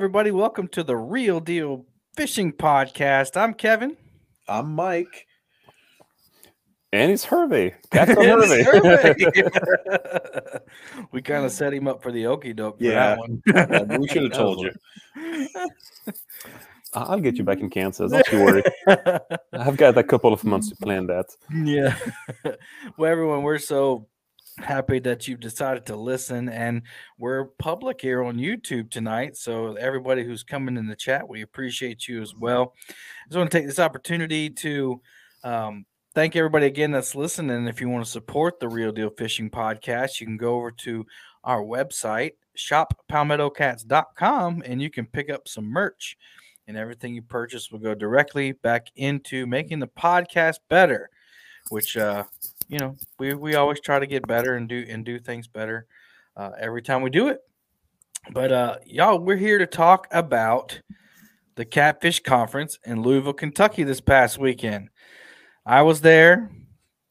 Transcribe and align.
everybody. 0.00 0.30
Welcome 0.30 0.66
to 0.68 0.82
the 0.82 0.96
Real 0.96 1.40
Deal 1.40 1.84
Fishing 2.16 2.54
Podcast. 2.54 3.36
I'm 3.36 3.52
Kevin. 3.52 3.98
I'm 4.48 4.74
Mike. 4.74 5.26
And 6.90 7.12
it's 7.12 7.26
Hervey. 7.26 7.74
Captain 7.90 8.16
Hervey. 8.16 8.64
we 11.12 11.20
kind 11.20 11.44
of 11.44 11.52
set 11.52 11.74
him 11.74 11.86
up 11.86 12.02
for 12.02 12.12
the 12.12 12.28
okey 12.28 12.54
doke 12.54 12.76
Yeah. 12.78 12.94
that 12.94 13.18
one. 13.18 13.42
Yeah, 13.46 13.98
we 13.98 14.08
should 14.08 14.22
have 14.22 14.32
told 14.32 14.60
you. 14.62 14.70
I'll 16.94 17.20
get 17.20 17.36
you 17.36 17.44
back 17.44 17.60
in 17.60 17.68
Kansas. 17.68 18.10
Don't 18.10 18.26
you 18.32 18.42
worry. 18.42 18.62
I've 19.52 19.76
got 19.76 19.98
a 19.98 20.02
couple 20.02 20.32
of 20.32 20.42
months 20.44 20.70
to 20.70 20.76
plan 20.76 21.08
that. 21.08 21.26
yeah. 21.52 21.94
well, 22.96 23.12
everyone, 23.12 23.42
we're 23.42 23.58
so 23.58 24.06
happy 24.62 24.98
that 25.00 25.26
you've 25.26 25.40
decided 25.40 25.86
to 25.86 25.96
listen, 25.96 26.48
and 26.48 26.82
we're 27.18 27.46
public 27.58 28.00
here 28.00 28.22
on 28.22 28.36
YouTube 28.36 28.90
tonight. 28.90 29.36
So, 29.36 29.74
everybody 29.74 30.24
who's 30.24 30.42
coming 30.42 30.76
in 30.76 30.86
the 30.86 30.96
chat, 30.96 31.28
we 31.28 31.42
appreciate 31.42 32.08
you 32.08 32.22
as 32.22 32.34
well. 32.34 32.74
I 32.88 32.92
just 33.28 33.38
want 33.38 33.50
to 33.50 33.58
take 33.58 33.66
this 33.66 33.78
opportunity 33.78 34.50
to 34.50 35.00
um, 35.44 35.84
thank 36.14 36.36
everybody 36.36 36.66
again 36.66 36.90
that's 36.90 37.14
listening. 37.14 37.66
If 37.66 37.80
you 37.80 37.88
want 37.88 38.04
to 38.04 38.10
support 38.10 38.60
the 38.60 38.68
Real 38.68 38.92
Deal 38.92 39.08
Fishing 39.10 39.50
Podcast, 39.50 40.20
you 40.20 40.26
can 40.26 40.36
go 40.36 40.56
over 40.56 40.70
to 40.70 41.06
our 41.44 41.62
website, 41.62 42.32
shoppalmeadocats.com, 42.56 44.62
and 44.66 44.82
you 44.82 44.90
can 44.90 45.06
pick 45.06 45.30
up 45.30 45.48
some 45.48 45.64
merch. 45.64 46.18
And 46.66 46.76
everything 46.76 47.14
you 47.14 47.22
purchase 47.22 47.72
will 47.72 47.78
go 47.80 47.94
directly 47.94 48.52
back 48.52 48.88
into 48.94 49.46
making 49.46 49.78
the 49.80 49.88
podcast 49.88 50.58
better, 50.68 51.08
which 51.70 51.96
uh, 51.96 52.24
you 52.70 52.78
know 52.78 52.96
we, 53.18 53.34
we 53.34 53.54
always 53.56 53.80
try 53.80 53.98
to 53.98 54.06
get 54.06 54.26
better 54.26 54.54
and 54.54 54.68
do 54.68 54.86
and 54.88 55.04
do 55.04 55.18
things 55.18 55.48
better 55.48 55.86
uh, 56.36 56.52
every 56.58 56.82
time 56.82 57.02
we 57.02 57.10
do 57.10 57.28
it. 57.28 57.40
But 58.32 58.52
uh, 58.52 58.76
y'all, 58.86 59.18
we're 59.18 59.36
here 59.36 59.58
to 59.58 59.66
talk 59.66 60.06
about 60.10 60.80
the 61.56 61.64
Catfish 61.64 62.20
Conference 62.20 62.78
in 62.84 63.02
Louisville, 63.02 63.32
Kentucky 63.32 63.82
this 63.82 64.00
past 64.00 64.38
weekend. 64.38 64.88
I 65.66 65.82
was 65.82 66.00
there, 66.00 66.50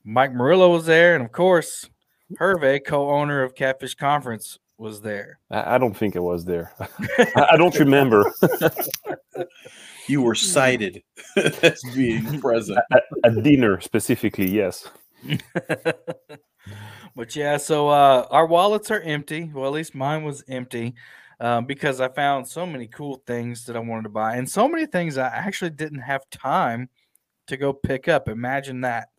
Mike 0.04 0.34
Murillo 0.34 0.72
was 0.72 0.86
there, 0.86 1.16
and 1.16 1.24
of 1.24 1.32
course, 1.32 1.90
Hervey, 2.38 2.80
co-owner 2.80 3.44
of 3.44 3.56
Catfish 3.56 3.96
Conference, 3.96 4.60
was 4.78 5.02
there. 5.02 5.40
I, 5.52 5.76
I 5.76 5.78
don't 5.78 5.96
think 5.96 6.16
I 6.16 6.20
was 6.20 6.46
there. 6.46 6.74
I, 6.80 7.48
I 7.52 7.58
don't 7.58 7.78
remember. 7.78 8.32
You 10.08 10.24
were 10.24 10.36
cited 10.36 11.04
as 11.38 11.84
being 11.94 12.42
present. 12.42 12.80
at 13.24 13.44
dinner 13.44 13.80
specifically, 13.82 14.50
yes. 14.50 14.88
but 17.16 17.36
yeah, 17.36 17.58
so 17.58 17.90
uh, 17.90 18.28
our 18.30 18.46
wallets 18.48 18.92
are 18.92 19.02
empty. 19.02 19.52
Well, 19.54 19.68
at 19.68 19.74
least 19.74 19.96
mine 19.96 20.24
was 20.24 20.44
empty 20.48 20.96
um, 21.40 21.66
because 21.66 22.02
I 22.02 22.10
found 22.10 22.48
so 22.48 22.66
many 22.66 22.88
cool 22.88 23.22
things 23.26 23.66
that 23.66 23.76
I 23.76 23.80
wanted 23.80 24.04
to 24.04 24.10
buy, 24.10 24.36
and 24.36 24.50
so 24.50 24.68
many 24.68 24.86
things 24.86 25.18
I 25.18 25.28
actually 25.28 25.72
didn't 25.72 26.02
have 26.02 26.30
time 26.30 26.90
to 27.48 27.58
go 27.58 27.74
pick 27.74 28.08
up. 28.08 28.30
Imagine 28.30 28.82
that. 28.82 29.10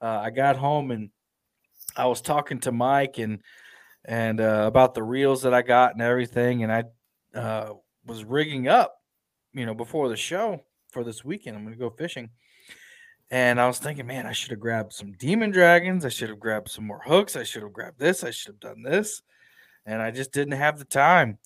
Uh, 0.00 0.20
I 0.24 0.30
got 0.30 0.56
home 0.56 0.90
and 0.90 1.10
I 1.96 2.06
was 2.06 2.20
talking 2.20 2.60
to 2.60 2.72
Mike 2.72 3.18
and 3.18 3.40
and 4.04 4.40
uh, 4.40 4.64
about 4.66 4.94
the 4.94 5.02
reels 5.02 5.42
that 5.42 5.54
I 5.54 5.62
got 5.62 5.92
and 5.92 6.02
everything, 6.02 6.62
and 6.62 6.72
I 6.72 6.84
uh, 7.36 7.74
was 8.04 8.24
rigging 8.24 8.68
up, 8.68 9.00
you 9.52 9.66
know, 9.66 9.74
before 9.74 10.08
the 10.08 10.16
show 10.16 10.62
for 10.92 11.02
this 11.02 11.24
weekend. 11.24 11.56
I'm 11.56 11.64
going 11.64 11.74
to 11.74 11.80
go 11.80 11.90
fishing. 11.90 12.30
And 13.30 13.60
I 13.60 13.66
was 13.66 13.78
thinking, 13.78 14.06
man, 14.06 14.26
I 14.26 14.32
should 14.32 14.50
have 14.50 14.60
grabbed 14.60 14.92
some 14.92 15.12
demon 15.12 15.50
dragons. 15.50 16.04
I 16.04 16.10
should 16.10 16.28
have 16.28 16.38
grabbed 16.38 16.70
some 16.70 16.86
more 16.86 17.02
hooks. 17.04 17.34
I 17.34 17.42
should 17.42 17.62
have 17.62 17.72
grabbed 17.72 17.98
this. 17.98 18.22
I 18.22 18.30
should 18.30 18.54
have 18.54 18.60
done 18.60 18.82
this. 18.82 19.22
And 19.84 20.00
I 20.00 20.10
just 20.10 20.32
didn't 20.32 20.54
have 20.54 20.78
the 20.78 20.84
time 20.84 21.38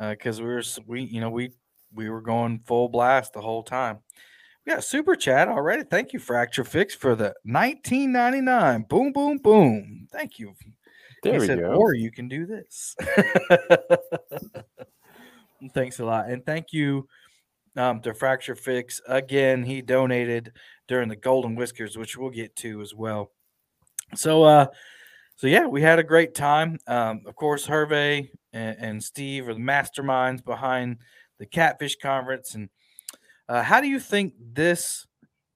because 0.00 0.40
we 0.40 0.48
were, 0.48 0.62
we, 0.86 1.02
you 1.02 1.20
know, 1.20 1.30
we, 1.30 1.52
we 1.94 2.10
were 2.10 2.20
going 2.20 2.60
full 2.66 2.88
blast 2.88 3.32
the 3.32 3.40
whole 3.40 3.62
time. 3.62 3.98
We 4.66 4.70
got 4.70 4.80
a 4.80 4.82
super 4.82 5.14
chat 5.14 5.48
already. 5.48 5.84
Thank 5.84 6.12
you, 6.12 6.18
Fracture 6.18 6.64
Fix, 6.64 6.94
for 6.94 7.14
the 7.14 7.34
1999. 7.44 8.86
Boom, 8.88 9.12
boom, 9.12 9.38
boom. 9.38 10.08
Thank 10.12 10.38
you. 10.38 10.54
There 11.22 11.34
he 11.34 11.38
we 11.38 11.46
said, 11.46 11.60
go. 11.60 11.72
or 11.72 11.94
you 11.94 12.10
can 12.10 12.28
do 12.28 12.46
this. 12.46 12.96
Thanks 15.74 15.98
a 15.98 16.04
lot. 16.04 16.30
And 16.30 16.46
thank 16.46 16.72
you 16.72 17.08
um, 17.76 18.00
to 18.02 18.14
Fracture 18.14 18.54
Fix. 18.54 19.00
Again, 19.08 19.64
he 19.64 19.82
donated 19.82 20.52
during 20.88 21.08
the 21.08 21.16
Golden 21.16 21.54
Whiskers, 21.54 21.96
which 21.96 22.16
we'll 22.16 22.30
get 22.30 22.56
to 22.56 22.80
as 22.80 22.94
well. 22.94 23.30
So, 24.14 24.42
uh, 24.42 24.66
so 25.36 25.46
yeah, 25.46 25.66
we 25.66 25.82
had 25.82 25.98
a 25.98 26.04
great 26.04 26.34
time. 26.34 26.78
Um, 26.86 27.22
of 27.26 27.36
course, 27.36 27.66
Hervey 27.66 28.30
and, 28.52 28.76
and 28.80 29.04
Steve 29.04 29.48
are 29.48 29.54
the 29.54 29.60
masterminds 29.60 30.44
behind 30.44 30.96
the 31.38 31.46
Catfish 31.46 31.96
Conference. 32.02 32.54
And 32.54 32.68
uh, 33.48 33.62
how 33.62 33.80
do 33.80 33.86
you 33.86 34.00
think 34.00 34.34
this 34.52 35.06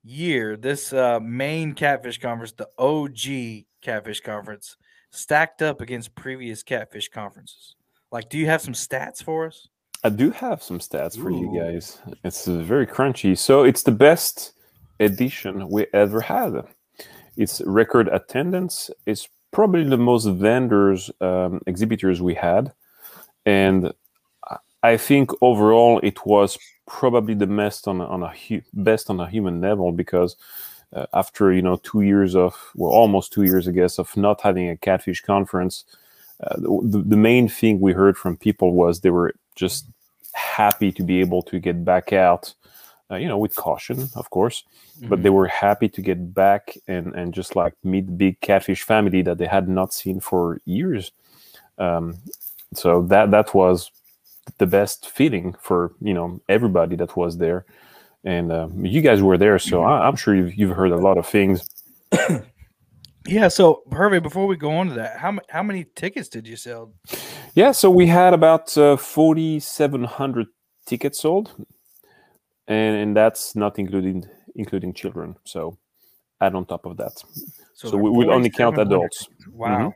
year, 0.05 0.57
this 0.57 0.93
uh, 0.93 1.19
main 1.21 1.73
Catfish 1.75 2.19
Conference, 2.19 2.53
the 2.53 2.69
OG 2.79 3.65
Catfish 3.83 4.21
Conference, 4.21 4.77
stacked 5.11 5.63
up 5.63 5.81
against 5.81 6.15
previous 6.15 6.63
Catfish 6.63 7.09
conferences? 7.09 7.75
Like, 8.11 8.29
do 8.29 8.39
you 8.39 8.47
have 8.47 8.61
some 8.61 8.75
stats 8.75 9.23
for 9.23 9.47
us? 9.47 9.69
I 10.05 10.09
do 10.11 10.31
have 10.33 10.63
some 10.63 10.81
stats 10.81 11.21
for 11.21 11.31
you 11.31 11.57
guys. 11.57 11.99
It's 12.25 12.47
very 12.47 12.87
crunchy. 12.87 13.39
So 13.39 13.63
it's 13.63 13.85
the 13.85 13.93
best 13.93 14.55
edition 15.03 15.69
we 15.69 15.87
ever 15.93 16.21
had. 16.21 16.65
It's 17.37 17.61
record 17.63 18.09
attendance. 18.09 18.91
It's 19.07 19.29
probably 19.53 19.85
the 19.85 19.99
most 19.99 20.27
vendors, 20.27 21.11
um, 21.21 21.61
exhibitors 21.67 22.21
we 22.23 22.35
had, 22.35 22.73
and 23.47 23.93
I- 24.83 24.97
think 24.97 25.31
overall 25.41 26.01
it 26.03 26.27
was 26.27 26.59
probably 26.87 27.35
the 27.35 27.47
best 27.47 27.87
on 27.89 28.01
on 28.01 28.23
a 28.23 28.33
best 28.73 29.11
on 29.11 29.21
a 29.21 29.29
human 29.29 29.61
level 29.61 29.93
because 29.93 30.37
uh, 30.95 31.07
after 31.15 31.53
you 31.53 31.63
know 31.63 31.77
two 31.77 32.03
years 32.03 32.35
of 32.35 32.55
well 32.75 32.91
almost 32.91 33.33
two 33.33 33.45
years 33.45 33.69
I 33.69 33.73
guess 33.73 33.99
of 33.99 34.15
not 34.17 34.41
having 34.41 34.69
a 34.69 34.77
catfish 34.77 35.21
conference, 35.23 35.85
uh, 36.43 36.57
the, 36.57 37.03
the 37.07 37.17
main 37.17 37.49
thing 37.49 37.81
we 37.81 37.93
heard 37.93 38.17
from 38.17 38.37
people 38.37 38.73
was 38.75 39.01
they 39.01 39.11
were 39.11 39.35
just 39.55 39.87
happy 40.35 40.91
to 40.93 41.03
be 41.03 41.21
able 41.21 41.43
to 41.43 41.59
get 41.61 41.85
back 41.85 42.13
out, 42.13 42.55
uh, 43.13 43.17
you 43.17 43.29
know, 43.29 43.39
with 43.39 43.55
caution, 43.55 44.09
of 44.17 44.31
course, 44.31 44.65
but 45.03 45.23
they 45.23 45.31
were 45.31 45.47
happy 45.47 45.89
to 45.89 46.01
get 46.01 46.35
back 46.35 46.77
and, 46.89 47.15
and 47.15 47.35
just 47.35 47.55
like 47.55 47.75
meet 47.85 48.07
the 48.07 48.13
big 48.13 48.41
catfish 48.41 48.83
family 48.83 49.21
that 49.23 49.39
they 49.39 49.47
had 49.47 49.69
not 49.69 49.93
seen 49.93 50.19
for 50.19 50.61
years. 50.65 51.13
Um, 51.79 52.19
so 52.75 53.03
that 53.03 53.31
that 53.31 53.55
was 53.55 53.91
the 54.59 54.67
best 54.67 55.11
feeling 55.11 55.55
for 55.61 55.93
you 56.01 56.15
know 56.15 56.41
everybody 56.49 56.97
that 56.97 57.17
was 57.17 57.37
there, 57.37 57.67
and 58.25 58.51
uh, 58.51 58.69
you 58.77 59.03
guys 59.03 59.21
were 59.21 59.37
there, 59.37 59.59
so 59.59 59.83
I, 59.83 60.07
I'm 60.07 60.17
sure 60.17 60.35
you've, 60.35 60.55
you've 60.55 60.77
heard 60.77 60.93
a 60.93 60.97
lot 60.97 61.19
of 61.19 61.27
things. 61.27 61.69
Yeah. 63.25 63.47
So, 63.47 63.83
Hervey, 63.93 64.19
before 64.19 64.49
we 64.49 64.57
go 64.57 64.73
on 64.73 64.89
to 64.89 64.95
that, 64.95 65.19
how 65.19 65.39
how 65.49 65.63
many 65.63 65.87
tickets 65.95 66.29
did 66.29 66.47
you 66.47 66.57
sell? 66.57 66.93
Yeah, 67.55 67.71
so 67.73 67.91
we 67.91 68.07
had 68.07 68.35
about 68.35 68.77
uh, 68.77 68.97
4,700 68.97 70.47
tickets 70.87 71.21
sold, 71.21 71.53
and, 72.73 72.97
and 73.03 73.17
that's 73.17 73.55
not 73.55 73.79
including 73.79 74.25
including 74.55 74.93
children. 74.95 75.37
So 75.45 75.77
add 76.41 76.55
on 76.55 76.65
top 76.67 76.87
of 76.87 76.97
that. 76.97 77.15
So, 77.75 77.91
there 77.91 77.99
we 78.05 78.11
would 78.11 78.29
only 78.37 78.51
count 78.51 78.77
adults. 78.87 79.29
Wow. 79.53 79.95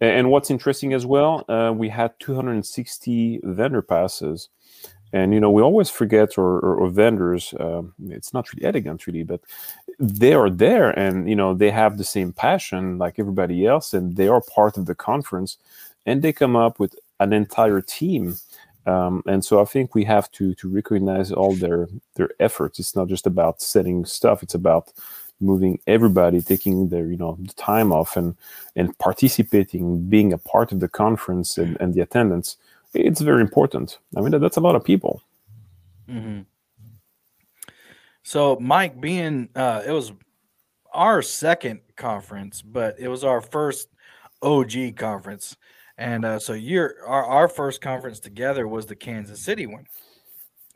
A- 0.00 0.04
And 0.18 0.30
what's 0.30 0.50
interesting 0.50 0.92
as 0.94 1.04
well, 1.06 1.44
uh, 1.48 1.72
we 1.74 1.88
had 1.88 2.12
260 2.20 3.40
vendor 3.44 3.82
passes. 3.82 4.48
And, 5.12 5.32
you 5.32 5.40
know, 5.40 5.50
we 5.50 5.62
always 5.62 5.88
forget, 5.88 6.36
or, 6.36 6.58
or, 6.60 6.74
or 6.76 6.88
vendors, 6.90 7.54
um, 7.58 7.94
it's 8.10 8.34
not 8.34 8.52
really 8.52 8.66
elegant, 8.66 9.06
really, 9.06 9.22
but 9.24 9.40
they 9.98 10.34
are 10.34 10.50
there 10.50 10.90
and, 10.98 11.28
you 11.28 11.34
know, 11.34 11.54
they 11.54 11.70
have 11.70 11.96
the 11.96 12.04
same 12.04 12.30
passion 12.32 12.98
like 12.98 13.18
everybody 13.18 13.64
else, 13.66 13.94
and 13.94 14.16
they 14.16 14.28
are 14.28 14.42
part 14.42 14.76
of 14.76 14.84
the 14.84 14.94
conference, 14.94 15.56
and 16.04 16.20
they 16.20 16.32
come 16.32 16.56
up 16.56 16.78
with 16.78 16.94
an 17.20 17.32
entire 17.32 17.80
team. 17.80 18.36
Um, 18.86 19.22
and 19.26 19.44
so 19.44 19.60
I 19.60 19.64
think 19.64 19.94
we 19.94 20.04
have 20.04 20.30
to 20.32 20.54
to 20.54 20.68
recognize 20.68 21.30
all 21.32 21.54
their 21.54 21.88
their 22.14 22.30
efforts. 22.40 22.78
It's 22.78 22.96
not 22.96 23.08
just 23.08 23.26
about 23.26 23.60
setting 23.60 24.04
stuff; 24.04 24.42
it's 24.42 24.54
about 24.54 24.92
moving 25.40 25.78
everybody, 25.86 26.40
taking 26.40 26.88
their 26.88 27.06
you 27.06 27.16
know 27.16 27.36
the 27.40 27.52
time 27.54 27.92
off 27.92 28.16
and 28.16 28.36
and 28.76 28.96
participating, 28.98 30.08
being 30.08 30.32
a 30.32 30.38
part 30.38 30.72
of 30.72 30.80
the 30.80 30.88
conference 30.88 31.58
and, 31.58 31.76
and 31.80 31.94
the 31.94 32.00
attendance. 32.00 32.56
It's 32.94 33.20
very 33.20 33.42
important. 33.42 33.98
I 34.16 34.20
mean, 34.20 34.40
that's 34.40 34.56
a 34.56 34.62
lot 34.62 34.74
of 34.74 34.84
people. 34.84 35.22
Mm-hmm. 36.08 36.40
So, 38.22 38.58
Mike, 38.60 39.00
being 39.00 39.48
uh, 39.54 39.82
it 39.86 39.92
was 39.92 40.12
our 40.92 41.22
second 41.22 41.80
conference, 41.96 42.62
but 42.62 42.98
it 42.98 43.08
was 43.08 43.24
our 43.24 43.40
first 43.40 43.88
OG 44.42 44.96
conference, 44.96 45.56
and 45.98 46.24
uh, 46.24 46.38
so 46.38 46.54
our 47.06 47.24
our 47.24 47.48
first 47.48 47.80
conference 47.80 48.20
together 48.20 48.66
was 48.66 48.86
the 48.86 48.96
Kansas 48.96 49.40
City 49.40 49.66
one, 49.66 49.84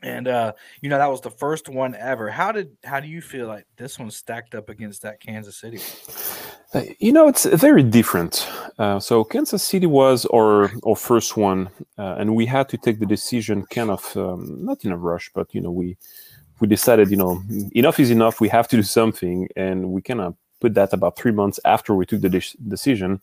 and 0.01 0.27
uh, 0.27 0.51
you 0.81 0.89
know 0.89 0.97
that 0.97 1.09
was 1.09 1.21
the 1.21 1.31
first 1.31 1.69
one 1.69 1.95
ever. 1.95 2.29
How 2.29 2.51
did 2.51 2.75
how 2.83 2.99
do 2.99 3.07
you 3.07 3.21
feel 3.21 3.47
like 3.47 3.65
this 3.77 3.97
one 3.97 4.11
stacked 4.11 4.53
up 4.53 4.69
against 4.69 5.01
that 5.03 5.21
Kansas 5.21 5.57
City? 5.57 5.77
one? 5.77 6.83
Uh, 6.83 6.93
You 6.99 7.13
know, 7.13 7.27
it's 7.27 7.45
very 7.45 7.83
different. 7.83 8.47
Uh, 8.77 8.99
so 8.99 9.23
Kansas 9.23 9.63
City 9.63 9.87
was 9.87 10.25
our 10.33 10.71
our 10.85 10.95
first 10.95 11.37
one, 11.37 11.69
uh, 11.97 12.15
and 12.19 12.35
we 12.35 12.45
had 12.45 12.67
to 12.69 12.77
take 12.77 12.99
the 12.99 13.05
decision 13.05 13.65
kind 13.67 13.89
of 13.89 14.17
um, 14.17 14.65
not 14.65 14.83
in 14.83 14.91
a 14.91 14.97
rush, 14.97 15.31
but 15.33 15.55
you 15.55 15.61
know, 15.61 15.71
we 15.71 15.97
we 16.59 16.67
decided, 16.67 17.09
you 17.09 17.17
know, 17.17 17.41
enough 17.71 17.99
is 17.99 18.11
enough. 18.11 18.41
We 18.41 18.49
have 18.49 18.67
to 18.69 18.75
do 18.75 18.83
something, 18.83 19.47
and 19.55 19.91
we 19.91 20.01
kind 20.01 20.21
of 20.21 20.35
put 20.59 20.73
that 20.73 20.93
about 20.93 21.17
three 21.17 21.31
months 21.31 21.59
after 21.65 21.93
we 21.93 22.05
took 22.05 22.21
the 22.21 22.29
de- 22.29 22.57
decision, 22.67 23.21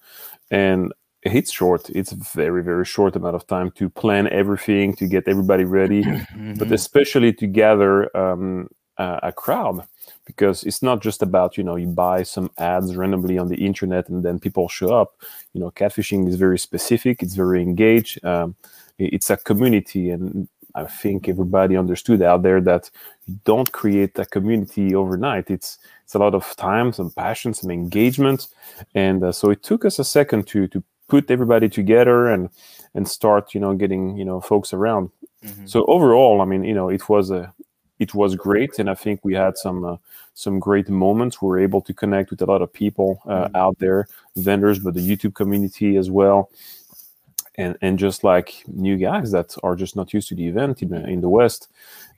and 0.50 0.93
it's 1.22 1.52
short. 1.52 1.90
It's 1.90 2.12
a 2.12 2.17
very 2.34 2.62
very 2.62 2.84
short 2.84 3.17
amount 3.17 3.37
of 3.37 3.46
time 3.46 3.70
to 3.72 3.88
plan 3.90 4.28
everything, 4.28 4.94
to 4.96 5.06
get 5.06 5.28
everybody 5.28 5.64
ready, 5.64 6.02
but 6.58 6.69
Mhm. 6.69 6.72
especially 6.72 7.32
to 7.34 7.46
gather 7.46 8.14
um, 8.17 8.69
a, 8.99 9.20
a 9.25 9.32
crowd 9.32 9.87
because 10.26 10.64
it's 10.64 10.82
not 10.82 11.02
just 11.02 11.22
about 11.22 11.56
you 11.58 11.64
know 11.64 11.76
you 11.76 11.87
buy 11.88 12.22
some 12.25 12.50
ads 12.58 12.96
randomly 12.96 13.38
on 13.38 13.49
the 13.49 13.56
internet 13.67 14.08
and 14.08 14.22
then 14.25 14.38
people 14.40 14.69
show 14.69 14.94
up. 14.94 15.11
You 15.55 15.61
know 15.61 15.70
catfishing 15.70 16.28
is 16.28 16.37
very 16.37 16.58
specific. 16.58 17.22
It's 17.22 17.34
very 17.34 17.62
engaged. 17.62 18.25
Um, 18.25 18.55
it's 18.99 19.31
a 19.31 19.37
community 19.37 20.11
and 20.11 20.46
i 20.75 20.84
think 20.84 21.28
everybody 21.28 21.75
understood 21.76 22.22
out 22.22 22.43
there 22.43 22.61
that 22.61 22.90
you 23.26 23.34
don't 23.44 23.72
create 23.72 24.17
a 24.19 24.25
community 24.26 24.94
overnight. 24.94 25.50
It's 25.50 25.78
it's 26.05 26.14
a 26.14 26.19
lot 26.19 26.34
of 26.34 26.55
time 26.56 26.93
some 26.93 27.11
passion 27.11 27.55
some 27.55 27.70
engagement. 27.72 28.46
And 28.94 29.25
uh, 29.25 29.32
so 29.32 29.50
it 29.50 29.62
took 29.64 29.84
us 29.84 29.99
a 29.99 30.05
second 30.05 30.46
to 30.49 30.69
to 30.69 30.82
put 31.11 31.31
everybody 31.31 31.69
together 31.69 32.29
and 32.35 32.49
and 32.95 33.07
start 33.09 33.55
you 33.55 33.61
know 33.61 33.75
getting 33.75 34.17
you 34.19 34.25
know 34.25 34.41
folks 34.41 34.73
around. 34.73 35.11
Mhm. 35.45 35.67
so 35.73 35.79
overall 35.87 36.41
i 36.43 36.45
mean 36.45 36.65
you 36.65 36.75
know 36.75 36.91
it 36.91 37.09
was 37.09 37.31
a 37.31 37.43
it 37.99 38.15
was 38.15 38.35
great. 38.37 38.79
And 38.79 38.89
i 38.91 38.95
think 38.95 39.21
we 39.25 39.35
had 39.45 39.55
some 39.59 39.85
uh, 39.85 39.97
some 40.35 40.59
great 40.61 40.89
moments. 40.89 41.41
We 41.43 41.49
were 41.49 41.61
able 41.69 41.83
to 41.83 41.93
connect 41.95 42.31
with 42.31 42.43
a 42.43 42.47
lot 42.53 42.62
of 42.62 42.71
people 42.73 43.09
uh, 43.27 43.49
Mhm. 43.49 43.57
out 43.62 43.77
there 43.79 44.07
vendors 44.37 44.79
but 44.85 44.95
the 44.95 45.05
youtube 45.11 45.35
community 45.35 45.97
as 46.03 46.09
well. 46.11 46.49
And 47.56 47.77
and 47.83 47.99
just 47.99 48.25
like 48.25 48.49
new 48.67 48.97
guys 48.97 49.31
that 49.33 49.49
are 49.63 49.77
just 49.77 49.97
not 49.97 50.13
used 50.15 50.29
to 50.29 50.35
the 50.37 50.47
event 50.53 50.83
in, 50.83 50.89
the- 50.91 51.06
in 51.15 51.21
the 51.21 51.29
west. 51.29 51.69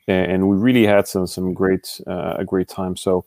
And, 0.09 0.33
and 0.33 0.41
we 0.51 0.57
really 0.57 0.87
had 0.87 1.07
some 1.09 1.27
some 1.27 1.55
great 1.55 2.01
uh, 2.07 2.35
a 2.43 2.45
great 2.45 2.69
time. 2.69 2.95
So 2.97 3.25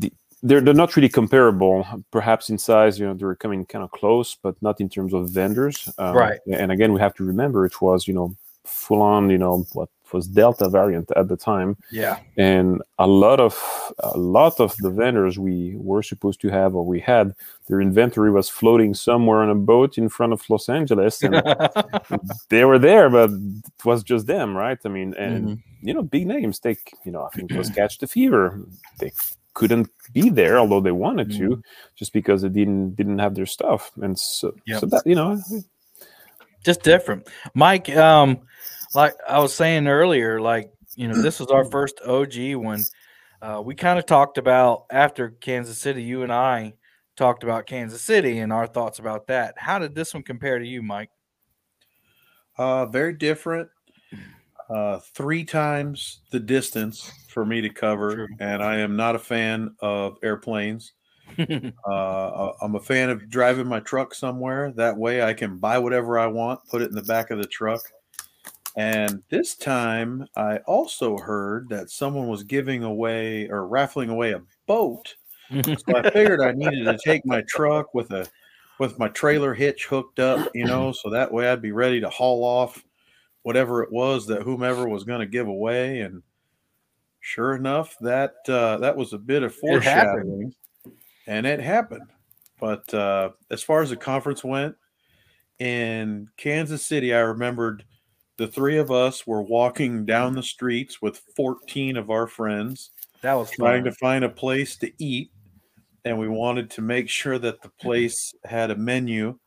the 0.00 0.12
they're, 0.42 0.60
they're 0.60 0.74
not 0.74 0.96
really 0.96 1.08
comparable 1.08 1.86
perhaps 2.10 2.50
in 2.50 2.58
size 2.58 2.98
you 2.98 3.06
know 3.06 3.14
they're 3.14 3.34
coming 3.36 3.64
kind 3.64 3.84
of 3.84 3.90
close 3.92 4.36
but 4.42 4.54
not 4.62 4.80
in 4.80 4.88
terms 4.88 5.12
of 5.14 5.28
vendors 5.30 5.88
um, 5.98 6.16
Right. 6.16 6.40
and 6.52 6.72
again 6.72 6.92
we 6.92 7.00
have 7.00 7.14
to 7.14 7.24
remember 7.24 7.64
it 7.66 7.80
was 7.80 8.06
you 8.08 8.14
know 8.14 8.34
full 8.64 9.02
on 9.02 9.30
you 9.30 9.38
know 9.38 9.64
what 9.72 9.88
was 10.12 10.26
delta 10.28 10.68
variant 10.68 11.10
at 11.16 11.26
the 11.28 11.36
time 11.38 11.74
Yeah. 11.90 12.18
and 12.36 12.82
a 12.98 13.06
lot 13.06 13.40
of 13.40 13.54
a 14.00 14.18
lot 14.18 14.60
of 14.60 14.76
the 14.78 14.90
vendors 14.90 15.38
we 15.38 15.74
were 15.78 16.02
supposed 16.02 16.40
to 16.42 16.48
have 16.50 16.74
or 16.74 16.84
we 16.84 17.00
had 17.00 17.34
their 17.66 17.80
inventory 17.80 18.30
was 18.30 18.48
floating 18.50 18.92
somewhere 18.94 19.38
on 19.42 19.48
a 19.48 19.54
boat 19.54 19.96
in 19.96 20.08
front 20.10 20.32
of 20.34 20.42
los 20.50 20.68
angeles 20.68 21.22
and 21.22 21.34
they 22.50 22.64
were 22.64 22.78
there 22.78 23.08
but 23.08 23.30
it 23.30 23.84
was 23.84 24.02
just 24.02 24.26
them 24.26 24.54
right 24.56 24.78
i 24.84 24.88
mean 24.88 25.14
and 25.14 25.42
Mhm. 25.48 25.58
you 25.82 25.94
know 25.94 26.02
big 26.02 26.26
names 26.26 26.58
take 26.58 26.92
you 27.04 27.12
know 27.12 27.22
i 27.24 27.30
think 27.30 27.50
it 27.50 27.56
was 27.58 27.70
catch 27.80 27.98
the 27.98 28.06
fever 28.06 28.60
they 29.00 29.10
couldn't 29.54 29.88
be 30.12 30.30
there 30.30 30.58
although 30.58 30.80
they 30.80 30.92
wanted 30.92 31.30
to 31.30 31.62
just 31.94 32.12
because 32.12 32.42
they 32.42 32.48
didn't 32.48 32.94
didn't 32.94 33.18
have 33.18 33.34
their 33.34 33.46
stuff 33.46 33.92
and 34.00 34.18
so, 34.18 34.54
Yep. 34.66 34.80
so 34.80 34.86
that 34.86 35.02
you 35.06 35.14
know 35.14 35.38
just 36.64 36.82
different. 36.82 37.28
Mike, 37.54 37.88
um, 37.96 38.40
like 38.94 39.14
I 39.28 39.38
was 39.40 39.54
saying 39.54 39.88
earlier, 39.88 40.40
like 40.40 40.72
you 40.94 41.08
know, 41.08 41.20
this 41.20 41.40
was 41.40 41.48
our 41.48 41.64
first 41.64 42.00
OG 42.06 42.54
one. 42.56 42.84
Uh, 43.40 43.60
we 43.64 43.74
kind 43.74 43.98
of 43.98 44.06
talked 44.06 44.38
about 44.38 44.84
after 44.90 45.30
Kansas 45.30 45.78
City. 45.78 46.02
You 46.02 46.22
and 46.22 46.32
I 46.32 46.74
talked 47.16 47.42
about 47.42 47.66
Kansas 47.66 48.02
City 48.02 48.38
and 48.38 48.52
our 48.52 48.66
thoughts 48.66 48.98
about 48.98 49.26
that. 49.26 49.54
How 49.56 49.78
did 49.78 49.94
this 49.94 50.14
one 50.14 50.22
compare 50.22 50.58
to 50.58 50.66
you, 50.66 50.82
Mike? 50.82 51.10
Uh, 52.56 52.86
very 52.86 53.14
different. 53.14 53.68
Uh, 54.72 54.98
three 55.14 55.44
times 55.44 56.20
the 56.30 56.40
distance 56.40 57.10
for 57.28 57.44
me 57.44 57.60
to 57.60 57.68
cover, 57.68 58.14
True. 58.14 58.28
and 58.40 58.62
I 58.62 58.78
am 58.78 58.96
not 58.96 59.14
a 59.14 59.18
fan 59.18 59.74
of 59.80 60.18
airplanes. 60.22 60.92
Uh, 61.88 62.52
I'm 62.60 62.74
a 62.74 62.80
fan 62.80 63.10
of 63.10 63.28
driving 63.28 63.66
my 63.66 63.80
truck 63.80 64.14
somewhere. 64.14 64.72
That 64.76 64.96
way, 64.96 65.22
I 65.22 65.32
can 65.32 65.56
buy 65.56 65.78
whatever 65.78 66.18
I 66.18 66.26
want, 66.26 66.60
put 66.70 66.82
it 66.82 66.90
in 66.90 66.94
the 66.94 67.02
back 67.02 67.30
of 67.30 67.38
the 67.38 67.46
truck. 67.46 67.80
And 68.76 69.22
this 69.30 69.54
time, 69.56 70.26
I 70.36 70.58
also 70.58 71.16
heard 71.18 71.68
that 71.70 71.90
someone 71.90 72.28
was 72.28 72.42
giving 72.42 72.84
away 72.84 73.48
or 73.48 73.66
raffling 73.66 74.10
away 74.10 74.32
a 74.32 74.42
boat. 74.66 75.14
So 75.52 75.96
I 75.96 76.10
figured 76.10 76.40
I 76.40 76.52
needed 76.52 76.84
to 76.84 76.98
take 77.04 77.26
my 77.26 77.42
truck 77.48 77.92
with 77.94 78.10
a 78.10 78.26
with 78.78 78.98
my 78.98 79.08
trailer 79.08 79.54
hitch 79.54 79.86
hooked 79.86 80.18
up, 80.18 80.50
you 80.54 80.64
know, 80.64 80.92
so 80.92 81.10
that 81.10 81.32
way 81.32 81.48
I'd 81.48 81.62
be 81.62 81.72
ready 81.72 82.00
to 82.00 82.08
haul 82.08 82.42
off 82.44 82.82
whatever 83.42 83.82
it 83.82 83.92
was 83.92 84.26
that 84.26 84.42
whomever 84.42 84.88
was 84.88 85.04
going 85.04 85.20
to 85.20 85.26
give 85.26 85.46
away. 85.46 86.00
And 86.00 86.22
sure 87.20 87.54
enough, 87.54 87.96
that 88.00 88.34
uh, 88.48 88.78
that 88.78 88.96
was 88.96 89.12
a 89.12 89.18
bit 89.18 89.42
of 89.42 89.52
It 89.52 89.58
foreshadowing, 89.58 90.54
and 91.26 91.46
it 91.46 91.60
happened. 91.60 92.10
But 92.60 92.92
uh, 92.94 93.30
as 93.50 93.62
far 93.62 93.82
as 93.82 93.90
the 93.90 93.96
conference 93.96 94.44
went 94.44 94.76
in 95.58 96.28
Kansas 96.36 96.86
City, 96.86 97.12
I 97.12 97.20
remembered 97.20 97.84
the 98.36 98.46
three 98.46 98.78
of 98.78 98.90
us 98.90 99.26
were 99.26 99.42
walking 99.42 100.04
down 100.04 100.34
the 100.34 100.42
streets 100.42 101.02
with 101.02 101.22
14 101.36 101.96
of 101.96 102.10
our 102.10 102.26
friends 102.26 102.90
that 103.20 103.34
was 103.34 103.50
trying 103.50 103.84
fun. 103.84 103.92
to 103.92 103.98
find 103.98 104.24
a 104.24 104.28
place 104.28 104.76
to 104.76 104.90
eat 104.98 105.30
and 106.04 106.18
we 106.18 106.28
wanted 106.28 106.70
to 106.70 106.82
make 106.82 107.08
sure 107.08 107.38
that 107.38 107.62
the 107.62 107.68
place 107.80 108.34
had 108.44 108.70
a 108.70 108.76
menu 108.76 109.38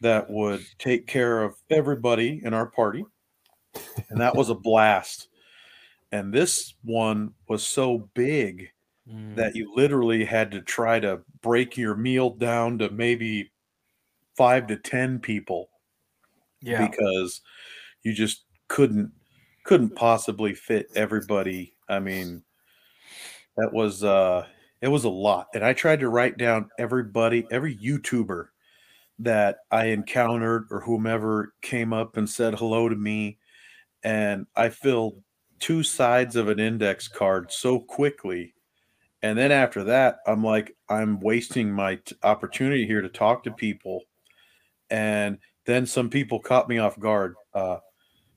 that 0.00 0.30
would 0.30 0.64
take 0.78 1.06
care 1.06 1.42
of 1.42 1.54
everybody 1.68 2.40
in 2.44 2.54
our 2.54 2.66
party 2.66 3.04
and 4.08 4.20
that 4.20 4.34
was 4.34 4.50
a 4.50 4.54
blast 4.54 5.28
and 6.12 6.32
this 6.32 6.74
one 6.82 7.32
was 7.48 7.66
so 7.66 8.08
big 8.14 8.70
Mm. 9.10 9.34
that 9.36 9.56
you 9.56 9.74
literally 9.74 10.24
had 10.24 10.50
to 10.52 10.60
try 10.60 11.00
to 11.00 11.20
break 11.40 11.76
your 11.76 11.96
meal 11.96 12.30
down 12.30 12.78
to 12.78 12.90
maybe 12.90 13.50
five 14.36 14.66
to 14.68 14.76
ten 14.76 15.18
people 15.18 15.70
yeah. 16.60 16.86
because 16.86 17.40
you 18.02 18.12
just 18.12 18.44
couldn't 18.68 19.10
couldn't 19.64 19.96
possibly 19.96 20.54
fit 20.54 20.86
everybody. 20.94 21.74
I 21.88 21.98
mean, 21.98 22.42
that 23.56 23.72
was 23.72 24.04
uh 24.04 24.46
it 24.80 24.88
was 24.88 25.04
a 25.04 25.10
lot. 25.10 25.48
And 25.54 25.64
I 25.64 25.72
tried 25.72 26.00
to 26.00 26.08
write 26.08 26.36
down 26.38 26.70
everybody, 26.78 27.46
every 27.50 27.76
YouTuber 27.76 28.48
that 29.18 29.58
I 29.70 29.86
encountered 29.86 30.66
or 30.70 30.80
whomever 30.80 31.54
came 31.62 31.92
up 31.92 32.16
and 32.16 32.28
said 32.28 32.54
hello 32.54 32.88
to 32.88 32.96
me. 32.96 33.38
And 34.02 34.46
I 34.56 34.70
filled 34.70 35.22
two 35.58 35.82
sides 35.82 36.36
of 36.36 36.48
an 36.48 36.58
index 36.58 37.06
card 37.06 37.52
so 37.52 37.78
quickly. 37.78 38.54
And 39.22 39.36
then 39.36 39.52
after 39.52 39.84
that, 39.84 40.18
I'm 40.26 40.42
like, 40.42 40.74
I'm 40.88 41.20
wasting 41.20 41.70
my 41.70 41.96
t- 41.96 42.16
opportunity 42.22 42.86
here 42.86 43.02
to 43.02 43.08
talk 43.08 43.44
to 43.44 43.50
people. 43.50 44.02
And 44.88 45.38
then 45.66 45.86
some 45.86 46.08
people 46.08 46.40
caught 46.40 46.68
me 46.68 46.78
off 46.78 46.98
guard. 46.98 47.34
Uh, 47.52 47.78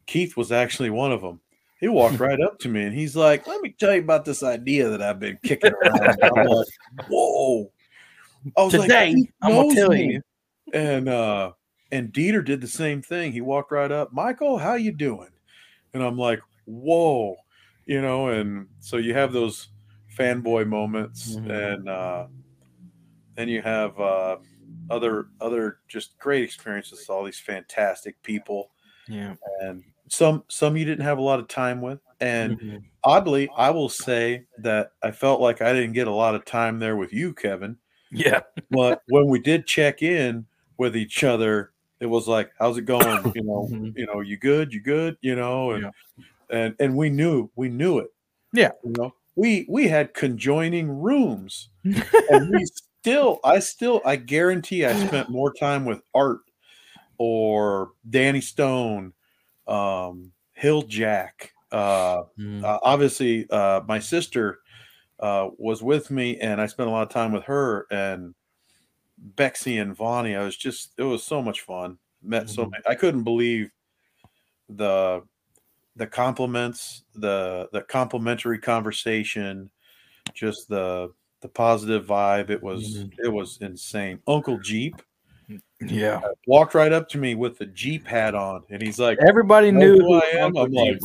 Keith 0.06 0.36
was 0.36 0.52
actually 0.52 0.90
one 0.90 1.12
of 1.12 1.22
them. 1.22 1.40
He 1.80 1.88
walked 1.88 2.20
right 2.20 2.40
up 2.40 2.60
to 2.60 2.70
me 2.70 2.84
and 2.84 2.96
he's 2.96 3.16
like, 3.16 3.46
"Let 3.46 3.62
me 3.62 3.76
tell 3.78 3.94
you 3.94 4.02
about 4.02 4.24
this 4.24 4.42
idea 4.42 4.88
that 4.90 5.02
I've 5.02 5.20
been 5.20 5.38
kicking 5.44 5.74
around." 5.74 6.18
I'm 6.22 6.46
like, 6.46 6.68
"Whoa!" 7.10 7.72
I 8.56 8.64
was 8.64 8.74
like, 8.74 8.84
Today, 8.84 9.14
"Keith 9.14 9.30
I'm 9.42 9.52
gonna 9.52 9.76
tell 9.76 9.90
me." 9.90 10.14
you. 10.14 10.22
And 10.74 11.10
uh, 11.10 11.52
and 11.92 12.14
Dieter 12.14 12.44
did 12.44 12.62
the 12.62 12.68
same 12.68 13.02
thing. 13.02 13.34
He 13.34 13.42
walked 13.42 13.72
right 13.72 13.92
up, 13.92 14.14
Michael, 14.14 14.58
how 14.58 14.76
you 14.76 14.94
doing? 14.94 15.30
And 15.94 16.04
I'm 16.04 16.18
like, 16.18 16.42
"Whoa!" 16.66 17.38
You 17.86 18.02
know. 18.02 18.30
And 18.30 18.68
so 18.80 18.98
you 18.98 19.14
have 19.14 19.32
those 19.34 19.70
fanboy 20.18 20.68
moments, 20.68 21.38
Mhm. 21.38 21.50
and 21.50 21.88
uh, 21.90 22.28
then 23.36 23.50
you 23.50 23.62
have 23.62 24.00
uh, 24.00 24.38
other 24.90 25.28
other 25.42 25.80
just 25.88 26.18
great 26.20 26.44
experiences. 26.44 27.00
with 27.00 27.10
All 27.10 27.24
these 27.24 27.40
fantastic 27.40 28.22
people 28.24 28.72
Yeah. 29.08 29.36
and 29.62 29.84
some 30.10 30.44
some 30.50 30.78
you 30.78 30.86
didn't 30.86 31.06
have 31.06 31.18
a 31.20 31.22
lot 31.24 31.40
of 31.40 31.48
time 31.50 31.82
with 31.82 32.00
and 32.22 32.58
Mhm. 32.58 32.84
oddly 33.04 33.50
i 33.58 33.70
will 33.72 33.90
say 33.90 34.46
that 34.58 34.92
i 35.04 35.12
felt 35.12 35.42
like 35.42 35.62
i 35.62 35.74
didn't 35.74 35.94
get 35.94 36.08
a 36.08 36.12
lot 36.12 36.36
of 36.36 36.46
time 36.46 36.80
there 36.80 36.98
with 36.98 37.14
you 37.14 37.34
kevin 37.34 37.78
Yeah. 38.12 38.44
but 38.72 39.02
when 39.10 39.28
we 39.28 39.40
did 39.40 39.68
check 39.68 40.04
in 40.04 40.48
with 40.80 40.96
each 40.98 41.24
other 41.26 41.73
it 42.04 42.08
was 42.10 42.28
like 42.28 42.52
how's 42.60 42.78
it 42.78 42.84
going 42.86 43.30
you 43.36 43.44
know 43.44 43.72
Mhm. 43.72 43.94
you 43.96 44.06
know 44.08 44.22
you 44.22 44.38
good 44.38 44.74
you 44.74 44.82
good 44.82 45.18
you 45.22 45.36
know 45.36 45.72
and 45.74 45.84
Yeah. 45.86 45.92
and 46.50 46.76
and 46.80 46.98
we 46.98 47.10
knew 47.10 47.50
we 47.56 47.70
knew 47.70 48.00
it 48.00 48.10
Yeah. 48.54 48.72
you 48.84 48.92
know 48.92 49.16
we 49.36 49.66
we 49.70 49.88
had 49.88 50.14
conjoining 50.14 50.90
rooms 50.90 51.70
and 52.30 52.50
we 52.50 52.66
still 52.66 53.40
i 53.44 53.60
still 53.60 54.02
i 54.06 54.16
guarantee 54.18 54.86
i 54.86 54.94
spent 54.94 55.30
more 55.30 55.54
time 55.54 55.86
with 55.86 56.02
art 56.16 56.42
or 57.18 57.92
danny 58.10 58.42
stone 58.42 59.14
um 59.68 60.32
hill 60.54 60.84
jack 60.84 61.52
uh, 61.72 62.24
Mm. 62.40 62.64
uh 62.64 62.80
obviously 62.84 63.48
uh 63.50 63.82
my 63.88 64.00
sister 64.00 64.60
uh 65.20 65.50
was 65.58 65.84
with 65.84 66.12
me 66.12 66.40
and 66.40 66.62
i 66.62 66.68
spent 66.68 66.90
a 66.90 66.92
lot 66.92 67.04
of 67.04 67.10
time 67.10 67.32
with 67.32 67.44
her 67.46 67.88
and 67.92 68.36
Bexy 69.18 69.78
and 69.78 69.96
Vonnie. 69.96 70.36
I 70.36 70.44
was 70.44 70.56
just 70.58 70.94
it 70.98 71.04
was 71.04 71.24
so 71.24 71.42
much 71.42 71.62
fun. 71.62 71.98
Met 72.22 72.50
so 72.50 72.66
Mhm. 72.66 72.72
many. 72.72 72.84
I 72.88 72.96
couldn't 72.96 73.24
believe 73.24 73.72
the 74.70 75.24
the 75.96 76.08
compliments, 76.08 77.04
the 77.14 77.70
the 77.74 77.82
complimentary 77.84 78.60
conversation, 78.60 79.70
just 80.34 80.68
the 80.70 81.14
the 81.42 81.50
positive 81.50 82.06
vibe. 82.06 82.50
It 82.50 82.62
was 82.64 82.84
Mhm. 83.06 83.14
it 83.26 83.30
was 83.30 83.58
insane. 83.62 84.20
Uncle 84.28 84.58
Jeep 84.60 85.02
Yeah. 85.82 86.22
walked 86.48 86.74
right 86.74 86.92
up 86.94 87.10
to 87.10 87.18
me 87.18 87.36
with 87.36 87.58
the 87.58 87.66
Jeep 87.68 88.08
hat 88.08 88.34
on, 88.36 88.64
and 88.70 88.82
he's 88.82 89.00
like, 89.00 89.20
Everybody 89.28 89.72
knew 89.72 89.98
who 90.00 90.14
I 90.16 90.26
am? 90.34 90.56
I'm 90.58 90.72
like-. 90.72 91.00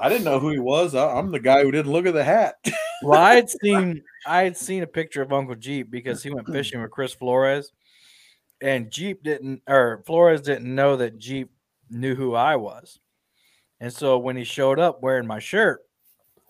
I 0.00 0.08
didn't 0.08 0.24
know 0.24 0.38
who 0.38 0.50
he 0.50 0.58
was. 0.58 0.94
I, 0.94 1.18
I'm 1.18 1.30
the 1.30 1.40
guy 1.40 1.62
who 1.62 1.70
didn't 1.70 1.92
look 1.92 2.06
at 2.06 2.14
the 2.14 2.24
hat. 2.24 2.56
Well, 3.04 3.20
I 3.20 3.34
had 3.34 3.50
seen 3.50 4.04
I 4.28 4.44
had 4.44 4.56
seen 4.56 4.84
a 4.84 4.86
picture 4.86 5.22
of 5.22 5.32
Uncle 5.32 5.56
Jeep 5.56 5.90
because 5.90 6.22
he 6.22 6.30
went 6.30 6.46
fishing 6.46 6.80
with 6.80 6.92
Chris 6.92 7.12
Flores, 7.12 7.72
and 8.60 8.92
Jeep 8.92 9.24
didn't 9.24 9.62
or 9.66 10.04
Flores 10.06 10.40
didn't 10.40 10.72
know 10.72 10.94
that 10.96 11.18
Jeep 11.18 11.50
knew 11.90 12.14
who 12.14 12.36
I 12.36 12.54
was, 12.54 13.00
and 13.80 13.92
so 13.92 14.18
when 14.18 14.36
he 14.36 14.44
showed 14.44 14.78
up 14.78 15.02
wearing 15.02 15.26
my 15.26 15.40
shirt, 15.40 15.80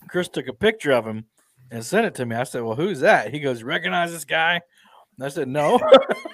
Chris 0.08 0.28
took 0.28 0.46
a 0.46 0.52
picture 0.52 0.92
of 0.92 1.06
him 1.06 1.24
and 1.70 1.82
sent 1.82 2.04
it 2.04 2.14
to 2.16 2.26
me. 2.26 2.36
I 2.36 2.44
said, 2.44 2.64
"Well, 2.64 2.76
who's 2.76 3.00
that?" 3.00 3.32
He 3.32 3.40
goes, 3.40 3.62
"Recognize 3.62 4.12
this 4.12 4.26
guy?" 4.26 4.60
And 5.22 5.30
I 5.30 5.34
said, 5.34 5.46
"No." 5.46 5.78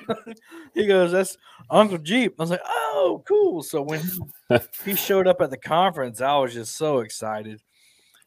he 0.75 0.87
goes, 0.87 1.13
"That's 1.13 1.37
Uncle 1.69 1.99
Jeep." 1.99 2.37
I 2.39 2.43
was 2.43 2.51
like, 2.51 2.63
"Oh, 2.65 3.23
cool." 3.29 3.63
So 3.63 3.83
when 3.83 4.01
he, 4.83 4.95
showed 4.95 5.27
up 5.27 5.43
at 5.43 5.51
the 5.51 5.59
conference, 5.59 6.23
I 6.23 6.39
was 6.39 6.55
just 6.55 6.75
so 6.75 7.01
excited, 7.01 7.61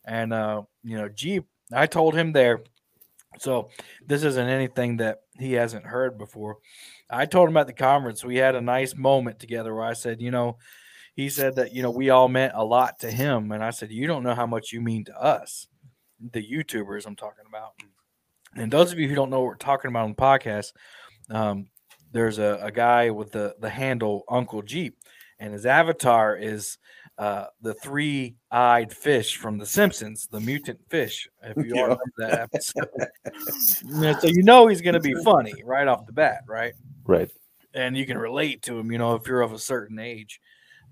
and 0.05 0.31
uh, 0.31 0.61
you 0.83 0.99
know, 0.99 1.09
Jeep. 1.09 1.47
I 1.73 1.87
told 1.87 2.13
him 2.13 2.31
there. 2.31 2.61
So 3.39 3.69
this 4.05 4.23
isn't 4.23 4.49
anything 4.49 4.97
that 4.97 5.21
he 5.39 5.53
hasn't 5.53 5.87
heard 5.87 6.19
before. 6.19 6.57
I 7.09 7.25
told 7.25 7.49
him 7.49 7.57
at 7.57 7.65
the 7.65 7.73
conference 7.73 8.23
we 8.23 8.35
had 8.35 8.55
a 8.55 8.61
nice 8.61 8.95
moment 8.95 9.39
together 9.39 9.73
where 9.73 9.85
I 9.85 9.93
said, 9.93 10.21
you 10.21 10.29
know, 10.29 10.57
he 11.15 11.29
said 11.29 11.55
that 11.55 11.73
you 11.73 11.81
know 11.81 11.89
we 11.89 12.11
all 12.11 12.27
meant 12.27 12.53
a 12.55 12.63
lot 12.63 12.99
to 12.99 13.09
him, 13.09 13.51
and 13.51 13.63
I 13.63 13.71
said, 13.71 13.91
you 13.91 14.05
don't 14.05 14.21
know 14.21 14.35
how 14.35 14.45
much 14.45 14.71
you 14.71 14.79
mean 14.79 15.05
to 15.05 15.19
us, 15.19 15.65
the 16.19 16.47
YouTubers 16.47 17.07
I'm 17.07 17.15
talking 17.15 17.45
about. 17.49 17.73
And 18.55 18.71
those 18.71 18.91
of 18.91 18.99
you 18.99 19.07
who 19.07 19.15
don't 19.15 19.29
know 19.29 19.39
what 19.39 19.47
we're 19.47 19.55
talking 19.55 19.89
about 19.89 20.03
on 20.03 20.09
the 20.09 20.15
podcast, 20.15 20.73
um, 21.29 21.67
there's 22.11 22.37
a, 22.39 22.59
a 22.61 22.71
guy 22.71 23.09
with 23.09 23.31
the 23.31 23.55
the 23.59 23.69
handle 23.69 24.23
Uncle 24.29 24.61
Jeep, 24.61 24.97
and 25.39 25.53
his 25.53 25.65
avatar 25.65 26.35
is 26.35 26.77
uh, 27.17 27.45
the 27.61 27.73
three-eyed 27.75 28.91
fish 28.91 29.37
from 29.37 29.57
The 29.57 29.65
Simpsons, 29.65 30.27
the 30.31 30.39
mutant 30.39 30.79
fish. 30.89 31.27
If 31.43 31.65
you 31.65 31.75
all 31.75 31.83
remember 31.83 32.03
that 32.17 32.39
episode, 32.39 32.89
so 34.19 34.27
you 34.27 34.43
know 34.43 34.67
he's 34.67 34.81
going 34.81 34.95
to 34.95 34.99
be 34.99 35.13
funny 35.23 35.53
right 35.63 35.87
off 35.87 36.05
the 36.05 36.13
bat, 36.13 36.41
right? 36.47 36.73
Right. 37.05 37.29
and 37.73 37.95
you 37.95 38.05
can 38.05 38.17
relate 38.17 38.61
to 38.63 38.77
him, 38.77 38.91
you 38.91 38.97
know, 38.97 39.15
if 39.15 39.27
you're 39.27 39.41
of 39.41 39.53
a 39.53 39.59
certain 39.59 39.99
age. 39.99 40.41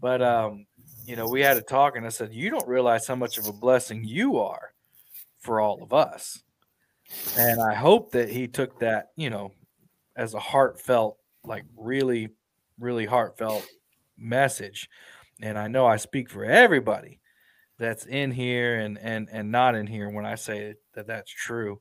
But 0.01 0.21
um, 0.21 0.65
you 1.05 1.15
know, 1.15 1.27
we 1.27 1.41
had 1.41 1.57
a 1.57 1.61
talk 1.61 1.95
and 1.97 2.05
I 2.05 2.09
said, 2.09 2.33
You 2.33 2.49
don't 2.49 2.67
realize 2.67 3.07
how 3.07 3.15
much 3.15 3.37
of 3.37 3.47
a 3.47 3.53
blessing 3.53 4.03
you 4.03 4.37
are 4.37 4.73
for 5.39 5.59
all 5.59 5.81
of 5.83 5.93
us. 5.93 6.41
And 7.37 7.61
I 7.61 7.73
hope 7.73 8.11
that 8.11 8.29
he 8.29 8.47
took 8.47 8.79
that, 8.79 9.07
you 9.15 9.29
know, 9.29 9.51
as 10.15 10.33
a 10.33 10.39
heartfelt, 10.39 11.17
like 11.43 11.65
really, 11.77 12.29
really 12.79 13.05
heartfelt 13.05 13.65
message. 14.17 14.89
And 15.41 15.57
I 15.57 15.67
know 15.67 15.85
I 15.85 15.97
speak 15.97 16.29
for 16.29 16.45
everybody 16.45 17.19
that's 17.77 18.05
in 18.05 18.31
here 18.31 18.75
and 18.75 18.99
and 18.99 19.29
and 19.31 19.51
not 19.51 19.73
in 19.73 19.87
here 19.87 20.09
when 20.09 20.25
I 20.25 20.35
say 20.35 20.75
that 20.93 21.07
that's 21.07 21.31
true. 21.31 21.79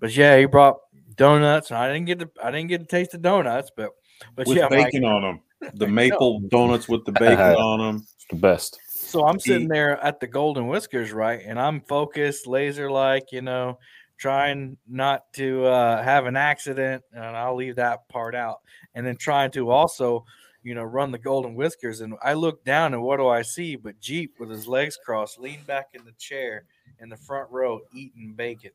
But 0.00 0.14
yeah, 0.16 0.36
he 0.38 0.46
brought 0.46 0.78
donuts, 1.14 1.70
and 1.70 1.78
I 1.78 1.92
didn't 1.92 2.06
get 2.06 2.18
to 2.18 2.30
I 2.42 2.50
didn't 2.50 2.68
get 2.68 2.80
to 2.80 2.86
taste 2.86 3.12
the 3.12 3.18
donuts, 3.18 3.70
but 3.74 3.90
but 4.34 4.46
with 4.46 4.56
yeah, 4.58 4.68
Mike, 4.70 4.86
bacon 4.86 5.04
on 5.04 5.22
them. 5.22 5.40
The 5.74 5.86
maple 5.86 6.40
donuts 6.48 6.88
with 6.88 7.04
the 7.04 7.12
bacon 7.20 7.38
on 7.38 7.78
them. 7.80 7.96
It's 7.96 8.26
the 8.30 8.36
best. 8.36 8.80
so 8.88 9.26
I'm 9.26 9.38
sitting 9.38 9.68
there 9.68 10.02
at 10.02 10.18
the 10.18 10.26
Golden 10.26 10.68
Whiskers, 10.68 11.12
right, 11.12 11.42
and 11.44 11.60
I'm 11.60 11.82
focused, 11.82 12.46
laser 12.46 12.90
like, 12.90 13.30
you 13.30 13.42
know, 13.42 13.78
trying 14.20 14.76
not 14.86 15.32
to 15.32 15.64
uh, 15.64 16.02
have 16.02 16.26
an 16.26 16.36
accident, 16.36 17.02
and 17.12 17.24
I'll 17.24 17.56
leave 17.56 17.76
that 17.76 18.06
part 18.08 18.34
out, 18.34 18.60
and 18.94 19.04
then 19.04 19.16
trying 19.16 19.50
to 19.52 19.70
also, 19.70 20.26
you 20.62 20.74
know, 20.74 20.82
run 20.82 21.10
the 21.10 21.18
Golden 21.18 21.54
Whiskers, 21.54 22.02
and 22.02 22.14
I 22.22 22.34
look 22.34 22.62
down, 22.62 22.92
and 22.92 23.02
what 23.02 23.16
do 23.16 23.26
I 23.26 23.40
see? 23.40 23.76
But 23.76 23.98
Jeep 23.98 24.34
with 24.38 24.50
his 24.50 24.68
legs 24.68 24.98
crossed, 25.02 25.40
leaned 25.40 25.66
back 25.66 25.88
in 25.94 26.04
the 26.04 26.12
chair 26.12 26.64
in 27.00 27.08
the 27.08 27.16
front 27.16 27.50
row, 27.50 27.80
eating 27.94 28.34
bacon. 28.36 28.72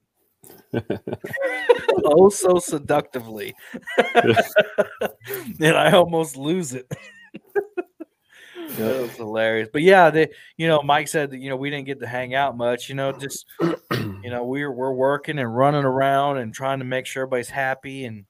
oh, 2.05 2.29
so 2.29 2.57
seductively. 2.57 3.53
and 3.97 5.77
I 5.77 5.91
almost 5.91 6.37
lose 6.37 6.73
it. 6.73 6.91
That 8.75 9.01
was 9.01 9.11
hilarious. 9.11 9.69
But 9.71 9.83
yeah, 9.83 10.09
they, 10.09 10.29
you 10.57 10.67
know, 10.67 10.81
Mike 10.81 11.07
said 11.07 11.31
that, 11.31 11.39
you 11.39 11.49
know, 11.49 11.55
we 11.55 11.69
didn't 11.69 11.85
get 11.85 11.99
to 12.01 12.07
hang 12.07 12.35
out 12.35 12.57
much, 12.57 12.89
you 12.89 12.95
know, 12.95 13.11
just, 13.11 13.45
you 13.61 14.29
know, 14.29 14.43
we're, 14.43 14.71
we're 14.71 14.93
working 14.93 15.39
and 15.39 15.55
running 15.55 15.85
around 15.85 16.37
and 16.37 16.53
trying 16.53 16.79
to 16.79 16.85
make 16.85 17.05
sure 17.05 17.23
everybody's 17.23 17.49
happy. 17.49 18.05
And, 18.05 18.25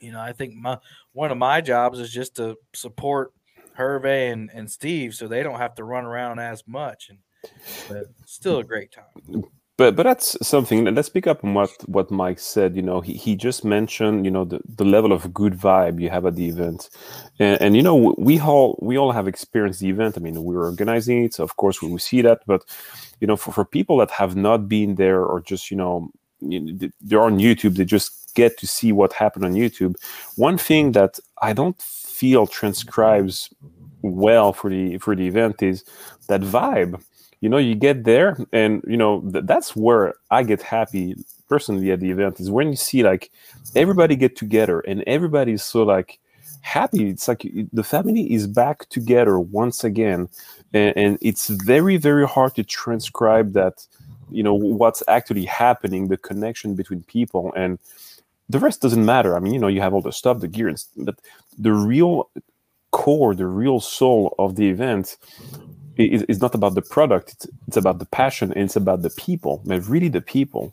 you 0.00 0.12
know, 0.12 0.20
I 0.20 0.32
think 0.32 0.54
my, 0.54 0.78
one 1.12 1.32
of 1.32 1.38
my 1.38 1.60
jobs 1.60 1.98
is 1.98 2.12
just 2.12 2.36
to 2.36 2.56
support 2.74 3.32
Hervé 3.76 4.32
and, 4.32 4.50
and 4.52 4.70
Steve 4.70 5.14
so 5.14 5.26
they 5.26 5.42
don't 5.42 5.58
have 5.58 5.74
to 5.76 5.84
run 5.84 6.04
around 6.04 6.38
as 6.38 6.62
much. 6.66 7.08
And, 7.10 7.18
but 7.88 8.04
still 8.24 8.58
a 8.58 8.64
great 8.64 8.92
time. 8.92 9.44
But 9.76 9.94
but 9.94 10.04
that's 10.04 10.36
something 10.46 10.84
let's 10.94 11.08
pick 11.08 11.26
up 11.26 11.44
on 11.44 11.54
what 11.54 11.70
what 11.86 12.10
mike 12.10 12.38
said 12.38 12.74
you 12.74 12.82
know 12.82 13.00
he, 13.00 13.12
he 13.12 13.36
just 13.36 13.64
mentioned 13.64 14.24
you 14.24 14.30
know 14.30 14.44
the, 14.44 14.60
the 14.76 14.84
level 14.84 15.12
of 15.12 15.32
good 15.34 15.54
vibe 15.54 16.00
you 16.00 16.08
have 16.08 16.24
at 16.26 16.36
the 16.36 16.48
event. 16.48 16.88
And, 17.38 17.60
and 17.60 17.76
you 17.76 17.82
know 17.82 18.14
we 18.18 18.40
all 18.40 18.78
we 18.80 18.96
all 18.96 19.12
have 19.12 19.28
experienced 19.28 19.80
the 19.80 19.90
event. 19.90 20.16
I 20.16 20.20
mean 20.20 20.42
we're 20.42 20.64
organizing 20.64 21.24
it 21.24 21.34
so 21.34 21.44
of 21.44 21.56
course 21.56 21.82
we 21.82 21.88
will 21.88 21.98
see 21.98 22.22
that 22.22 22.40
but 22.46 22.64
you 23.20 23.26
know 23.26 23.36
for, 23.36 23.52
for 23.52 23.64
people 23.64 23.98
that 23.98 24.10
have 24.10 24.36
not 24.36 24.68
been 24.68 24.94
there 24.96 25.24
or 25.24 25.40
just 25.40 25.70
you 25.70 25.76
know, 25.76 26.10
they're 26.40 27.22
on 27.22 27.38
youtube 27.38 27.76
they 27.76 27.84
just 27.84 28.34
get 28.34 28.58
to 28.58 28.66
see 28.66 28.92
what 28.92 29.12
happened 29.14 29.44
on 29.44 29.54
youtube. 29.54 29.94
One 30.36 30.58
thing 30.58 30.92
that 30.92 31.18
i 31.42 31.52
don't 31.52 31.80
feel 31.80 32.46
transcribes 32.46 33.50
well 34.02 34.52
for 34.52 34.70
the 34.70 34.98
for 34.98 35.14
the 35.16 35.26
event 35.26 35.62
is 35.62 35.84
that 36.28 36.40
vibe 36.40 37.02
you 37.40 37.48
know 37.48 37.58
you 37.58 37.74
get 37.74 38.04
there 38.04 38.36
and 38.52 38.82
you 38.86 38.96
know 38.96 39.20
th- 39.32 39.44
that's 39.46 39.76
where 39.76 40.14
i 40.30 40.42
get 40.42 40.62
happy 40.62 41.14
personally 41.48 41.90
at 41.92 42.00
the 42.00 42.10
event 42.10 42.40
is 42.40 42.50
when 42.50 42.68
you 42.68 42.76
see 42.76 43.02
like 43.02 43.30
everybody 43.74 44.16
get 44.16 44.36
together 44.36 44.80
and 44.80 45.02
everybody 45.06 45.52
is 45.52 45.62
so 45.62 45.82
like 45.82 46.18
happy. 46.66 47.10
It's 47.10 47.28
like 47.28 47.46
the 47.72 47.84
family 47.84 48.32
is 48.32 48.48
back 48.48 48.88
together 48.88 49.38
once 49.38 49.84
again. 49.84 50.28
And, 50.74 50.96
and 50.96 51.18
it's 51.22 51.46
very 51.48 51.96
very 51.96 52.26
hard 52.26 52.56
to 52.56 52.64
transcribe 52.64 53.52
that 53.52 53.86
you 54.30 54.42
know 54.42 54.54
what's 54.54 55.02
actually 55.06 55.44
happening 55.44 56.08
the 56.08 56.16
connection 56.16 56.74
between 56.74 57.02
people 57.02 57.52
and 57.56 57.78
the 58.48 58.58
rest 58.58 58.82
doesn't 58.82 59.04
matter. 59.04 59.36
I 59.36 59.40
mean 59.40 59.54
you 59.54 59.60
know 59.60 59.68
you 59.68 59.80
have 59.80 59.94
all 59.94 60.02
the 60.02 60.12
stuff 60.12 60.40
the 60.40 60.48
gear 60.48 60.74
but 60.96 61.16
the 61.56 61.72
real 61.72 62.28
core 62.90 63.34
the 63.34 63.46
real 63.46 63.78
soul 63.78 64.34
of 64.38 64.56
the 64.56 64.68
event 64.68 65.16
is 65.98 66.40
not 66.40 66.54
about 66.54 66.74
the 66.74 66.82
product 66.82 67.32
it's, 67.32 67.46
it's 67.68 67.76
about 67.76 67.98
the 67.98 68.06
passion 68.06 68.52
and 68.52 68.64
it's 68.64 68.76
about 68.76 69.02
the 69.02 69.10
people 69.10 69.62
and 69.70 69.86
really 69.88 70.08
the 70.08 70.20
people. 70.20 70.72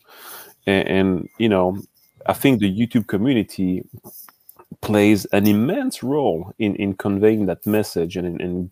And, 0.68 0.88
and 0.88 1.30
you 1.39 1.50
know 1.50 1.77
i 2.27 2.34
think 2.34 2.60
the 2.60 2.72
youtube 2.72 3.08
community 3.08 3.84
plays 4.82 5.25
an 5.25 5.48
immense 5.48 6.03
role 6.03 6.53
in, 6.60 6.75
in 6.75 6.94
conveying 6.96 7.46
that 7.46 7.65
message 7.65 8.18
and 8.18 8.27
in, 8.27 8.42
in 8.42 8.72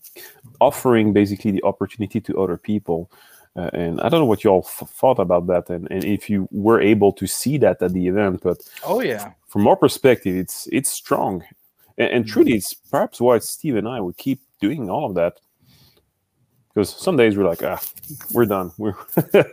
offering 0.60 1.14
basically 1.14 1.52
the 1.52 1.64
opportunity 1.64 2.20
to 2.20 2.40
other 2.42 2.58
people. 2.58 3.10
Uh, 3.58 3.70
and 3.74 4.00
i 4.02 4.08
don't 4.08 4.22
know 4.22 4.26
what 4.26 4.44
you 4.46 4.50
all 4.50 4.66
f- 4.66 4.90
thought 4.90 5.20
about 5.20 5.46
that 5.48 5.70
and, 5.70 5.86
and 5.92 6.06
if 6.06 6.30
you 6.30 6.48
were 6.52 6.80
able 6.80 7.12
to 7.12 7.28
see 7.28 7.58
that 7.58 7.82
at 7.82 7.92
the 7.92 8.08
event 8.08 8.40
but 8.42 8.58
Oh, 8.86 9.02
yeah. 9.02 9.32
from 9.48 9.68
our 9.68 9.76
perspective 9.76 10.36
it's 10.38 10.68
it's 10.72 10.90
strong. 10.90 11.44
And, 11.98 12.10
and 12.14 12.26
truly 12.28 12.54
it's 12.54 12.74
perhaps 12.74 13.20
why 13.20 13.40
steve 13.40 13.76
and 13.76 13.90
i 13.90 14.00
would 14.00 14.16
keep 14.16 14.40
doing 14.62 14.90
all 14.90 15.06
of 15.06 15.16
that 15.16 15.34
because 16.74 16.90
some 16.90 17.18
days 17.18 17.38
we're 17.38 17.48
like 17.48 17.64
ah 17.64 17.82
we're 18.32 18.46
done. 18.46 18.72
We're, 18.78 18.96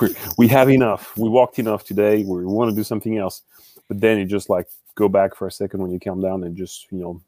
we're 0.00 0.10
we 0.36 0.48
have 0.48 0.70
enough. 0.70 1.16
We 1.16 1.28
walked 1.28 1.58
enough 1.58 1.84
today. 1.84 2.24
We 2.24 2.44
want 2.44 2.70
to 2.70 2.76
do 2.76 2.84
something 2.84 3.18
else. 3.18 3.42
But 3.88 4.00
then 4.00 4.18
you 4.18 4.24
just 4.24 4.50
like 4.50 4.68
go 4.94 5.08
back 5.08 5.34
for 5.34 5.46
a 5.46 5.52
second 5.52 5.80
when 5.80 5.90
you 5.90 6.00
calm 6.00 6.20
down 6.20 6.44
and 6.44 6.56
just 6.56 6.86
you 6.90 6.98
know 6.98 7.20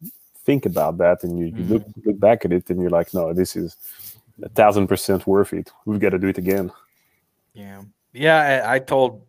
think 0.45 0.67
about 0.67 0.99
that. 0.99 1.25
And 1.25 1.39
you, 1.39 1.47
you 1.47 1.65
look 1.65 1.85
look 2.05 2.19
back 2.21 2.45
at 2.45 2.53
it 2.53 2.71
and 2.71 2.81
you're 2.81 2.91
like 2.91 3.15
no 3.15 3.33
this 3.33 3.57
is 3.57 3.77
a 4.43 4.49
thousand 4.49 4.87
percent 4.87 5.27
worth 5.27 5.53
it. 5.53 5.71
We've 5.85 6.01
got 6.01 6.11
to 6.11 6.19
do 6.19 6.29
it 6.29 6.39
again. 6.39 6.73
Yeah. 7.53 7.83
Yeah. 8.13 8.63
I, 8.65 8.75
I 8.75 8.79
told, 8.79 9.27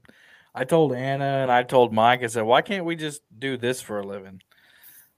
I 0.54 0.63
told 0.63 0.94
Anna 0.94 1.25
and 1.25 1.51
I 1.51 1.63
told 1.63 1.94
Mike, 1.94 2.24
I 2.24 2.28
said, 2.28 2.44
why 2.44 2.62
can't 2.62 2.86
we 2.86 2.96
just 2.96 3.22
do 3.38 3.58
this 3.58 3.82
for 3.82 4.00
a 4.00 4.06
living? 4.06 4.42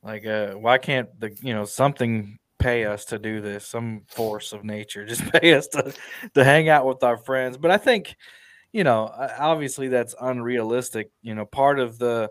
Like, 0.02 0.26
uh, 0.26 0.54
why 0.54 0.78
can't 0.78 1.08
the, 1.20 1.36
you 1.42 1.54
know, 1.54 1.66
something 1.66 2.38
pay 2.64 2.86
us 2.86 3.06
to 3.06 3.20
do 3.20 3.42
this? 3.42 3.68
Some 3.68 4.04
force 4.08 4.54
of 4.54 4.64
nature 4.64 5.06
just 5.08 5.30
pay 5.32 5.54
us 5.54 5.68
to, 5.68 5.94
to 6.34 6.44
hang 6.44 6.70
out 6.70 6.86
with 6.86 7.04
our 7.04 7.18
friends. 7.18 7.58
But 7.58 7.72
I 7.72 7.78
think, 7.78 8.16
you 8.72 8.84
know, 8.84 9.12
obviously 9.38 9.90
that's 9.90 10.16
unrealistic. 10.20 11.12
You 11.22 11.36
know, 11.36 11.46
part 11.46 11.80
of 11.80 12.00
the, 12.00 12.30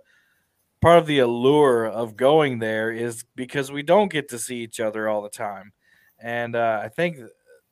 part 0.81 0.99
of 0.99 1.07
the 1.07 1.21
allure 1.21 1.87
of 1.87 2.17
going 2.17 2.59
there 2.59 2.91
is 2.91 3.25
because 3.37 3.71
we 3.71 3.83
don't 3.83 4.11
get 4.11 4.31
to 4.31 4.39
see 4.39 4.59
each 4.63 4.81
other 4.81 5.09
all 5.09 5.23
the 5.23 5.29
time, 5.29 5.73
and 6.19 6.57
uh, 6.57 6.81
I 6.83 6.89
think 6.89 7.19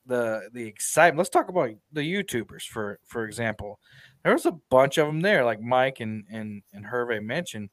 the 0.07 0.49
the 0.53 0.67
excitement. 0.67 1.19
Let's 1.19 1.31
talk 1.31 1.49
about 1.49 1.71
the 1.93 2.01
YouTubers 2.03 2.63
for 2.63 2.99
for 3.07 3.25
example. 3.25 3.81
There 4.23 4.33
was 4.33 4.47
a 4.47 4.59
bunch 4.71 4.99
of 4.99 5.07
them 5.07 5.21
there, 5.21 5.45
like 5.45 5.61
Mike 5.61 6.01
and 6.01 6.25
and 6.31 6.63
and 6.73 6.85
Hervé 6.85 7.23
mentioned. 7.23 7.71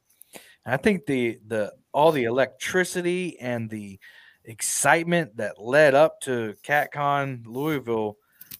And 0.64 0.74
I 0.74 0.76
think 0.76 1.06
the 1.06 1.38
the 1.46 1.72
all 1.92 2.12
the 2.12 2.24
electricity 2.24 3.38
and 3.38 3.70
the 3.70 3.98
excitement 4.48 5.36
that 5.36 5.60
led 5.60 5.94
up 5.94 6.20
to 6.22 6.54
CatCon 6.64 7.46
Louisville 7.46 8.16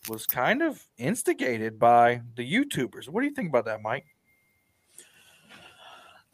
was 0.09 0.27
kind 0.27 0.63
of 0.63 0.83
instigated 0.99 1.79
by 1.79 2.21
the 2.37 2.51
YouTubers. 2.51 3.09
What 3.09 3.23
do 3.23 3.27
you 3.27 3.35
think 3.35 3.49
about 3.49 3.65
that, 3.65 3.83
Mike? 3.83 4.05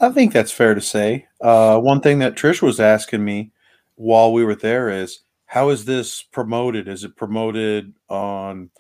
I 0.00 0.10
think 0.10 0.32
that's 0.32 0.52
fair 0.52 0.74
to 0.74 0.80
say. 0.80 1.26
Uh, 1.40 1.78
one 1.78 2.00
thing 2.00 2.18
that 2.18 2.34
Trish 2.34 2.60
was 2.60 2.80
asking 2.80 3.24
me 3.24 3.52
while 3.94 4.32
we 4.32 4.44
were 4.44 4.56
there 4.56 4.90
is 4.90 5.20
how 5.46 5.70
is 5.70 5.84
this 5.84 6.22
promoted? 6.22 6.88
Is 6.88 7.04
it 7.04 7.16
promoted 7.16 7.94
on, 8.08 8.70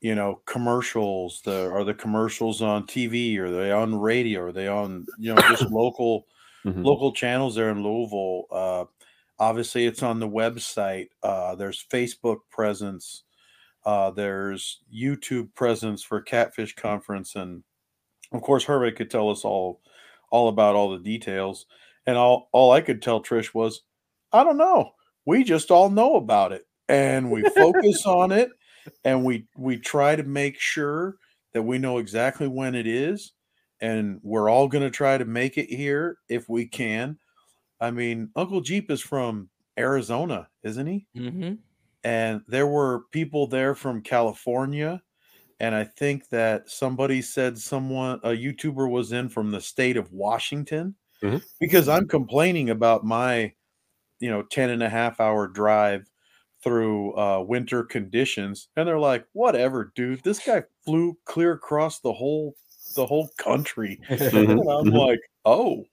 you 0.00 0.14
know, 0.14 0.42
commercials? 0.44 1.40
The 1.42 1.70
are 1.70 1.84
the 1.84 1.94
commercials 1.94 2.60
on 2.60 2.86
TV? 2.86 3.38
Are 3.38 3.50
they 3.50 3.72
on 3.72 3.94
radio? 3.98 4.42
Are 4.42 4.52
they 4.52 4.68
on 4.68 5.06
you 5.18 5.34
know 5.34 5.40
just 5.48 5.62
local 5.70 6.26
Mhm. 6.64 6.84
local 6.84 7.12
channels 7.12 7.56
there 7.56 7.70
in 7.70 7.82
Louisville? 7.82 8.44
Uh, 8.50 8.84
obviously, 9.42 9.86
it's 9.86 10.04
on 10.04 10.20
the 10.20 10.28
website. 10.28 11.08
Uh, 11.20 11.56
there's 11.56 11.84
Facebook 11.92 12.38
presence. 12.48 13.24
Uh, 13.84 14.12
there's 14.12 14.80
YouTube 14.94 15.52
presence 15.54 16.04
for 16.04 16.22
Catfish 16.22 16.76
Conference, 16.76 17.34
and 17.34 17.64
of 18.32 18.40
course, 18.40 18.64
Hervé 18.64 18.94
could 18.94 19.10
tell 19.10 19.30
us 19.30 19.44
all 19.44 19.80
all 20.30 20.48
about 20.48 20.76
all 20.76 20.90
the 20.90 21.00
details. 21.00 21.66
And 22.06 22.16
all 22.16 22.48
all 22.52 22.70
I 22.70 22.80
could 22.80 23.02
tell 23.02 23.22
Trish 23.22 23.52
was, 23.52 23.82
I 24.32 24.44
don't 24.44 24.56
know. 24.56 24.92
We 25.26 25.42
just 25.42 25.72
all 25.72 25.90
know 25.90 26.14
about 26.14 26.52
it, 26.52 26.66
and 26.88 27.30
we 27.30 27.42
focus 27.42 28.06
on 28.06 28.30
it, 28.30 28.50
and 29.04 29.24
we 29.24 29.46
we 29.56 29.76
try 29.76 30.14
to 30.14 30.22
make 30.22 30.60
sure 30.60 31.16
that 31.52 31.62
we 31.62 31.78
know 31.78 31.98
exactly 31.98 32.46
when 32.46 32.76
it 32.76 32.86
is, 32.86 33.32
and 33.80 34.20
we're 34.22 34.48
all 34.48 34.68
going 34.68 34.84
to 34.84 34.90
try 34.90 35.18
to 35.18 35.24
make 35.24 35.58
it 35.58 35.68
here 35.68 36.18
if 36.28 36.48
we 36.48 36.66
can. 36.66 37.18
I 37.82 37.90
mean, 37.92 38.30
Uncle 38.36 38.62
Jeep 38.62 38.90
is 38.90 39.02
from 39.02 39.50
Arizona, 39.78 40.48
isn't 40.64 40.86
he? 40.86 41.08
Mm-hmm. 41.16 41.54
and 42.04 42.42
there 42.48 42.66
were 42.66 43.04
people 43.12 43.46
there 43.48 43.74
from 43.76 44.02
California. 44.02 45.02
And 45.60 45.74
I 45.74 45.84
think 45.84 46.28
that 46.30 46.70
somebody 46.70 47.22
said 47.22 47.58
someone, 47.58 48.20
a 48.24 48.30
YouTuber 48.30 48.90
was 48.90 49.12
in 49.12 49.28
from 49.30 49.52
the 49.52 49.60
state 49.60 49.96
of 49.98 50.12
Washington 50.12 50.96
Mhm. 51.22 51.42
because 51.60 51.88
I'm 51.88 52.08
complaining 52.08 52.70
about 52.70 53.04
my, 53.04 53.54
you 54.20 54.30
know, 54.30 54.42
10 54.44 54.70
and 54.70 54.82
a 54.82 54.88
half 54.90 55.20
hour 55.20 55.48
drive 55.48 56.10
through 56.62 57.16
uh, 57.18 57.40
winter 57.42 57.84
conditions. 57.84 58.68
And 58.76 58.88
they're 58.88 58.98
like, 59.00 59.26
whatever, 59.32 59.92
dude, 59.96 60.22
this 60.24 60.40
guy 60.44 60.64
flew 60.84 61.18
clear 61.26 61.52
across 61.54 62.00
the 62.00 62.12
whole, 62.12 62.56
the 62.96 63.06
whole 63.06 63.28
country. 63.38 64.00
Mhm. 64.08 64.50
And 64.50 64.70
I'm 64.70 64.92
Mhm. 64.92 64.92
like, 64.92 65.20
oh, 65.44 65.86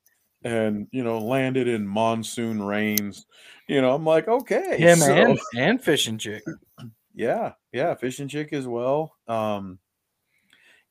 and 0.43 0.87
you 0.91 1.03
know, 1.03 1.19
landed 1.19 1.67
in 1.67 1.87
monsoon 1.87 2.61
rains. 2.61 3.25
You 3.67 3.81
know, 3.81 3.93
I'm 3.93 4.05
like, 4.05 4.27
okay, 4.27 4.77
Him 4.77 4.97
so- 4.99 5.13
and 5.13 5.39
and 5.57 5.83
fishing 5.83 6.17
chick. 6.17 6.43
yeah, 7.13 7.53
yeah, 7.71 7.95
fishing 7.95 8.27
chick 8.27 8.53
as 8.53 8.67
well. 8.67 9.15
Um, 9.27 9.79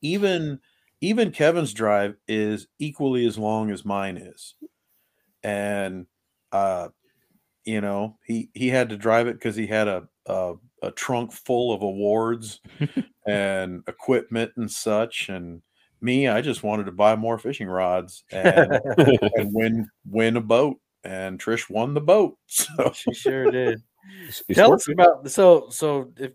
even 0.03 0.61
even 1.01 1.31
Kevin's 1.31 1.73
drive 1.73 2.17
is 2.27 2.67
equally 2.79 3.27
as 3.27 3.39
long 3.39 3.71
as 3.71 3.85
mine 3.85 4.17
is, 4.17 4.55
and 5.43 6.07
uh, 6.53 6.89
you 7.65 7.81
know, 7.81 8.19
he 8.25 8.51
he 8.55 8.69
had 8.69 8.89
to 8.91 8.97
drive 8.97 9.27
it 9.27 9.35
because 9.35 9.57
he 9.57 9.67
had 9.67 9.89
a, 9.89 10.09
a 10.27 10.55
a 10.83 10.91
trunk 10.93 11.33
full 11.33 11.73
of 11.73 11.83
awards 11.83 12.61
and 13.27 13.83
equipment 13.89 14.53
and 14.57 14.71
such, 14.71 15.29
and 15.29 15.63
me, 16.01 16.29
I 16.29 16.41
just 16.41 16.63
wanted 16.63 16.85
to 16.87 16.93
buy 16.93 17.17
more 17.17 17.39
fishing 17.39 17.69
rods 17.69 18.25
and 18.31 18.79
and 19.37 19.53
win 19.53 19.89
win 20.09 20.37
a 20.37 20.41
boat, 20.41 20.79
and 21.05 21.39
Trish 21.41 21.69
won 21.71 21.95
the 21.95 22.01
boat. 22.01 22.37
So 22.47 22.93
she 22.95 23.13
sure 23.15 23.51
did. 23.51 23.83
It's- 24.21 24.43
it's 24.49 24.57
Tell 24.57 24.73
us 24.73 24.89
about 24.89 25.31
so 25.31 25.69
so 25.71 26.11
if 26.17 26.33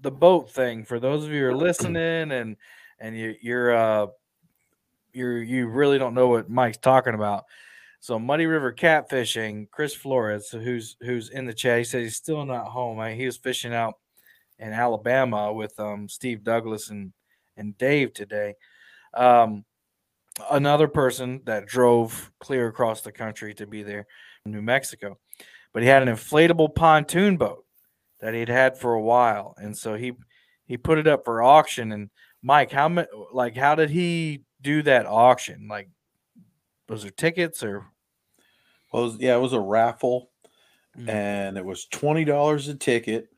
the 0.00 0.10
boat 0.10 0.50
thing 0.50 0.84
for 0.84 0.98
those 0.98 1.24
of 1.24 1.30
you 1.30 1.40
who 1.42 1.46
are 1.46 1.54
listening 1.68 2.32
and 2.32 2.56
and 2.98 3.16
you, 3.16 3.34
you're 3.40 3.74
uh 3.74 4.06
you're 5.12 5.42
you 5.42 5.68
really 5.68 5.98
don't 5.98 6.14
know 6.14 6.28
what 6.28 6.50
Mike's 6.50 6.78
talking 6.78 7.14
about. 7.14 7.44
So 8.00 8.18
Muddy 8.18 8.46
River 8.46 8.72
catfishing, 8.72 9.70
Chris 9.70 9.94
Flores, 9.94 10.48
who's 10.50 10.96
who's 11.02 11.28
in 11.30 11.44
the 11.44 11.54
chat, 11.54 11.78
he 11.78 11.84
said 11.84 12.02
he's 12.02 12.16
still 12.16 12.44
not 12.44 12.66
home. 12.66 12.98
I, 12.98 13.14
he 13.14 13.26
was 13.26 13.36
fishing 13.36 13.72
out 13.74 13.94
in 14.58 14.72
Alabama 14.72 15.52
with 15.52 15.78
um 15.78 16.08
Steve 16.08 16.42
Douglas 16.42 16.90
and 16.90 17.12
and 17.56 17.76
Dave 17.78 18.14
today. 18.14 18.54
Um, 19.14 19.64
another 20.50 20.88
person 20.88 21.42
that 21.44 21.66
drove 21.66 22.30
clear 22.40 22.68
across 22.68 23.02
the 23.02 23.12
country 23.12 23.54
to 23.54 23.66
be 23.66 23.82
there, 23.82 24.06
in 24.44 24.52
New 24.52 24.62
Mexico, 24.62 25.18
but 25.72 25.82
he 25.82 25.88
had 25.88 26.02
an 26.02 26.14
inflatable 26.14 26.74
pontoon 26.74 27.36
boat 27.36 27.64
that 28.20 28.34
he'd 28.34 28.48
had 28.48 28.76
for 28.78 28.94
a 28.94 29.02
while, 29.02 29.54
and 29.58 29.76
so 29.76 29.94
he 29.94 30.12
he 30.66 30.76
put 30.76 30.98
it 30.98 31.06
up 31.06 31.24
for 31.24 31.42
auction. 31.42 31.92
And 31.92 32.10
Mike, 32.42 32.72
how 32.72 32.88
much? 32.88 33.08
Like, 33.32 33.56
how 33.56 33.74
did 33.74 33.90
he 33.90 34.42
do 34.60 34.82
that 34.82 35.06
auction? 35.06 35.68
Like, 35.68 35.88
was 36.88 37.02
there 37.02 37.10
tickets 37.10 37.62
or? 37.62 37.86
well, 38.92 39.02
it 39.04 39.06
was- 39.06 39.18
yeah, 39.20 39.36
it 39.36 39.40
was 39.40 39.52
a 39.52 39.60
raffle. 39.60 40.28
Mm. 40.98 41.08
and 41.08 41.56
it 41.56 41.64
was 41.64 41.86
twenty 41.86 42.22
dollars 42.24 42.68
a 42.68 42.74
ticket. 42.74 43.31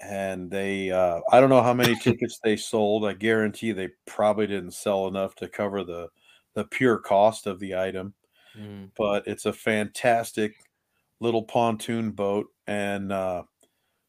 And 0.00 0.50
they, 0.50 0.90
uh, 0.90 1.20
I 1.32 1.40
don't 1.40 1.50
know 1.50 1.62
how 1.62 1.74
many 1.74 1.96
tickets 1.96 2.38
they 2.42 2.56
sold. 2.56 3.04
I 3.06 3.14
guarantee 3.14 3.72
they 3.72 3.90
probably 4.06 4.46
didn't 4.46 4.72
sell 4.72 5.06
enough 5.06 5.34
to 5.36 5.48
cover 5.48 5.84
the 5.84 6.08
the 6.54 6.64
pure 6.64 6.98
cost 6.98 7.46
of 7.46 7.60
the 7.60 7.76
item. 7.76 8.14
Mm. 8.58 8.90
But 8.96 9.26
it's 9.26 9.46
a 9.46 9.52
fantastic 9.52 10.54
little 11.20 11.42
pontoon 11.42 12.10
boat, 12.10 12.46
and 12.66 13.12
uh, 13.12 13.44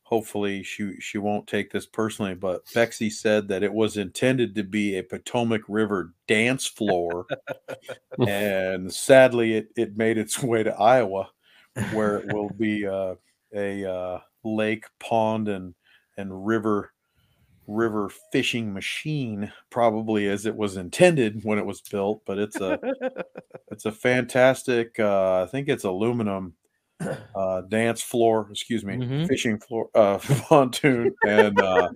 hopefully 0.04 0.64
she 0.64 1.00
she 1.00 1.18
won't 1.18 1.48
take 1.48 1.72
this 1.72 1.86
personally. 1.86 2.36
But 2.36 2.64
Bexy 2.74 3.10
said 3.10 3.48
that 3.48 3.64
it 3.64 3.74
was 3.74 3.98
intended 3.98 4.56
to 4.56 4.64
be 4.64 4.98
a 4.98 5.04
Potomac 5.04 5.62
River 5.68 6.14
dance 6.28 6.66
floor, 6.66 7.28
and 8.28 8.94
sadly, 8.94 9.54
it 9.56 9.70
it 9.76 9.98
made 9.98 10.18
its 10.18 10.42
way 10.42 10.64
to 10.64 10.78
Iowa 10.78 11.30
where 11.94 12.18
it 12.18 12.34
will 12.34 12.50
be 12.50 12.88
uh, 12.88 13.16
a 13.54 13.86
uh, 13.86 14.20
lake, 14.44 14.86
pond, 15.00 15.48
and 15.48 15.76
and 16.18 16.46
river 16.48 16.92
river 17.68 18.10
fishing 18.32 18.74
machine, 18.74 19.52
probably 19.70 20.28
as 20.30 20.46
it 20.46 20.56
was 20.56 20.78
intended 20.78 21.44
when 21.44 21.60
it 21.60 21.66
was 21.66 21.82
built. 21.82 22.22
But 22.26 22.40
it's 22.40 22.60
a 22.62 22.80
it's 23.72 23.86
a 23.86 23.92
fantastic. 23.92 25.00
Uh, 25.00 25.44
I 25.44 25.48
think 25.48 25.70
it's 25.70 25.84
aluminum 25.84 26.56
uh, 27.36 27.62
dance 27.62 28.02
floor. 28.02 28.48
Excuse 28.52 28.86
me, 28.86 28.98
Mhm. 28.98 29.28
fishing 29.28 29.60
floor 29.60 29.90
uh, 29.96 30.18
pontoon, 30.50 31.16
and 31.26 31.60
uh, 31.62 31.90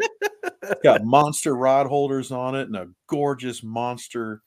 it's 0.63 0.81
got 0.83 1.03
monster 1.05 1.55
rod 1.55 1.87
holders 1.87 2.31
on 2.31 2.55
it, 2.55 2.67
and 2.67 2.75
a 2.75 2.89
gorgeous 3.07 3.63
monster 3.63 4.41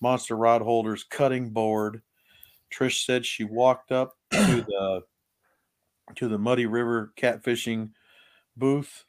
monster 0.00 0.36
rod 0.36 0.62
holders 0.62 1.04
cutting 1.04 1.50
board. 1.50 2.02
Trish 2.72 3.04
said 3.04 3.24
she 3.26 3.44
walked 3.44 3.92
up 3.92 4.16
to 4.32 4.62
the 4.62 5.02
to 6.16 6.28
the 6.28 6.38
Muddy 6.38 6.66
River 6.66 7.12
catfishing 7.16 7.92
booth, 8.56 9.04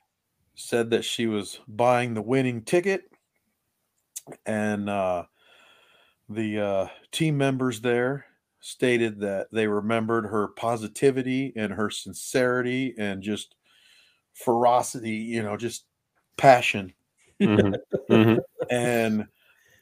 said 0.56 0.90
that 0.92 1.06
she 1.06 1.28
was 1.28 1.60
buying 1.68 2.14
the 2.14 2.22
winning 2.22 2.64
ticket, 2.64 3.12
and 4.46 4.90
uh, 4.90 5.26
the 6.30 6.60
uh, 6.60 6.88
team 7.12 7.38
members 7.38 7.82
there 7.82 8.26
stated 8.60 9.20
that 9.20 9.48
they 9.52 9.68
remembered 9.68 10.26
her 10.26 10.48
positivity 10.50 11.54
and 11.56 11.74
her 11.74 11.90
sincerity 11.90 12.96
and 12.98 13.22
just 13.22 13.56
ferocity, 14.34 15.12
you 15.12 15.44
know, 15.44 15.58
just 15.58 15.86
passion. 16.38 16.94
Mhm. 17.42 17.80
Mhm. 18.10 18.40
And 18.72 19.28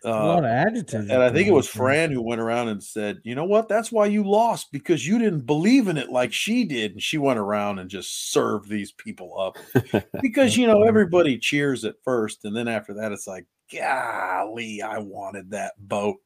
a 0.05 0.09
lot 0.09 0.39
of 0.39 0.45
uh, 0.45 0.47
adjectives. 0.47 1.09
and 1.09 1.21
I 1.23 1.29
think 1.31 1.47
it 1.47 1.53
was 1.53 1.67
Fran. 1.67 2.11
Who 2.11 2.21
went 2.21 2.41
around 2.41 2.69
and 2.69 2.83
said, 2.83 3.19
"You 3.23 3.35
know 3.35 3.45
what? 3.45 3.67
That's 3.69 3.91
why 3.91 4.05
you 4.07 4.23
lost 4.23 4.71
because 4.71 5.07
you 5.07 5.17
didn't 5.19 5.45
believe 5.45 5.87
in 5.87 5.97
it 5.97 6.09
like 6.09 6.33
she 6.33 6.65
did." 6.65 6.93
And 6.93 7.01
she 7.01 7.17
went 7.17 7.39
around 7.39 7.79
and 7.79 7.89
just 7.89 8.31
served 8.31 8.69
these 8.69 8.91
people 8.91 9.39
up 9.39 9.57
because 10.21 10.57
you 10.57 10.67
know 10.67 10.83
everybody 10.83 11.37
cheers 11.37 11.85
at 11.85 11.95
first, 12.03 12.45
and 12.45 12.55
then 12.55 12.67
after 12.67 12.93
that, 12.95 13.11
it's 13.11 13.27
like, 13.27 13.45
"Golly, 13.71 14.81
I 14.81 14.97
wanted 14.99 15.51
that 15.51 15.73
boat." 15.79 16.17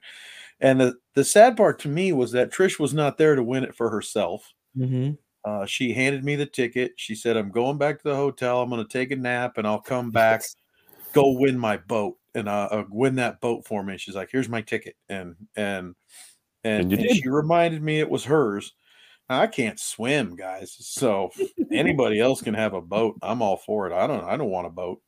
And 0.60 0.80
the 0.82 0.96
the 1.14 1.24
sad 1.24 1.56
part 1.56 1.80
to 1.80 1.88
me 1.88 2.14
was 2.14 2.32
that 2.32 2.52
Trish 2.52 2.80
was 2.80 2.94
not 2.94 3.18
there 3.18 3.36
to 3.36 3.44
win 3.44 3.64
it 3.64 3.76
for 3.76 3.90
herself. 3.90 4.54
Mhm. 4.78 5.18
Uh, 5.46 5.66
she 5.66 5.94
handed 5.94 6.26
me 6.26 6.36
the 6.36 6.46
ticket. 6.46 6.94
She 6.98 7.16
said, 7.16 7.38
"I'm 7.38 7.52
going 7.52 7.78
back 7.78 7.98
to 8.02 8.10
the 8.10 8.16
hotel. 8.16 8.62
I'm 8.62 8.70
going 8.70 8.86
to 8.86 8.92
take 8.92 9.12
a 9.12 9.16
nap, 9.16 9.58
and 9.58 9.66
I'll 9.68 9.80
come 9.82 10.12
back." 10.12 10.42
Go 11.22 11.32
win 11.32 11.58
my 11.58 11.78
boat 11.78 12.18
and 12.36 12.48
uh, 12.48 12.70
uh, 12.72 12.84
win 12.90 13.16
that 13.16 13.42
boat 13.42 13.66
for 13.66 13.84
me. 13.84 13.98
She's 13.98 14.16
like, 14.16 14.30
here's 14.32 14.50
my 14.50 14.62
ticket. 14.62 14.96
And, 15.10 15.36
and 15.56 15.96
and, 16.64 16.92
And 16.92 17.02
and 17.02 17.16
she 17.16 17.30
reminded 17.30 17.82
me 17.82 18.00
it 18.00 18.10
was 18.10 18.26
hers. 18.26 18.74
Now, 19.30 19.42
I 19.42 19.48
can't 19.48 19.80
swim, 19.80 20.36
guys, 20.36 20.76
so 20.80 21.32
anybody 21.72 22.20
else 22.20 22.42
can 22.42 22.54
have 22.54 22.74
a 22.74 22.82
boat. 22.82 23.18
I'm 23.22 23.42
all 23.42 23.58
for 23.58 23.88
it. 23.88 23.94
I 23.94 24.08
don't. 24.08 24.24
I 24.24 24.38
don't 24.38 24.50
want 24.50 24.68
a 24.68 24.72
boat. 24.72 25.02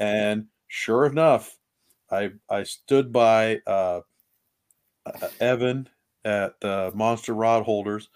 And 0.00 0.46
sure 0.68 1.06
enough, 1.06 1.56
I 2.10 2.30
I 2.48 2.64
stood 2.64 3.12
by 3.12 3.60
uh, 3.66 4.00
uh, 5.06 5.28
Evan 5.40 5.88
at 6.24 6.60
the 6.60 6.92
Monster 6.94 7.34
Rod 7.34 7.64
Holders, 7.64 8.08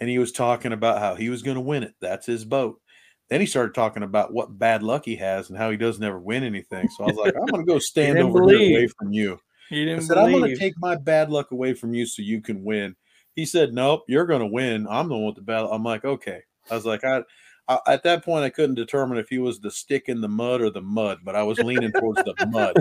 and 0.00 0.08
he 0.08 0.18
was 0.18 0.32
talking 0.32 0.72
about 0.72 1.00
how 1.00 1.14
he 1.14 1.30
was 1.30 1.42
going 1.42 1.56
to 1.56 1.60
win 1.60 1.82
it. 1.82 1.94
That's 2.00 2.26
his 2.26 2.44
boat. 2.44 2.80
Then 3.28 3.40
he 3.40 3.46
started 3.46 3.74
talking 3.74 4.02
about 4.02 4.32
what 4.32 4.56
bad 4.56 4.82
luck 4.82 5.04
he 5.04 5.16
has 5.16 5.48
and 5.48 5.58
how 5.58 5.70
he 5.70 5.76
doesn't 5.76 6.02
ever 6.02 6.18
win 6.18 6.44
anything. 6.44 6.88
So 6.90 7.04
I 7.04 7.06
was 7.08 7.16
like, 7.16 7.34
I'm 7.36 7.46
going 7.46 7.66
to 7.66 7.72
go 7.72 7.78
stand 7.80 8.18
over 8.18 8.48
here 8.48 8.70
away 8.70 8.88
from 8.98 9.12
you. 9.12 9.38
He 9.68 9.84
didn't 9.84 10.00
I 10.00 10.02
said, 10.02 10.18
I'm 10.18 10.30
going 10.30 10.50
to 10.50 10.56
take 10.56 10.74
my 10.78 10.94
bad 10.94 11.30
luck 11.30 11.50
away 11.50 11.74
from 11.74 11.92
you 11.92 12.06
so 12.06 12.22
you 12.22 12.40
can 12.40 12.62
win. 12.62 12.94
He 13.34 13.44
said, 13.44 13.74
Nope, 13.74 14.04
you're 14.06 14.26
going 14.26 14.40
to 14.40 14.46
win. 14.46 14.86
I'm 14.88 15.08
the 15.08 15.14
one 15.14 15.26
with 15.26 15.34
the 15.36 15.42
bad. 15.42 15.66
I'm 15.70 15.82
like, 15.82 16.04
okay. 16.04 16.42
I 16.70 16.74
was 16.74 16.86
like, 16.86 17.04
I, 17.04 17.22
I 17.68 17.78
at 17.88 18.04
that 18.04 18.24
point 18.24 18.44
I 18.44 18.50
couldn't 18.50 18.76
determine 18.76 19.18
if 19.18 19.28
he 19.28 19.38
was 19.38 19.58
the 19.58 19.70
stick 19.72 20.04
in 20.06 20.20
the 20.20 20.28
mud 20.28 20.60
or 20.60 20.70
the 20.70 20.80
mud, 20.80 21.18
but 21.24 21.34
I 21.34 21.42
was 21.42 21.58
leaning 21.58 21.92
towards 21.92 22.22
the 22.22 22.46
mud. 22.46 22.74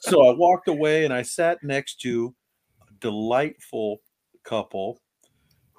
So 0.00 0.26
I 0.26 0.34
walked 0.34 0.68
away 0.68 1.04
and 1.04 1.12
I 1.12 1.22
sat 1.22 1.62
next 1.62 2.00
to 2.00 2.34
a 2.88 2.92
delightful 3.00 4.00
couple 4.42 5.00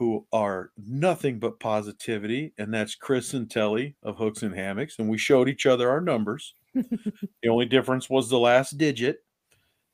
who 0.02 0.26
are 0.34 0.72
nothing 0.84 1.38
but 1.38 1.60
positivity, 1.60 2.54
and 2.58 2.74
that's 2.74 2.96
Chris 2.96 3.36
and 3.36 3.48
Telly 3.48 3.96
of 4.02 4.18
Hooks 4.18 4.42
and 4.42 4.56
Hammocks. 4.56 4.98
And 4.98 5.08
we 5.08 5.20
showed 5.20 5.48
each 5.48 5.68
other 5.68 5.92
our 5.92 6.02
numbers. 6.02 6.56
the 6.74 7.48
only 7.48 7.68
difference 7.68 8.10
was 8.10 8.28
the 8.28 8.40
last 8.40 8.80
digit. 8.80 9.24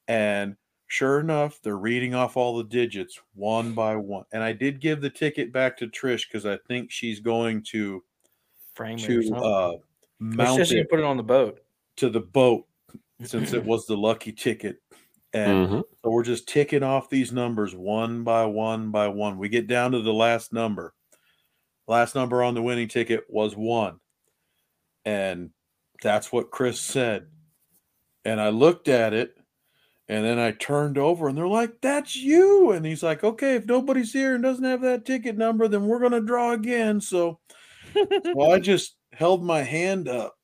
And 0.07 0.55
sure 0.87 1.19
enough, 1.19 1.59
they're 1.61 1.75
reading 1.75 2.15
off 2.15 2.37
all 2.37 2.55
the 2.55 2.63
digits 2.63 3.19
one 3.33 3.73
by 3.73 3.97
one. 3.97 4.23
And 4.31 4.41
I 4.41 4.53
did 4.53 4.79
give 4.79 5.01
the 5.01 5.09
ticket 5.09 5.51
back 5.51 5.75
to 5.79 5.87
Trish 5.87 6.23
because 6.31 6.45
I 6.45 6.57
think 6.69 6.89
she's 6.89 7.19
going 7.19 7.63
to 7.71 8.01
Frame 8.75 8.99
it 8.99 9.07
to 9.07 9.35
uh, 9.35 9.73
mount 10.19 10.71
it 10.71 10.89
put 10.89 10.99
it 10.99 11.05
on 11.05 11.17
the 11.17 11.23
boat. 11.23 11.59
to 11.97 12.09
the 12.09 12.21
boat 12.21 12.65
since 13.25 13.51
it 13.51 13.65
was 13.65 13.85
the 13.87 13.97
lucky 13.97 14.31
ticket. 14.31 14.77
And 15.33 15.67
Mhm. 15.67 15.83
so 16.03 16.09
we're 16.11 16.23
just 16.23 16.47
ticking 16.47 16.83
off 16.83 17.09
these 17.09 17.31
numbers 17.31 17.75
one 17.75 18.23
by 18.23 18.45
one 18.45 18.91
by 18.91 19.07
one. 19.09 19.37
We 19.37 19.49
get 19.49 19.67
down 19.67 19.91
to 19.91 20.01
the 20.01 20.13
last 20.13 20.53
number. 20.53 20.93
Last 21.87 22.15
number 22.15 22.43
on 22.43 22.53
the 22.55 22.61
winning 22.61 22.87
ticket 22.89 23.25
was 23.29 23.55
one. 23.55 23.99
And 25.05 25.51
that's 26.01 26.31
what 26.31 26.51
Chris 26.51 26.79
said. 26.79 27.27
And 28.25 28.41
I 28.41 28.49
looked 28.49 28.87
at 28.87 29.13
it 29.13 29.37
and 30.09 30.25
then 30.25 30.39
I 30.39 30.51
turned 30.51 30.97
over 30.97 31.27
and 31.29 31.37
they're 31.37 31.47
like, 31.47 31.81
That's 31.81 32.15
you. 32.15 32.71
And 32.71 32.85
he's 32.85 33.03
like, 33.03 33.23
Okay, 33.23 33.55
if 33.55 33.65
nobody's 33.65 34.13
here 34.13 34.35
and 34.35 34.43
doesn't 34.43 34.63
have 34.65 34.81
that 34.81 35.05
ticket 35.05 35.37
number, 35.37 35.67
then 35.67 35.87
we're 35.87 35.99
going 35.99 36.13
to 36.13 36.21
draw 36.21 36.53
again. 36.53 37.01
So, 37.01 37.39
so 37.95 38.51
I 38.51 38.59
just 38.59 38.97
held 39.13 39.43
my 39.43 39.61
hand 39.63 40.07
up 40.07 40.35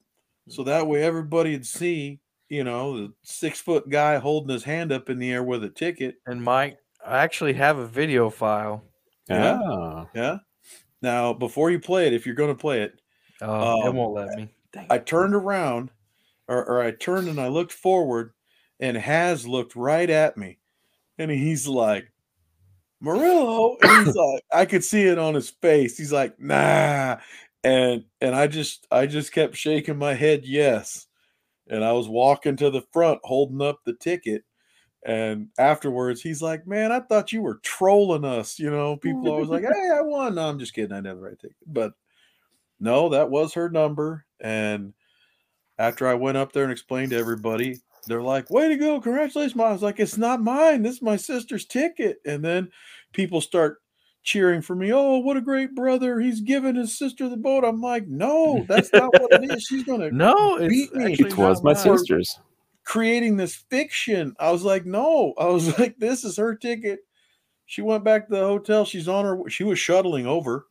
so 0.49 0.63
that 0.65 0.87
way 0.87 1.03
everybody'd 1.03 1.67
see, 1.67 2.21
you 2.53 2.63
know, 2.63 2.95
the 2.97 3.13
six 3.23 3.59
foot 3.59 3.89
guy 3.89 4.17
holding 4.19 4.53
his 4.53 4.63
hand 4.63 4.91
up 4.91 5.09
in 5.09 5.17
the 5.17 5.31
air 5.31 5.43
with 5.43 5.63
a 5.63 5.69
ticket. 5.69 6.17
And 6.27 6.43
Mike, 6.43 6.77
I 7.03 7.17
actually 7.23 7.53
have 7.53 7.79
a 7.79 7.87
video 7.87 8.29
file. 8.29 8.83
Yeah. 9.27 9.59
Ah. 9.59 10.07
Yeah. 10.13 10.37
Now, 11.01 11.33
before 11.33 11.71
you 11.71 11.79
play 11.79 12.05
it, 12.05 12.13
if 12.13 12.25
you're 12.27 12.35
going 12.35 12.55
to 12.55 12.61
play 12.61 12.83
it, 12.83 12.93
Oh, 13.41 13.81
it 13.85 13.89
Um, 13.89 13.95
won't 13.95 14.13
let 14.13 14.37
me. 14.37 14.49
Dang 14.71 14.85
I 14.89 14.99
turned 14.99 15.33
around 15.33 15.89
or, 16.47 16.63
or 16.63 16.81
I 16.81 16.91
turned 16.91 17.27
and 17.27 17.39
I 17.41 17.47
looked 17.47 17.73
forward 17.73 18.33
and 18.79 18.95
Has 18.95 19.47
looked 19.47 19.75
right 19.75 20.09
at 20.09 20.37
me 20.37 20.59
and 21.17 21.31
he's 21.31 21.67
like, 21.67 22.11
Murillo. 23.01 23.77
And 23.81 24.05
he's 24.05 24.15
like, 24.15 24.43
I 24.53 24.65
could 24.65 24.83
see 24.83 25.03
it 25.03 25.17
on 25.17 25.33
his 25.33 25.49
face. 25.49 25.97
He's 25.97 26.13
like, 26.13 26.39
nah. 26.39 27.17
And 27.63 28.03
and 28.21 28.35
I 28.35 28.47
just 28.47 28.85
I 28.91 29.07
just 29.07 29.31
kept 29.31 29.55
shaking 29.55 29.97
my 29.97 30.13
head, 30.13 30.45
yes. 30.45 31.07
And 31.69 31.83
I 31.83 31.93
was 31.93 32.07
walking 32.07 32.55
to 32.57 32.69
the 32.69 32.83
front 32.91 33.19
holding 33.23 33.61
up 33.61 33.79
the 33.85 33.93
ticket. 33.93 34.43
And 35.05 35.49
afterwards, 35.57 36.21
he's 36.21 36.41
like, 36.41 36.65
Man, 36.65 36.91
I 36.91 36.99
thought 36.99 37.31
you 37.31 37.41
were 37.41 37.59
trolling 37.63 38.25
us. 38.25 38.59
You 38.59 38.71
know, 38.71 38.97
people 38.97 39.29
always 39.29 39.49
like, 39.49 39.63
Hey, 39.73 39.89
I 39.95 40.01
won. 40.01 40.35
No, 40.35 40.49
I'm 40.49 40.59
just 40.59 40.73
kidding. 40.73 40.95
I 40.95 41.01
never 41.01 41.19
right 41.19 41.39
ticket. 41.39 41.57
But 41.65 41.93
no, 42.79 43.09
that 43.09 43.29
was 43.29 43.53
her 43.53 43.69
number. 43.69 44.25
And 44.41 44.93
after 45.77 46.07
I 46.07 46.13
went 46.13 46.37
up 46.37 46.51
there 46.51 46.63
and 46.63 46.71
explained 46.71 47.11
to 47.11 47.17
everybody, 47.17 47.81
they're 48.07 48.21
like, 48.21 48.49
way 48.49 48.69
to 48.69 48.75
go. 48.75 48.99
Congratulations. 48.99 49.55
Mom. 49.55 49.67
I 49.67 49.71
was 49.71 49.81
like, 49.81 49.99
it's 49.99 50.17
not 50.17 50.41
mine. 50.41 50.83
This 50.83 50.95
is 50.95 51.01
my 51.01 51.15
sister's 51.15 51.65
ticket. 51.65 52.17
And 52.25 52.43
then 52.43 52.69
people 53.13 53.41
start 53.41 53.82
cheering 54.23 54.61
for 54.61 54.75
me. 54.75 54.91
Oh, 54.93 55.17
what 55.19 55.37
a 55.37 55.41
great 55.41 55.75
brother. 55.75 56.19
He's 56.19 56.41
giving 56.41 56.75
his 56.75 56.97
sister 56.97 57.29
the 57.29 57.37
boat. 57.37 57.63
I'm 57.63 57.81
like, 57.81 58.07
no, 58.07 58.65
that's 58.69 58.91
not 58.93 59.13
what 59.19 59.31
it 59.33 59.51
is. 59.51 59.63
She's 59.63 59.83
going 59.83 60.01
to 60.01 60.11
No, 60.15 60.57
beat 60.67 60.93
me. 60.95 61.13
It 61.13 61.37
was 61.37 61.63
my 61.63 61.73
sister's. 61.73 62.39
creating 62.85 63.37
this 63.37 63.55
fiction. 63.69 64.35
I 64.39 64.51
was 64.51 64.63
like, 64.63 64.85
no. 64.85 65.33
I 65.37 65.45
was 65.47 65.77
like, 65.79 65.97
this 65.97 66.23
is 66.23 66.37
her 66.37 66.55
ticket. 66.55 66.99
She 67.65 67.81
went 67.81 68.03
back 68.03 68.27
to 68.27 68.33
the 68.35 68.41
hotel. 68.41 68.85
She's 68.85 69.07
on 69.07 69.25
her. 69.25 69.49
She 69.49 69.63
was 69.63 69.79
shuttling 69.79 70.27
over. 70.27 70.67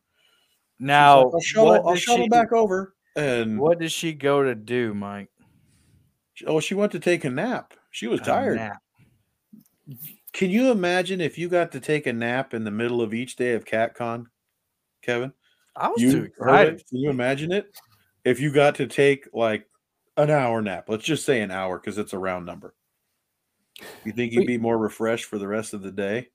Now, 0.79 1.25
like, 1.25 1.33
I'll 1.33 1.39
shuttle, 1.41 1.87
I'll 1.89 1.95
shuttle 1.95 2.25
she, 2.25 2.29
back 2.29 2.51
over. 2.51 2.95
And 3.15 3.59
what 3.59 3.79
did 3.79 3.91
she 3.91 4.13
go 4.13 4.43
to 4.43 4.55
do, 4.55 4.93
Mike? 4.93 5.29
oh, 6.47 6.59
she 6.59 6.73
went 6.73 6.91
to 6.93 6.99
take 6.99 7.23
a 7.25 7.29
nap. 7.29 7.73
She 7.91 8.07
was 8.07 8.19
A 8.21 8.23
tired. 8.23 8.55
nap. 8.57 8.81
Can 10.33 10.49
you 10.49 10.71
imagine 10.71 11.21
if 11.21 11.37
you 11.37 11.47
got 11.47 11.71
to 11.73 11.79
take 11.79 12.07
a 12.07 12.13
nap 12.13 12.53
in 12.53 12.63
the 12.63 12.71
middle 12.71 13.01
of 13.01 13.13
each 13.13 13.35
day 13.35 13.53
of 13.53 13.65
CatCon, 13.65 14.25
Kevin? 15.03 15.31
I 15.75 15.89
was 15.89 16.01
You 16.01 16.11
too 16.11 16.23
excited. 16.23 16.83
Can 16.89 16.97
you 16.97 17.09
imagine 17.09 17.51
it? 17.51 17.67
If 18.25 18.39
you 18.39 18.51
got 18.51 18.75
to 18.75 18.87
take 18.87 19.27
like 19.33 19.67
an 20.17 20.29
hour 20.29 20.61
nap, 20.61 20.85
let's 20.87 21.03
just 21.03 21.25
say 21.25 21.41
an 21.41 21.51
hour 21.51 21.77
because 21.77 21.97
it's 21.97 22.13
a 22.13 22.17
round 22.17 22.45
number. 22.45 22.73
You 24.03 24.11
think 24.11 24.33
you'd 24.33 24.47
be 24.47 24.57
more 24.57 24.77
refreshed 24.77 25.25
for 25.25 25.37
the 25.37 25.47
rest 25.47 25.73
of 25.73 25.81
the 25.81 25.91
day? 25.91 26.29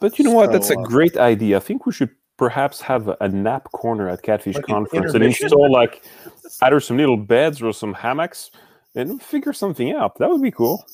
But 0.00 0.18
you 0.18 0.24
know 0.24 0.32
what? 0.32 0.50
That's 0.50 0.70
a 0.70 0.78
uh, 0.78 0.82
great 0.82 1.16
idea. 1.16 1.56
I 1.56 1.60
think 1.60 1.84
we 1.84 1.92
should 1.92 2.10
perhaps 2.36 2.80
have 2.80 3.08
a, 3.08 3.16
a 3.20 3.28
nap 3.28 3.70
corner 3.72 4.08
at 4.08 4.22
Catfish 4.22 4.56
Like 4.56 4.68
an 4.68 4.74
Conference 4.74 5.14
and 5.14 5.24
install 5.24 5.70
like 5.70 6.02
either 6.62 6.80
some 6.80 6.96
little 6.96 7.16
beds 7.16 7.60
or 7.60 7.72
some 7.72 7.92
hammocks 7.92 8.50
and 8.94 9.22
figure 9.22 9.52
something 9.52 9.92
out. 9.92 10.18
That 10.18 10.30
would 10.30 10.42
be 10.42 10.50
cool. 10.50 10.84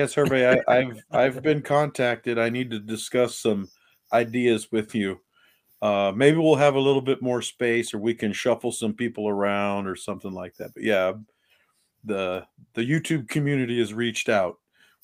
Yes, 0.00 0.14
Hervey, 0.14 0.48
I, 0.48 0.78
I've 0.78 1.04
I've 1.10 1.42
been 1.42 1.60
contacted. 1.60 2.38
I 2.38 2.48
need 2.48 2.70
to 2.70 2.78
discuss 2.78 3.38
some 3.38 3.68
ideas 4.14 4.72
with 4.72 4.94
you. 4.94 5.20
Uh, 5.82 6.10
maybe 6.16 6.38
we'll 6.38 6.54
have 6.54 6.74
a 6.74 6.80
little 6.80 7.02
bit 7.02 7.20
more 7.20 7.42
space, 7.42 7.92
or 7.92 7.98
we 7.98 8.14
can 8.14 8.32
shuffle 8.32 8.72
some 8.72 8.94
people 8.94 9.28
around, 9.28 9.86
or 9.86 9.94
something 9.94 10.32
like 10.32 10.56
that. 10.56 10.72
But 10.72 10.84
yeah, 10.84 11.12
the 12.04 12.46
the 12.72 12.80
YouTube 12.80 13.28
community 13.28 13.78
has 13.78 13.92
reached 13.92 14.30
out. 14.30 14.56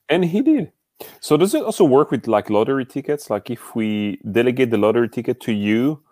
And 0.08 0.24
he 0.24 0.40
did. 0.40 0.72
So 1.20 1.36
does 1.36 1.54
it 1.54 1.62
also 1.62 1.84
work 1.84 2.10
with 2.10 2.26
like 2.26 2.50
lottery 2.50 2.84
tickets? 2.84 3.30
Like 3.30 3.50
if 3.50 3.74
we 3.76 4.18
delegate 4.32 4.70
the 4.70 4.78
lottery 4.78 5.08
ticket 5.08 5.40
to 5.42 5.52
you, 5.52 6.02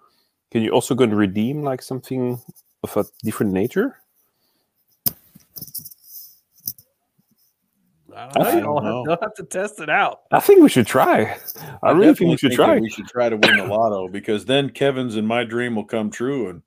can 0.51 0.63
you 0.63 0.71
also 0.71 0.95
go 0.95 1.05
and 1.05 1.17
redeem 1.17 1.63
like 1.63 1.83
something 1.83 2.41
of 2.85 2.97
a 2.97 3.05
different 3.25 3.53
nature? 3.53 3.97
I 8.15 8.29
don't 8.29 8.35
know. 8.35 8.41
I 8.49 8.53
You'll 8.53 8.63
don't 8.63 8.75
have- 8.77 8.85
know. 8.85 9.05
you'll 9.07 9.19
have 9.21 9.35
to 9.35 9.43
test 9.45 9.81
it 9.81 9.91
out. 9.91 10.21
I 10.31 10.41
think 10.41 10.63
we 10.63 10.69
should 10.69 10.87
try. 10.87 11.37
I, 11.83 11.91
really 11.91 12.15
think 12.15 12.31
we 12.31 12.37
should 12.37 12.53
that 12.53 12.57
try. 12.57 12.79
We 12.79 12.89
should 12.89 13.09
try 13.09 13.29
to 13.29 13.37
win 13.37 13.57
the 13.59 13.65
lotto 13.67 14.09
because 14.09 14.45
then 14.47 14.71
Kevin's 14.71 15.17
and 15.17 15.27
my 15.29 15.45
dream 15.45 15.75
will 15.77 15.85
come 15.85 16.11
true, 16.11 16.49
and 16.49 16.63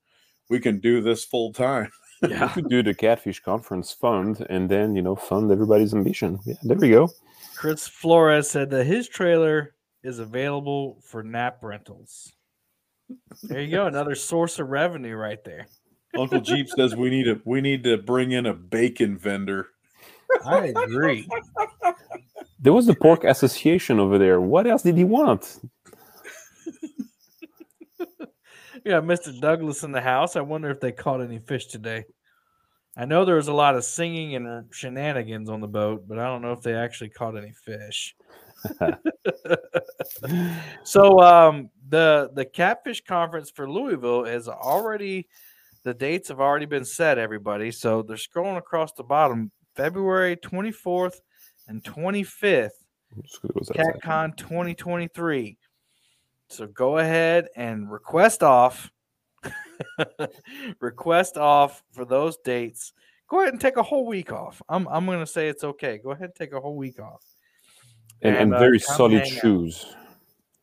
we 0.49 0.59
can 0.59 0.79
do 0.79 1.01
this 1.01 1.23
full 1.25 1.53
time. 1.53 1.89
We 2.21 2.29
could 2.29 2.69
do 2.69 2.83
the 2.83 2.93
Catfish 2.93 3.39
Conference 3.39 3.93
fund 3.93 4.45
and 4.49 4.69
then, 4.69 4.95
you 4.95 5.01
know, 5.01 5.15
fund 5.15 5.51
everybody's 5.51 5.93
ambition. 5.93 6.39
Yeah, 6.45 6.55
there 6.63 6.77
we 6.77 6.89
go. 6.89 7.09
Chris 7.55 7.87
Flores 7.87 8.49
said 8.49 8.69
that 8.71 8.85
his 8.85 9.07
trailer 9.07 9.75
is 10.03 10.19
available 10.19 11.01
for 11.03 11.23
nap 11.23 11.59
rentals. 11.61 12.33
There 13.43 13.61
you 13.61 13.71
go, 13.71 13.87
another 13.87 14.15
source 14.15 14.59
of 14.59 14.69
revenue 14.69 15.15
right 15.15 15.43
there. 15.43 15.67
Uncle 16.17 16.41
Jeep 16.41 16.67
says 16.75 16.95
we 16.95 17.09
need 17.09 17.27
a 17.27 17.39
we 17.45 17.61
need 17.61 17.83
to 17.83 17.97
bring 17.97 18.31
in 18.31 18.45
a 18.45 18.53
bacon 18.53 19.17
vendor. 19.17 19.69
I 20.45 20.67
agree. 20.67 21.27
There 22.59 22.73
was 22.73 22.85
the 22.85 22.95
pork 22.95 23.23
association 23.25 23.99
over 23.99 24.17
there. 24.17 24.41
What 24.41 24.67
else 24.67 24.83
did 24.83 24.97
he 24.97 25.03
want? 25.03 25.59
Yeah, 28.89 29.01
Mr. 29.01 29.39
Douglas 29.39 29.83
in 29.83 29.91
the 29.91 30.01
house. 30.01 30.35
I 30.35 30.41
wonder 30.41 30.71
if 30.71 30.79
they 30.79 30.91
caught 30.91 31.21
any 31.21 31.37
fish 31.37 31.67
today. 31.67 32.05
I 32.97 33.05
know 33.05 33.23
there 33.23 33.35
was 33.35 33.47
a 33.47 33.53
lot 33.53 33.75
of 33.75 33.83
singing 33.83 34.35
and 34.35 34.65
shenanigans 34.73 35.47
on 35.47 35.61
the 35.61 35.67
boat, 35.67 36.05
but 36.07 36.17
I 36.17 36.25
don't 36.25 36.41
know 36.41 36.53
if 36.53 36.63
they 36.63 36.73
actually 36.73 37.11
caught 37.11 37.37
any 37.37 37.51
fish. 37.51 38.15
so 40.83 41.19
um, 41.19 41.69
the 41.87 42.31
the 42.33 42.45
catfish 42.45 43.03
conference 43.03 43.51
for 43.51 43.69
Louisville 43.69 44.25
is 44.25 44.47
already 44.47 45.27
the 45.83 45.93
dates 45.93 46.29
have 46.29 46.39
already 46.39 46.65
been 46.65 46.83
set, 46.83 47.19
everybody. 47.19 47.69
So 47.69 48.01
they're 48.01 48.17
scrolling 48.17 48.57
across 48.57 48.93
the 48.93 49.03
bottom, 49.03 49.51
February 49.75 50.35
24th 50.35 51.19
and 51.67 51.83
25th, 51.83 52.69
What 53.13 53.55
was 53.55 53.67
that 53.67 53.75
say? 53.75 53.83
CatCon 53.83 54.35
2023. 54.35 55.59
So 56.49 56.67
go 56.67 56.97
ahead 56.97 57.47
and 57.55 57.91
request 57.91 58.43
off. 58.43 58.91
request 60.79 61.37
off 61.37 61.83
for 61.91 62.05
those 62.05 62.37
dates. 62.37 62.93
Go 63.27 63.41
ahead 63.41 63.53
and 63.53 63.61
take 63.61 63.77
a 63.77 63.83
whole 63.83 64.05
week 64.05 64.31
off. 64.31 64.61
I'm 64.67 64.87
I'm 64.87 65.05
gonna 65.05 65.27
say 65.27 65.47
it's 65.47 65.63
okay. 65.63 65.99
Go 65.99 66.11
ahead 66.11 66.25
and 66.25 66.35
take 66.35 66.51
a 66.51 66.59
whole 66.59 66.75
week 66.75 66.99
off. 66.99 67.23
And, 68.21 68.35
and, 68.35 68.53
uh, 68.53 68.59
very 68.59 68.79
come 68.79 68.97
solid 68.97 69.21
hang 69.21 69.21
out. 69.21 69.41
shoes. 69.41 69.95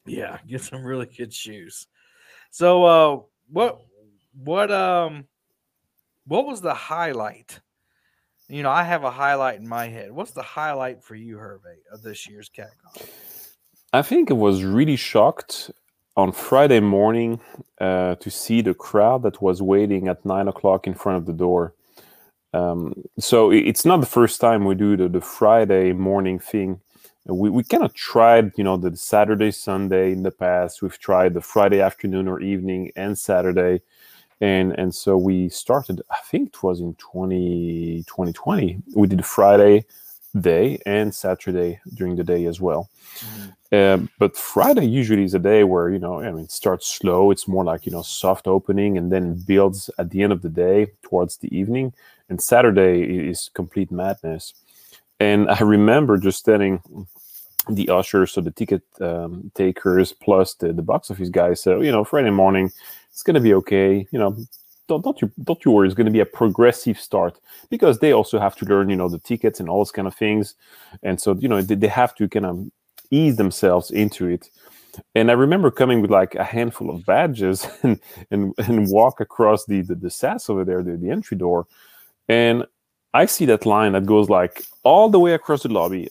Yeah, 0.05 0.39
get 0.47 0.63
some 0.63 0.85
really 0.85 1.07
good 1.07 1.33
shoes. 1.33 1.87
So 2.51 2.85
uh 2.85 3.21
what 3.49 3.81
what 4.35 4.73
um 4.73 5.27
what 6.27 6.47
was 6.47 6.61
the 6.61 6.75
highlight? 6.75 7.61
You 8.49 8.65
know, 8.65 8.71
I 8.71 8.83
have 8.83 9.05
a 9.05 9.11
highlight 9.11 9.61
in 9.61 9.69
my 9.69 9.87
head. 9.89 10.11
What's 10.11 10.33
the 10.33 10.43
highlight 10.43 11.03
for 11.03 11.15
you, 11.15 11.37
Hervé, 11.37 11.79
of 11.93 12.03
this 12.03 12.29
year's 12.29 12.49
CatCon? 12.49 13.09
I 13.97 14.03
think 14.03 14.31
I 14.31 14.35
was 14.35 14.63
really 14.63 14.97
shocked 14.97 15.71
on 16.19 16.31
Friday 16.31 16.81
morning 16.81 17.41
uh, 17.81 18.17
to 18.17 18.31
see 18.31 18.61
the 18.61 18.75
crowd 18.75 19.23
that 19.23 19.41
was 19.41 19.63
waiting 19.63 20.07
at 20.07 20.23
nine 20.23 20.49
o'clock 20.49 20.87
in 20.87 20.93
front 20.93 21.17
of 21.17 21.25
the 21.25 21.33
door. 21.33 21.73
Um, 22.53 22.93
so 23.19 23.51
it's 23.51 23.87
not 23.87 24.01
the 24.01 24.07
first 24.19 24.39
time 24.39 24.67
we 24.67 24.75
do 24.75 24.99
the, 24.99 25.09
the 25.09 25.23
Friday 25.23 25.95
morning 25.95 26.39
thing. 26.39 26.83
We, 27.25 27.49
we 27.49 27.65
kind 27.65 27.85
of 27.85 27.95
tried, 27.95 28.53
you 28.59 28.65
know, 28.65 28.77
the 28.77 28.95
Saturday, 28.99 29.51
Sunday 29.51 30.13
in 30.13 30.25
the 30.25 30.31
past. 30.31 30.83
We've 30.83 30.99
tried 30.99 31.33
the 31.33 31.41
Friday 31.41 31.81
afternoon 31.81 32.29
or 32.29 32.39
evening 32.41 32.93
and 32.97 33.17
Saturday. 33.17 33.81
And 34.43 34.79
and 34.79 34.95
so 34.95 35.17
we 35.17 35.49
started, 35.49 36.03
I 36.11 36.19
think 36.27 36.49
it 36.49 36.63
was 36.63 36.81
in 36.81 36.97
20, 36.97 38.05
2020. 38.07 38.83
We 38.95 39.07
did 39.07 39.25
Friday 39.25 39.87
day 40.41 40.79
and 40.87 41.15
Saturday 41.15 41.81
during 41.95 42.17
the 42.17 42.25
day 42.25 42.45
as 42.47 42.61
well. 42.61 42.89
Um, 43.73 44.11
but 44.19 44.37
Friday 44.37 44.87
usually 44.87 45.25
is 45.25 45.35
a 45.35 45.39
day 45.39 45.65
where 45.65 45.91
you 45.91 45.99
know, 45.99 46.21
I 46.21 46.31
mean, 46.31 46.45
it 46.45 46.53
starts 46.53 46.87
slow. 46.89 47.31
It's 47.31 47.49
more 47.49 47.65
like 47.65 47.85
you 47.87 47.93
know, 47.93 48.03
soft 48.03 48.47
opening, 48.47 48.97
and 48.97 49.11
then 49.11 49.35
builds 49.35 49.91
at 49.99 50.11
the 50.11 50.23
end 50.23 50.33
of 50.33 50.43
the 50.43 50.49
day 50.49 50.89
towards 51.03 51.39
the 51.39 51.55
evening. 51.57 51.93
And 52.29 52.41
Saturday 52.41 53.03
is 53.03 53.51
complete 53.55 53.91
madness. 53.91 54.55
And 55.19 55.49
I 55.51 55.61
remember 55.61 56.17
just 56.19 56.45
telling 56.45 56.83
the 57.69 57.89
ushers, 57.89 58.33
so 58.33 58.41
the 58.41 58.53
ticket 58.53 58.83
um, 59.01 59.51
takers, 59.55 60.13
plus 60.13 60.55
the, 60.55 60.73
the 60.73 60.83
box 60.83 61.11
office 61.11 61.31
guys, 61.31 61.61
so 61.61 61.81
you 61.81 61.91
know, 61.91 62.05
Friday 62.05 62.31
morning, 62.31 62.71
it's 63.11 63.23
gonna 63.23 63.41
be 63.41 63.55
okay. 63.55 64.07
You 64.11 64.19
know, 64.19 64.37
don't 64.89 65.05
don't 65.05 65.21
you 65.21 65.31
don't 65.43 65.65
you 65.65 65.71
worry. 65.71 65.87
It's 65.87 65.95
gonna 65.95 66.11
be 66.11 66.21
a 66.21 66.27
progressive 66.27 66.99
start 66.99 67.39
because 67.71 67.99
they 67.99 68.13
also 68.13 68.39
have 68.39 68.57
to 68.57 68.65
learn, 68.65 68.91
you 68.91 68.97
know, 68.97 69.09
the 69.09 69.19
tickets 69.19 69.61
and 69.61 69.69
all 69.69 69.79
those 69.79 69.93
kind 69.93 70.09
of 70.09 70.15
things. 70.15 70.55
And 71.03 71.21
so 71.21 71.35
you 71.35 71.49
know, 71.49 71.61
they, 71.63 71.75
they 71.75 71.89
have 71.89 72.15
to 72.17 72.29
kind 72.29 72.47
of 72.47 72.67
ease 73.11 73.37
themselves 73.37 73.91
into 73.91 74.27
it. 74.27 74.51
And 75.15 75.31
I 75.31 75.35
remember 75.35 75.71
coming 75.71 76.01
with 76.01 76.11
like 76.11 76.35
a 76.35 76.45
handful 76.45 76.91
of 76.91 77.05
badges 77.05 77.67
and 77.83 78.01
and, 78.31 78.55
and 78.59 78.91
walk 78.91 79.21
across 79.21 79.67
the, 79.67 79.83
the 79.83 79.95
the 79.95 80.11
SAS 80.11 80.49
over 80.49 80.65
there, 80.65 80.83
the, 80.83 80.97
the 80.97 81.11
entry 81.11 81.37
door, 81.37 81.67
and 82.29 82.65
I 83.17 83.25
see 83.25 83.47
that 83.47 83.65
line 83.65 83.93
that 83.93 84.05
goes 84.05 84.29
like 84.29 84.63
all 84.83 85.09
the 85.09 85.19
way 85.19 85.33
across 85.33 85.63
the 85.63 85.71
lobby, 85.71 86.09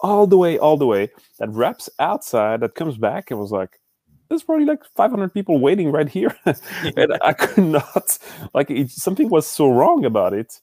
all 0.00 0.26
the 0.26 0.36
way, 0.36 0.58
all 0.58 0.76
the 0.76 0.86
way, 0.86 1.08
that 1.38 1.48
wraps 1.48 1.88
outside, 1.98 2.60
that 2.60 2.74
comes 2.74 2.98
back, 2.98 3.30
and 3.30 3.40
was 3.40 3.50
like, 3.50 3.80
there's 4.32 4.42
probably 4.42 4.64
like 4.64 4.82
500 4.96 5.34
people 5.34 5.60
waiting 5.60 5.92
right 5.92 6.08
here, 6.08 6.34
and 6.44 7.18
I 7.22 7.34
could 7.34 7.64
not 7.64 8.18
like 8.54 8.70
it, 8.70 8.90
something 8.90 9.28
was 9.28 9.46
so 9.46 9.68
wrong 9.68 10.06
about 10.06 10.32
it. 10.32 10.58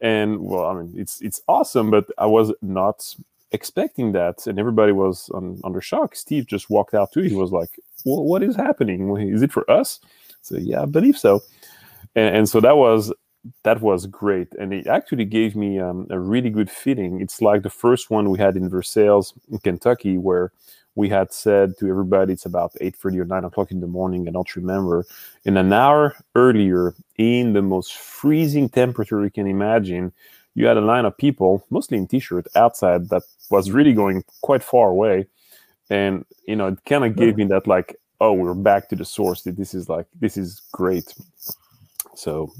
And 0.00 0.40
well, 0.40 0.66
I 0.66 0.74
mean, 0.74 0.92
it's 0.96 1.20
it's 1.20 1.40
awesome, 1.46 1.90
but 1.92 2.06
I 2.18 2.26
was 2.26 2.52
not 2.60 3.14
expecting 3.52 4.12
that, 4.12 4.48
and 4.48 4.58
everybody 4.58 4.90
was 4.90 5.30
on, 5.30 5.60
under 5.62 5.80
shock. 5.80 6.16
Steve 6.16 6.46
just 6.46 6.68
walked 6.68 6.92
out 6.92 7.12
too. 7.12 7.22
He 7.22 7.36
was 7.36 7.52
like, 7.52 7.70
well, 8.04 8.24
"What 8.24 8.42
is 8.42 8.56
happening? 8.56 9.16
Is 9.16 9.42
it 9.42 9.52
for 9.52 9.70
us?" 9.70 10.00
So 10.42 10.56
yeah, 10.58 10.82
I 10.82 10.86
believe 10.86 11.16
so. 11.16 11.40
And, 12.16 12.36
and 12.36 12.48
so 12.48 12.60
that 12.60 12.76
was 12.76 13.12
that 13.62 13.80
was 13.80 14.06
great, 14.06 14.48
and 14.58 14.74
it 14.74 14.88
actually 14.88 15.24
gave 15.24 15.54
me 15.54 15.78
um, 15.78 16.08
a 16.10 16.18
really 16.18 16.50
good 16.50 16.70
feeling. 16.70 17.20
It's 17.20 17.40
like 17.40 17.62
the 17.62 17.70
first 17.70 18.10
one 18.10 18.28
we 18.28 18.40
had 18.40 18.56
in 18.56 18.68
Versailles, 18.68 19.32
in 19.52 19.58
Kentucky, 19.58 20.18
where 20.18 20.50
we 20.94 21.08
had 21.08 21.32
said 21.32 21.76
to 21.78 21.88
everybody 21.88 22.32
it's 22.32 22.46
about 22.46 22.72
8.30 22.80 23.18
or 23.18 23.24
9 23.24 23.44
o'clock 23.44 23.70
in 23.70 23.80
the 23.80 23.86
morning 23.86 24.28
i 24.28 24.30
don't 24.30 24.56
remember 24.56 25.04
in 25.44 25.56
an 25.56 25.72
hour 25.72 26.16
earlier 26.34 26.94
in 27.16 27.52
the 27.52 27.62
most 27.62 27.94
freezing 27.94 28.68
temperature 28.68 29.22
you 29.22 29.30
can 29.30 29.46
imagine 29.46 30.12
you 30.54 30.66
had 30.66 30.76
a 30.76 30.80
line 30.80 31.04
of 31.04 31.16
people 31.16 31.64
mostly 31.70 31.98
in 31.98 32.06
t-shirt 32.06 32.46
outside 32.54 33.08
that 33.10 33.22
was 33.50 33.70
really 33.70 33.92
going 33.92 34.24
quite 34.40 34.62
far 34.62 34.88
away. 34.88 35.26
And 35.90 36.24
you 36.46 36.56
know 36.56 36.68
it 36.68 36.78
kind 36.86 37.04
of 37.04 37.16
gave 37.16 37.36
me 37.36 37.44
that 37.46 37.66
like 37.66 37.96
oh 38.20 38.32
we're 38.32 38.54
back 38.54 38.88
to 38.88 38.96
the 38.96 39.04
source 39.04 39.42
this 39.42 39.74
is 39.74 39.88
like 39.88 40.06
this 40.18 40.36
is 40.36 40.62
great. 40.72 41.14
So 42.14 42.52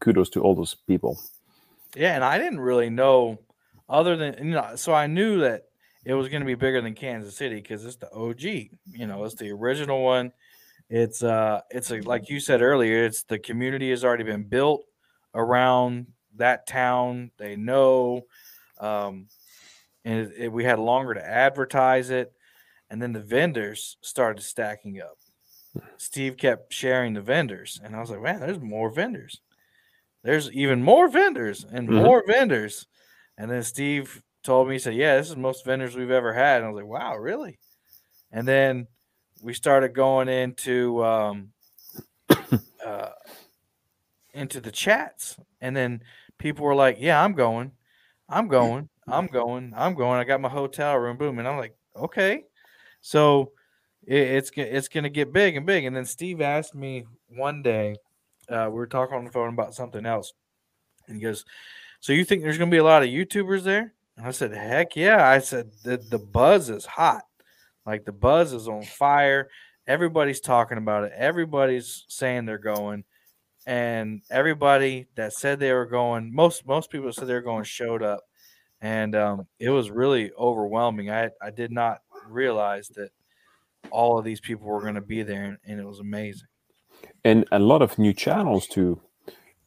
kudos 0.00 0.30
to 0.30 0.40
all 0.40 0.54
those 0.54 0.74
people. 0.86 1.20
Yeah, 1.94 2.14
and 2.14 2.24
I 2.24 2.38
didn't 2.38 2.60
really 2.60 2.88
know 2.88 3.38
other 3.88 4.16
than 4.16 4.36
you 4.38 4.54
know, 4.54 4.76
so 4.76 4.94
I 4.94 5.06
knew 5.06 5.40
that 5.40 5.69
it 6.04 6.14
was 6.14 6.28
going 6.28 6.40
to 6.40 6.46
be 6.46 6.54
bigger 6.54 6.80
than 6.80 6.94
Kansas 6.94 7.36
City 7.36 7.56
because 7.56 7.84
it's 7.84 7.96
the 7.96 8.10
OG. 8.12 8.42
You 8.42 9.06
know, 9.06 9.24
it's 9.24 9.34
the 9.36 9.50
original 9.50 10.02
one. 10.02 10.32
It's 10.88 11.22
uh, 11.22 11.62
it's 11.70 11.90
a, 11.90 12.00
like 12.00 12.28
you 12.30 12.40
said 12.40 12.62
earlier. 12.62 13.04
It's 13.04 13.22
the 13.24 13.38
community 13.38 13.90
has 13.90 14.04
already 14.04 14.24
been 14.24 14.44
built 14.44 14.84
around 15.34 16.08
that 16.36 16.66
town. 16.66 17.30
They 17.38 17.56
know, 17.56 18.22
um, 18.78 19.28
and 20.04 20.20
it, 20.32 20.32
it- 20.44 20.52
we 20.52 20.64
had 20.64 20.78
longer 20.78 21.14
to 21.14 21.24
advertise 21.26 22.10
it, 22.10 22.32
and 22.90 23.02
then 23.02 23.12
the 23.12 23.20
vendors 23.22 23.98
started 24.02 24.42
stacking 24.42 25.00
up. 25.00 25.18
Steve 25.98 26.36
kept 26.36 26.72
sharing 26.72 27.14
the 27.14 27.22
vendors, 27.22 27.80
and 27.82 27.94
I 27.96 28.00
was 28.00 28.10
like, 28.10 28.22
man, 28.22 28.40
there's 28.40 28.60
more 28.60 28.90
vendors 28.90 29.40
there's 30.22 30.50
even 30.52 30.82
more 30.82 31.08
vendors 31.08 31.64
and 31.64 31.88
Mhm. 31.88 32.02
more 32.02 32.24
vendors. 32.26 32.86
And 33.38 33.50
then 33.50 33.62
Steve 33.62 34.22
told 34.42 34.68
me, 34.68 34.74
he 34.74 34.78
said, 34.78 34.94
Yeah, 34.94 35.16
this 35.16 35.30
is 35.30 35.36
most 35.36 35.64
vendors 35.64 35.96
we've 35.96 36.10
ever 36.10 36.32
had. 36.32 36.58
And 36.58 36.66
I 36.66 36.68
was 36.68 36.76
like, 36.76 36.86
Wow, 36.90 37.16
really? 37.16 37.58
And 38.32 38.46
then 38.46 38.86
we 39.42 39.54
started 39.54 39.94
going 39.94 40.28
into 40.28 41.02
um 41.04 41.52
uh 42.84 43.10
into 44.32 44.60
the 44.60 44.70
chats. 44.70 45.36
And 45.60 45.76
then 45.76 46.02
people 46.38 46.64
were 46.64 46.74
like, 46.74 46.96
Yeah, 46.98 47.22
I'm 47.22 47.34
going, 47.34 47.72
I'm 48.28 48.48
going, 48.48 48.88
I'm 49.08 49.26
going, 49.26 49.72
I'm 49.76 49.94
going. 49.94 50.20
I 50.20 50.24
got 50.24 50.40
my 50.40 50.48
hotel 50.48 50.96
room, 50.96 51.16
boom. 51.16 51.38
And 51.38 51.48
I'm 51.48 51.58
like, 51.58 51.74
okay. 51.96 52.44
So 53.00 53.52
it, 54.06 54.18
it's 54.18 54.50
it's 54.56 54.88
gonna 54.88 55.10
get 55.10 55.32
big 55.32 55.56
and 55.56 55.66
big. 55.66 55.84
And 55.84 55.94
then 55.96 56.04
Steve 56.04 56.40
asked 56.40 56.74
me 56.74 57.04
one 57.28 57.62
day, 57.62 57.96
uh, 58.48 58.66
we 58.70 58.76
were 58.76 58.86
talking 58.86 59.16
on 59.16 59.24
the 59.24 59.30
phone 59.30 59.52
about 59.52 59.74
something 59.74 60.06
else, 60.06 60.32
and 61.06 61.16
he 61.16 61.22
goes, 61.22 61.44
"So 62.00 62.12
you 62.12 62.24
think 62.24 62.42
there's 62.42 62.58
gonna 62.58 62.70
be 62.70 62.78
a 62.78 62.84
lot 62.84 63.02
of 63.02 63.08
YouTubers 63.08 63.62
there?" 63.62 63.94
I 64.22 64.30
said, 64.32 64.52
"Heck 64.52 64.96
yeah!" 64.96 65.28
I 65.28 65.38
said, 65.38 65.70
"the 65.84 65.96
the 65.96 66.18
buzz 66.18 66.70
is 66.70 66.84
hot, 66.86 67.22
like 67.86 68.04
the 68.04 68.12
buzz 68.12 68.52
is 68.52 68.68
on 68.68 68.82
fire. 68.82 69.48
Everybody's 69.86 70.40
talking 70.40 70.78
about 70.78 71.04
it. 71.04 71.12
Everybody's 71.16 72.04
saying 72.08 72.46
they're 72.46 72.58
going." 72.58 73.04
And 73.66 74.22
everybody 74.30 75.06
that 75.16 75.34
said 75.34 75.60
they 75.60 75.72
were 75.72 75.86
going, 75.86 76.34
most 76.34 76.66
most 76.66 76.90
people 76.90 77.12
said 77.12 77.28
they 77.28 77.34
were 77.34 77.42
going 77.42 77.64
showed 77.64 78.02
up, 78.02 78.20
and 78.80 79.14
um, 79.14 79.46
it 79.58 79.68
was 79.70 79.90
really 79.90 80.32
overwhelming. 80.38 81.10
I 81.10 81.30
I 81.42 81.50
did 81.50 81.70
not 81.70 81.98
realize 82.26 82.88
that 82.96 83.10
all 83.90 84.18
of 84.18 84.24
these 84.24 84.40
people 84.40 84.66
were 84.66 84.80
going 84.80 84.94
to 84.94 85.00
be 85.00 85.22
there, 85.22 85.44
and, 85.44 85.58
and 85.66 85.78
it 85.80 85.86
was 85.86 86.00
amazing. 86.00 86.48
and 87.24 87.44
a 87.52 87.58
lot 87.58 87.82
of 87.82 87.98
new 87.98 88.12
channels 88.12 88.66
too 88.66 89.00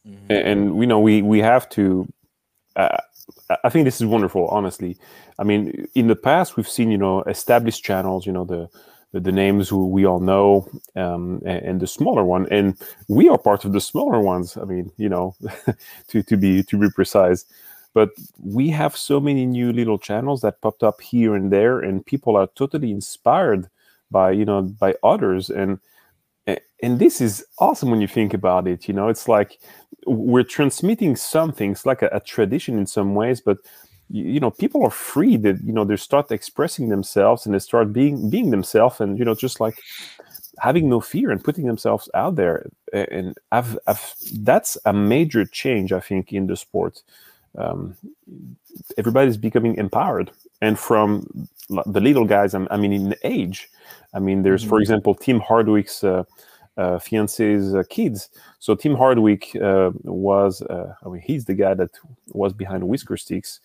Mhm. 0.06 0.30
A- 0.30 0.46
and 0.46 0.60
you 0.80 0.86
know 0.86 1.00
we 1.00 1.22
we 1.22 1.38
have 1.40 1.68
to 1.70 2.06
uh, 2.76 2.98
I- 3.64 3.68
think 3.70 3.84
this 3.84 4.00
is 4.00 4.06
wonderful. 4.06 4.48
Honestly, 4.48 4.96
I 5.38 5.44
mean, 5.44 5.86
in 5.94 6.08
the 6.08 6.16
past 6.16 6.56
we've 6.56 6.68
seen 6.68 6.90
you 6.90 6.98
know 6.98 7.22
established 7.22 7.84
channels, 7.84 8.26
you 8.26 8.32
know 8.32 8.44
the 8.44 8.68
the, 9.12 9.20
the 9.20 9.32
names 9.32 9.68
who 9.68 9.86
we 9.88 10.04
all 10.06 10.20
know, 10.20 10.68
um, 10.96 11.40
and, 11.46 11.64
and 11.64 11.80
the 11.80 11.86
smaller 11.86 12.24
one, 12.24 12.46
and 12.50 12.76
we 13.08 13.28
are 13.28 13.38
part 13.38 13.64
of 13.64 13.72
the 13.72 13.80
smaller 13.80 14.20
ones. 14.20 14.56
I 14.56 14.64
mean, 14.64 14.90
you 14.96 15.08
know, 15.08 15.34
to 16.08 16.22
to 16.22 16.36
be 16.36 16.62
to 16.64 16.78
be 16.78 16.90
precise. 16.90 17.44
But 17.94 18.10
we 18.42 18.70
have 18.70 18.96
so 18.96 19.20
many 19.20 19.46
new 19.46 19.72
little 19.72 19.98
channels 19.98 20.40
that 20.40 20.60
popped 20.60 20.82
up 20.82 21.00
here 21.00 21.36
and 21.36 21.52
there, 21.52 21.78
and 21.78 22.04
people 22.04 22.36
are 22.36 22.48
totally 22.56 22.90
inspired 22.90 23.68
by 24.10 24.32
you 24.32 24.44
know 24.44 24.62
by 24.62 24.94
others 25.02 25.50
and 25.50 25.78
and 26.84 26.98
this 26.98 27.20
is 27.20 27.44
awesome 27.58 27.90
when 27.90 28.00
you 28.00 28.08
think 28.08 28.34
about 28.34 28.68
it 28.68 28.86
you 28.88 28.94
know 28.94 29.08
it's 29.08 29.28
like 29.28 29.58
we're 30.06 30.44
transmitting 30.44 31.16
something 31.16 31.72
it's 31.72 31.86
like 31.86 32.02
a, 32.02 32.08
a 32.12 32.20
tradition 32.20 32.78
in 32.78 32.86
some 32.86 33.14
ways 33.14 33.40
but 33.40 33.58
you, 34.10 34.24
you 34.24 34.40
know 34.40 34.50
people 34.50 34.84
are 34.84 34.90
free 34.90 35.36
that 35.36 35.56
you 35.64 35.72
know 35.72 35.84
they 35.84 35.96
start 35.96 36.30
expressing 36.30 36.88
themselves 36.88 37.46
and 37.46 37.54
they 37.54 37.58
start 37.58 37.92
being 37.92 38.28
being 38.28 38.50
themselves 38.50 39.00
and 39.00 39.18
you 39.18 39.24
know 39.24 39.34
just 39.34 39.60
like 39.60 39.78
having 40.60 40.88
no 40.88 41.00
fear 41.00 41.30
and 41.30 41.42
putting 41.42 41.66
themselves 41.66 42.08
out 42.14 42.36
there. 42.36 42.66
And 42.92 43.36
i've 43.50 43.78
i've 43.86 44.14
that's 44.32 44.78
a 44.84 44.92
major 44.92 45.44
change 45.44 45.92
i 45.92 46.00
think 46.00 46.32
in 46.32 46.46
the 46.46 46.56
sport. 46.56 47.02
Um, 47.56 47.96
everybody's 48.98 49.36
becoming 49.36 49.76
empowered 49.76 50.32
and 50.60 50.76
from 50.76 51.08
the 51.86 52.00
little 52.00 52.24
guys 52.24 52.52
i 52.52 52.76
mean 52.76 52.92
in 52.92 53.14
age 53.22 53.68
i 54.12 54.18
mean 54.18 54.42
there's 54.42 54.64
for 54.64 54.80
example 54.80 55.14
tim 55.14 55.38
hardwick's 55.38 56.02
uh, 56.02 56.24
uh, 56.76 56.98
fiance's 56.98 57.74
uh, 57.74 57.82
kids. 57.88 58.28
So 58.58 58.74
tim 58.74 58.94
hardwick 58.96 59.54
uh, 59.56 59.90
was 60.02 60.62
uh, 60.62 60.94
i 61.04 61.08
mean 61.08 61.22
he's 61.22 61.44
the 61.44 61.54
guy 61.54 61.74
that 61.74 61.90
was 62.28 62.52
behind 62.52 62.82
whisker 62.88 63.16
sticks. 63.16 63.60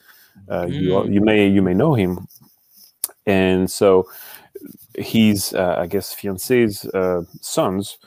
Uh, 0.49 0.67
you, 0.67 0.91
Mm. 0.91 1.13
you 1.13 1.21
may 1.21 1.47
you 1.47 1.61
may 1.61 1.73
know 1.73 1.93
him. 1.95 2.27
And 3.25 3.69
so 3.69 4.07
he's 4.97 5.53
uh, 5.53 5.75
i 5.79 5.87
guess 5.87 6.13
fiance's 6.13 6.85
uh, 6.93 7.23
sons 7.41 7.97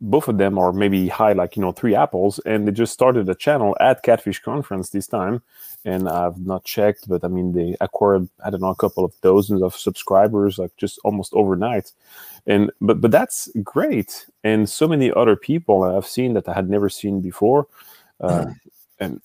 both 0.00 0.26
of 0.26 0.36
them 0.36 0.58
are 0.58 0.72
maybe 0.72 1.06
high 1.06 1.32
like 1.32 1.54
you 1.56 1.62
know 1.62 1.70
three 1.72 1.94
apples 1.94 2.40
and 2.44 2.66
they 2.66 2.72
just 2.72 2.92
started 2.92 3.28
a 3.28 3.34
channel 3.36 3.76
at 3.78 4.02
catfish 4.02 4.40
conference 4.40 4.90
this 4.90 5.06
time. 5.06 5.40
And 5.84 6.08
i've 6.08 6.38
not 6.38 6.64
checked 6.64 7.08
but 7.08 7.22
i 7.24 7.28
mean 7.28 7.52
they 7.52 7.76
acquired 7.80 8.28
i 8.44 8.50
don't 8.50 8.60
know 8.60 8.70
a 8.70 8.74
couple 8.84 9.04
of 9.04 9.12
dozens 9.20 9.62
of 9.62 9.76
subscribers 9.76 10.58
like 10.58 10.76
just 10.76 10.98
almost 11.04 11.32
overnight 11.34 11.92
and 12.46 12.70
but 12.80 13.00
but 13.00 13.10
that's 13.10 13.48
great 13.62 14.26
and 14.44 14.68
so 14.68 14.88
many 14.88 15.12
other 15.12 15.36
people 15.36 15.84
i've 15.84 16.06
seen 16.06 16.34
that 16.34 16.48
i 16.48 16.52
had 16.54 16.68
never 16.68 16.88
seen 16.88 17.20
before 17.20 17.66
uh, 18.20 18.46
and 18.98 19.20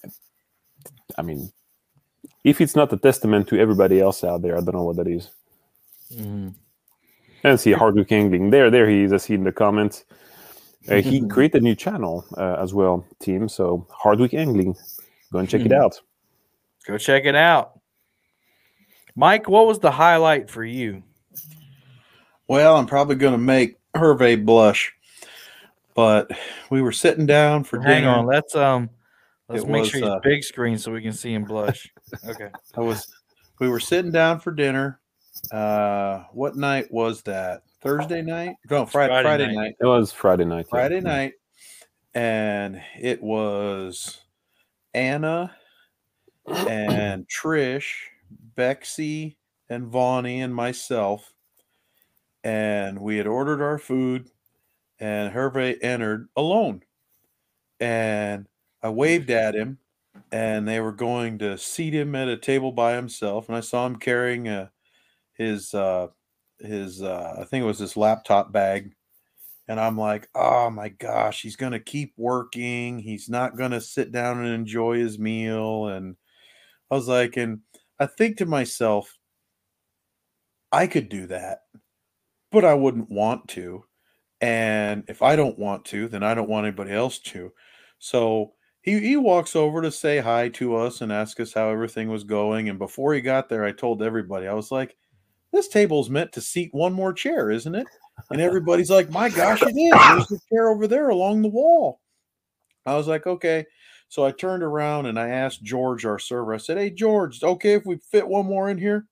i 1.17 1.21
mean 1.21 1.51
if 2.43 2.61
it's 2.61 2.75
not 2.75 2.93
a 2.93 2.97
testament 2.97 3.47
to 3.47 3.59
everybody 3.59 3.99
else 3.99 4.23
out 4.23 4.41
there 4.41 4.55
i 4.57 4.61
don't 4.61 4.75
know 4.75 4.83
what 4.83 4.95
that 4.97 5.07
is 5.07 5.31
Mhm. 6.13 6.53
and 7.43 7.59
see 7.59 7.73
Hardwick 7.73 8.11
Angling. 8.11 8.49
There, 8.49 8.69
there 8.71 8.89
he 8.89 9.03
is. 9.03 9.11
I 9.13 9.17
see 9.17 9.33
in 9.33 9.43
the 9.43 9.51
comments. 9.51 10.05
Uh, 10.89 11.01
he 11.01 11.21
created 11.27 11.61
a 11.61 11.63
new 11.63 11.75
channel 11.75 12.25
uh, 12.37 12.55
as 12.61 12.73
well, 12.73 13.05
team. 13.19 13.49
So 13.49 13.85
Hardwick 13.91 14.33
Angling, 14.33 14.75
go 15.33 15.39
and 15.39 15.49
check 15.49 15.61
it 15.65 15.71
Mhm. 15.71 15.81
out. 15.81 15.99
Go 16.85 16.97
check 16.97 17.25
it 17.25 17.35
out. 17.35 17.79
Mike, 19.15 19.49
what 19.49 19.67
was 19.67 19.79
the 19.79 19.91
highlight 19.91 20.49
for 20.49 20.63
you? 20.63 21.03
Well, 22.47 22.77
I'm 22.77 22.85
probably 22.85 23.15
going 23.15 23.33
to 23.33 23.37
make 23.37 23.77
Hervé 23.95 24.43
blush, 24.45 24.93
but 25.95 26.29
we 26.69 26.81
were 26.81 26.91
sitting 26.91 27.25
down 27.25 27.63
for 27.63 27.79
Hang 27.81 28.01
dinner. 28.03 28.09
on, 28.09 28.25
let's 28.25 28.55
um 28.55 28.89
let's 29.49 29.63
It 29.63 29.69
make 29.69 29.81
was, 29.81 29.89
sure 29.89 29.99
he's 30.01 30.09
uh, 30.09 30.19
big 30.23 30.43
screen 30.43 30.77
so 30.77 30.91
we 30.91 31.01
can 31.01 31.13
see 31.13 31.33
him 31.33 31.43
blush. 31.43 31.91
Okay. 32.25 32.49
I 32.75 32.79
was, 32.81 33.05
we 33.59 33.69
were 33.69 33.79
sitting 33.79 34.11
down 34.11 34.39
for 34.39 34.51
dinner. 34.51 34.99
Uh, 35.51 36.23
what 36.31 36.55
night 36.55 36.91
was 36.91 37.21
that? 37.23 37.63
Thursday 37.81 38.21
night? 38.21 38.55
No, 38.69 38.85
Friday, 38.85 39.13
Friday 39.13 39.23
Friday, 39.23 39.45
night. 39.47 39.55
night. 39.55 39.75
It 39.79 39.85
was 39.85 40.11
Friday 40.11 40.45
night. 40.45 40.65
yeah. 40.65 40.69
Friday 40.69 40.99
night, 40.99 41.33
and 42.13 42.81
it 42.99 43.21
was 43.21 44.21
Anna 44.93 45.55
and 46.47 47.27
Trish, 47.29 47.91
Bexy, 48.55 49.35
and 49.69 49.85
Vonnie 49.87 50.41
and 50.41 50.55
myself, 50.55 51.33
and 52.43 52.99
we 52.99 53.17
had 53.17 53.27
ordered 53.27 53.61
our 53.61 53.77
food, 53.77 54.29
and 54.99 55.33
Hervé 55.33 55.77
entered 55.81 56.29
alone, 56.35 56.83
and 57.79 58.47
I 58.81 58.89
waved 58.89 59.29
at 59.31 59.55
him, 59.55 59.79
and 60.31 60.67
they 60.67 60.79
were 60.79 60.91
going 60.93 61.39
to 61.39 61.57
seat 61.57 61.93
him 61.93 62.15
at 62.15 62.27
a 62.27 62.37
table 62.37 62.71
by 62.71 62.95
himself, 62.95 63.47
and 63.49 63.57
I 63.57 63.61
saw 63.61 63.85
him 63.85 63.97
carrying 63.97 64.47
a 64.47 64.71
his 65.35 65.73
uh 65.73 66.07
his 66.59 67.03
uh 67.03 67.35
I 67.39 67.45
think 67.45 67.63
it 67.63 67.67
was 67.67 67.79
his 67.79 67.97
laptop 67.97 68.51
bag 68.51 68.93
and 69.67 69.79
I'm 69.79 69.97
like, 69.97 70.29
oh 70.35 70.69
my 70.69 70.89
gosh, 70.89 71.41
he's 71.41 71.55
gonna 71.57 71.79
keep 71.79 72.13
working. 72.17 72.99
He's 72.99 73.29
not 73.29 73.57
gonna 73.57 73.81
sit 73.81 74.11
down 74.11 74.39
and 74.39 74.47
enjoy 74.53 74.97
his 74.99 75.19
meal. 75.19 75.87
And 75.87 76.15
I 76.91 76.95
was 76.95 77.07
like, 77.07 77.37
and 77.37 77.61
I 77.99 78.05
think 78.07 78.37
to 78.37 78.45
myself, 78.45 79.17
I 80.71 80.87
could 80.87 81.09
do 81.09 81.27
that, 81.27 81.61
but 82.57 82.65
I 82.65 82.73
wouldn't 82.73 83.11
want 83.11 83.47
to. 83.49 83.85
And 84.41 85.03
if 85.07 85.21
I 85.21 85.35
don't 85.35 85.59
want 85.59 85.85
to, 85.85 86.07
then 86.07 86.23
I 86.23 86.33
don't 86.33 86.49
want 86.49 86.65
anybody 86.65 86.91
else 86.91 87.19
to. 87.19 87.53
So 87.99 88.53
he, 88.81 88.99
he 88.99 89.15
walks 89.15 89.55
over 89.55 89.79
to 89.79 89.91
say 89.91 90.17
hi 90.17 90.49
to 90.49 90.75
us 90.75 91.01
and 91.01 91.11
ask 91.11 91.39
us 91.39 91.53
how 91.53 91.69
everything 91.69 92.09
was 92.09 92.23
going. 92.23 92.67
And 92.67 92.79
before 92.79 93.13
he 93.13 93.21
got 93.21 93.47
there, 93.47 93.63
I 93.63 93.73
told 93.73 94.01
everybody, 94.01 94.47
I 94.47 94.55
was 94.55 94.71
like, 94.71 94.97
this 95.53 95.67
table's 95.67 96.09
meant 96.09 96.31
to 96.31 96.41
seat 96.41 96.69
one 96.73 96.93
more 96.93 97.13
chair, 97.13 97.51
isn't 97.51 97.75
it? 97.75 97.85
And 98.31 98.41
everybody's 98.41 98.89
like, 98.89 99.11
my 99.11 99.29
gosh, 99.29 99.61
it 99.61 99.77
is. 99.77 99.91
There's 99.91 100.27
the 100.27 100.39
chair 100.49 100.69
over 100.69 100.87
there 100.87 101.09
along 101.09 101.43
the 101.43 101.49
wall. 101.49 102.01
I 102.87 102.95
was 102.95 103.07
like, 103.07 103.27
okay. 103.27 103.67
So 104.09 104.25
I 104.25 104.31
turned 104.31 104.63
around 104.63 105.05
and 105.05 105.19
I 105.19 105.29
asked 105.29 105.61
George, 105.61 106.05
our 106.05 106.17
server, 106.17 106.55
I 106.55 106.57
said, 106.57 106.79
hey, 106.79 106.89
George, 106.89 107.43
okay 107.43 107.73
if 107.73 107.85
we 107.85 107.97
fit 107.97 108.27
one 108.27 108.47
more 108.47 108.67
in 108.71 108.79
here? 108.79 109.05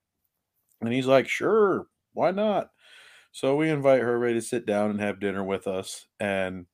And 0.82 0.92
he's 0.92 1.06
like, 1.06 1.30
sure, 1.30 1.86
why 2.14 2.32
not? 2.32 2.72
So 3.36 3.58
we 3.58 3.70
invite 3.70 4.00
her 4.02 4.34
to 4.34 4.42
sit 4.42 4.66
down 4.66 4.92
and 4.92 5.02
have 5.02 5.20
dinner 5.20 5.44
with 5.44 5.68
us. 5.68 6.06
And 6.22 6.68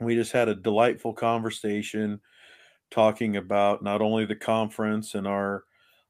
we 0.00 0.14
just 0.14 0.30
had 0.30 0.48
a 0.48 0.54
delightful 0.54 1.12
conversation 1.12 2.20
talking 2.92 3.36
about 3.36 3.82
not 3.82 4.00
only 4.00 4.24
the 4.24 4.36
conference 4.36 5.16
and 5.16 5.26
our 5.26 5.64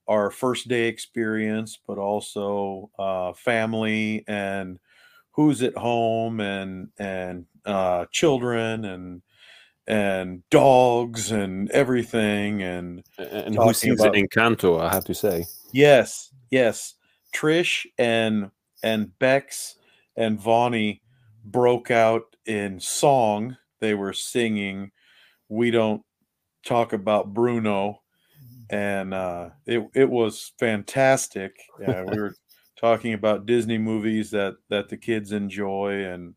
our 0.06 0.30
first 0.30 0.68
day 0.68 0.86
experience, 0.88 1.78
but 1.86 1.96
also 1.96 2.90
uh, 2.98 3.32
family 3.32 4.22
and 4.28 4.78
who's 5.30 5.62
at 5.62 5.74
home 5.78 6.40
and 6.40 6.88
and 6.98 7.46
uh, 7.64 8.04
children 8.12 8.84
and 8.84 9.22
and 9.86 10.42
dogs 10.50 11.30
and 11.30 11.70
everything 11.70 12.62
and 12.62 13.02
And 13.16 13.54
who 13.54 13.72
sees 13.72 13.98
about- 13.98 14.12
Encanto, 14.14 14.78
I 14.78 14.92
have 14.92 15.06
to 15.06 15.14
say. 15.14 15.46
yes 15.72 16.30
yes 16.50 16.96
trish 17.34 17.86
and 17.96 18.50
and 18.84 19.18
bex 19.18 19.76
and 20.16 20.40
Vonnie 20.40 21.02
broke 21.44 21.90
out 21.90 22.36
in 22.46 22.80
song. 22.80 23.58
They 23.80 23.94
were 23.94 24.14
singing 24.14 24.92
we 25.48 25.70
don't 25.70 26.02
talk 26.66 26.92
about 26.94 27.34
bruno 27.34 28.02
and 28.70 29.14
uh 29.14 29.50
it, 29.66 29.88
it 29.94 30.10
was 30.10 30.52
fantastic. 30.58 31.56
Yeah 31.80 32.04
we 32.04 32.20
were 32.20 32.34
talking 32.76 33.14
about 33.14 33.46
disney 33.46 33.78
movies 33.78 34.30
that 34.32 34.56
that 34.70 34.88
the 34.90 34.96
kids 34.98 35.32
enjoy 35.32 36.04
and 36.04 36.34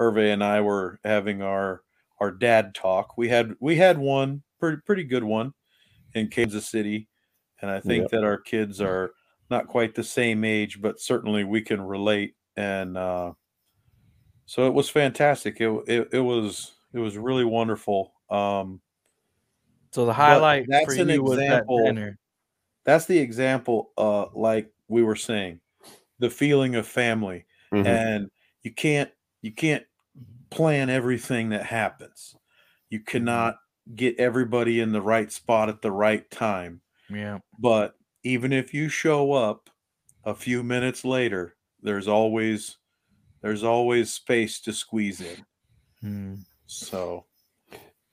hervé 0.00 0.32
and 0.32 0.42
i 0.44 0.60
were 0.60 1.00
having 1.04 1.42
our 1.42 1.82
our 2.20 2.30
dad 2.32 2.74
talk. 2.74 3.18
We 3.18 3.28
had 3.28 3.54
we 3.60 3.76
had 3.76 3.98
one 3.98 4.42
pretty 4.60 4.78
pretty 4.86 5.04
good 5.04 5.24
one 5.24 5.54
in 6.14 6.28
kansas 6.28 6.68
city 6.68 7.08
and 7.60 7.70
i 7.70 7.80
think 7.80 8.02
Yep. 8.02 8.10
that 8.10 8.24
our 8.24 8.38
kids 8.38 8.80
are 8.80 9.14
not 9.50 9.66
quite 9.68 9.94
the 9.94 10.04
same 10.04 10.44
age 10.44 10.80
but 10.80 11.00
certainly 11.00 11.44
we 11.44 11.60
can 11.60 11.80
relate. 11.82 12.34
And 12.56 12.96
uh 12.96 13.32
so 14.46 14.66
it 14.66 14.74
was 14.74 14.90
fantastic. 14.90 15.60
It, 15.60 15.70
it, 15.88 16.08
it 16.12 16.20
was 16.20 16.72
it 16.92 16.98
was 16.98 17.16
really 17.16 17.44
wonderful. 17.44 18.12
Um 18.30 18.80
So 19.90 20.06
the 20.06 20.12
highlight 20.12 20.66
that's 20.68 20.86
for 20.94 21.00
an 21.00 21.08
you 21.08 21.22
was 21.22 21.38
that 21.38 21.44
example- 21.62 21.78
that's 22.84 23.06
the 23.06 23.18
example 23.18 23.90
uh 23.96 24.26
like 24.34 24.70
we 24.88 25.02
were 25.02 25.16
saying 25.16 25.60
the 26.18 26.30
feeling 26.30 26.74
of 26.76 26.86
family. 26.86 27.46
Mhm. 27.72 27.86
and 27.86 28.30
you 28.62 28.72
can't 28.72 29.10
you 29.42 29.52
can't 29.52 29.84
plan 30.50 30.88
everything 30.90 31.48
that 31.48 31.64
happens. 31.66 32.36
You 32.88 33.00
cannot 33.00 33.56
get 33.96 34.18
everybody 34.20 34.78
in 34.80 34.92
the 34.92 35.02
right 35.02 35.30
spot 35.32 35.68
at 35.68 35.82
the 35.82 35.90
right 35.90 36.30
time. 36.30 36.80
Yeah. 37.10 37.38
but 37.58 37.96
even 38.24 38.52
if 38.52 38.72
you 38.74 38.88
show 38.88 39.32
up 39.32 39.70
a 40.24 40.34
few 40.34 40.62
minutes 40.62 41.04
later 41.04 41.54
there's 41.82 42.08
always 42.08 42.78
there's 43.42 43.62
always 43.62 44.12
space 44.12 44.60
to 44.60 44.72
squeeze 44.72 45.20
in 45.20 45.44
Hmm. 46.00 46.34
so 46.66 47.24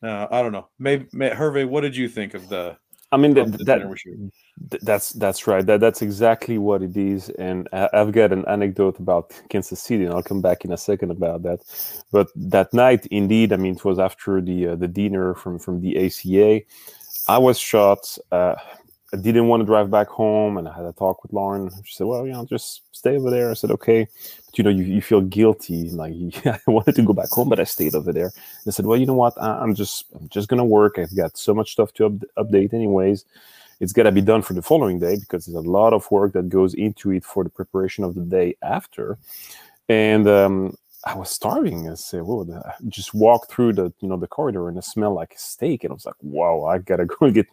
uh, 0.04 0.28
i 0.32 0.42
don't 0.42 0.52
know 0.54 0.68
maybe, 0.80 1.06
maybe 1.14 1.36
hervé 1.36 1.68
what 1.68 1.82
did 1.82 1.96
you 1.96 2.08
think 2.08 2.34
of 2.34 2.48
the 2.50 2.78
I 3.14 3.18
mean 3.18 3.38
Of 3.38 3.52
that, 3.52 3.58
the 3.58 3.64
that 3.66 3.78
dinner 3.80 3.90
we 3.90 3.98
should- 3.98 4.32
Th- 4.70 4.82
That's 4.84 5.10
that's 5.24 5.48
right. 5.48 5.66
That 5.66 5.80
that's 5.82 6.02
exactly 6.02 6.58
what 6.58 6.82
it 6.82 6.96
is. 6.96 7.30
And 7.48 7.68
I- 7.74 7.90
I've 7.94 8.12
got 8.14 8.32
an 8.32 8.46
anecdote 8.48 9.00
about 9.00 9.26
Kansas 9.50 9.82
City, 9.82 10.06
and 10.06 10.14
I'll 10.14 10.24
come 10.32 10.42
back 10.42 10.64
in 10.66 10.72
a 10.72 10.78
second 10.78 11.12
about 11.12 11.42
that. 11.44 11.60
But 12.12 12.28
that 12.54 12.74
night, 12.74 13.06
indeed, 13.08 13.52
I 13.52 13.58
mean, 13.58 13.76
it 13.76 13.84
was 13.84 14.00
after 14.00 14.40
the 14.40 14.60
uh, 14.68 14.76
the 14.76 14.88
dinner 14.88 15.34
from 15.36 15.60
from 15.60 15.82
the 15.82 15.92
ACA. 16.06 16.62
I 17.28 17.38
was 17.48 17.58
shot. 17.60 18.02
Uh, 18.32 18.56
I 19.14 19.18
didn't 19.18 19.48
want 19.48 19.62
to 19.62 19.66
drive 19.66 19.92
back 19.92 20.08
home, 20.08 20.58
and 20.58 20.68
I 20.68 20.74
had 20.74 20.86
a 20.86 20.94
talk 20.94 21.22
with 21.24 21.34
Lauren. 21.34 21.70
She 21.84 21.96
said, 21.96 22.08
"Well, 22.08 22.26
you 22.26 22.34
know, 22.34 22.46
just 22.46 22.82
stay 22.92 23.18
over 23.18 23.30
there." 23.30 23.52
I 23.52 23.54
said, 23.56 23.72
"Okay," 23.72 24.08
but 24.46 24.58
you 24.58 24.64
know, 24.64 24.70
you, 24.70 24.84
you 24.84 25.02
feel 25.02 25.22
guilty. 25.22 25.90
Like 25.90 26.14
I 26.46 26.60
wanted 26.68 26.96
to 26.96 27.04
go 27.04 27.14
back 27.14 27.30
home, 27.30 27.50
but 27.50 27.60
I 27.60 27.66
stayed 27.66 27.96
over 27.96 28.14
there. 28.14 28.32
I 28.66 28.72
said, 28.72 28.86
"Well, 28.86 28.98
you 28.98 29.06
know 29.06 29.14
what? 29.16 29.34
I, 29.42 29.60
I'm 29.60 29.76
just 29.76 30.06
I'm 30.16 30.30
just 30.30 30.48
gonna 30.48 30.66
work. 30.66 30.98
I've 30.98 31.16
got 31.16 31.38
so 31.38 31.54
much 31.54 31.74
stuff 31.74 31.94
to 31.96 32.06
up- 32.06 32.46
update, 32.48 32.74
anyways." 32.74 33.26
it's 33.82 33.94
got 33.94 34.04
to 34.04 34.12
be 34.12 34.22
done 34.22 34.44
for 34.44 34.54
the 34.54 34.62
following 34.62 35.00
day 35.00 35.18
because 35.18 35.48
there's 35.48 35.66
a 35.66 35.70
lot 35.70 35.92
of 35.92 36.10
work 36.12 36.34
that 36.34 36.48
goes 36.50 36.76
into 36.76 37.12
it 37.12 37.26
for 37.26 37.44
the 37.44 37.50
preparation 37.50 38.04
of 38.04 38.14
the 38.14 38.22
day 38.22 38.56
after. 38.62 39.18
And 39.90 40.28
um, 40.28 40.76
I 41.04 41.16
was 41.16 41.32
starving. 41.32 41.90
I 41.90 41.96
said, 41.96 42.22
"Whoa!" 42.22 42.48
I 42.64 42.74
just 42.88 43.14
walked 43.14 43.52
through 43.52 43.74
the 43.74 43.92
you 44.00 44.08
know 44.08 44.18
the 44.18 44.28
corridor 44.28 44.70
and 44.70 44.78
it 44.78 44.84
smelled 44.84 45.16
like 45.16 45.34
steak, 45.36 45.84
and 45.84 45.92
I 45.92 45.96
was 45.96 46.06
like, 46.06 46.16
"Wow, 46.22 46.66
I 46.66 46.78
gotta 46.78 47.06
go 47.08 47.26
and 47.26 47.34
get 47.34 47.48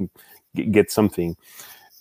get, 0.55 0.91
something." 0.91 1.37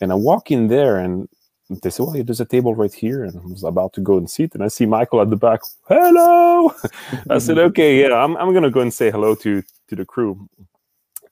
And 0.01 0.11
I 0.11 0.15
walk 0.15 0.51
in 0.51 0.67
there, 0.67 0.97
and 0.97 1.27
they 1.69 1.89
say, 1.89 2.03
"Well, 2.03 2.23
there's 2.23 2.41
a 2.41 2.45
table 2.45 2.75
right 2.75 2.93
here," 2.93 3.23
and 3.23 3.37
I 3.37 3.41
was 3.41 3.63
about 3.63 3.93
to 3.93 4.01
go 4.01 4.17
and 4.17 4.29
sit, 4.29 4.53
and 4.55 4.63
I 4.63 4.67
see 4.69 4.85
Michael 4.85 5.21
at 5.21 5.29
the 5.29 5.35
back. 5.37 5.61
Hello. 5.87 6.71
I 7.29 7.39
said, 7.39 7.57
"Okay, 7.57 8.01
yeah, 8.01 8.13
I'm 8.15 8.37
I'm 8.37 8.53
gonna 8.53 8.71
go 8.71 8.81
and 8.81 8.93
say 8.93 9.11
hello 9.11 9.35
to 9.35 9.63
to 9.89 9.95
the 9.95 10.05
crew." 10.05 10.49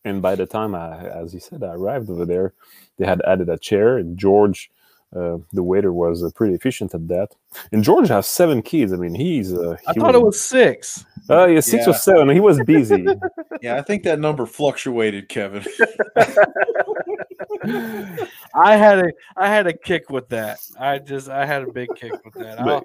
And 0.05 0.21
by 0.21 0.35
the 0.35 0.45
time 0.45 0.75
I, 0.75 1.09
as 1.09 1.33
you 1.33 1.39
said, 1.39 1.63
I 1.63 1.73
arrived 1.73 2.09
over 2.11 2.25
there, 2.25 2.53
they 2.97 3.05
had 3.05 3.21
added 3.27 3.49
a 3.49 3.57
chair, 3.57 3.97
and 3.97 4.17
George, 4.17 4.69
uh, 5.15 5.37
the 5.53 5.63
waiter, 5.63 5.93
was 5.93 6.23
uh, 6.23 6.29
pretty 6.35 6.53
efficient 6.53 6.93
at 6.93 7.07
that. 7.07 7.29
And 7.71 7.83
George 7.83 8.09
has 8.09 8.27
seven 8.27 8.61
kids. 8.61 8.91
I 8.93 8.97
mean, 8.97 9.15
he's. 9.15 9.53
Uh, 9.53 9.77
I 9.87 9.93
he 9.93 9.99
thought 9.99 10.15
it 10.15 10.21
was 10.21 10.41
six. 10.41 11.05
Uh, 11.29 11.47
yeah, 11.47 11.59
six 11.59 11.87
or 11.87 11.93
seven. 11.93 12.29
He 12.29 12.39
was 12.39 12.61
busy. 12.63 13.05
Yeah, 13.61 13.77
I 13.77 13.81
think 13.81 14.03
that 14.03 14.19
number 14.19 14.45
fluctuated, 14.45 15.29
Kevin. 15.29 15.63
I 18.53 18.75
had 18.75 18.99
a 18.99 19.11
I 19.37 19.47
had 19.47 19.65
a 19.65 19.73
kick 19.73 20.09
with 20.09 20.27
that. 20.29 20.59
I 20.77 20.99
just 20.99 21.29
I 21.29 21.45
had 21.45 21.63
a 21.63 21.71
big 21.71 21.87
kick 21.95 22.11
with 22.23 22.33
that. 22.35 22.59
I'll, 22.59 22.65
but, 22.65 22.83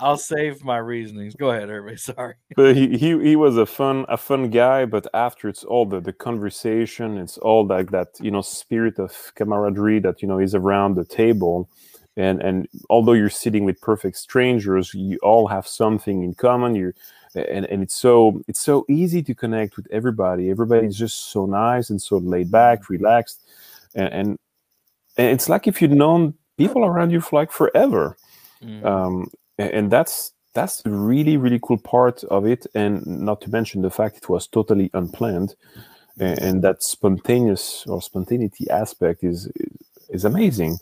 I'll 0.00 0.16
save 0.16 0.64
my 0.64 0.78
reasonings. 0.78 1.34
Go 1.34 1.50
ahead, 1.50 1.70
everybody. 1.70 1.96
Sorry. 2.12 2.34
but 2.56 2.76
he, 2.76 2.96
he 2.96 3.18
he 3.18 3.36
was 3.36 3.56
a 3.56 3.66
fun 3.66 4.06
a 4.08 4.16
fun 4.16 4.50
guy. 4.50 4.84
But 4.84 5.06
after 5.14 5.48
it's 5.48 5.64
all 5.64 5.86
the 5.86 6.00
the 6.00 6.12
conversation, 6.12 7.18
it's 7.18 7.38
all 7.38 7.66
like 7.66 7.90
that 7.90 8.08
you 8.20 8.30
know 8.30 8.42
spirit 8.42 8.98
of 8.98 9.32
camaraderie 9.34 10.00
that 10.00 10.22
you 10.22 10.28
know 10.28 10.38
is 10.38 10.54
around 10.54 10.94
the 10.94 11.04
table. 11.04 11.68
And 12.16 12.42
and 12.42 12.68
although 12.88 13.12
you're 13.12 13.30
sitting 13.30 13.64
with 13.64 13.80
perfect 13.80 14.16
strangers, 14.16 14.94
you 14.94 15.18
all 15.22 15.46
have 15.46 15.66
something 15.66 16.22
in 16.22 16.34
common. 16.34 16.74
You're 16.74 16.94
and, 17.34 17.64
and 17.66 17.82
it's 17.82 17.94
so 17.94 18.42
it's 18.48 18.60
so 18.60 18.84
easy 18.88 19.22
to 19.22 19.34
connect 19.34 19.76
with 19.76 19.86
everybody. 19.90 20.50
Everybody's 20.50 20.96
just 20.96 21.30
so 21.30 21.46
nice 21.46 21.90
and 21.90 22.02
so 22.02 22.18
laid 22.18 22.50
back, 22.50 22.88
relaxed, 22.88 23.40
and 23.94 24.12
and, 24.12 24.38
and 25.16 25.28
it's 25.28 25.48
like 25.48 25.68
if 25.68 25.80
you'd 25.80 25.92
known 25.92 26.34
people 26.56 26.84
around 26.84 27.10
you 27.10 27.20
for 27.20 27.36
like 27.36 27.52
forever. 27.52 28.16
Mm. 28.62 28.84
Um, 28.84 29.30
and 29.62 29.90
that's 29.90 30.32
that's 30.54 30.82
the 30.82 30.90
really 30.90 31.36
really 31.36 31.60
cool 31.62 31.78
part 31.78 32.24
of 32.24 32.46
it, 32.46 32.66
and 32.74 33.06
not 33.06 33.40
to 33.42 33.50
mention 33.50 33.82
the 33.82 33.90
fact 33.90 34.16
it 34.16 34.28
was 34.28 34.46
totally 34.46 34.90
unplanned, 34.94 35.54
and, 36.18 36.38
and 36.38 36.62
that 36.62 36.82
spontaneous 36.82 37.84
or 37.86 38.02
spontaneity 38.02 38.68
aspect 38.70 39.24
is 39.24 39.50
is 40.08 40.24
amazing. 40.24 40.78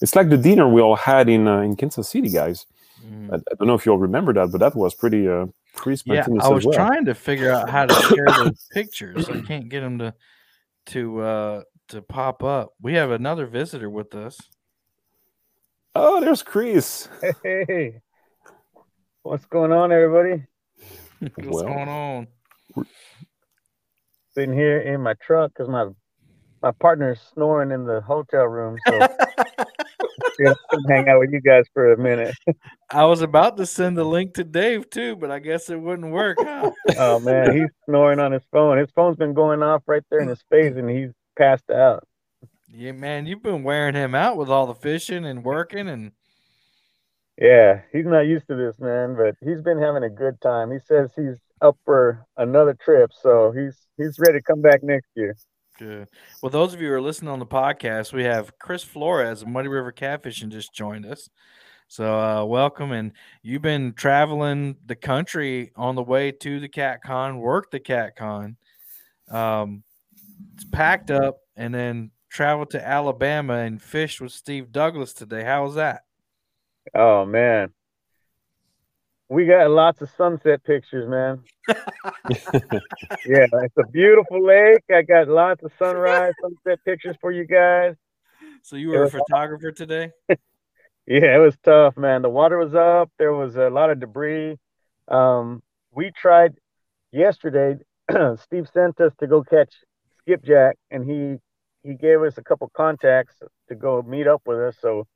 It's 0.00 0.16
like 0.16 0.30
the 0.30 0.38
dinner 0.38 0.66
we 0.68 0.80
all 0.80 0.96
had 0.96 1.28
in 1.28 1.46
uh, 1.46 1.60
in 1.60 1.76
Kansas 1.76 2.08
City, 2.08 2.28
guys. 2.30 2.66
Mm. 3.04 3.32
I, 3.32 3.36
I 3.36 3.54
don't 3.58 3.66
know 3.66 3.74
if 3.74 3.84
you 3.84 3.92
all 3.92 3.98
remember 3.98 4.32
that, 4.34 4.50
but 4.50 4.58
that 4.60 4.74
was 4.74 4.94
pretty 4.94 5.28
uh 5.28 5.46
pretty 5.74 5.96
spontaneous 5.96 6.04
Yeah, 6.06 6.22
spontaneous 6.22 6.44
I 6.44 6.48
as 6.48 6.52
was 6.52 6.66
well. 6.66 6.88
trying 6.88 7.04
to 7.04 7.14
figure 7.14 7.50
out 7.50 7.68
how 7.68 7.86
to 7.86 7.94
share 7.94 8.26
those 8.26 8.66
pictures. 8.72 9.28
I 9.28 9.40
can't 9.42 9.68
get 9.68 9.80
them 9.80 9.98
to 9.98 10.14
to 10.86 11.20
uh 11.20 11.62
to 11.88 12.02
pop 12.02 12.42
up. 12.42 12.72
We 12.80 12.94
have 12.94 13.10
another 13.10 13.46
visitor 13.46 13.90
with 13.90 14.14
us. 14.14 14.38
Oh, 15.94 16.20
there's 16.20 16.42
Chris. 16.42 17.08
Hey, 17.42 18.00
what's 19.22 19.44
going 19.46 19.72
on, 19.72 19.92
everybody? 19.92 20.44
What's 21.36 21.62
Well. 21.62 21.64
going 21.64 21.88
on? 21.88 22.28
Sitting 24.34 24.54
here 24.54 24.80
in 24.80 25.00
my 25.00 25.14
truck 25.14 25.52
because 25.52 25.68
my 25.68 25.88
my 26.62 26.70
partner's 26.72 27.20
snoring 27.34 27.70
in 27.70 27.84
the 27.84 28.00
hotel 28.00 28.44
room, 28.44 28.78
so 28.86 28.98
yeah, 30.38 30.52
hang 30.88 31.08
out 31.08 31.18
with 31.18 31.32
you 31.32 31.40
guys 31.40 31.64
for 31.74 31.92
a 31.92 31.96
minute. 31.98 32.34
I 32.90 33.04
was 33.04 33.22
about 33.22 33.56
to 33.56 33.66
send 33.66 33.96
the 33.96 34.04
link 34.04 34.34
to 34.34 34.44
Dave 34.44 34.90
too, 34.90 35.16
but 35.16 35.30
I 35.30 35.38
guess 35.38 35.70
it 35.70 35.80
wouldn't 35.80 36.12
work. 36.12 36.38
Huh? 36.40 36.70
Oh 36.98 37.18
man, 37.20 37.56
he's 37.56 37.68
snoring 37.86 38.20
on 38.20 38.32
his 38.32 38.42
phone. 38.52 38.78
His 38.78 38.90
phone's 38.94 39.16
been 39.16 39.34
going 39.34 39.62
off 39.62 39.82
right 39.86 40.02
there 40.10 40.20
in 40.20 40.28
his 40.28 40.42
face, 40.50 40.74
and 40.76 40.88
he's 40.88 41.10
passed 41.38 41.70
out. 41.70 42.04
yeah, 42.68 42.92
man, 42.92 43.26
you've 43.26 43.42
been 43.42 43.62
wearing 43.62 43.94
him 43.94 44.14
out 44.14 44.36
with 44.36 44.48
all 44.48 44.66
the 44.66 44.74
fishing 44.74 45.24
and 45.24 45.44
working, 45.44 45.88
and 45.88 46.12
Yeah, 47.40 47.80
he's 47.90 48.04
not 48.04 48.26
used 48.26 48.46
to 48.48 48.54
this, 48.54 48.78
man, 48.78 49.16
but 49.16 49.34
he's 49.42 49.62
been 49.62 49.80
having 49.80 50.02
a 50.02 50.10
good 50.10 50.38
time. 50.42 50.70
He 50.70 50.78
says 50.78 51.10
he's 51.16 51.38
up 51.62 51.78
for 51.86 52.26
another 52.36 52.74
trip, 52.74 53.12
so 53.18 53.50
he's 53.50 53.78
he's 53.96 54.18
ready 54.18 54.38
to 54.38 54.42
come 54.42 54.60
back 54.60 54.82
next 54.82 55.08
year. 55.16 55.34
good. 55.78 56.06
Well, 56.42 56.50
those 56.50 56.74
of 56.74 56.82
you 56.82 56.88
who 56.88 56.94
are 56.94 57.00
listening 57.00 57.30
on 57.30 57.38
the 57.38 57.46
podcast, 57.46 58.12
we 58.12 58.24
have 58.24 58.58
Chris 58.58 58.84
Flores 58.84 59.40
of 59.40 59.48
Muddy 59.48 59.68
River 59.68 59.90
Catfishing 59.90 60.50
just 60.50 60.74
joined 60.74 61.06
us. 61.06 61.30
So 61.88 62.20
uh, 62.20 62.44
welcome, 62.44 62.92
and 62.92 63.12
you've 63.42 63.62
been 63.62 63.94
traveling 63.94 64.76
the 64.84 64.94
country 64.94 65.72
on 65.76 65.94
the 65.94 66.02
way 66.02 66.32
to 66.32 66.60
the 66.60 66.68
CatCon, 66.68 67.38
work 67.38 67.70
the 67.70 67.80
CatCon. 67.80 68.56
Um, 69.30 69.82
it's 70.54 70.64
packed 70.64 71.10
up, 71.10 71.38
and 71.56 71.74
then 71.74 72.10
traveled 72.28 72.70
to 72.72 72.86
Alabama 72.86 73.54
and 73.54 73.80
fished 73.80 74.20
with 74.20 74.32
Steve 74.32 74.70
Douglas 74.72 75.14
today. 75.14 75.42
How 75.42 75.64
was 75.64 75.76
that? 75.76 76.02
Oh 76.94 77.24
man. 77.24 77.72
We 79.28 79.46
got 79.46 79.70
lots 79.70 80.02
of 80.02 80.10
sunset 80.16 80.64
pictures, 80.64 81.08
man. 81.08 81.44
yeah, 81.68 83.46
it's 83.62 83.76
a 83.78 83.86
beautiful 83.92 84.44
lake. 84.44 84.82
I 84.92 85.02
got 85.02 85.28
lots 85.28 85.62
of 85.62 85.70
sunrise, 85.78 86.32
sunset 86.40 86.80
pictures 86.84 87.16
for 87.20 87.30
you 87.30 87.46
guys. 87.46 87.94
So 88.62 88.74
you 88.74 88.88
were 88.88 89.04
a 89.04 89.10
photographer 89.10 89.70
today? 89.70 90.10
Yeah, 91.10 91.34
it 91.34 91.40
was 91.40 91.56
tough, 91.64 91.96
man. 91.96 92.22
The 92.22 92.28
water 92.28 92.56
was 92.56 92.72
up. 92.72 93.10
There 93.18 93.32
was 93.32 93.56
a 93.56 93.68
lot 93.68 93.90
of 93.90 93.98
debris. 93.98 94.56
Um, 95.08 95.60
we 95.92 96.12
tried 96.12 96.54
yesterday. 97.10 97.82
Steve 98.42 98.68
sent 98.72 99.00
us 99.00 99.12
to 99.18 99.26
go 99.26 99.42
catch 99.42 99.74
skipjack, 100.20 100.76
and 100.88 101.04
he 101.04 101.38
he 101.82 101.96
gave 101.96 102.22
us 102.22 102.38
a 102.38 102.44
couple 102.44 102.70
contacts 102.76 103.34
to 103.68 103.74
go 103.74 104.02
meet 104.02 104.28
up 104.28 104.42
with 104.46 104.58
us. 104.58 104.76
So 104.80 105.08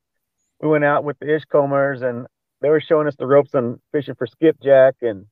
we 0.61 0.69
went 0.69 0.85
out 0.85 1.05
with 1.05 1.19
the 1.19 1.27
Ishcombers, 1.27 2.03
and 2.03 2.27
they 2.61 2.71
were 2.71 2.81
showing 2.81 3.07
us 3.07 3.17
the 3.17 3.27
ropes 3.27 3.55
on 3.55 3.81
fishing 3.93 4.15
for 4.15 4.27
skipjack. 4.27 4.97
And 5.03 5.27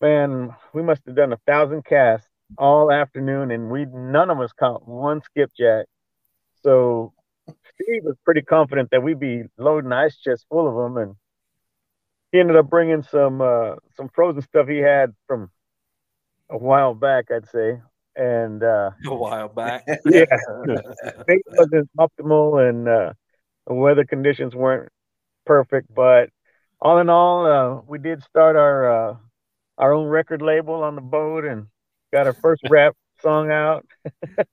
man, 0.00 0.54
we 0.72 0.82
must 0.82 1.02
have 1.06 1.16
done 1.16 1.32
a 1.32 1.38
thousand 1.46 1.84
casts 1.84 2.28
all 2.58 2.90
afternoon, 2.92 3.50
and 3.50 3.70
we 3.70 3.86
none 3.86 4.30
of 4.30 4.40
us 4.40 4.52
caught 4.52 4.86
one 4.88 5.20
skipjack. 5.22 5.86
So 6.62 7.12
Steve 7.74 8.04
was 8.04 8.16
pretty 8.24 8.42
confident 8.42 8.90
that 8.90 9.02
we'd 9.02 9.20
be 9.20 9.44
loading 9.58 9.92
ice 9.92 10.16
chests 10.18 10.46
full 10.48 10.68
of 10.68 10.74
them, 10.74 10.96
and 11.02 11.16
he 12.30 12.40
ended 12.40 12.56
up 12.56 12.68
bringing 12.70 13.02
some 13.02 13.40
uh, 13.40 13.76
some 13.96 14.08
frozen 14.08 14.42
stuff 14.42 14.68
he 14.68 14.78
had 14.78 15.14
from 15.26 15.50
a 16.50 16.58
while 16.58 16.94
back, 16.94 17.30
I'd 17.30 17.48
say. 17.48 17.80
And 18.14 18.62
uh, 18.62 18.90
A 19.06 19.14
while 19.14 19.48
back. 19.48 19.84
yeah, 20.04 20.24
it 21.28 21.42
wasn't 21.46 21.88
optimal, 21.98 22.68
and 22.68 22.86
uh, 22.88 23.12
the 23.66 23.74
weather 23.74 24.04
conditions 24.04 24.54
weren't 24.54 24.90
perfect. 25.46 25.92
But 25.94 26.30
all 26.80 26.98
in 26.98 27.08
all, 27.08 27.46
uh, 27.46 27.82
we 27.86 27.98
did 27.98 28.22
start 28.24 28.56
our 28.56 29.10
uh, 29.10 29.16
our 29.78 29.92
own 29.92 30.08
record 30.08 30.42
label 30.42 30.82
on 30.82 30.94
the 30.94 31.00
boat, 31.00 31.44
and 31.44 31.66
got 32.12 32.26
our 32.26 32.32
first 32.34 32.62
rap 32.70 32.94
song 33.20 33.50
out. 33.50 33.86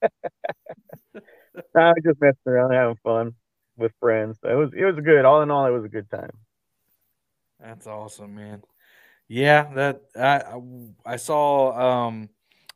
I 1.76 1.92
was 1.92 2.04
just 2.04 2.22
messing 2.22 2.38
around, 2.48 2.72
having 2.72 2.98
fun 3.04 3.34
with 3.78 3.92
friends. 4.00 4.38
It 4.44 4.56
was 4.56 4.72
it 4.76 4.86
was 4.86 4.96
good. 5.04 5.26
All 5.26 5.42
in 5.42 5.52
all, 5.52 5.66
it 5.66 5.72
was 5.72 5.86
a 5.86 5.90
good 5.90 6.10
time. 6.10 6.32
That's 7.60 7.88
awesome, 7.88 8.36
man. 8.36 8.64
Yeah, 9.28 9.74
that 9.76 10.02
I 10.16 10.60
I 11.06 11.16
saw 11.18 12.08
um 12.08 12.30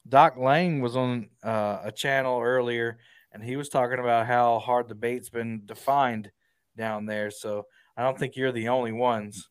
Doc 0.08 0.38
Lang 0.38 0.82
was 0.82 0.96
on 0.96 1.30
uh, 1.44 1.80
a 1.84 1.92
channel 1.92 2.42
earlier 2.42 2.98
and 3.34 3.44
he 3.44 3.56
was 3.56 3.70
talking 3.70 4.00
about 4.00 4.28
how 4.28 4.60
hard 4.60 4.88
the 4.88 4.96
bait's 4.96 5.30
been 5.30 5.64
defined 5.66 6.32
down 6.78 7.06
there. 7.06 7.32
So 7.32 7.66
I 7.98 8.04
don't 8.04 8.18
think 8.18 8.36
you're 8.36 8.52
the 8.52 8.70
only 8.70 8.92
ones. 8.92 9.50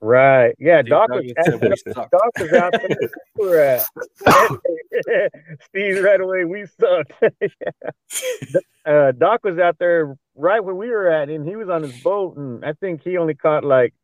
Right. 0.00 0.54
Yeah, 0.58 0.82
Doc 0.82 1.08
was, 1.08 1.24
Duggan 1.32 1.60
said 1.60 1.70
we 1.86 1.92
sucked. 1.92 2.10
Doc 2.10 2.30
was 2.38 2.52
out 2.52 2.72
there. 2.72 3.10
We 3.36 3.46
were 3.48 3.58
at. 3.58 3.84
Steve, 5.62 6.04
right 6.04 6.20
away, 6.20 6.44
we 6.44 6.66
sucked. 6.66 7.12
uh, 8.86 9.12
Doc 9.12 9.42
was 9.44 9.58
out 9.58 9.78
there 9.78 10.14
right 10.34 10.62
where 10.62 10.74
we 10.74 10.90
were 10.90 11.08
at, 11.08 11.30
and 11.30 11.48
he 11.48 11.56
was 11.56 11.70
on 11.70 11.82
his 11.82 11.98
boat, 12.02 12.36
and 12.36 12.62
I 12.64 12.74
think 12.74 13.02
he 13.02 13.16
only 13.16 13.34
caught 13.34 13.64
like 13.64 13.94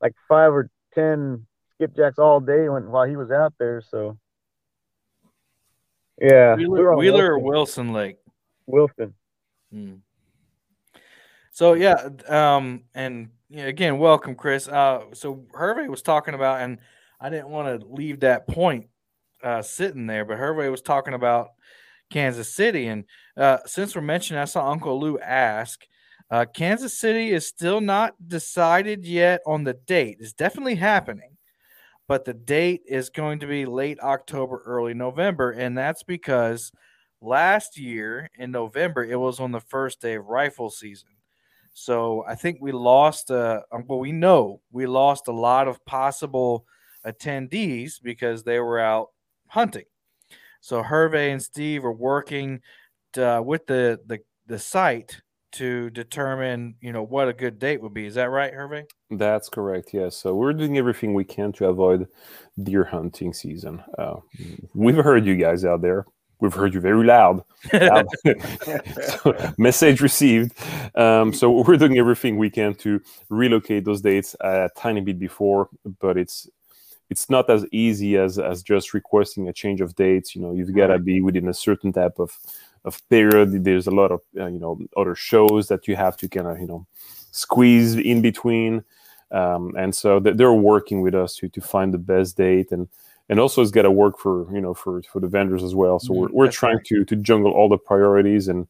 like 0.00 0.14
five 0.28 0.52
or 0.52 0.70
ten 0.94 1.44
skipjacks 1.74 2.18
all 2.18 2.38
day 2.38 2.68
when 2.68 2.90
while 2.92 3.08
he 3.08 3.16
was 3.16 3.32
out 3.32 3.54
there. 3.58 3.80
So, 3.80 4.16
yeah, 6.22 6.54
we 6.54 6.66
Wheeler, 6.66 6.92
on 6.92 6.98
Wheeler 6.98 7.32
or 7.32 7.38
Wilson. 7.38 7.88
Wilson 7.88 7.92
Lake. 7.92 8.16
Wilson. 8.66 9.14
Hmm. 9.72 9.94
So 11.50 11.74
yeah, 11.74 12.08
um, 12.28 12.84
and 12.94 13.28
yeah, 13.50 13.64
again, 13.64 13.98
welcome, 13.98 14.34
Chris. 14.34 14.68
Uh, 14.68 15.04
so 15.12 15.44
Hervé 15.52 15.88
was 15.88 16.00
talking 16.00 16.34
about, 16.34 16.60
and 16.60 16.78
I 17.20 17.28
didn't 17.28 17.50
want 17.50 17.80
to 17.80 17.86
leave 17.86 18.20
that 18.20 18.46
point 18.46 18.86
uh, 19.42 19.60
sitting 19.60 20.06
there, 20.06 20.24
but 20.24 20.38
Hervé 20.38 20.70
was 20.70 20.80
talking 20.80 21.14
about 21.14 21.50
Kansas 22.10 22.54
City, 22.54 22.86
and 22.86 23.04
uh, 23.36 23.58
since 23.66 23.94
we're 23.94 24.02
mentioning, 24.02 24.40
I 24.40 24.46
saw 24.46 24.70
Uncle 24.70 24.98
Lou 24.98 25.18
ask. 25.18 25.84
Uh, 26.30 26.46
Kansas 26.46 26.96
City 26.96 27.30
is 27.30 27.46
still 27.46 27.82
not 27.82 28.14
decided 28.26 29.04
yet 29.04 29.42
on 29.46 29.64
the 29.64 29.74
date. 29.74 30.16
It's 30.20 30.32
definitely 30.32 30.76
happening, 30.76 31.31
but 32.08 32.24
the 32.24 32.34
date 32.34 32.82
is 32.86 33.10
going 33.10 33.38
to 33.40 33.46
be 33.46 33.64
late 33.64 34.00
October, 34.00 34.62
early 34.66 34.94
November, 34.94 35.50
and 35.50 35.76
that's 35.76 36.02
because 36.02 36.72
last 37.20 37.78
year 37.78 38.28
in 38.36 38.50
November 38.50 39.04
it 39.04 39.18
was 39.18 39.40
on 39.40 39.52
the 39.52 39.60
first 39.60 40.00
day 40.00 40.14
of 40.14 40.26
rifle 40.26 40.70
season. 40.70 41.10
So 41.72 42.24
I 42.28 42.34
think 42.34 42.58
we 42.60 42.72
lost. 42.72 43.30
Uh, 43.30 43.62
well, 43.86 43.98
we 43.98 44.12
know 44.12 44.60
we 44.72 44.86
lost 44.86 45.28
a 45.28 45.32
lot 45.32 45.68
of 45.68 45.84
possible 45.86 46.66
attendees 47.06 47.94
because 48.02 48.42
they 48.42 48.60
were 48.60 48.78
out 48.78 49.08
hunting. 49.46 49.84
So 50.60 50.82
Hervé 50.82 51.32
and 51.32 51.42
Steve 51.42 51.84
are 51.84 51.92
working 51.92 52.60
to, 53.14 53.42
with 53.44 53.66
the, 53.66 54.00
the 54.06 54.20
the 54.46 54.58
site 54.58 55.20
to 55.52 55.90
determine, 55.90 56.74
you 56.80 56.92
know, 56.92 57.02
what 57.02 57.28
a 57.28 57.32
good 57.32 57.58
date 57.58 57.82
would 57.82 57.94
be. 57.94 58.06
Is 58.06 58.14
that 58.14 58.30
right, 58.30 58.52
Hervé? 58.52 58.84
That's 59.10 59.48
correct. 59.48 59.90
Yes. 59.92 60.16
So 60.16 60.34
we're 60.34 60.52
doing 60.52 60.78
everything 60.78 61.14
we 61.14 61.24
can 61.24 61.52
to 61.52 61.66
avoid 61.68 62.08
deer 62.62 62.84
hunting 62.84 63.32
season. 63.32 63.82
Uh, 63.98 64.16
we've 64.74 64.96
heard 64.96 65.26
you 65.26 65.36
guys 65.36 65.64
out 65.64 65.82
there. 65.82 66.06
We've 66.40 66.52
heard 66.52 66.74
you 66.74 66.80
very 66.80 67.04
loud. 67.04 67.44
loud. 67.72 68.06
so, 68.94 69.52
message 69.58 70.00
received. 70.00 70.58
Um, 70.96 71.32
so 71.32 71.62
we're 71.62 71.76
doing 71.76 71.98
everything 71.98 72.36
we 72.36 72.50
can 72.50 72.74
to 72.76 73.00
relocate 73.28 73.84
those 73.84 74.00
dates 74.00 74.34
a 74.40 74.68
tiny 74.76 75.02
bit 75.02 75.20
before, 75.20 75.68
but 76.00 76.18
it's 76.18 76.48
it's 77.10 77.30
not 77.30 77.48
as 77.48 77.64
easy 77.70 78.16
as 78.16 78.38
as 78.38 78.62
just 78.62 78.92
requesting 78.92 79.48
a 79.48 79.52
change 79.52 79.80
of 79.80 79.94
dates. 79.94 80.34
You 80.34 80.42
know, 80.42 80.52
you've 80.52 80.74
got 80.74 80.88
to 80.88 80.98
be 80.98 81.20
within 81.20 81.46
a 81.46 81.54
certain 81.54 81.92
type 81.92 82.18
of 82.18 82.36
of 82.84 83.00
period. 83.08 83.64
There's 83.64 83.86
a 83.86 83.90
lot 83.90 84.10
of 84.12 84.20
uh, 84.38 84.46
you 84.46 84.58
know 84.58 84.78
other 84.96 85.14
shows 85.14 85.68
that 85.68 85.86
you 85.88 85.96
have 85.96 86.16
to 86.18 86.28
kind 86.28 86.46
of 86.46 86.60
you 86.60 86.66
know 86.66 86.86
squeeze 87.30 87.94
in 87.96 88.22
between, 88.22 88.84
um, 89.30 89.74
and 89.76 89.94
so 89.94 90.20
th- 90.20 90.36
they're 90.36 90.52
working 90.52 91.02
with 91.02 91.14
us 91.14 91.36
to 91.36 91.48
to 91.48 91.60
find 91.60 91.92
the 91.92 91.98
best 91.98 92.36
date 92.36 92.72
and. 92.72 92.88
And 93.28 93.40
also, 93.40 93.62
it's 93.62 93.70
got 93.70 93.82
to 93.82 93.90
work 93.90 94.18
for 94.18 94.52
you 94.52 94.60
know 94.60 94.74
for 94.74 95.00
for 95.02 95.20
the 95.20 95.28
vendors 95.28 95.62
as 95.62 95.74
well. 95.74 95.98
So 95.98 96.12
we're, 96.12 96.28
we're 96.32 96.46
that's 96.46 96.56
trying 96.56 96.76
right. 96.76 96.84
to 96.86 97.04
to 97.04 97.16
jungle 97.16 97.52
all 97.52 97.68
the 97.68 97.78
priorities 97.78 98.48
and, 98.48 98.66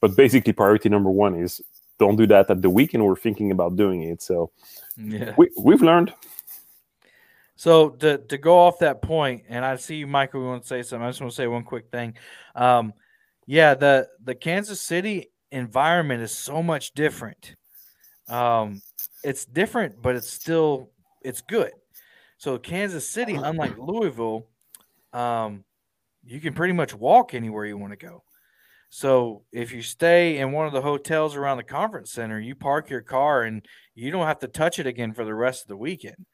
but 0.00 0.16
basically, 0.16 0.52
priority 0.54 0.88
number 0.88 1.10
one 1.10 1.36
is 1.36 1.60
don't 1.98 2.16
do 2.16 2.26
that 2.26 2.50
at 2.50 2.62
the 2.62 2.70
weekend. 2.70 3.04
We're 3.04 3.14
thinking 3.14 3.52
about 3.52 3.76
doing 3.76 4.02
it. 4.02 4.20
So 4.22 4.50
Yeah. 4.96 5.34
we 5.36 5.50
we've 5.56 5.82
learned. 5.82 6.12
So 7.54 7.90
to 7.90 8.18
to 8.18 8.38
go 8.38 8.58
off 8.58 8.80
that 8.80 9.02
point, 9.02 9.44
and 9.48 9.64
I 9.64 9.76
see 9.76 9.96
you, 9.96 10.08
Michael. 10.08 10.40
We 10.40 10.46
want 10.48 10.62
to 10.62 10.68
say 10.68 10.82
something. 10.82 11.06
I 11.06 11.10
just 11.10 11.20
want 11.20 11.30
to 11.30 11.36
say 11.36 11.46
one 11.46 11.62
quick 11.62 11.90
thing. 11.90 12.14
Um, 12.56 12.92
yeah, 13.52 13.74
the 13.74 14.08
the 14.24 14.34
Kansas 14.34 14.80
City 14.80 15.30
environment 15.50 16.22
is 16.22 16.32
so 16.32 16.62
much 16.62 16.94
different. 16.94 17.54
Um, 18.26 18.80
it's 19.22 19.44
different, 19.44 20.00
but 20.00 20.16
it's 20.16 20.30
still 20.30 20.88
it's 21.20 21.42
good. 21.42 21.70
So 22.38 22.56
Kansas 22.56 23.06
City, 23.06 23.34
unlike 23.34 23.76
Louisville, 23.76 24.46
um, 25.12 25.64
you 26.24 26.40
can 26.40 26.54
pretty 26.54 26.72
much 26.72 26.94
walk 26.94 27.34
anywhere 27.34 27.66
you 27.66 27.76
want 27.76 27.92
to 27.92 27.98
go. 27.98 28.22
So 28.88 29.42
if 29.52 29.70
you 29.70 29.82
stay 29.82 30.38
in 30.38 30.52
one 30.52 30.66
of 30.66 30.72
the 30.72 30.80
hotels 30.80 31.36
around 31.36 31.58
the 31.58 31.62
conference 31.62 32.10
center, 32.10 32.40
you 32.40 32.54
park 32.54 32.88
your 32.88 33.02
car 33.02 33.42
and 33.42 33.66
you 33.94 34.10
don't 34.10 34.26
have 34.26 34.38
to 34.38 34.48
touch 34.48 34.78
it 34.78 34.86
again 34.86 35.12
for 35.12 35.26
the 35.26 35.34
rest 35.34 35.64
of 35.64 35.68
the 35.68 35.76
weekend. 35.76 36.24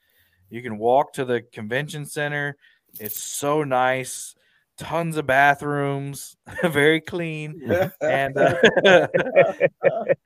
You 0.51 0.63
can 0.63 0.79
walk 0.79 1.15
to 1.15 1.25
the 1.25 1.43
convention 1.43 2.07
center. 2.07 2.57
It's 3.01 3.21
so 3.21 3.65
nice. 3.65 4.37
Tons 4.79 5.17
of 5.17 5.27
bathrooms, 5.27 6.37
very 6.63 7.01
clean. 7.01 7.61
And 8.01 8.37
uh, 8.37 8.55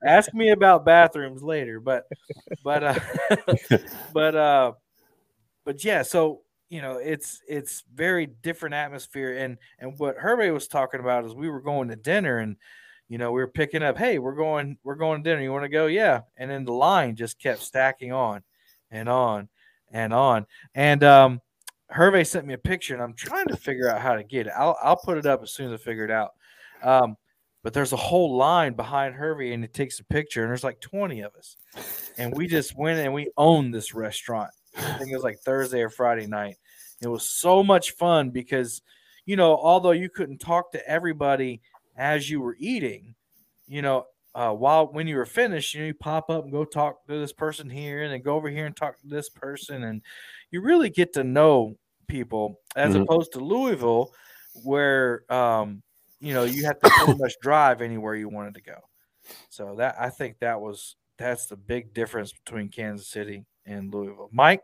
ask 0.07 0.33
me 0.35 0.51
about 0.51 0.85
bathrooms 0.85 1.43
later, 1.43 1.81
but 1.81 2.05
but 2.63 2.85
uh, 2.85 2.99
but 4.13 4.37
uh, 4.37 4.73
but 5.65 5.85
yeah. 5.85 6.03
So 6.03 6.43
you 6.69 6.83
know, 6.83 6.99
it's 6.99 7.41
it's 7.49 7.85
very 7.95 8.27
different 8.27 8.75
atmosphere. 8.75 9.39
And 9.39 9.59
and 9.79 9.99
what 9.99 10.19
Hervé 10.19 10.53
was 10.53 10.69
talking 10.69 11.01
about 11.01 11.25
is 11.25 11.35
we 11.35 11.51
were 11.51 11.61
going 11.61 11.89
to 11.89 11.97
dinner 11.97 12.39
and 12.39 12.57
you 13.09 13.19
know 13.19 13.33
we 13.33 13.41
were 13.41 13.49
picking 13.49 13.83
up. 13.83 13.99
Hey, 13.99 14.19
we're 14.19 14.35
going 14.35 14.79
we're 14.85 14.95
going 14.95 15.23
to 15.23 15.31
dinner. 15.31 15.43
You 15.43 15.53
want 15.53 15.65
to 15.65 15.69
go? 15.69 15.87
Yeah. 15.87 16.21
And 16.37 16.51
then 16.51 16.65
the 16.65 16.73
line 16.73 17.17
just 17.17 17.39
kept 17.39 17.63
stacking 17.63 18.13
on 18.13 18.43
and 18.91 19.09
on 19.09 19.49
and 19.91 20.13
on. 20.13 20.47
And 20.75 21.05
um, 21.05 21.41
Hervé 21.93 22.27
sent 22.27 22.47
me 22.47 22.55
a 22.55 22.59
picture, 22.59 22.95
and 22.95 23.03
I'm 23.03 23.15
trying 23.15 23.47
to 23.49 23.57
figure 23.57 23.89
out 23.89 24.01
how 24.01 24.15
to 24.15 24.25
get 24.25 24.47
it. 24.47 24.53
I'll 24.57 24.77
I'll 24.83 24.97
put 24.97 25.19
it 25.19 25.27
up 25.27 25.43
as 25.43 25.53
soon 25.53 25.73
as 25.73 25.81
I 25.81 25.83
figure 25.83 26.05
it 26.05 26.11
out. 26.11 26.33
Um, 26.83 27.17
but 27.63 27.73
there's 27.73 27.93
a 27.93 27.97
whole 27.97 28.37
line 28.37 28.75
behind 28.75 29.15
Hervé, 29.15 29.55
and 29.55 29.65
it 29.65 29.73
takes 29.73 30.01
a 30.01 30.05
picture, 30.05 30.43
and 30.43 30.51
there's 30.51 30.65
like 30.65 30.81
20 30.81 31.21
of 31.21 31.33
us, 31.37 31.57
and 32.19 32.35
we 32.37 32.47
just 32.47 32.77
went 32.77 32.99
and 32.99 33.15
we 33.15 33.31
owned 33.37 33.73
this 33.73 33.95
restaurant. 33.95 34.51
I 34.77 34.95
think 34.95 35.11
it 35.11 35.15
was 35.15 35.23
like 35.23 35.39
Thursday 35.39 35.81
or 35.81 35.91
Friday 35.91 36.27
night. 36.27 36.57
It 37.03 37.09
was 37.09 37.29
so 37.29 37.63
much 37.63 37.93
fun 37.93 38.31
because, 38.31 38.83
you 39.27 39.37
know, 39.37 39.57
although 39.57 39.93
you 39.93 40.09
couldn't 40.09 40.39
talk 40.39 40.73
to 40.73 40.89
everybody 40.89 41.61
as 41.97 42.29
you 42.29 42.41
were 42.41 42.57
eating, 42.59 43.15
you 43.67 43.83
know, 43.83 44.07
uh, 44.35 44.51
while 44.51 44.87
when 44.87 45.07
you 45.07 45.17
were 45.17 45.27
finished, 45.27 45.75
you 45.75 45.81
know, 45.81 45.87
you 45.89 45.95
pop 45.95 46.31
up 46.31 46.45
and 46.45 46.53
go 46.53 46.65
talk 46.65 47.05
to 47.07 47.19
this 47.19 47.33
person 47.33 47.69
here, 47.69 48.03
and 48.03 48.13
then 48.13 48.23
go 48.23 48.35
over 48.35 48.49
here 48.49 48.67
and 48.67 48.75
talk 48.75 48.99
to 49.01 49.07
this 49.07 49.29
person, 49.29 49.85
and 49.85 50.03
you 50.51 50.63
really 50.63 50.91
get 50.91 51.13
to 51.13 51.23
know 51.23 51.77
people 52.09 52.61
as 52.77 52.95
Mhm. 52.95 53.03
opposed 53.05 53.33
to 53.33 53.41
Louisville, 53.41 54.13
where 54.63 55.25
um, 55.33 55.83
you 56.21 56.35
know 56.35 56.45
you 56.45 56.65
have 56.65 56.79
to 56.81 56.91
pretty 56.91 57.19
much 57.19 57.35
drive 57.41 57.81
anywhere 57.83 58.15
you 58.15 58.29
wanted 58.29 58.55
to 58.55 58.63
go. 58.63 58.79
So 59.49 59.77
that 59.77 59.97
I 60.01 60.11
think 60.11 60.39
that 60.41 60.61
was 60.61 60.97
that's 61.19 61.47
the 61.47 61.57
big 61.57 61.95
difference 61.95 62.33
between 62.33 62.69
Kansas 62.69 63.09
City 63.09 63.45
and 63.67 63.93
Louisville. 63.93 64.29
Mike, 64.33 64.63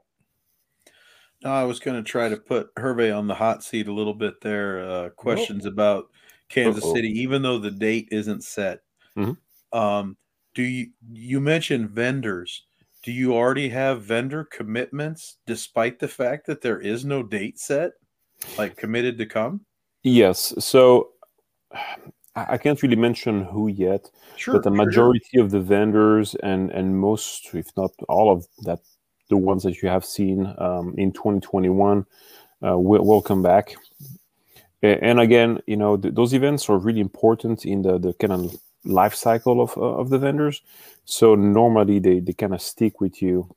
No, 1.44 1.50
I 1.52 1.62
was 1.64 1.78
going 1.78 2.02
to 2.02 2.08
try 2.10 2.28
to 2.28 2.36
put 2.36 2.74
Hervé 2.74 3.16
on 3.16 3.28
the 3.28 3.34
hot 3.34 3.62
seat 3.62 3.86
a 3.86 3.92
little 3.92 4.14
bit 4.14 4.40
there. 4.40 4.80
Uh, 4.80 5.10
questions 5.10 5.66
about 5.66 6.10
Kansas 6.48 6.82
Uh-oh. 6.84 6.94
City, 6.94 7.08
even 7.20 7.42
though 7.42 7.58
the 7.58 7.70
date 7.70 8.08
isn't 8.10 8.42
set. 8.42 8.80
Mhm. 9.16 9.36
Um, 9.72 10.16
do 10.54 10.62
you 10.62 10.90
you 11.12 11.40
mentioned 11.40 11.90
vendors? 11.90 12.66
Do 13.02 13.12
you 13.12 13.34
already 13.34 13.68
have 13.68 14.02
vendor 14.02 14.44
commitments, 14.44 15.36
despite 15.46 15.98
the 15.98 16.08
fact 16.08 16.46
that 16.46 16.60
there 16.60 16.80
is 16.80 17.04
no 17.04 17.22
date 17.22 17.58
set, 17.58 17.92
like 18.56 18.76
committed 18.76 19.18
to 19.18 19.26
come? 19.26 19.60
Yes. 20.02 20.54
So 20.58 21.10
I 22.34 22.58
can't 22.58 22.82
really 22.82 22.96
mention 22.96 23.44
who 23.44 23.68
yet, 23.68 24.10
Sure, 24.36 24.54
but 24.54 24.62
the 24.62 24.70
sure, 24.70 24.76
sure. 24.76 24.86
majority 24.86 25.38
of 25.38 25.50
the 25.50 25.60
vendors 25.60 26.34
and 26.36 26.70
and 26.70 26.98
most, 26.98 27.54
if 27.54 27.76
not 27.76 27.90
all 28.08 28.32
of 28.32 28.46
that, 28.64 28.80
the 29.28 29.36
ones 29.36 29.62
that 29.62 29.82
you 29.82 29.88
have 29.88 30.04
seen 30.04 30.54
um, 30.58 30.94
in 30.96 31.12
2021 31.12 32.06
uh, 32.64 32.78
will, 32.78 33.04
will 33.04 33.22
come 33.22 33.42
back. 33.42 33.76
And 34.80 35.18
again, 35.18 35.60
you 35.66 35.76
know, 35.76 35.96
th- 35.96 36.14
those 36.14 36.32
events 36.32 36.68
are 36.68 36.78
really 36.78 37.00
important 37.00 37.64
in 37.64 37.82
the, 37.82 37.98
the 37.98 38.12
kind 38.14 38.32
of 38.32 38.56
life 38.88 39.14
cycle 39.14 39.60
of, 39.60 39.76
uh, 39.76 39.82
of 39.82 40.10
the 40.10 40.18
vendors. 40.18 40.62
So 41.04 41.34
normally 41.34 41.98
they, 41.98 42.20
they 42.20 42.32
kind 42.32 42.54
of 42.54 42.60
stick 42.60 43.00
with 43.00 43.22
you 43.22 43.48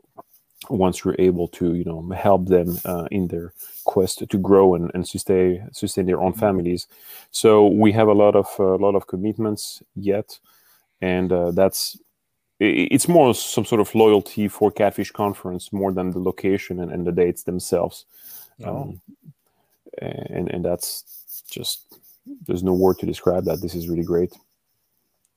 once 0.69 1.03
you're 1.03 1.15
able 1.17 1.47
to, 1.47 1.73
you 1.73 1.83
know, 1.83 2.01
help 2.15 2.47
them 2.47 2.77
uh, 2.85 3.07
in 3.09 3.27
their 3.27 3.53
quest 3.83 4.23
to 4.29 4.37
grow 4.37 4.75
and, 4.75 4.91
and 4.93 5.07
sustain 5.07 5.67
sustain 5.73 6.05
their 6.05 6.21
own 6.21 6.33
families. 6.33 6.87
So 7.31 7.67
we 7.67 7.91
have 7.93 8.07
a 8.07 8.13
lot 8.13 8.35
of 8.35 8.47
a 8.59 8.75
lot 8.75 8.95
of 8.95 9.07
commitments 9.07 9.81
yet, 9.95 10.39
and 11.01 11.31
uh, 11.31 11.51
that's 11.51 11.97
it's 12.59 13.07
more 13.07 13.33
some 13.33 13.65
sort 13.65 13.81
of 13.81 13.95
loyalty 13.95 14.47
for 14.47 14.71
Catfish 14.71 15.11
Conference 15.11 15.73
more 15.73 15.91
than 15.91 16.11
the 16.11 16.19
location 16.19 16.79
and, 16.79 16.91
and 16.91 17.07
the 17.07 17.11
dates 17.11 17.43
themselves. 17.43 18.05
Um, 18.63 19.01
and 19.97 20.47
and 20.51 20.63
that's 20.63 21.43
just 21.49 21.97
there's 22.45 22.63
no 22.63 22.73
word 22.73 22.99
to 22.99 23.05
describe 23.07 23.45
that. 23.45 23.61
This 23.61 23.73
is 23.73 23.89
really 23.89 24.03
great. 24.03 24.33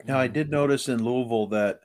Now, 0.04 0.18
I 0.18 0.28
did 0.28 0.50
notice 0.50 0.88
in 0.88 1.02
Louisville 1.04 1.46
that 1.48 1.80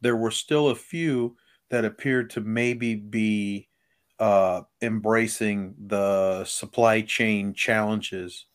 there 0.00 0.16
were 0.16 0.30
still 0.30 0.68
a 0.68 0.74
few 0.76 1.36
that 1.70 1.84
appeared 1.84 2.30
to 2.30 2.40
maybe 2.40 2.94
be 2.96 3.70
uh, 4.18 4.62
embracing 4.82 5.74
the 5.78 6.44
supply 6.44 7.02
chain 7.02 7.54
challenges, 7.54 8.46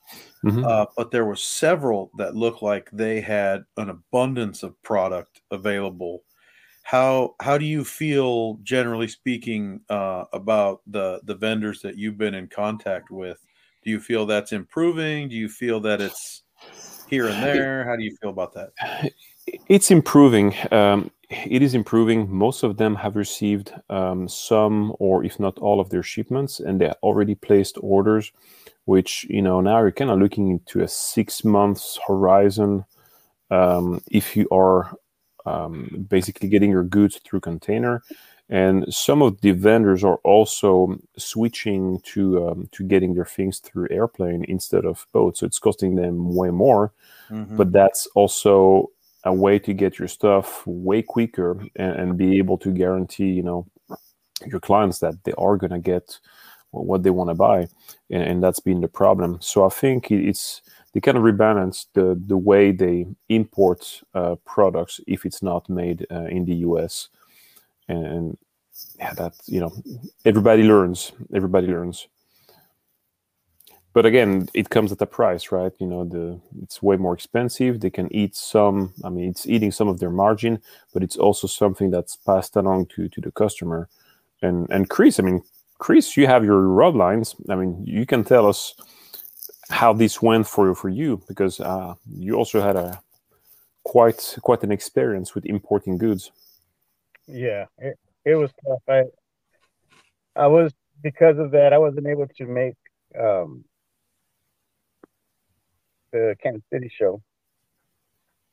Mhm. 0.44 0.70
uh, 0.70 0.86
but 0.98 1.12
there 1.12 1.26
were 1.26 1.36
several 1.36 2.12
that 2.18 2.36
looked 2.36 2.62
like 2.62 2.90
they 2.92 3.22
had 3.22 3.66
an 3.78 3.90
abundance 3.90 4.64
of 4.64 4.82
product 4.84 5.42
available. 5.52 6.24
How 6.84 7.36
how 7.42 7.58
do 7.58 7.66
you 7.66 7.86
feel, 7.86 8.56
generally 8.64 9.08
speaking, 9.08 9.82
uh, 9.90 10.26
about 10.34 10.82
the 10.88 11.22
the 11.26 11.36
vendors 11.36 11.82
that 11.84 11.98
you've 11.98 12.18
been 12.18 12.36
in 12.36 12.48
contact 12.48 13.12
with? 13.12 13.46
Do 13.84 13.92
you 13.92 14.00
feel 14.02 14.26
that's 14.26 14.54
improving? 14.54 15.30
Do 15.30 15.36
you 15.36 15.50
feel 15.50 15.80
that 15.82 16.02
it's 16.02 16.44
here 17.12 17.28
and 17.28 17.44
there? 17.44 17.86
How 17.86 17.96
do 17.96 18.04
you 18.04 18.16
feel 18.20 18.32
about 18.32 18.54
that? 18.54 19.14
It's 19.68 19.92
improving. 19.92 20.56
Um, 20.72 21.12
it 21.30 21.62
is 21.62 21.76
improving. 21.76 22.32
Most 22.32 22.64
of 22.64 22.78
them 22.78 22.96
have 22.96 23.16
received 23.16 23.74
um, 23.90 24.28
some, 24.28 24.96
or 24.98 25.24
if 25.24 25.40
not 25.40 25.58
all, 25.60 25.80
of 25.80 25.90
their 25.90 26.04
shipments, 26.04 26.60
and 26.60 26.82
they 26.82 26.90
already 27.04 27.36
placed 27.36 27.78
orders. 27.82 28.32
Which 28.86 29.26
you 29.30 29.44
know 29.44 29.62
now 29.62 29.80
you're 29.80 29.92
kind 29.92 30.10
of 30.10 30.20
looking 30.20 30.50
into 30.50 30.82
a 30.82 30.88
six 30.88 31.46
months 31.46 32.00
horizon. 32.08 32.84
Um, 33.52 34.02
if 34.10 34.36
you 34.36 34.48
are 34.52 34.96
um, 35.46 36.08
basically 36.10 36.50
getting 36.50 36.72
your 36.72 36.84
goods 36.84 37.20
through 37.24 37.42
container, 37.42 38.02
and 38.52 38.94
some 38.94 39.24
of 39.24 39.42
the 39.42 39.52
vendors 39.54 40.04
are 40.04 40.18
also 40.26 40.98
switching 41.18 42.00
to 42.02 42.50
um, 42.50 42.70
to 42.74 42.84
getting 42.86 43.16
their 43.16 43.26
things 43.26 43.60
through 43.60 43.88
airplane 43.92 44.46
instead 44.50 44.86
of 44.86 45.08
boat. 45.14 45.38
So 45.38 45.48
it's 45.48 45.60
costing 45.60 45.96
them 45.96 46.36
way 46.36 46.52
more 46.52 46.94
Mhm. 47.32 47.58
but 47.58 47.72
that's 47.72 48.08
also 48.16 48.88
a 49.26 49.34
way 49.34 49.60
to 49.60 49.74
get 49.74 50.00
your 50.00 50.08
stuff 50.10 50.66
way 50.68 51.02
quicker 51.02 51.52
and, 51.78 51.96
and 51.98 52.18
be 52.18 52.38
able 52.40 52.58
to 52.60 52.72
guarantee 52.72 53.32
you 53.32 53.44
know 53.44 53.68
your 54.46 54.60
clients 54.60 55.00
that 55.00 55.16
they 55.24 55.34
are 55.38 55.58
going 55.58 55.72
to 55.72 55.80
get 55.80 56.20
what 56.72 57.04
they 57.04 57.12
want 57.12 57.30
to 57.30 57.36
buy 57.36 57.68
and, 58.12 58.24
and 58.24 58.44
that's 58.44 58.60
been 58.62 58.82
the 58.82 58.88
problem 58.88 59.38
so 59.42 59.66
i 59.66 59.70
think 59.70 60.12
it's 60.12 60.62
they 60.94 61.02
kind 61.02 61.18
of 61.18 61.24
rebalance 61.24 61.88
the 61.94 62.20
the 62.28 62.38
way 62.38 62.72
they 62.72 63.06
import 63.30 64.02
uh, 64.16 64.36
products 64.46 65.00
if 65.08 65.26
it's 65.26 65.44
not 65.44 65.70
made 65.70 66.06
uh, 66.12 66.26
in 66.26 66.46
the 66.46 66.56
us 66.56 67.10
and, 67.92 68.06
and 68.06 68.38
yeah 69.00 69.14
that 69.14 69.34
you 69.46 69.60
know 69.60 69.72
everybody 70.26 70.64
learns 70.64 71.12
everybody 71.34 71.68
learns. 71.68 72.08
But 73.94 74.06
again 74.06 74.48
it 74.54 74.70
comes 74.70 74.92
at 74.92 75.02
a 75.02 75.06
price 75.06 75.52
right? 75.52 75.74
You 75.80 75.88
know 75.88 76.06
the 76.06 76.40
it's 76.64 76.82
way 76.82 76.98
more 76.98 77.14
expensive. 77.14 77.80
They 77.80 77.90
can 77.90 78.14
eat 78.14 78.36
some 78.36 78.94
i 79.04 79.10
mean 79.10 79.30
it's 79.30 79.48
eating 79.48 79.72
some 79.72 79.90
of 79.90 80.00
their 80.00 80.12
margin 80.12 80.62
but 80.94 81.04
it's 81.04 81.18
also 81.18 81.48
something 81.48 81.92
that's 81.92 82.16
passed 82.16 82.56
along 82.56 82.88
to 82.96 83.10
to 83.10 83.22
the 83.22 83.32
customer. 83.32 83.90
And 84.42 84.68
and 84.72 84.90
chris 84.90 85.20
i 85.20 85.24
mean 85.24 85.42
chris 85.78 86.18
you 86.18 86.28
have 86.28 86.46
your 86.46 86.62
rod 86.62 86.96
lines. 86.96 87.36
I 87.50 87.56
mean 87.56 87.84
you 87.86 88.06
can 88.06 88.24
tell 88.24 88.48
us 88.48 88.76
how 89.70 89.94
this 89.94 90.22
went 90.22 90.48
for 90.48 90.76
for 90.76 90.90
you 90.90 91.22
because 91.28 91.60
uh, 91.60 91.96
you 92.18 92.36
also 92.36 92.62
had 92.62 92.76
a 92.76 93.02
quite 93.84 94.38
quite 94.42 94.64
an 94.64 94.72
experience 94.72 95.34
with 95.34 95.46
importing 95.46 95.98
goods 95.98 96.32
Yeah, 97.32 97.66
it, 97.78 97.98
it 98.26 98.36
was 98.36 98.52
tough. 98.68 98.82
I 98.90 99.04
I 100.36 100.48
was 100.48 100.74
because 101.02 101.38
of 101.40 101.52
that 101.52 101.74
I 101.74 101.78
wasn't 101.78 102.08
able 102.08 102.28
to 102.38 102.46
make 102.46 102.76
um 103.20 103.64
the 106.12 106.36
Kansas 106.44 106.64
City 106.74 106.92
show, 106.94 107.22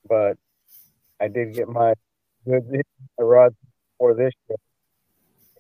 but 0.09 0.37
I 1.21 1.29
did 1.29 1.55
get 1.55 1.69
my 1.69 1.95
my 2.47 2.71
rods 3.19 3.57
for 3.99 4.15
this 4.15 4.33
show, 4.49 4.57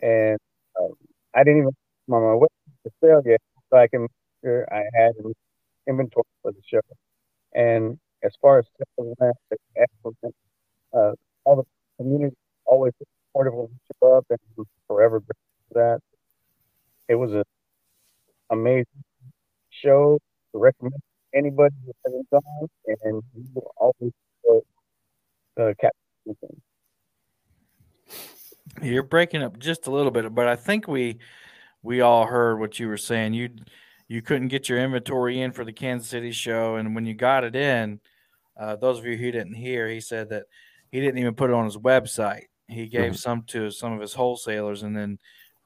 and 0.03 0.39
um, 0.81 0.93
I 1.35 1.45
didn't 1.45 1.59
even 1.63 1.77
on 2.11 2.23
my 2.23 2.35
way 2.35 2.49
to 2.85 2.93
sell 3.05 3.23
yet, 3.27 3.41
so 3.71 3.79
I 3.79 3.89
can 3.89 4.03
make 4.03 4.11
sure 4.45 4.67
I 4.73 4.85
had 4.95 5.13
an 5.25 5.33
inventory 5.89 6.25
for 6.43 6.53
the 6.53 6.63
show. 6.71 6.81
And 7.55 7.99
as 8.25 8.33
far 8.41 8.61
as 8.61 8.67
sales 8.79 9.17
went. 10.23 10.35
Uh, 10.93 11.13
all 11.45 11.57
the 11.57 11.65
community 11.99 12.37
always 12.69 12.93
supportive 12.99 13.55
of 13.55 13.71
other 14.03 14.39
and 14.57 14.67
forever 14.87 15.21
for 15.21 15.35
that. 15.75 16.01
It 17.09 17.15
was 17.15 17.33
an 17.33 17.45
amazing 18.51 19.05
show 19.71 20.19
recommend 20.55 21.01
anybody 21.35 21.75
who 21.85 21.93
hasn't 22.05 22.31
gone, 22.31 22.69
and 22.87 23.23
you 23.35 23.45
will 23.55 23.73
always 23.77 24.13
support 24.43 24.65
the 25.57 25.75
Captain. 25.81 26.63
You're 28.83 29.03
breaking 29.03 29.43
up 29.43 29.59
just 29.59 29.87
a 29.87 29.91
little 29.91 30.11
bit, 30.11 30.35
but 30.35 30.47
I 30.47 30.57
think 30.57 30.89
we 30.89 31.19
we 31.83 32.01
all 32.01 32.27
heard 32.27 32.59
what 32.59 32.79
you 32.79 32.89
were 32.89 32.97
saying. 32.97 33.35
You 33.35 33.51
you 34.09 34.23
couldn't 34.23 34.49
get 34.49 34.69
your 34.69 34.79
inventory 34.79 35.41
in 35.41 35.53
for 35.53 35.65
the 35.65 35.73
Kansas 35.73 36.09
City 36.09 36.33
show, 36.33 36.77
and 36.77 36.95
when 36.95 37.07
you 37.07 37.15
got 37.15 37.45
it 37.45 37.57
in, 37.57 38.01
uh, 38.59 38.77
those 38.77 38.99
of 38.99 39.07
you 39.07 39.17
who 39.17 39.31
didn't 39.31 39.55
hear, 39.55 39.89
he 39.89 40.01
said 40.01 40.31
that 40.31 40.45
he 40.91 41.01
didn't 41.01 41.19
even 41.19 41.35
put 41.35 41.51
it 41.51 41.55
on 41.55 41.65
his 41.65 41.77
website. 41.77 42.47
He 42.69 42.87
gave 42.87 43.19
some 43.19 43.43
to 43.49 43.71
some 43.71 43.93
of 43.93 44.01
his 44.01 44.15
wholesalers, 44.15 44.83
and 44.83 44.97
then 44.97 45.19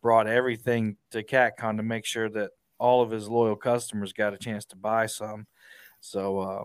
brought 0.03 0.27
everything 0.27 0.97
to 1.11 1.23
CatCon 1.23 1.77
to 1.77 1.83
make 1.83 2.05
sure 2.05 2.29
that 2.31 2.51
all 2.79 3.03
of 3.03 3.11
his 3.11 3.29
loyal 3.29 3.57
customers 3.57 4.13
got 4.13 4.35
a 4.35 4.39
chance 4.39 4.65
to 4.67 4.77
buy 4.77 5.07
some. 5.07 5.47
So, 6.01 6.39
uh, 6.41 6.65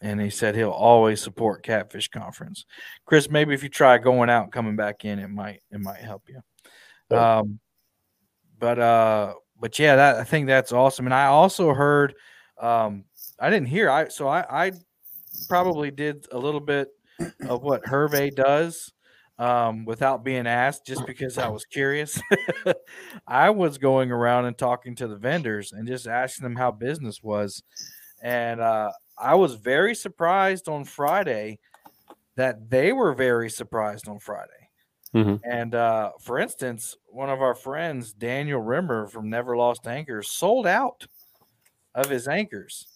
and 0.00 0.20
he 0.20 0.30
said 0.30 0.54
he'll 0.54 0.70
always 0.70 1.20
support 1.20 1.64
Catfish 1.64 2.08
Conference. 2.08 2.64
Chris, 3.04 3.28
maybe 3.28 3.54
if 3.54 3.62
you 3.62 3.68
try 3.68 3.98
going 3.98 4.30
out 4.30 4.44
and 4.44 4.52
coming 4.52 4.76
back 4.76 5.04
in, 5.04 5.18
it 5.18 5.28
might 5.28 5.60
it 5.70 5.80
might 5.80 6.00
help 6.00 6.28
you. 6.28 7.16
Um, 7.16 7.58
but 8.58 8.78
uh, 8.78 9.34
but 9.58 9.78
yeah, 9.78 9.96
that 9.96 10.16
I 10.16 10.24
think 10.24 10.46
that's 10.46 10.72
awesome. 10.72 11.06
And 11.06 11.14
I 11.14 11.26
also 11.26 11.74
heard, 11.74 12.14
um, 12.60 13.04
I 13.40 13.50
didn't 13.50 13.68
hear. 13.68 13.90
I 13.90 14.08
so 14.08 14.28
I 14.28 14.66
I 14.66 14.72
probably 15.48 15.90
did 15.90 16.26
a 16.30 16.38
little 16.38 16.60
bit 16.60 16.88
of 17.48 17.62
what 17.62 17.82
Hervé 17.82 18.34
does 18.34 18.92
um, 19.38 19.84
without 19.84 20.24
being 20.24 20.46
asked, 20.46 20.86
just 20.86 21.06
because 21.06 21.38
I 21.38 21.48
was 21.48 21.64
curious. 21.64 22.20
I 23.26 23.50
was 23.50 23.78
going 23.78 24.10
around 24.10 24.46
and 24.46 24.58
talking 24.58 24.94
to 24.96 25.08
the 25.08 25.16
vendors 25.16 25.72
and 25.72 25.86
just 25.86 26.06
asking 26.06 26.44
them 26.44 26.56
how 26.56 26.72
business 26.72 27.22
was, 27.22 27.62
and 28.22 28.60
uh, 28.60 28.92
I 29.18 29.34
was 29.36 29.54
very 29.54 29.94
surprised 29.94 30.68
on 30.68 30.84
Friday 30.84 31.58
that 32.36 32.70
they 32.70 32.92
were 32.92 33.14
very 33.14 33.50
surprised 33.50 34.08
on 34.08 34.18
Friday. 34.18 34.52
Mhm. 35.14 35.40
And 35.44 35.74
uh, 35.74 36.12
for 36.20 36.38
instance, 36.38 36.96
one 37.06 37.30
of 37.30 37.40
our 37.40 37.54
friends, 37.54 38.12
Daniel 38.12 38.60
Rimmer 38.60 39.06
from 39.06 39.30
Never 39.30 39.56
Lost 39.56 39.86
Anchors, 39.86 40.30
sold 40.30 40.66
out 40.66 41.06
of 41.94 42.10
his 42.10 42.28
anchors. 42.28 42.86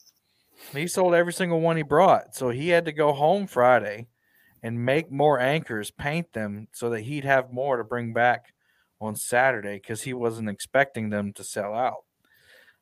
He 0.72 0.86
sold 0.86 1.14
every 1.14 1.32
single 1.32 1.61
one 1.61 1.76
he 1.76 1.82
brought. 1.82 2.34
So 2.34 2.51
he 2.51 2.68
had 2.68 2.84
to 2.86 2.93
go 2.93 3.12
home 3.12 3.47
Friday 3.47 4.09
and 4.63 4.85
make 4.85 5.11
more 5.11 5.41
anchors, 5.41 5.91
paint 5.91 6.33
them 6.33 6.69
so 6.73 6.91
that 6.91 7.01
he'd 7.01 7.25
have 7.25 7.53
more 7.53 7.77
to 7.77 7.85
bring 7.85 8.13
back 8.13 8.53
on 9.01 9.17
Saturday 9.17 9.77
because 9.77 10.03
he 10.03 10.15
wasn't 10.15 10.49
expecting 10.49 11.11
them 11.11 11.33
to 11.33 11.43
sell 11.43 11.75
out. 11.75 12.05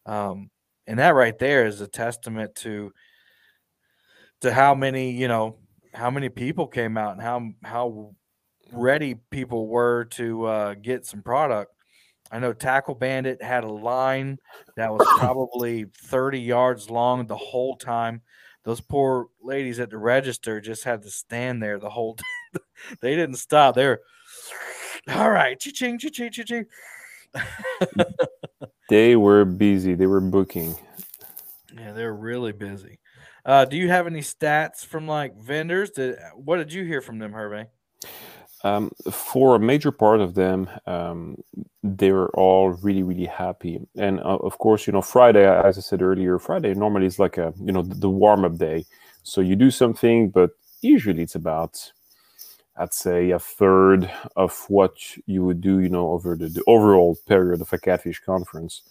Um, 0.05 0.51
and 0.87 0.99
that 0.99 1.15
right 1.15 1.39
there 1.39 1.67
is 1.67 1.81
a 1.81 1.87
testament 1.87 2.55
to 2.57 2.93
to 4.41 4.53
how 4.53 4.75
many 4.75 5.13
you 5.13 5.29
know 5.29 5.57
how 5.95 6.11
many 6.11 6.29
people 6.29 6.67
came 6.67 6.97
out 6.97 7.13
and 7.13 7.23
how 7.23 7.51
how 7.63 8.15
ready 8.73 9.15
people 9.31 9.67
were 9.67 10.05
to 10.05 10.45
uh, 10.45 10.75
get 10.75 11.07
some 11.07 11.23
product. 11.23 11.73
I 12.33 12.39
know 12.39 12.53
Tackle 12.53 12.95
Bandit 12.95 13.43
had 13.43 13.65
a 13.65 13.73
line 13.73 14.39
that 14.77 14.93
was 14.93 15.07
probably 15.19 15.87
30 16.03 16.39
yards 16.39 16.89
long 16.89 17.27
the 17.27 17.37
whole 17.37 17.77
time. 17.77 18.23
Those 18.65 18.81
poor 18.81 19.29
ladies 19.43 19.81
at 19.81 19.91
the 19.91 19.99
register 19.99 20.61
just 20.61 20.85
had 20.85 21.03
to 21.03 21.11
stand 21.11 21.63
there 21.63 21.79
the 21.79 21.91
whole 21.91 22.15
time. 22.15 22.63
they 23.01 23.17
didn't 23.17 23.37
stop. 23.37 23.75
They're 23.75 24.01
all 25.09 25.31
right, 25.31 25.59
cha-ching, 25.59 25.99
cha-ching, 25.99 26.33
cha-ching. 26.33 26.67
they 28.89 29.15
were 29.15 29.45
busy 29.45 29.95
they 29.95 30.07
were 30.07 30.21
booking 30.21 30.75
yeah, 31.79 31.93
they're 31.93 32.15
really 32.15 32.53
busy. 32.53 32.99
Uh, 33.45 33.65
do 33.65 33.77
you 33.77 33.89
have 33.89 34.07
any 34.07 34.21
stats 34.21 34.85
from 34.85 35.07
like 35.07 35.37
vendors? 35.37 35.91
Did 35.91 36.19
what 36.35 36.57
did 36.57 36.73
you 36.73 36.85
hear 36.85 37.01
from 37.01 37.19
them, 37.19 37.33
Hervé? 37.33 37.67
Um, 38.63 38.91
for 39.11 39.57
a 39.57 39.59
major 39.59 39.91
part 39.91 40.21
of 40.21 40.35
them, 40.35 40.69
um, 40.87 41.43
they 41.83 42.13
were 42.13 42.29
all 42.31 42.71
really, 42.71 43.03
really 43.03 43.25
happy. 43.25 43.81
And 43.97 44.21
uh, 44.21 44.37
of 44.37 44.59
course, 44.59 44.87
you 44.87 44.93
know, 44.93 45.01
Friday, 45.01 45.47
as 45.47 45.79
I 45.79 45.81
said 45.81 46.03
earlier, 46.03 46.39
Friday 46.39 46.75
normally 46.75 47.07
is 47.07 47.19
like 47.19 47.39
a, 47.39 47.55
you 47.59 47.73
know, 47.73 47.83
the, 47.83 47.95
the 47.95 48.11
warm 48.11 48.45
up 48.45 48.59
day. 48.59 48.85
So 49.23 49.41
you 49.41 49.57
do 49.57 49.71
something, 49.71 50.29
but 50.29 50.51
usually 50.83 51.23
it's 51.23 51.35
about, 51.35 51.91
I'd 52.77 52.93
say, 52.93 53.31
a 53.31 53.39
third 53.39 54.11
of 54.37 54.67
what 54.69 54.95
you 55.27 55.43
would 55.45 55.63
do, 55.63 55.81
you 55.81 55.89
know, 55.89 56.11
over 56.11 56.37
the, 56.37 56.49
the 56.49 56.63
overall 56.67 57.17
period 57.27 57.63
of 57.63 57.73
a 57.73 57.79
catfish 57.79 58.21
conference. 58.21 58.83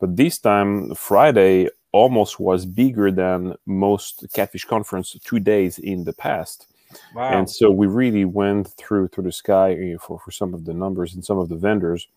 But 0.00 0.16
this 0.16 0.38
time, 0.38 0.92
Friday 0.96 1.68
almost 1.92 2.40
was 2.40 2.66
bigger 2.66 3.12
than 3.12 3.54
most 3.64 4.26
catfish 4.34 4.64
conference 4.64 5.16
two 5.24 5.38
days 5.38 5.78
in 5.78 6.02
the 6.02 6.12
past 6.12 6.66
Wow. 7.14 7.38
and 7.38 7.48
so 7.48 7.70
we 7.70 7.86
really 7.86 8.24
went 8.24 8.68
through 8.68 9.08
through 9.08 9.24
the 9.24 9.32
sky 9.32 9.96
for 10.00 10.18
for 10.18 10.30
some 10.30 10.54
of 10.54 10.64
the 10.64 10.74
numbers 10.74 11.14
and 11.14 11.24
some 11.24 11.38
of 11.38 11.48
the 11.48 11.56
vendors. 11.56 12.08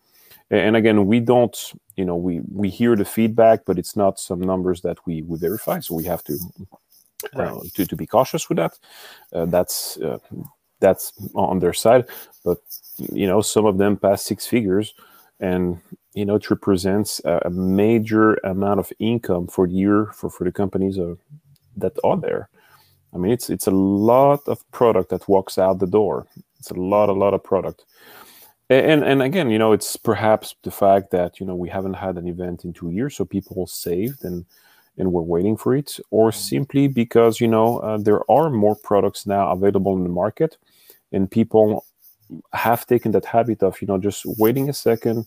And 0.50 0.76
again 0.76 1.06
we 1.06 1.20
don't 1.20 1.56
you 1.96 2.04
know 2.04 2.16
we 2.16 2.40
we 2.52 2.68
hear 2.70 2.96
the 2.96 3.04
feedback 3.04 3.64
but 3.66 3.78
it's 3.78 3.96
not 3.96 4.18
some 4.18 4.40
numbers 4.40 4.80
that 4.82 4.98
we 5.06 5.22
we 5.22 5.38
verify. 5.38 5.80
So 5.80 5.94
we 5.94 6.04
have 6.04 6.24
to 6.24 6.38
uh, 7.34 7.58
to, 7.74 7.86
to 7.86 7.96
be 7.96 8.06
cautious 8.06 8.48
with 8.48 8.58
that. 8.58 8.78
Uh, 9.32 9.46
that's 9.46 9.96
uh, 9.98 10.18
that's 10.80 11.12
on 11.34 11.58
their 11.58 11.72
side. 11.72 12.06
But 12.44 12.58
you 12.98 13.26
know 13.26 13.40
some 13.42 13.66
of 13.66 13.78
them 13.78 13.96
pass 13.96 14.22
six 14.24 14.46
figures 14.46 14.94
and 15.40 15.80
you 16.14 16.24
know 16.24 16.36
it 16.36 16.50
represents 16.50 17.20
a, 17.24 17.40
a 17.44 17.50
major 17.50 18.34
amount 18.44 18.80
of 18.80 18.92
income 18.98 19.46
for 19.46 19.66
the 19.66 19.74
year 19.74 20.06
for 20.14 20.30
for 20.30 20.44
the 20.44 20.52
companies 20.52 20.98
uh, 20.98 21.14
that 21.76 21.92
are 22.02 22.16
there 22.16 22.48
I 23.14 23.18
mean, 23.18 23.32
it's 23.32 23.50
it's 23.50 23.66
a 23.66 23.72
lot 23.72 24.46
of 24.46 24.70
product 24.70 25.10
that 25.10 25.28
walks 25.28 25.58
out 25.58 25.78
the 25.78 25.86
door. 25.86 26.26
It's 26.58 26.70
a 26.70 26.74
lot, 26.74 27.08
a 27.08 27.12
lot 27.12 27.34
of 27.34 27.42
product. 27.42 27.84
And 28.70 29.02
and 29.02 29.22
again, 29.22 29.50
you 29.50 29.58
know, 29.58 29.72
it's 29.72 29.96
perhaps 29.96 30.54
the 30.62 30.70
fact 30.70 31.10
that 31.12 31.40
you 31.40 31.46
know 31.46 31.54
we 31.54 31.70
haven't 31.70 31.94
had 31.94 32.18
an 32.18 32.28
event 32.28 32.64
in 32.64 32.72
two 32.72 32.90
years, 32.90 33.16
so 33.16 33.24
people 33.24 33.66
saved 33.66 34.24
and 34.24 34.44
and 34.98 35.12
we're 35.12 35.22
waiting 35.22 35.56
for 35.56 35.74
it, 35.74 35.98
or 36.10 36.32
simply 36.32 36.88
because 36.88 37.40
you 37.40 37.48
know 37.48 37.78
uh, 37.78 37.96
there 37.96 38.30
are 38.30 38.50
more 38.50 38.76
products 38.76 39.26
now 39.26 39.50
available 39.50 39.96
in 39.96 40.02
the 40.02 40.10
market, 40.10 40.58
and 41.12 41.30
people 41.30 41.86
have 42.52 42.86
taken 42.86 43.12
that 43.12 43.24
habit 43.24 43.62
of 43.62 43.80
you 43.80 43.86
know 43.86 43.96
just 43.96 44.26
waiting 44.38 44.68
a 44.68 44.74
second, 44.74 45.24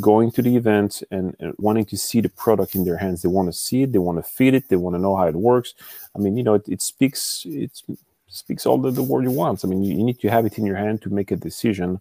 going 0.00 0.30
to 0.32 0.42
the 0.42 0.56
event 0.56 1.02
and, 1.10 1.36
and 1.38 1.54
wanting 1.58 1.84
to 1.86 1.96
see 1.96 2.20
the 2.20 2.28
product 2.28 2.74
in 2.74 2.84
their 2.84 2.96
hands. 2.96 3.22
They 3.22 3.28
want 3.28 3.48
to 3.48 3.52
see 3.52 3.82
it, 3.82 3.92
they 3.92 3.98
want 3.98 4.18
to 4.18 4.22
feel 4.22 4.54
it, 4.54 4.68
they 4.68 4.76
want 4.76 4.96
to 4.96 5.00
know 5.00 5.16
how 5.16 5.26
it 5.26 5.36
works. 5.36 5.74
I 6.14 6.18
mean, 6.18 6.36
you 6.36 6.42
know, 6.42 6.54
it, 6.54 6.68
it 6.68 6.82
speaks 6.82 7.46
it 7.46 7.82
speaks 8.28 8.66
all 8.66 8.78
the, 8.78 8.90
the 8.90 9.02
word 9.02 9.24
you 9.24 9.30
want. 9.30 9.64
I 9.64 9.68
mean, 9.68 9.82
you, 9.82 9.96
you 9.96 10.04
need 10.04 10.20
to 10.20 10.30
have 10.30 10.46
it 10.46 10.58
in 10.58 10.66
your 10.66 10.76
hand 10.76 11.02
to 11.02 11.10
make 11.10 11.30
a 11.30 11.36
decision, 11.36 12.00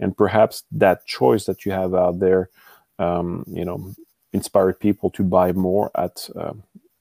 and 0.00 0.16
perhaps 0.16 0.64
that 0.72 1.06
choice 1.06 1.44
that 1.46 1.64
you 1.66 1.72
have 1.72 1.94
out 1.94 2.18
there, 2.18 2.48
um, 2.98 3.44
you 3.46 3.64
know, 3.64 3.94
inspired 4.32 4.80
people 4.80 5.10
to 5.10 5.22
buy 5.22 5.52
more 5.52 5.90
at, 5.94 6.28
uh, 6.36 6.54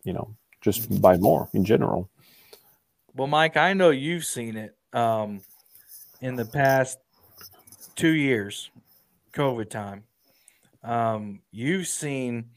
you 0.03 0.13
know, 0.13 0.29
just 0.61 1.01
buy 1.01 1.17
more 1.17 1.47
in 1.53 1.63
general. 1.63 2.09
Well, 3.13 3.27
Mike, 3.27 3.55
I 3.55 3.73
know 3.73 3.91
you've 3.91 4.25
seen 4.25 4.57
it 4.57 4.75
um, 4.91 5.41
in 6.21 6.35
the 6.35 6.45
past 6.45 6.99
two 7.95 8.11
years, 8.11 8.71
COVID 9.33 9.69
time. 9.69 10.03
Um, 10.85 11.41
you've 11.51 11.87
seen 11.87 12.51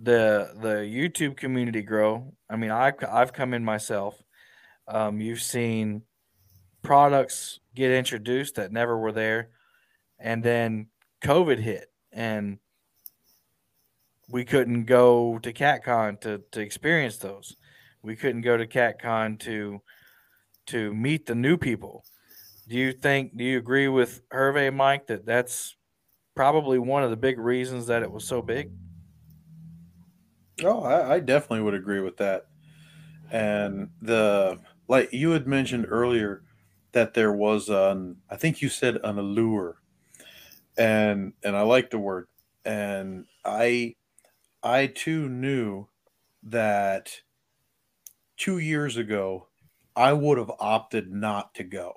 the 0.00 0.52
the 0.60 0.76
YouTube 0.76 1.36
community 1.36 1.82
grow. 1.82 2.32
I 2.48 2.56
mean, 2.56 2.70
I've 2.70 2.94
I've 3.08 3.32
come 3.32 3.52
in 3.52 3.64
myself. 3.64 4.22
Um, 4.86 5.20
you've 5.20 5.42
seen 5.42 6.02
products 6.82 7.60
get 7.74 7.90
introduced 7.90 8.54
that 8.56 8.72
never 8.72 8.96
were 8.96 9.12
there, 9.12 9.50
and 10.20 10.42
then 10.42 10.86
COVID 11.22 11.58
hit, 11.58 11.90
and 12.12 12.58
we 14.28 14.44
couldn't 14.44 14.84
go 14.84 15.38
to 15.40 15.52
CatCon 15.52 16.20
to 16.20 16.42
to 16.52 16.60
experience 16.60 17.16
those. 17.16 17.56
We 18.02 18.14
couldn't 18.14 18.42
go 18.42 18.56
to 18.56 18.66
CatCon 18.66 19.40
to 19.40 19.82
to 20.66 20.94
meet 20.94 21.26
the 21.26 21.34
new 21.34 21.56
people. 21.56 22.04
Do 22.68 22.76
you 22.76 22.92
think? 22.92 23.36
Do 23.36 23.42
you 23.42 23.58
agree 23.58 23.88
with 23.88 24.22
Hervé, 24.32 24.72
Mike, 24.72 25.08
that 25.08 25.26
that's 25.26 25.76
probably 26.34 26.78
one 26.78 27.02
of 27.02 27.10
the 27.10 27.16
big 27.16 27.38
reasons 27.38 27.86
that 27.86 28.02
it 28.02 28.10
was 28.10 28.26
so 28.26 28.42
big? 28.42 28.72
Oh, 30.62 30.82
I, 30.82 31.14
I 31.14 31.20
definitely 31.20 31.62
would 31.62 31.74
agree 31.74 32.00
with 32.00 32.16
that. 32.18 32.46
And 33.30 33.90
the 34.02 34.60
like 34.88 35.12
you 35.12 35.32
had 35.32 35.46
mentioned 35.46 35.86
earlier 35.88 36.44
that 36.92 37.14
there 37.14 37.32
was 37.32 37.68
an 37.70 38.22
I 38.30 38.36
think 38.36 38.62
you 38.62 38.68
said 38.68 38.98
an 39.04 39.18
allure, 39.18 39.82
and 40.78 41.34
and 41.44 41.56
I 41.56 41.62
like 41.62 41.90
the 41.90 41.98
word. 41.98 42.28
And 42.64 43.26
I 43.44 43.96
I 44.62 44.88
too 44.88 45.28
knew 45.28 45.88
that 46.42 47.22
two 48.36 48.58
years 48.58 48.96
ago 48.98 49.48
I 49.96 50.12
would 50.12 50.36
have 50.38 50.50
opted 50.58 51.10
not 51.10 51.54
to 51.54 51.64
go, 51.64 51.94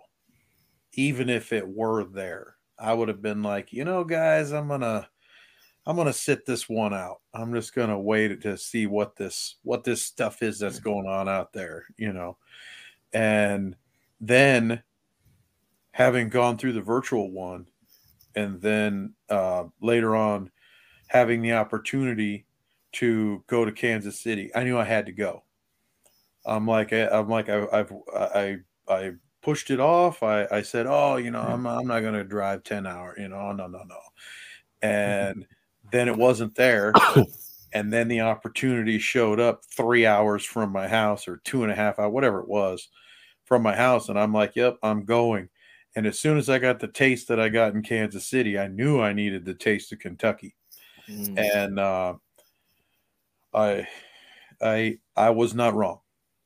even 0.94 1.30
if 1.30 1.54
it 1.54 1.68
were 1.70 2.04
there. 2.06 2.55
I 2.78 2.94
would 2.94 3.08
have 3.08 3.22
been 3.22 3.42
like, 3.42 3.72
you 3.72 3.86
know, 3.86 4.04
guys, 4.04 4.52
I'm 4.52 4.68
gonna 4.68 5.08
I'm 5.86 5.96
gonna 5.96 6.14
sit 6.14 6.46
this 6.46 6.68
one 6.68 6.94
out. 6.94 7.22
I'm 7.34 7.54
just 7.54 7.76
gonna 7.76 8.00
wait 8.00 8.42
to 8.42 8.58
see 8.58 8.88
what 8.88 9.16
this 9.16 9.56
what 9.64 9.84
this 9.84 10.04
stuff 10.04 10.42
is 10.42 10.60
that's 10.60 10.80
going 10.80 11.08
on 11.08 11.30
out 11.30 11.54
there, 11.54 11.86
you 11.98 12.12
know. 12.12 12.38
And 13.14 13.76
then 14.20 14.82
having 15.92 16.30
gone 16.30 16.58
through 16.58 16.74
the 16.74 16.82
virtual 16.82 17.32
one, 17.32 17.68
and 18.36 18.62
then 18.62 19.14
uh, 19.30 19.66
later 19.82 20.16
on 20.16 20.52
having 21.08 21.42
the 21.42 21.54
opportunity 21.54 22.46
to 22.94 23.44
go 23.48 23.64
to 23.64 23.72
Kansas 23.72 24.20
City, 24.20 24.52
I 24.56 24.64
knew 24.64 24.78
I 24.78 24.86
had 24.86 25.06
to 25.06 25.12
go. 25.12 25.44
I'm 26.46 26.68
like 26.68 26.92
I'm 26.94 27.30
like 27.30 27.50
I, 27.50 27.66
I've 27.72 27.94
I 28.14 28.58
I 28.88 29.12
pushed 29.46 29.70
it 29.70 29.80
off. 29.80 30.24
I 30.24 30.48
I 30.52 30.64
said, 30.64 30.88
oh, 30.88 31.18
you 31.18 31.30
know, 31.30 31.42
I'm 31.42 31.68
I'm 31.68 31.86
not 31.88 32.02
gonna 32.02 32.24
drive 32.24 32.64
ten 32.64 32.88
hour, 32.88 33.16
you 33.18 33.30
know, 33.30 33.52
no 33.52 33.68
no 33.68 33.84
no, 33.84 34.00
and 34.82 35.46
then 35.92 36.08
it 36.08 36.18
wasn't 36.18 36.56
there. 36.56 36.92
and 37.72 37.94
then 37.94 38.08
the 38.08 38.22
opportunity 38.22 38.98
showed 38.98 39.40
up 39.40 39.64
three 39.66 40.06
hours 40.06 40.44
from 40.44 40.72
my 40.72 40.88
house 40.88 41.28
or 41.28 41.38
two 41.44 41.62
and 41.62 41.72
a 41.72 41.76
half 41.76 42.00
hour, 42.00 42.10
whatever 42.10 42.40
it 42.40 42.48
was, 42.48 42.90
from 43.44 43.62
my 43.62 43.76
house. 43.76 44.10
And 44.10 44.18
I'm 44.18 44.34
like, 44.34 44.56
yep, 44.56 44.78
I'm 44.82 45.06
going. 45.06 45.50
And 45.96 46.08
as 46.08 46.18
soon 46.20 46.38
as 46.38 46.50
I 46.50 46.58
got 46.58 46.80
the 46.80 46.88
taste 46.88 47.28
that 47.28 47.40
I 47.40 47.50
got 47.50 47.74
in 47.74 47.84
Kansas 47.84 48.26
City, 48.26 48.58
I 48.58 48.68
knew 48.68 49.00
I 49.00 49.14
needed 49.14 49.46
the 49.46 49.54
taste 49.54 49.92
of 49.92 50.00
Kentucky. 50.00 50.56
And 51.38 51.80
uh, 51.80 52.16
I, 53.54 53.88
I, 54.62 54.98
I 55.16 55.30
was 55.30 55.54
not 55.54 55.76
wrong. 55.76 56.00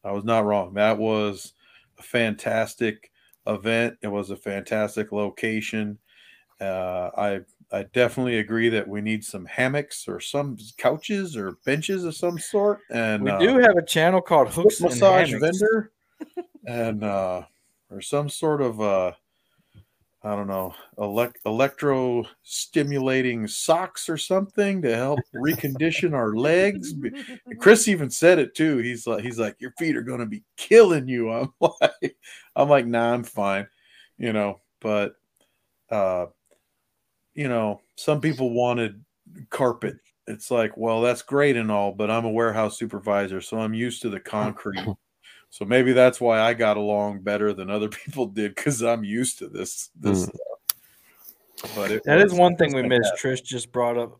I 0.04 0.12
was 0.12 0.26
not 0.26 0.45
wrong. 0.45 0.74
That 0.74 0.97
was 0.97 1.54
fantastic 2.02 3.12
event. 3.47 3.97
It 4.02 4.08
was 4.08 4.30
a 4.30 4.36
fantastic 4.36 5.12
location. 5.12 5.97
Uh, 6.60 7.10
I 7.18 7.39
I 7.72 7.84
definitely 7.84 8.39
agree 8.39 8.70
that 8.70 8.88
we 8.88 9.02
need 9.02 9.24
some 9.24 9.45
hammocks 9.45 10.08
or 10.08 10.20
some 10.20 10.58
couches 10.78 11.38
or 11.38 11.54
benches 11.66 12.04
of 12.04 12.16
some 12.16 12.39
sort. 12.39 12.80
And 12.89 13.24
We 13.24 13.32
uh, 13.32 13.39
do 13.39 13.58
have 13.60 13.78
a 13.78 13.86
channel 13.86 14.22
called 14.22 14.50
Hooks 14.50 14.82
massage 14.82 15.34
vendor 15.34 15.91
and 16.68 17.04
uh, 17.04 17.43
or 17.91 18.02
some 18.02 18.30
sort 18.30 18.62
of 18.62 18.82
uh, 18.82 19.12
I 20.22 20.36
don't 20.36 20.47
know 20.47 20.74
elect- 20.97 21.39
electro 21.45 22.26
stimulating 22.43 23.47
socks 23.47 24.09
or 24.09 24.17
something 24.17 24.82
to 24.82 24.93
help 24.93 25.20
recondition 25.34 26.13
our 26.13 26.36
legs. 26.36 26.93
Chris 27.59 27.88
even 27.88 28.09
said 28.09 28.38
it 28.38 28.53
too. 28.53 28.78
He's 28.80 29.07
like 29.07 29.24
he's 29.24 29.39
like 29.39 29.55
your 29.59 29.72
feet 29.80 29.95
are 29.95 30.01
going 30.01 30.20
to 30.20 30.26
be 30.26 30.43
killing 30.57 31.07
you. 31.07 31.32
I'm 31.32 31.53
like 31.61 32.17
I'm 32.55 32.67
like 32.67 32.86
nah 32.86 33.13
I'm 33.13 33.24
fine, 33.24 33.67
you 34.17 34.34
know. 34.34 34.59
But 34.82 35.13
uh, 35.89 36.28
you 37.34 37.47
know 37.47 37.80
some 37.95 38.20
people 38.20 38.51
wanted 38.51 39.01
carpet. 39.49 39.95
It's 40.28 40.51
like 40.51 40.76
well 40.76 41.01
that's 41.01 41.22
great 41.22 41.55
and 41.55 41.72
all, 41.72 41.93
but 41.93 42.11
I'm 42.11 42.26
a 42.26 42.32
warehouse 42.32 42.78
supervisor, 42.78 43.39
so 43.39 43.57
I'm 43.57 43.74
used 43.74 44.01
to 44.01 44.09
the 44.09 44.20
concrete. 44.20 44.86
So 45.50 45.66
maybe 45.66 45.93
that's 45.93 46.22
why 46.22 46.39
I 46.39 46.54
got 46.54 46.78
along 46.78 47.22
better 47.22 47.54
than 47.54 47.70
other 47.70 47.89
people 48.06 48.28
did 48.28 48.56
because 48.56 48.82
I'm 48.82 49.04
used 49.04 49.39
to 49.39 49.47
this 49.50 49.89
this 50.00 50.26
Mm. 50.26 50.36
stuff. 50.36 51.76
But 51.76 51.91
it 51.91 52.04
That 52.06 52.20
is 52.20 52.32
was- 52.32 52.39
one 52.39 52.56
thing 52.56 52.74
we 52.74 52.84
missed. 52.84 53.18
fantastic. 53.20 53.45
Trish 53.45 53.47
just 53.47 53.72
brought 53.72 53.97
up 53.97 54.20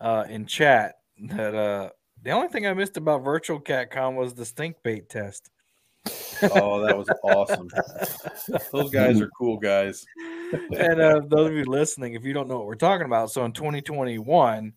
uh, 0.00 0.24
in 0.28 0.46
chat 0.46 0.96
that 1.20 1.54
uh, 1.54 1.90
the 2.22 2.30
only 2.30 2.48
thing 2.48 2.66
I 2.66 2.74
missed 2.74 2.96
about 2.96 3.22
virtual 3.22 3.60
CatCon 3.60 4.16
was 4.16 4.34
the 4.34 4.44
stink 4.44 4.76
bait 4.82 5.08
test. 5.08 5.50
Oh, 6.42 6.84
that 6.84 6.98
was 6.98 7.08
awesome. 7.22 7.68
Those 8.72 8.90
guys 8.90 9.20
are 9.20 9.30
cool 9.38 9.58
guys. 9.58 10.04
and 10.52 11.00
uh, 11.00 11.20
those 11.28 11.50
of 11.50 11.54
you 11.56 11.64
listening, 11.64 12.14
if 12.14 12.24
you 12.24 12.32
don't 12.32 12.48
know 12.48 12.56
what 12.58 12.66
we're 12.66 12.74
talking 12.74 13.06
about, 13.06 13.30
so 13.30 13.44
in 13.44 13.52
2021, 13.52 14.72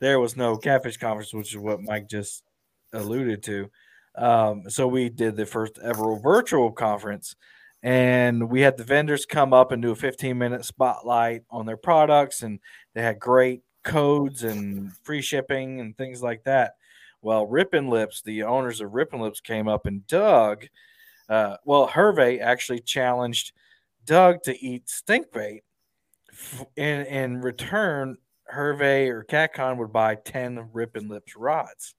there 0.00 0.20
was 0.20 0.36
no 0.36 0.58
catfish 0.58 0.98
conference, 0.98 1.32
which 1.32 1.52
is 1.54 1.58
what 1.58 1.80
Mike 1.82 2.06
just 2.08 2.44
alluded 2.92 3.42
to. 3.44 3.70
Um, 4.16 4.64
so 4.68 4.86
we 4.86 5.08
did 5.08 5.36
the 5.36 5.46
first 5.46 5.78
ever 5.82 6.16
virtual 6.16 6.72
conference, 6.72 7.36
and 7.82 8.50
we 8.50 8.60
had 8.60 8.76
the 8.76 8.84
vendors 8.84 9.26
come 9.26 9.52
up 9.52 9.72
and 9.72 9.82
do 9.82 9.92
a 9.92 9.96
15 9.96 10.36
minute 10.36 10.64
spotlight 10.64 11.42
on 11.50 11.66
their 11.66 11.76
products, 11.76 12.42
and 12.42 12.60
they 12.94 13.02
had 13.02 13.18
great 13.18 13.62
codes 13.82 14.44
and 14.44 14.92
free 15.02 15.22
shipping 15.22 15.80
and 15.80 15.96
things 15.96 16.22
like 16.22 16.44
that. 16.44 16.74
Well, 17.22 17.46
Rippin' 17.46 17.88
Lips, 17.88 18.22
the 18.22 18.42
owners 18.44 18.80
of 18.80 18.92
Rippin' 18.92 19.20
Lips, 19.20 19.40
came 19.40 19.68
up 19.68 19.86
and 19.86 20.06
Doug, 20.06 20.66
uh, 21.30 21.56
well, 21.64 21.86
Hervé 21.88 22.40
actually 22.40 22.80
challenged 22.80 23.52
Doug 24.04 24.42
to 24.42 24.64
eat 24.64 24.90
stink 24.90 25.32
bait. 25.32 25.62
In 26.76 27.06
in 27.06 27.40
return, 27.40 28.16
Hervé 28.52 29.08
or 29.08 29.24
CatCon 29.24 29.76
would 29.78 29.92
buy 29.92 30.16
10 30.16 30.70
Rippin' 30.72 31.08
Lips 31.08 31.36
rods. 31.36 31.94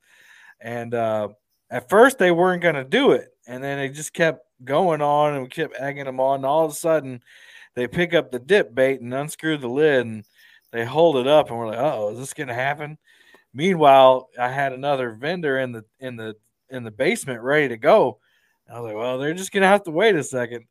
And 0.60 0.94
uh, 0.94 1.30
at 1.72 1.90
first, 1.90 2.18
they 2.20 2.32
weren't 2.32 2.62
going 2.62 2.76
to 2.76 2.84
do 2.84 3.12
it. 3.12 3.30
and 3.48 3.64
then 3.64 3.80
they 3.80 3.90
just 3.90 4.14
kept 4.14 4.46
going 4.64 5.02
on, 5.02 5.34
and 5.34 5.44
we 5.44 5.50
kept 5.50 5.76
egging 5.80 6.06
them 6.06 6.20
on. 6.20 6.36
And 6.38 6.46
all 6.46 6.66
of 6.66 6.72
a 6.72 6.76
sudden, 6.76 7.24
they 7.76 7.88
pick 7.88 8.14
up 8.14 8.30
the 8.32 8.40
dip 8.40 8.76
bait 8.76 9.02
and 9.02 9.14
unscrew 9.14 9.58
the 9.58 9.68
lid, 9.68 10.06
and 10.06 10.26
they 10.72 10.86
hold 10.86 11.18
it 11.18 11.28
up, 11.28 11.50
and 11.50 11.58
we're 11.58 11.68
like, 11.68 11.80
"Oh, 11.80 12.12
is 12.12 12.20
this 12.20 12.34
gonna 12.34 12.54
happen?" 12.54 12.98
Meanwhile, 13.54 14.30
I 14.40 14.50
had 14.50 14.74
another 14.74 15.12
vendor 15.12 15.58
in 15.60 15.72
the 15.72 15.86
in 16.00 16.16
the 16.18 16.36
in 16.70 16.84
the 16.84 16.92
basement 16.92 17.42
ready 17.42 17.70
to 17.70 17.78
go. 17.78 18.20
And 18.68 18.78
I 18.78 18.80
was 18.80 18.90
like, 18.90 18.98
"Well, 18.98 19.18
they're 19.18 19.34
just 19.34 19.52
gonna 19.52 19.68
have 19.68 19.84
to 19.84 19.92
wait 19.92 20.16
a 20.16 20.24
second. 20.24 20.66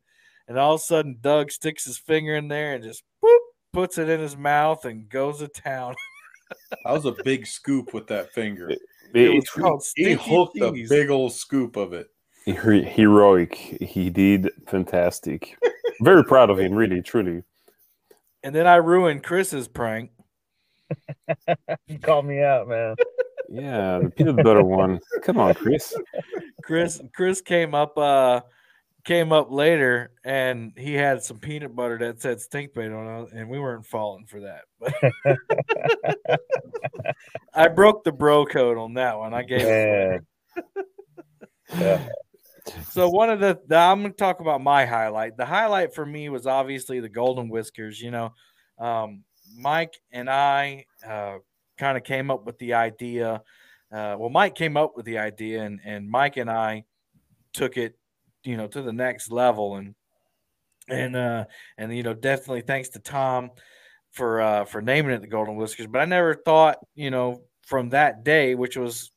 And 0.47 0.57
all 0.57 0.75
of 0.75 0.81
a 0.81 0.83
sudden, 0.83 1.17
Doug 1.21 1.51
sticks 1.51 1.85
his 1.85 1.97
finger 1.97 2.35
in 2.35 2.47
there 2.47 2.73
and 2.73 2.83
just 2.83 3.03
whoop, 3.21 3.41
puts 3.73 3.97
it 3.97 4.09
in 4.09 4.19
his 4.19 4.37
mouth 4.37 4.85
and 4.85 5.09
goes 5.09 5.39
to 5.39 5.47
town. 5.47 5.95
That 6.83 6.91
was 6.91 7.05
a 7.05 7.15
big 7.23 7.47
scoop 7.47 7.93
with 7.93 8.07
that 8.07 8.33
finger. 8.33 8.75
It- 9.13 9.21
It 9.21 9.29
was 9.29 9.43
it's 9.43 9.49
called 9.51 9.83
He 9.95 10.03
Stinky 10.15 10.35
hooked 10.35 10.57
a 10.61 10.71
big 10.89 11.09
old 11.09 11.33
scoop 11.33 11.75
of 11.75 11.93
it. 11.93 12.07
he- 12.45 12.51
heroic. 12.83 13.55
He 13.55 14.09
did 14.09 14.49
fantastic. 14.67 15.57
Very 16.01 16.23
proud 16.23 16.49
of 16.49 16.59
him, 16.59 16.73
really, 16.73 17.01
truly. 17.01 17.43
And 18.43 18.55
then 18.55 18.65
I 18.67 18.75
ruined 18.77 19.23
Chris's 19.23 19.67
prank. 19.67 20.11
You 21.87 21.99
called 21.99 22.25
me 22.25 22.41
out, 22.41 22.67
man. 22.67 22.95
Yeah, 23.49 23.99
the 23.99 24.09
peanut 24.09 24.37
butter 24.43 24.63
one. 24.63 24.99
Come 25.23 25.37
on, 25.37 25.53
Chris. 25.53 25.93
Chris 26.63 27.01
Chris 27.15 27.41
came 27.41 27.73
up 27.75 27.97
uh 27.97 28.41
came 29.03 29.31
up 29.31 29.51
later 29.51 30.11
and 30.23 30.73
he 30.75 30.93
had 30.93 31.23
some 31.23 31.39
peanut 31.39 31.75
butter 31.75 31.97
that 31.99 32.21
said 32.21 32.39
stink 32.39 32.73
bait 32.73 32.91
on 32.91 33.23
it 33.23 33.33
and 33.33 33.49
we 33.49 33.59
weren't 33.59 33.85
falling 33.85 34.25
for 34.25 34.41
that. 34.41 34.61
But 34.79 34.93
I 37.53 37.67
broke 37.67 38.03
the 38.03 38.11
bro 38.11 38.45
code 38.45 38.77
on 38.77 38.95
that 38.95 39.17
one. 39.17 39.33
I 39.33 39.43
gave 39.43 39.61
Yeah. 39.61 40.17
yeah. 41.73 42.07
So 42.89 43.09
one 43.09 43.29
of 43.29 43.39
the, 43.39 43.59
the 43.67 43.75
I'm 43.75 44.01
going 44.01 44.11
to 44.11 44.17
talk 44.17 44.39
about 44.39 44.61
my 44.61 44.85
highlight. 44.85 45.37
The 45.37 45.45
highlight 45.45 45.93
for 45.93 46.05
me 46.05 46.29
was 46.29 46.45
obviously 46.45 46.99
the 46.99 47.09
Golden 47.09 47.49
Whiskers. 47.49 47.99
You 48.01 48.11
know, 48.11 48.33
um, 48.77 49.23
Mike 49.57 49.95
and 50.11 50.29
I 50.29 50.85
uh, 51.07 51.37
kind 51.77 51.97
of 51.97 52.03
came 52.03 52.29
up 52.29 52.45
with 52.45 52.57
the 52.59 52.73
idea. 52.73 53.41
Uh, 53.91 54.15
well, 54.17 54.29
Mike 54.29 54.55
came 54.55 54.77
up 54.77 54.95
with 54.95 55.05
the 55.05 55.17
idea, 55.17 55.63
and 55.63 55.79
and 55.83 56.09
Mike 56.09 56.37
and 56.37 56.49
I 56.49 56.85
took 57.53 57.77
it, 57.77 57.95
you 58.43 58.57
know, 58.57 58.67
to 58.67 58.81
the 58.81 58.93
next 58.93 59.31
level. 59.31 59.75
And 59.75 59.95
and 60.87 61.15
uh, 61.15 61.45
and 61.77 61.95
you 61.95 62.03
know, 62.03 62.13
definitely 62.13 62.61
thanks 62.61 62.89
to 62.89 62.99
Tom 62.99 63.51
for 64.11 64.41
uh, 64.41 64.65
for 64.65 64.81
naming 64.81 65.13
it 65.13 65.21
the 65.21 65.27
Golden 65.27 65.55
Whiskers. 65.55 65.87
But 65.87 66.01
I 66.01 66.05
never 66.05 66.35
thought, 66.35 66.77
you 66.95 67.11
know, 67.11 67.41
from 67.61 67.89
that 67.89 68.23
day, 68.23 68.55
which 68.55 68.77
was 68.77 69.11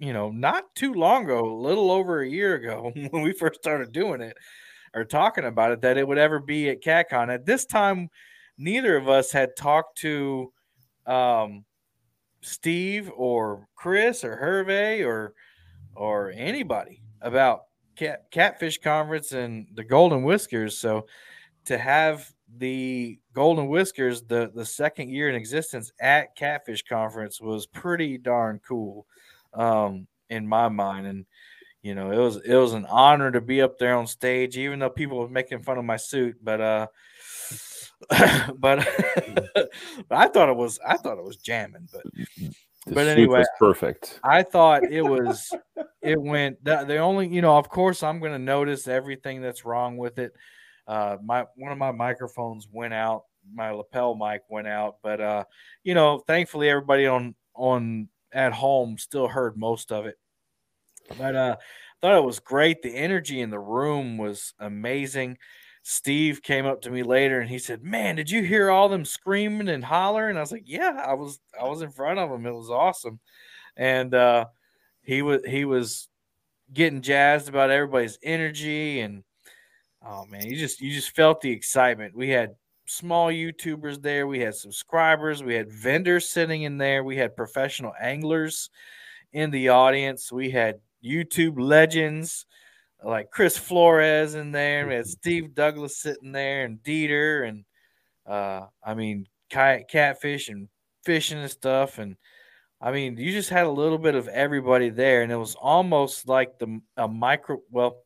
you 0.00 0.14
know, 0.14 0.30
not 0.30 0.74
too 0.74 0.94
long 0.94 1.24
ago, 1.24 1.44
a 1.44 1.62
little 1.62 1.90
over 1.90 2.22
a 2.22 2.28
year 2.28 2.54
ago 2.54 2.90
when 3.10 3.22
we 3.22 3.32
first 3.32 3.60
started 3.60 3.92
doing 3.92 4.22
it 4.22 4.36
or 4.94 5.04
talking 5.04 5.44
about 5.44 5.70
it, 5.70 5.82
that 5.82 5.98
it 5.98 6.08
would 6.08 6.18
ever 6.18 6.40
be 6.40 6.70
at 6.70 6.82
CatCon. 6.82 7.32
At 7.32 7.46
this 7.46 7.66
time, 7.66 8.08
neither 8.58 8.96
of 8.96 9.08
us 9.08 9.30
had 9.30 9.50
talked 9.56 9.98
to 9.98 10.52
um, 11.06 11.64
Steve 12.40 13.10
or 13.14 13.68
Chris 13.76 14.24
or 14.24 14.36
Hervé 14.36 15.06
or 15.06 15.34
or 15.94 16.32
anybody 16.34 17.02
about 17.20 17.60
cat, 18.00 18.30
Catfish 18.30 18.78
Conference 18.78 19.32
and 19.32 19.66
the 19.74 19.84
Golden 19.84 20.22
Whiskers. 20.22 20.78
So 20.78 21.06
to 21.66 21.76
have 21.78 22.32
the 22.56 23.18
Golden 23.34 23.68
Whiskers, 23.68 24.22
the 24.22 24.50
the 24.54 24.64
second 24.64 25.10
year 25.10 25.28
in 25.28 25.34
existence 25.34 25.92
at 26.00 26.34
Catfish 26.34 26.82
Conference 26.82 27.40
was 27.40 27.66
pretty 27.66 28.18
darn 28.18 28.60
cool 28.66 29.06
um, 29.54 30.06
in 30.30 30.46
my 30.46 30.68
mind. 30.68 31.06
And 31.06 31.26
you 31.82 31.94
know, 31.94 32.10
it 32.10 32.18
was 32.18 32.36
it 32.38 32.56
was 32.56 32.72
an 32.72 32.86
honor 32.86 33.30
to 33.30 33.40
be 33.40 33.62
up 33.62 33.78
there 33.78 33.96
on 33.96 34.06
stage, 34.06 34.56
even 34.56 34.78
though 34.78 34.90
people 34.90 35.18
were 35.18 35.28
making 35.28 35.62
fun 35.62 35.78
of 35.78 35.84
my 35.84 35.96
suit. 35.96 36.36
But 36.42 36.60
uh, 36.60 36.86
but 38.58 38.88
but 40.08 40.18
I 40.18 40.28
thought 40.28 40.48
it 40.48 40.56
was 40.56 40.78
I 40.86 40.96
thought 40.96 41.18
it 41.18 41.24
was 41.24 41.36
jamming. 41.36 41.88
But 41.92 42.02
The 42.86 42.94
But 42.94 43.08
anyway, 43.08 43.40
was 43.40 43.48
perfect. 43.58 44.20
I 44.24 44.42
thought 44.42 44.84
it 44.84 45.02
was 45.02 45.52
it 46.02 46.20
went 46.20 46.62
the, 46.64 46.84
the 46.84 46.96
only 46.96 47.28
you 47.28 47.42
know 47.42 47.58
of 47.58 47.68
course 47.68 48.02
I'm 48.02 48.20
going 48.20 48.32
to 48.32 48.38
notice 48.38 48.88
everything 48.88 49.42
that's 49.42 49.64
wrong 49.64 49.98
with 49.98 50.18
it. 50.18 50.32
Uh, 50.86 51.18
my 51.22 51.44
one 51.56 51.72
of 51.72 51.78
my 51.78 51.92
microphones 51.92 52.66
went 52.72 52.94
out, 52.94 53.24
my 53.52 53.70
lapel 53.70 54.14
mic 54.14 54.42
went 54.48 54.66
out, 54.66 54.96
but 55.02 55.20
uh, 55.20 55.44
you 55.84 55.94
know, 55.94 56.22
thankfully 56.26 56.70
everybody 56.70 57.06
on 57.06 57.34
on 57.54 58.08
at 58.32 58.52
home 58.52 58.96
still 58.96 59.28
heard 59.28 59.56
most 59.56 59.92
of 59.92 60.06
it. 60.06 60.16
But 61.18 61.36
uh, 61.36 61.56
thought 62.00 62.16
it 62.16 62.24
was 62.24 62.38
great. 62.38 62.82
The 62.82 62.94
energy 62.94 63.40
in 63.40 63.50
the 63.50 63.58
room 63.58 64.16
was 64.16 64.54
amazing. 64.58 65.38
Steve 65.82 66.42
came 66.42 66.66
up 66.66 66.82
to 66.82 66.90
me 66.90 67.02
later 67.02 67.40
and 67.40 67.48
he 67.50 67.58
said, 67.58 67.82
"Man, 67.82 68.16
did 68.16 68.30
you 68.30 68.42
hear 68.42 68.70
all 68.70 68.88
them 68.88 69.04
screaming 69.04 69.68
and 69.68 69.84
hollering?" 69.84 70.36
I 70.36 70.40
was 70.40 70.52
like, 70.52 70.64
"Yeah, 70.66 71.04
I 71.06 71.14
was. 71.14 71.40
I 71.60 71.64
was 71.68 71.82
in 71.82 71.90
front 71.90 72.18
of 72.18 72.30
them. 72.30 72.46
It 72.46 72.54
was 72.54 72.70
awesome." 72.70 73.20
And 73.76 74.14
uh, 74.14 74.46
he 75.02 75.22
was 75.22 75.42
he 75.46 75.64
was 75.64 76.08
getting 76.72 77.02
jazzed 77.02 77.48
about 77.48 77.70
everybody's 77.70 78.18
energy 78.22 79.00
and 79.00 79.24
oh 80.04 80.24
man, 80.26 80.46
you 80.46 80.56
just 80.56 80.80
you 80.80 80.92
just 80.92 81.14
felt 81.16 81.40
the 81.40 81.50
excitement. 81.50 82.16
We 82.16 82.28
had 82.30 82.54
small 82.86 83.28
YouTubers 83.28 84.02
there, 84.02 84.26
we 84.26 84.40
had 84.40 84.54
subscribers, 84.54 85.42
we 85.42 85.54
had 85.54 85.72
vendors 85.72 86.28
sitting 86.28 86.62
in 86.62 86.78
there, 86.78 87.04
we 87.04 87.16
had 87.16 87.36
professional 87.36 87.92
anglers 88.00 88.70
in 89.32 89.50
the 89.50 89.68
audience, 89.68 90.32
we 90.32 90.50
had 90.50 90.80
YouTube 91.04 91.58
legends 91.58 92.46
like 93.04 93.30
Chris 93.30 93.56
Flores 93.56 94.34
in 94.34 94.52
there, 94.52 94.86
we 94.86 94.94
had 94.94 95.06
Steve 95.06 95.54
Douglas 95.54 96.00
sitting 96.00 96.32
there 96.32 96.64
and 96.64 96.78
Dieter 96.82 97.48
and 97.48 97.64
uh 98.26 98.66
I 98.84 98.94
mean 98.94 99.26
kayak 99.50 99.88
catfish 99.88 100.48
and 100.48 100.68
fishing 101.04 101.38
and 101.38 101.50
stuff 101.50 101.98
and 101.98 102.16
I 102.82 102.92
mean, 102.92 103.18
you 103.18 103.30
just 103.30 103.50
had 103.50 103.66
a 103.66 103.70
little 103.70 103.98
bit 103.98 104.14
of 104.14 104.26
everybody 104.28 104.88
there, 104.88 105.22
and 105.22 105.30
it 105.30 105.36
was 105.36 105.54
almost 105.54 106.26
like 106.26 106.58
the 106.58 106.80
a 106.96 107.06
micro. 107.06 107.58
Well, 107.70 108.04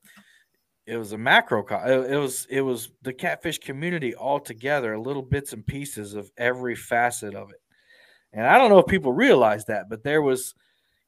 it 0.86 0.96
was 0.96 1.12
a 1.12 1.18
macro. 1.18 1.64
It, 1.86 2.12
it 2.12 2.16
was 2.16 2.46
it 2.50 2.60
was 2.60 2.90
the 3.02 3.12
catfish 3.12 3.58
community 3.58 4.14
all 4.14 4.40
together, 4.40 4.98
little 4.98 5.22
bits 5.22 5.52
and 5.52 5.64
pieces 5.64 6.14
of 6.14 6.30
every 6.36 6.74
facet 6.74 7.34
of 7.34 7.50
it. 7.50 7.60
And 8.32 8.44
I 8.46 8.58
don't 8.58 8.68
know 8.68 8.80
if 8.80 8.86
people 8.86 9.12
realize 9.12 9.64
that, 9.66 9.88
but 9.88 10.02
there 10.02 10.20
was, 10.20 10.54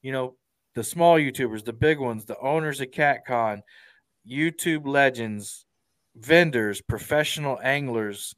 you 0.00 0.12
know, 0.12 0.36
the 0.76 0.84
small 0.84 1.16
YouTubers, 1.16 1.64
the 1.64 1.72
big 1.72 1.98
ones, 1.98 2.26
the 2.26 2.38
owners 2.38 2.82
of 2.82 2.90
CatCon, 2.90 3.62
YouTube 4.28 4.86
legends, 4.86 5.64
vendors, 6.14 6.82
professional 6.82 7.58
anglers. 7.62 8.34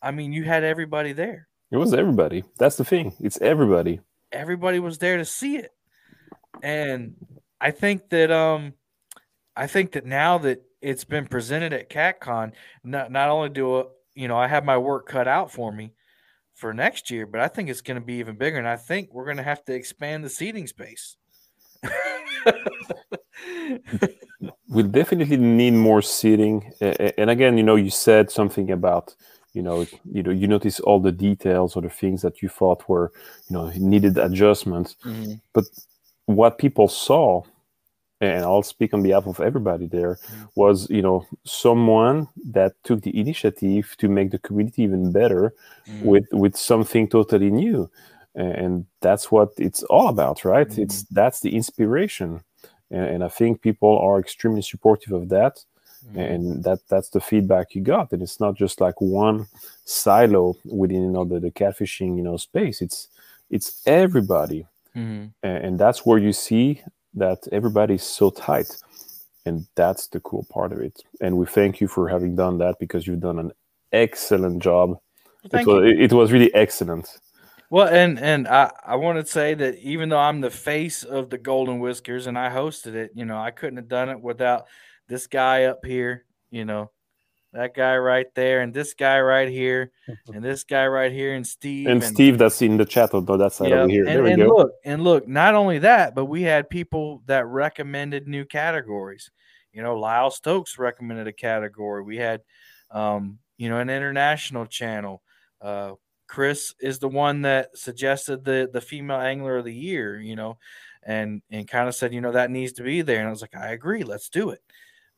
I 0.00 0.12
mean, 0.12 0.32
you 0.32 0.44
had 0.44 0.62
everybody 0.62 1.12
there 1.12 1.48
It 1.72 1.78
was 1.78 1.92
everybody. 1.92 2.44
That's 2.56 2.76
the 2.76 2.84
thing. 2.84 3.12
It's 3.18 3.40
everybody. 3.42 4.00
everybody 4.30 4.78
was 4.78 4.98
there 4.98 5.16
to 5.18 5.24
see 5.24 5.56
it. 5.56 5.72
And 6.62 7.16
I 7.60 7.72
think 7.72 8.08
that 8.10 8.30
um 8.30 8.74
I 9.56 9.66
think 9.66 9.92
that 9.92 10.06
now 10.06 10.38
that 10.38 10.62
it's 10.80 11.04
been 11.04 11.26
presented 11.26 11.72
at 11.72 11.90
CatCon, 11.90 12.52
not 12.84 13.10
not 13.10 13.28
only 13.28 13.48
do 13.48 13.74
uh, 13.74 13.84
you 14.14 14.28
know 14.28 14.36
I 14.36 14.46
have 14.46 14.64
my 14.64 14.78
work 14.78 15.08
cut 15.08 15.26
out 15.26 15.50
for 15.50 15.72
me 15.72 15.94
for 16.54 16.72
next 16.72 17.10
year, 17.10 17.26
but 17.26 17.40
I 17.40 17.48
think 17.48 17.68
it's 17.68 17.80
going 17.80 18.00
to 18.00 18.06
be 18.06 18.14
even 18.14 18.36
bigger, 18.36 18.58
and 18.58 18.68
I 18.68 18.76
think 18.76 19.12
we're 19.12 19.24
going 19.24 19.38
to 19.38 19.42
have 19.42 19.64
to 19.64 19.74
expand 19.74 20.22
the 20.22 20.30
seating 20.30 20.68
space. 20.68 21.16
We 24.68 24.82
definitely 24.82 25.36
need 25.36 25.72
more 25.72 26.02
seating 26.02 26.72
and 26.80 27.30
again 27.30 27.56
you 27.56 27.62
know 27.62 27.76
you 27.76 27.90
said 27.90 28.30
something 28.30 28.70
about 28.70 29.14
you 29.54 29.62
know 29.62 29.86
you 30.10 30.22
know 30.22 30.30
you 30.30 30.46
notice 30.46 30.80
all 30.80 31.00
the 31.00 31.12
details 31.12 31.76
or 31.76 31.82
the 31.82 31.90
things 31.90 32.22
that 32.22 32.42
you 32.42 32.48
thought 32.48 32.88
were 32.88 33.12
you 33.48 33.56
know 33.56 33.70
needed 33.76 34.18
adjustments. 34.18 34.96
But 35.52 35.64
what 36.26 36.58
people 36.58 36.88
saw 36.88 37.42
and 38.20 38.44
i'll 38.44 38.62
speak 38.62 38.94
on 38.94 39.02
behalf 39.02 39.26
of 39.26 39.40
everybody 39.40 39.86
there 39.86 40.16
was 40.54 40.88
you 40.90 41.02
know 41.02 41.26
someone 41.44 42.28
that 42.44 42.72
took 42.84 43.02
the 43.02 43.18
initiative 43.18 43.96
to 43.98 44.08
make 44.08 44.30
the 44.30 44.38
community 44.38 44.82
even 44.82 45.10
better 45.12 45.52
Mm. 45.88 46.02
with 46.02 46.26
with 46.32 46.56
something 46.56 47.08
totally 47.08 47.50
new 47.50 47.90
and 48.34 48.86
that's 49.00 49.30
what 49.30 49.50
it's 49.58 49.82
all 49.84 50.08
about 50.08 50.44
right? 50.44 50.78
It's 50.78 51.02
that's 51.04 51.40
the 51.40 51.54
inspiration. 51.54 52.42
And, 52.90 53.04
and 53.06 53.24
i 53.24 53.28
think 53.28 53.62
people 53.62 53.98
are 53.98 54.18
extremely 54.20 54.62
supportive 54.62 55.12
of 55.12 55.28
that. 55.28 55.64
And 56.16 56.64
that 56.64 56.80
that's 56.88 57.10
the 57.10 57.20
feedback 57.20 57.76
you 57.76 57.80
got. 57.80 58.12
And 58.12 58.22
it's 58.22 58.40
not 58.40 58.56
just 58.56 58.80
like 58.80 59.00
one 59.00 59.46
silo 59.84 60.56
within 60.64 61.02
you 61.02 61.10
know 61.10 61.24
the, 61.24 61.38
the 61.38 61.52
catfishing 61.52 62.16
you 62.16 62.24
know 62.24 62.36
space. 62.36 62.82
It's 62.82 63.08
it's 63.50 63.82
everybody. 63.86 64.66
Mhm. 64.96 65.32
and, 65.42 65.64
and 65.64 65.78
that's 65.78 66.04
where 66.04 66.18
you 66.18 66.32
see 66.32 66.82
that 67.14 67.46
everybody's 67.52 68.02
so 68.02 68.30
tight. 68.30 68.76
And 69.46 69.66
that's 69.74 70.06
the 70.08 70.20
cool 70.20 70.44
part 70.50 70.72
of 70.72 70.80
it. 70.80 71.02
And 71.20 71.36
we 71.36 71.46
thank 71.46 71.80
you 71.80 71.88
for 71.88 72.08
having 72.08 72.36
done 72.36 72.58
that 72.58 72.78
because 72.78 73.06
you've 73.06 73.20
done 73.20 73.38
an 73.38 73.52
excellent 73.92 74.62
job. 74.62 74.98
It, 75.44 75.66
was, 75.66 75.92
it 75.98 76.12
was 76.12 76.30
really 76.32 76.52
excellent 76.54 77.06
Well, 77.72 77.88
and 77.88 78.18
and 78.18 78.46
I 78.46 78.70
I 78.84 78.96
want 78.96 79.18
to 79.18 79.24
say 79.24 79.54
that 79.54 79.78
even 79.78 80.10
though 80.10 80.18
I'm 80.18 80.42
the 80.42 80.50
face 80.50 81.04
of 81.04 81.30
the 81.30 81.38
Golden 81.38 81.78
Whiskers 81.78 82.26
and 82.26 82.38
I 82.38 82.50
hosted 82.50 82.92
it, 82.92 83.12
you 83.14 83.24
know, 83.24 83.38
I 83.38 83.50
couldn't 83.50 83.78
have 83.78 83.88
done 83.88 84.10
it 84.10 84.20
without 84.20 84.66
this 85.08 85.26
guy 85.26 85.64
up 85.64 85.82
here, 85.82 86.26
you 86.50 86.66
know, 86.66 86.90
that 87.54 87.74
guy 87.74 87.96
right 87.96 88.26
there, 88.34 88.60
and 88.60 88.74
this 88.74 88.92
guy 88.92 89.18
right 89.20 89.48
here, 89.48 89.90
and 90.34 90.44
this 90.44 90.64
guy 90.64 90.86
right 90.86 91.10
here, 91.10 91.32
and 91.32 91.46
Steve 91.46 91.86
And 91.86 92.04
Steve, 92.04 92.36
that's 92.36 92.60
in 92.60 92.76
the 92.76 92.84
chat 92.84 93.14
on 93.14 93.24
that 93.24 93.54
side 93.54 93.70
yeah, 93.70 93.76
over 93.76 93.88
here. 93.88 94.04
and, 94.04 94.16
there 94.16 94.22
we 94.22 94.32
and 94.32 94.42
go. 94.42 94.48
look, 94.48 94.72
and 94.84 95.02
look, 95.02 95.26
not 95.26 95.54
only 95.54 95.78
that, 95.78 96.14
but 96.14 96.26
we 96.26 96.42
had 96.42 96.68
people 96.68 97.22
that 97.24 97.46
recommended 97.46 98.28
new 98.28 98.44
categories. 98.44 99.30
You 99.72 99.82
know, 99.82 99.98
Lyle 99.98 100.30
Stokes 100.30 100.78
recommended 100.78 101.26
a 101.26 101.32
category. 101.32 102.02
We 102.02 102.18
had, 102.18 102.42
um, 102.90 103.38
you 103.56 103.70
know, 103.70 103.78
an 103.78 103.88
international 103.88 104.66
channel. 104.66 105.22
Uh, 105.58 105.92
Chris 106.32 106.74
is 106.80 106.98
the 106.98 107.08
one 107.08 107.42
that 107.42 107.76
suggested 107.76 108.42
the 108.42 108.70
the 108.72 108.80
female 108.80 109.20
angler 109.20 109.58
of 109.58 109.66
the 109.66 109.74
year. 109.74 110.18
You 110.18 110.34
know, 110.34 110.58
and 111.02 111.42
and 111.50 111.68
kind 111.68 111.88
of 111.88 111.94
said, 111.94 112.14
you 112.14 112.22
know, 112.22 112.32
that 112.32 112.50
needs 112.50 112.72
to 112.74 112.82
be 112.82 113.02
there. 113.02 113.18
And 113.18 113.28
I 113.28 113.30
was 113.30 113.42
like, 113.42 113.54
I 113.54 113.72
agree. 113.72 114.02
Let's 114.02 114.30
do 114.30 114.48
it. 114.50 114.62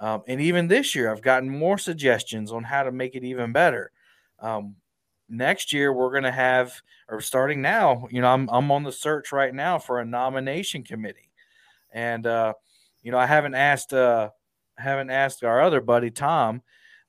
Um, 0.01 0.23
and 0.27 0.41
even 0.41 0.67
this 0.67 0.95
year, 0.95 1.13
I've 1.13 1.23
gotten 1.23 1.49
more 1.49 1.79
suggestions 1.79 2.51
on 2.51 2.65
how 2.65 2.83
to 2.83 2.91
make 2.91 3.15
it 3.15 3.23
even 3.23 3.53
better. 3.53 3.93
Um, 4.41 4.75
next 5.29 5.73
year, 5.73 5.93
we're 5.93 6.11
going 6.11 6.25
to 6.25 6.33
have, 6.33 6.75
or 7.09 7.21
starting 7.21 7.63
now, 7.63 8.09
you 8.11 8.21
know, 8.21 8.27
I'm, 8.27 8.51
I'm 8.51 8.73
on 8.73 8.83
the 8.83 8.93
search 8.93 9.31
right 9.31 9.55
now 9.55 9.79
for 9.79 10.01
a 10.01 10.05
nomination 10.05 10.83
committee. 10.83 11.31
And, 11.93 12.27
uh, 12.27 12.55
you 13.03 13.13
know, 13.13 13.19
I 13.19 13.27
haven't 13.27 13.55
asked, 13.55 13.95
uh, 13.95 14.31
haven't 14.77 15.11
asked 15.11 15.45
our 15.45 15.63
other 15.63 15.81
buddy, 15.81 16.11
Tom, 16.11 16.63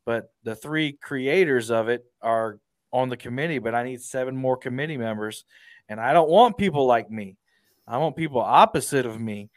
but 0.06 0.32
the 0.44 0.56
three 0.56 0.94
creators 0.94 1.72
of 1.72 1.90
it 1.90 2.06
are 2.22 2.60
on 2.92 3.10
the 3.10 3.18
committee, 3.18 3.60
but 3.60 3.76
I 3.76 3.84
need 3.84 4.02
seven 4.02 4.36
more 4.36 4.58
committee 4.58 4.98
members. 4.98 5.46
And 5.90 6.00
I 6.00 6.14
don't 6.14 6.30
want 6.30 6.58
people 6.58 6.86
like 6.86 7.12
me. 7.12 7.38
I 7.88 7.98
want 7.98 8.16
people 8.16 8.42
opposite 8.42 9.06
of 9.06 9.20
me 9.20 9.50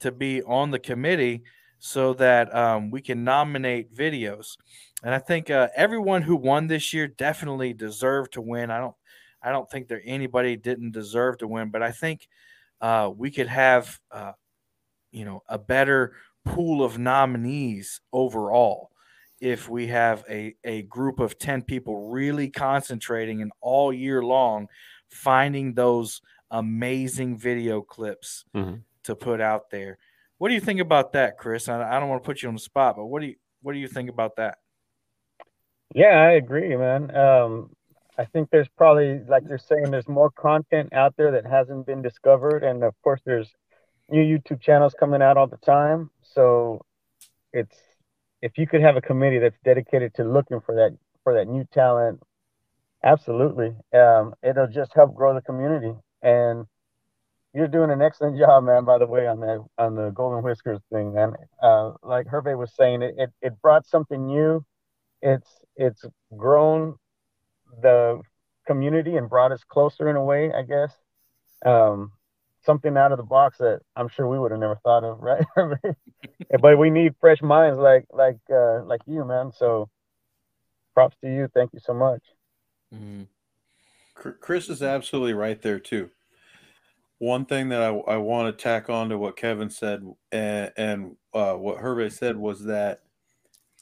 to 0.00 0.12
be 0.12 0.42
on 0.42 0.70
the 0.70 0.78
committee 0.78 1.42
so 1.78 2.14
that 2.14 2.54
um, 2.54 2.90
we 2.90 3.00
can 3.00 3.24
nominate 3.24 3.92
videos. 3.92 4.56
And 5.02 5.12
I 5.12 5.18
think 5.18 5.50
uh, 5.50 5.68
everyone 5.74 6.22
who 6.22 6.36
won 6.36 6.68
this 6.68 6.92
year 6.92 7.08
definitely 7.08 7.72
deserved 7.72 8.34
to 8.34 8.40
win. 8.40 8.70
I 8.70 8.78
don't, 8.78 8.94
I 9.42 9.50
don't 9.50 9.68
think 9.68 9.88
there 9.88 10.02
anybody 10.04 10.56
didn't 10.56 10.92
deserve 10.92 11.38
to 11.38 11.48
win, 11.48 11.70
but 11.70 11.82
I 11.82 11.90
think 11.90 12.28
uh, 12.80 13.10
we 13.14 13.32
could 13.32 13.48
have, 13.48 13.98
uh, 14.12 14.32
you 15.10 15.24
know, 15.24 15.42
a 15.48 15.58
better 15.58 16.14
pool 16.44 16.84
of 16.84 16.98
nominees 16.98 18.00
overall 18.12 18.91
if 19.42 19.68
we 19.68 19.88
have 19.88 20.24
a, 20.30 20.54
a 20.62 20.82
group 20.82 21.18
of 21.18 21.36
10 21.36 21.62
people 21.62 22.10
really 22.10 22.48
concentrating 22.48 23.42
and 23.42 23.50
all 23.60 23.92
year 23.92 24.22
long 24.22 24.68
finding 25.10 25.74
those 25.74 26.22
amazing 26.52 27.36
video 27.36 27.82
clips 27.82 28.44
Mhm. 28.54 28.82
to 29.02 29.16
put 29.16 29.40
out 29.40 29.68
there. 29.70 29.98
What 30.38 30.48
do 30.48 30.54
you 30.54 30.60
think 30.60 30.80
about 30.80 31.12
that, 31.12 31.38
Chris? 31.38 31.68
I, 31.68 31.82
I 31.82 31.98
don't 31.98 32.08
want 32.08 32.22
to 32.22 32.26
put 32.26 32.40
you 32.40 32.48
on 32.48 32.54
the 32.54 32.60
spot, 32.60 32.94
but 32.96 33.06
what 33.06 33.20
do 33.20 33.26
you 33.26 33.34
what 33.62 33.72
do 33.72 33.78
you 33.78 33.88
think 33.88 34.08
about 34.08 34.36
that? 34.36 34.58
Yeah, 35.94 36.20
I 36.20 36.32
agree, 36.32 36.74
man. 36.76 37.14
Um, 37.14 37.70
I 38.18 38.24
think 38.24 38.50
there's 38.50 38.68
probably, 38.76 39.20
like 39.28 39.44
you're 39.48 39.58
saying, 39.58 39.90
there's 39.90 40.08
more 40.08 40.30
content 40.30 40.92
out 40.92 41.16
there 41.16 41.30
that 41.32 41.46
hasn't 41.46 41.86
been 41.86 42.02
discovered, 42.02 42.64
and 42.64 42.82
of 42.82 42.94
course, 43.02 43.20
there's 43.24 43.48
new 44.08 44.22
YouTube 44.22 44.60
channels 44.60 44.94
coming 44.98 45.22
out 45.22 45.36
all 45.36 45.46
the 45.46 45.56
time. 45.58 46.10
So, 46.22 46.80
it's 47.52 47.76
if 48.42 48.58
you 48.58 48.66
could 48.66 48.82
have 48.82 48.96
a 48.96 49.00
committee 49.00 49.38
that's 49.38 49.58
dedicated 49.64 50.14
to 50.16 50.24
looking 50.24 50.60
for 50.60 50.74
that 50.76 50.96
for 51.24 51.34
that 51.34 51.48
new 51.48 51.64
talent, 51.72 52.20
absolutely, 53.04 53.74
um, 53.94 54.34
it'll 54.42 54.66
just 54.68 54.92
help 54.94 55.14
grow 55.14 55.34
the 55.34 55.42
community. 55.42 55.94
And 56.22 56.66
you're 57.54 57.68
doing 57.68 57.90
an 57.90 58.02
excellent 58.02 58.38
job, 58.40 58.64
man. 58.64 58.84
By 58.84 58.98
the 58.98 59.06
way, 59.06 59.26
on 59.26 59.40
that 59.40 59.64
on 59.78 59.94
the 59.94 60.10
Golden 60.10 60.42
Whiskers 60.42 60.80
thing, 60.92 61.14
man. 61.14 61.34
Uh, 61.62 61.92
like 62.02 62.26
Hervé 62.26 62.58
was 62.58 62.74
saying, 62.74 63.02
it, 63.02 63.14
it 63.18 63.30
it 63.40 63.62
brought 63.62 63.86
something 63.86 64.26
new 64.26 64.64
it's 65.22 65.48
it's 65.76 66.04
grown 66.36 66.96
the 67.80 68.20
community 68.66 69.16
and 69.16 69.30
brought 69.30 69.52
us 69.52 69.62
closer 69.66 70.10
in 70.10 70.16
a 70.16 70.24
way, 70.24 70.52
I 70.52 70.62
guess. 70.62 70.92
Um, 71.64 72.12
something 72.64 72.96
out 72.96 73.12
of 73.12 73.18
the 73.18 73.24
box 73.24 73.58
that 73.58 73.80
I'm 73.96 74.08
sure 74.08 74.28
we 74.28 74.38
would 74.38 74.50
have 74.50 74.60
never 74.60 74.76
thought 74.76 75.04
of, 75.04 75.20
right? 75.22 75.44
but 76.60 76.78
we 76.78 76.90
need 76.90 77.14
fresh 77.20 77.42
minds 77.42 77.78
like 77.78 78.06
like 78.12 78.38
uh, 78.50 78.84
like 78.84 79.02
you, 79.06 79.24
man. 79.24 79.52
So 79.52 79.88
props 80.94 81.16
to 81.22 81.28
you. 81.28 81.48
Thank 81.54 81.72
you 81.72 81.80
so 81.80 81.94
much. 81.94 82.22
Mm-hmm. 82.94 83.22
Chris 84.14 84.68
is 84.68 84.82
absolutely 84.82 85.32
right 85.32 85.60
there 85.60 85.80
too. 85.80 86.10
One 87.18 87.44
thing 87.44 87.68
that 87.70 87.82
I, 87.82 87.88
I 87.88 88.16
want 88.16 88.56
to 88.56 88.62
tack 88.62 88.90
on 88.90 89.08
to 89.08 89.18
what 89.18 89.36
Kevin 89.36 89.70
said 89.70 90.04
and, 90.30 90.72
and 90.76 91.16
uh, 91.32 91.54
what 91.54 91.78
Hervé 91.78 92.12
said 92.12 92.36
was 92.36 92.64
that 92.64 93.02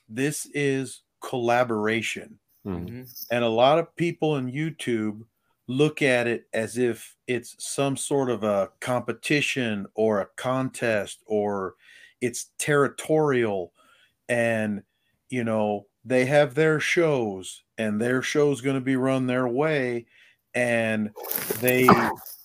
this 0.09 0.47
is 0.55 1.03
collaboration. 1.23 2.39
Mhm. 2.67 3.09
And 3.31 3.45
a 3.45 3.49
lot 3.49 3.79
of 3.79 3.95
people 3.97 4.37
in 4.37 4.53
YouTube 4.53 5.23
look 5.71 6.03
at 6.03 6.27
it 6.27 6.49
as 6.53 6.77
if 6.77 7.17
it's 7.29 7.55
some 7.65 7.97
sort 7.97 8.29
of 8.29 8.43
a 8.43 8.69
competition 8.81 9.87
or 9.95 10.21
a 10.21 10.27
contest 10.37 11.23
or 11.27 11.75
it's 12.21 12.51
territorial 12.59 13.73
and 14.29 14.83
you 15.29 15.45
know 15.45 15.87
they 16.05 16.25
have 16.25 16.55
their 16.55 16.81
shows 16.81 17.63
and 17.79 18.01
their 18.01 18.21
show's 18.21 18.61
going 18.61 18.75
to 18.75 18.81
be 18.81 18.97
run 18.97 19.29
their 19.29 19.47
way 19.47 20.05
and 20.55 21.11
they 21.61 21.89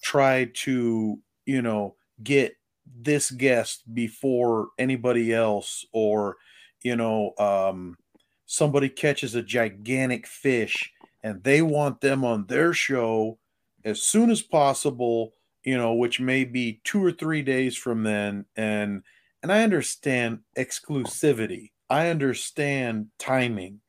try 0.03 0.45
to 0.53 1.19
you 1.47 1.61
know 1.63 1.95
get 2.21 2.53
this 2.95 3.31
guest 3.31 3.91
before 3.95 4.67
anybody 4.77 5.33
else 5.33 5.83
or 5.93 6.37
you 6.83 6.95
know 6.95 7.33
um 7.39 7.97
somebody 8.45 8.87
catches 8.87 9.33
a 9.33 9.41
gigantic 9.41 10.27
fish 10.27 10.91
and 11.25 11.43
they 11.43 11.63
want 11.63 11.99
them 12.01 12.23
on 12.23 12.45
their 12.45 12.71
show 12.71 13.39
as 13.83 14.03
soon 14.03 14.29
as 14.29 14.43
possible 14.43 15.33
you 15.65 15.75
know 15.75 15.95
which 15.95 16.19
may 16.19 16.45
be 16.45 16.79
two 16.83 17.03
or 17.03 17.11
three 17.11 17.41
days 17.41 17.75
from 17.75 18.03
then. 18.03 18.45
And 18.55 19.03
and 19.43 19.51
i 19.51 19.63
understand 19.63 20.39
exclusivity. 20.57 21.71
I 21.89 22.09
understand 22.09 23.07
timing. 23.19 23.81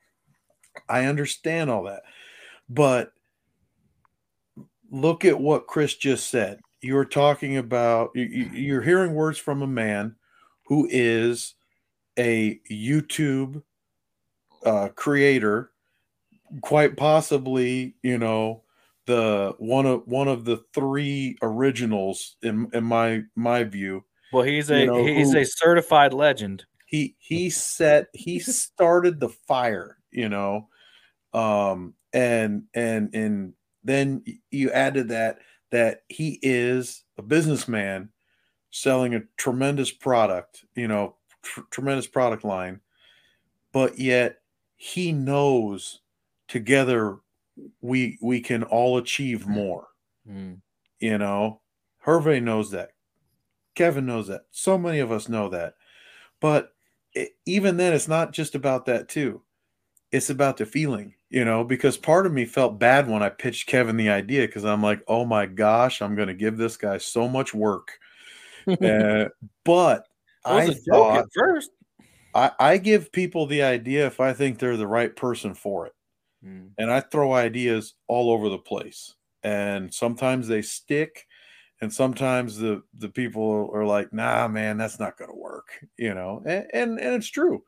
I 0.89 1.05
understand 1.05 1.71
all 1.71 1.85
that. 1.85 2.03
But 2.69 3.13
look 4.91 5.25
at 5.25 5.39
what 5.39 5.67
chris 5.67 5.95
just 5.95 6.31
said. 6.31 6.61
You're 6.81 7.05
talking 7.05 7.57
about 7.59 8.11
you, 8.15 8.25
you- 8.25 8.51
you're 8.55 8.83
hearing 8.83 9.15
words 9.15 9.39
from 9.39 9.63
a 9.63 9.67
man 9.67 10.17
who 10.67 10.89
is 10.91 11.55
a 12.19 12.59
youtube 12.71 13.63
uh, 14.65 14.89
creator, 14.97 15.71
quite 16.63 16.97
possibly, 16.97 17.97
you 18.03 18.19
know, 18.19 18.65
the 19.07 19.55
one 19.59 19.87
of 19.87 20.07
one 20.07 20.29
of 20.29 20.45
the 20.45 20.59
three 20.75 21.37
originals 21.43 22.37
in 22.43 22.69
in 22.73 22.85
my 22.85 23.23
my 23.37 23.65
view. 23.65 24.05
Well, 24.33 24.43
he's 24.45 24.71
a 24.71 24.81
You 24.81 24.87
know, 24.87 25.05
he's 25.05 25.33
who- 25.33 25.39
a 25.39 25.45
certified 25.45 26.13
legend. 26.13 26.67
He 26.87 27.17
he 27.19 27.51
set 27.51 28.09
he 28.13 28.39
started 28.39 29.19
the 29.21 29.29
fire, 29.29 29.99
you 30.11 30.29
know, 30.29 30.69
um, 31.35 31.95
and 32.13 32.65
and 32.75 33.15
and 33.15 33.55
then 33.85 34.25
you 34.51 34.71
add 34.73 34.95
to 34.95 35.05
that 35.05 35.41
that 35.71 36.03
he 36.09 36.39
is 36.43 37.05
a 37.19 37.23
businessman 37.23 38.11
selling 38.71 39.15
a 39.15 39.23
tremendous 39.39 39.93
product, 39.93 40.65
you 40.77 40.89
know, 40.89 41.17
tr- 41.43 41.63
tremendous 41.71 42.07
product 42.09 42.45
line, 42.45 42.81
but 43.73 43.99
yet 43.99 44.41
he 44.77 45.13
knows 45.13 46.01
together 46.49 47.19
we 47.81 48.19
we 48.21 48.41
can 48.41 48.63
all 48.65 48.99
achieve 48.99 49.47
more. 49.47 49.89
Mm. 50.29 50.61
you 50.99 51.19
know 51.19 51.61
hervé 52.05 52.43
knows 52.43 52.71
that. 52.73 52.91
Kevin 53.75 54.07
knows 54.07 54.29
that. 54.29 54.43
So 54.51 54.79
many 54.79 55.01
of 55.01 55.13
us 55.13 55.29
know 55.29 55.51
that. 55.51 55.75
But 56.41 56.73
it, 57.13 57.31
even 57.45 57.77
then 57.77 57.93
it's 57.93 58.09
not 58.09 58.33
just 58.33 58.55
about 58.55 58.87
that 58.87 59.09
too. 59.09 59.43
It's 60.11 60.31
about 60.31 60.57
the 60.57 60.67
feeling 60.67 61.15
you 61.31 61.45
know 61.45 61.65
because 61.65 61.97
part 61.97 62.27
of 62.27 62.33
me 62.33 62.45
felt 62.45 62.79
bad 62.79 63.09
when 63.09 63.21
i 63.21 63.29
pitched 63.29 63.67
kevin 63.67 63.97
the 63.97 64.09
idea 64.09 64.47
because 64.47 64.65
i'm 64.65 64.81
like 64.81 65.03
oh 65.09 65.25
my 65.25 65.45
gosh 65.45 66.01
i'm 66.01 66.15
going 66.15 66.29
to 66.29 66.35
give 66.35 66.57
this 66.57 66.77
guy 66.77 66.99
so 66.99 67.29
much 67.29 67.55
work. 67.55 67.99
Uh, 68.83 69.29
but 69.65 70.09
i 70.45 70.75
thought 70.91 71.19
at 71.19 71.27
first. 71.33 71.71
I, 72.37 72.51
I 72.59 72.79
give 72.79 73.13
people 73.13 73.47
the 73.47 73.63
idea 73.63 74.07
if 74.07 74.21
I 74.21 74.35
think 74.35 74.59
they're 74.59 74.77
the 74.77 74.87
right 74.87 75.15
person 75.15 75.55
for 75.55 75.87
it. 75.87 75.95
Mm. 76.47 76.71
And 76.79 76.91
I 76.91 77.01
throw 77.01 77.33
ideas 77.33 77.95
all 78.07 78.31
over 78.31 78.49
the 78.49 78.59
place. 78.59 79.15
And 79.43 79.93
sometimes 79.93 80.49
they 80.49 80.63
stick, 80.63 81.27
and 81.81 81.93
sometimes 81.93 82.59
the 82.59 82.83
the 82.99 83.09
people 83.09 83.71
are 83.73 83.85
like, 83.85 84.13
nah, 84.13 84.49
man, 84.49 84.77
that's 84.77 84.99
not 84.99 85.17
gonna 85.19 85.35
work, 85.35 85.69
you 85.99 86.15
know. 86.15 86.43
And 86.45 86.67
and, 86.73 87.01
and 87.01 87.15
it's 87.15 87.29
true. 87.29 87.63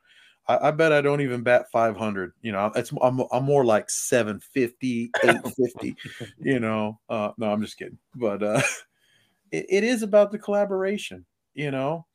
I, 0.48 0.68
I 0.68 0.70
bet 0.70 0.92
I 0.92 1.02
don't 1.02 1.20
even 1.20 1.42
bat 1.42 1.66
500. 1.70 2.32
You 2.42 2.52
know, 2.52 2.72
it's 2.74 2.92
I'm, 3.02 3.20
I'm 3.30 3.44
more 3.44 3.64
like 3.64 3.90
750, 3.90 5.10
850. 5.22 5.96
you 6.40 6.58
know, 6.58 6.98
uh, 7.08 7.32
no, 7.36 7.52
I'm 7.52 7.60
just 7.62 7.78
kidding. 7.78 7.98
But 8.14 8.42
uh, 8.42 8.62
it, 9.52 9.66
it 9.68 9.84
is 9.84 10.02
about 10.02 10.32
the 10.32 10.38
collaboration. 10.38 11.26
You 11.54 11.70
know, 11.70 12.06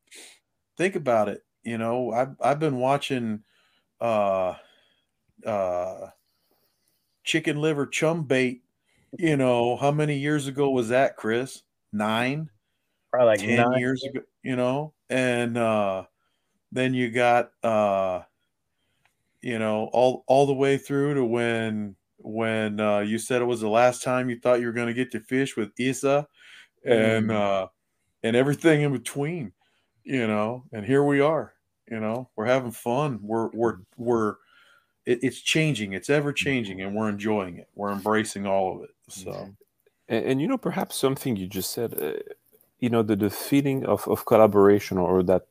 think 0.77 0.95
about 0.95 1.29
it. 1.29 1.41
You 1.63 1.77
know, 1.77 2.11
I've 2.11 2.35
I've 2.41 2.59
been 2.59 2.77
watching 2.77 3.43
uh 4.01 4.55
uh 5.45 6.07
chicken 7.23 7.61
liver 7.61 7.85
chum 7.87 8.23
bait. 8.25 8.63
You 9.17 9.37
know, 9.37 9.75
how 9.77 9.91
many 9.91 10.17
years 10.17 10.47
ago 10.47 10.69
was 10.71 10.89
that, 10.89 11.17
Chris? 11.17 11.63
Nine, 11.91 12.49
Probably 13.11 13.27
like 13.27 13.39
ten 13.39 13.69
nine. 13.69 13.79
years 13.79 14.03
ago. 14.03 14.21
You 14.41 14.55
know, 14.55 14.93
and 15.09 15.57
uh 15.57 16.05
then 16.71 16.93
you 16.95 17.11
got 17.11 17.51
uh 17.63 18.23
you 19.41 19.59
know 19.59 19.89
all 19.93 20.23
all 20.27 20.45
the 20.47 20.53
way 20.53 20.77
through 20.77 21.13
to 21.15 21.23
when 21.25 21.95
when 22.17 22.79
uh 22.79 22.99
you 22.99 23.19
said 23.19 23.41
it 23.41 23.45
was 23.45 23.61
the 23.61 23.69
last 23.69 24.01
time 24.01 24.29
you 24.29 24.39
thought 24.39 24.59
you 24.59 24.65
were 24.65 24.73
going 24.73 24.87
to 24.87 24.93
get 24.93 25.11
to 25.11 25.19
fish 25.19 25.55
with 25.55 25.71
Isa 25.79 26.27
and 26.85 27.29
uh 27.31 27.67
and 28.23 28.35
everything 28.35 28.81
in 28.81 28.91
between 28.93 29.53
you 30.03 30.25
know 30.27 30.63
and 30.71 30.85
here 30.85 31.03
we 31.03 31.19
are 31.19 31.53
you 31.89 31.99
know 31.99 32.29
we're 32.35 32.45
having 32.45 32.71
fun 32.71 33.19
we're 33.21 33.49
we're 33.49 33.77
we're 33.97 34.35
it, 35.05 35.19
it's 35.23 35.41
changing. 35.41 35.93
It's 35.93 36.09
ever 36.09 36.33
changing 36.33 36.81
and 36.81 36.95
we're 36.95 37.09
enjoying 37.09 37.57
it. 37.57 37.67
We're 37.75 37.91
embracing 37.91 38.45
all 38.45 38.75
of 38.75 38.83
it 38.83 38.89
so. 39.09 39.49
And, 40.07 40.25
and 40.25 40.41
you 40.41 40.47
know, 40.47 40.57
perhaps 40.57 40.95
something 40.95 41.35
you 41.35 41.47
just 41.47 41.71
said, 41.71 42.01
uh, 42.01 42.13
you 42.79 42.89
know, 42.89 43.03
the, 43.03 43.15
the 43.15 43.29
feeling 43.29 43.85
of, 43.85 44.07
of 44.07 44.25
collaboration 44.25 44.97
or 44.97 45.23
that 45.23 45.23
that 45.23 45.43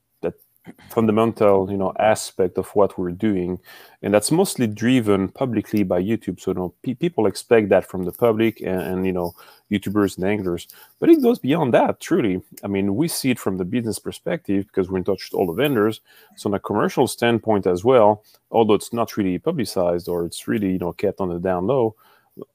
fundamental, 0.91 1.71
you 1.71 1.77
know, 1.77 1.93
aspect 1.99 2.59
of 2.59 2.69
what 2.71 2.97
we're 2.97 3.11
doing, 3.11 3.59
and 4.03 4.15
that's 4.15 4.31
mostly 4.31 4.67
driven 4.67 5.29
publicly 5.29 5.83
by 5.83 6.01
YouTube. 6.03 6.41
So, 6.41 6.53
you 6.53 6.55
know, 6.55 6.75
pe- 6.83 6.95
people 6.95 7.27
expect 7.27 7.69
that 7.71 7.87
from 7.87 8.05
the 8.05 8.13
public 8.13 8.61
and, 8.61 8.81
and 8.81 9.07
you 9.07 9.13
know, 9.13 9.35
YouTubers 9.71 10.17
and 10.17 10.27
anglers. 10.27 10.69
But 11.01 11.11
it 11.11 11.23
goes 11.23 11.39
beyond 11.39 11.75
that. 11.75 12.01
Truly, 12.01 12.43
I 12.63 12.69
mean, 12.69 12.95
we 12.95 13.09
see 13.09 13.31
it 13.31 13.39
from 13.39 13.57
the 13.57 13.65
business 13.65 13.99
perspective 13.99 14.67
because 14.67 14.91
we're 14.91 14.99
in 14.99 15.05
touch 15.05 15.31
with 15.31 15.39
all 15.39 15.47
the 15.47 15.61
vendors. 15.61 16.01
So, 16.37 16.49
on 16.49 16.55
a 16.55 16.61
commercial 16.61 17.07
standpoint 17.07 17.67
as 17.67 17.85
well, 17.85 18.25
although 18.51 18.75
it's 18.75 18.93
not 18.93 19.17
really 19.17 19.39
publicized 19.39 20.09
or 20.09 20.25
it's 20.25 20.47
really 20.47 20.73
you 20.73 20.79
know 20.79 20.93
kept 20.93 21.21
on 21.21 21.29
the 21.29 21.39
down 21.39 21.67
low 21.67 21.97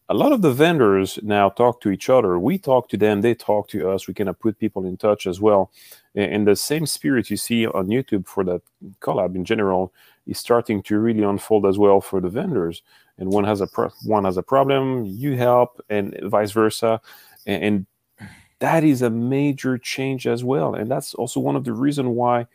a 0.09 0.13
lot 0.13 0.31
of 0.31 0.41
the 0.41 0.51
vendors 0.51 1.19
now 1.21 1.49
talk 1.49 1.81
to 1.81 1.91
each 1.91 2.09
other. 2.09 2.39
We 2.39 2.57
talk 2.57 2.89
to 2.89 2.97
them, 2.97 3.21
they 3.21 3.35
talk 3.35 3.67
to 3.69 3.89
us. 3.89 4.07
We 4.07 4.13
kind 4.13 4.29
of 4.29 4.39
put 4.39 4.57
people 4.57 4.85
in 4.85 4.97
touch 4.97 5.27
as 5.27 5.39
well. 5.41 5.71
And 6.17 6.47
the 6.47 6.55
same 6.55 6.87
spirit 6.87 7.29
you 7.29 7.37
see 7.37 7.67
on 7.67 7.87
YouTube 7.87 8.25
for 8.27 8.43
that 8.45 8.63
collab 9.01 9.35
in 9.35 9.45
general 9.45 9.93
is 10.25 10.39
starting 10.39 10.81
to 10.83 10.97
really 10.97 11.21
unfold 11.21 11.67
as 11.67 11.77
well 11.77 12.01
for 12.01 12.19
the 12.19 12.27
vendors. 12.27 12.81
And 13.19 13.29
one 13.29 13.43
has 13.43 13.61
a 13.61 13.67
pro- 13.67 13.91
one 14.03 14.25
has 14.25 14.35
a 14.35 14.41
problem, 14.41 15.05
you 15.05 15.37
help, 15.37 15.79
and 15.89 16.17
vice 16.23 16.51
versa. 16.51 16.99
And, 17.45 17.63
and 17.63 17.85
that 18.59 18.83
is 18.83 19.03
a 19.03 19.11
major 19.11 19.77
change 19.77 20.25
as 20.25 20.43
well. 20.43 20.73
And 20.73 20.89
that's 20.89 21.13
also 21.13 21.39
one 21.39 21.55
of 21.55 21.65
the 21.65 21.73
reasons 21.73 22.09
why 22.09 22.47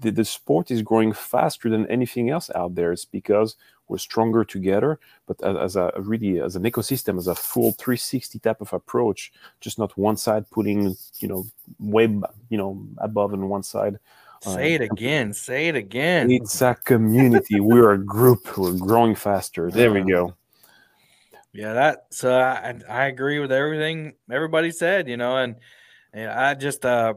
the, 0.00 0.10
the 0.10 0.24
sport 0.24 0.72
is 0.72 0.82
growing 0.82 1.12
faster 1.12 1.70
than 1.70 1.86
anything 1.86 2.30
else 2.30 2.50
out 2.56 2.74
there. 2.74 2.90
It's 2.90 3.04
because 3.04 3.54
we're 3.88 3.98
stronger 3.98 4.44
together, 4.44 4.98
but 5.26 5.42
as, 5.42 5.56
as 5.56 5.76
a 5.76 5.92
really 5.98 6.40
as 6.40 6.56
an 6.56 6.62
ecosystem, 6.62 7.18
as 7.18 7.26
a 7.26 7.34
full 7.34 7.72
360 7.72 8.38
type 8.38 8.60
of 8.60 8.72
approach, 8.72 9.32
just 9.60 9.78
not 9.78 9.96
one 9.98 10.16
side 10.16 10.48
putting 10.50 10.96
you 11.18 11.28
know 11.28 11.46
way 11.78 12.04
you 12.48 12.58
know 12.58 12.86
above 12.98 13.32
on 13.32 13.48
one 13.48 13.62
side. 13.62 13.98
Say 14.42 14.74
it 14.74 14.82
again. 14.82 15.32
Say 15.32 15.68
it 15.68 15.76
again. 15.76 16.30
It's 16.30 16.60
a 16.60 16.74
community. 16.74 17.60
we're 17.60 17.92
a 17.92 17.98
group. 17.98 18.58
We're 18.58 18.76
growing 18.76 19.14
faster. 19.14 19.70
There 19.70 19.90
we 19.90 20.02
go. 20.02 20.34
Yeah, 21.52 21.72
that 21.72 22.06
so 22.10 22.34
I 22.34 22.74
I 22.88 23.04
agree 23.06 23.38
with 23.38 23.52
everything 23.52 24.14
everybody 24.30 24.70
said, 24.70 25.08
you 25.08 25.16
know, 25.16 25.36
and, 25.36 25.56
and 26.12 26.28
I 26.30 26.54
just 26.54 26.84
uh 26.84 27.14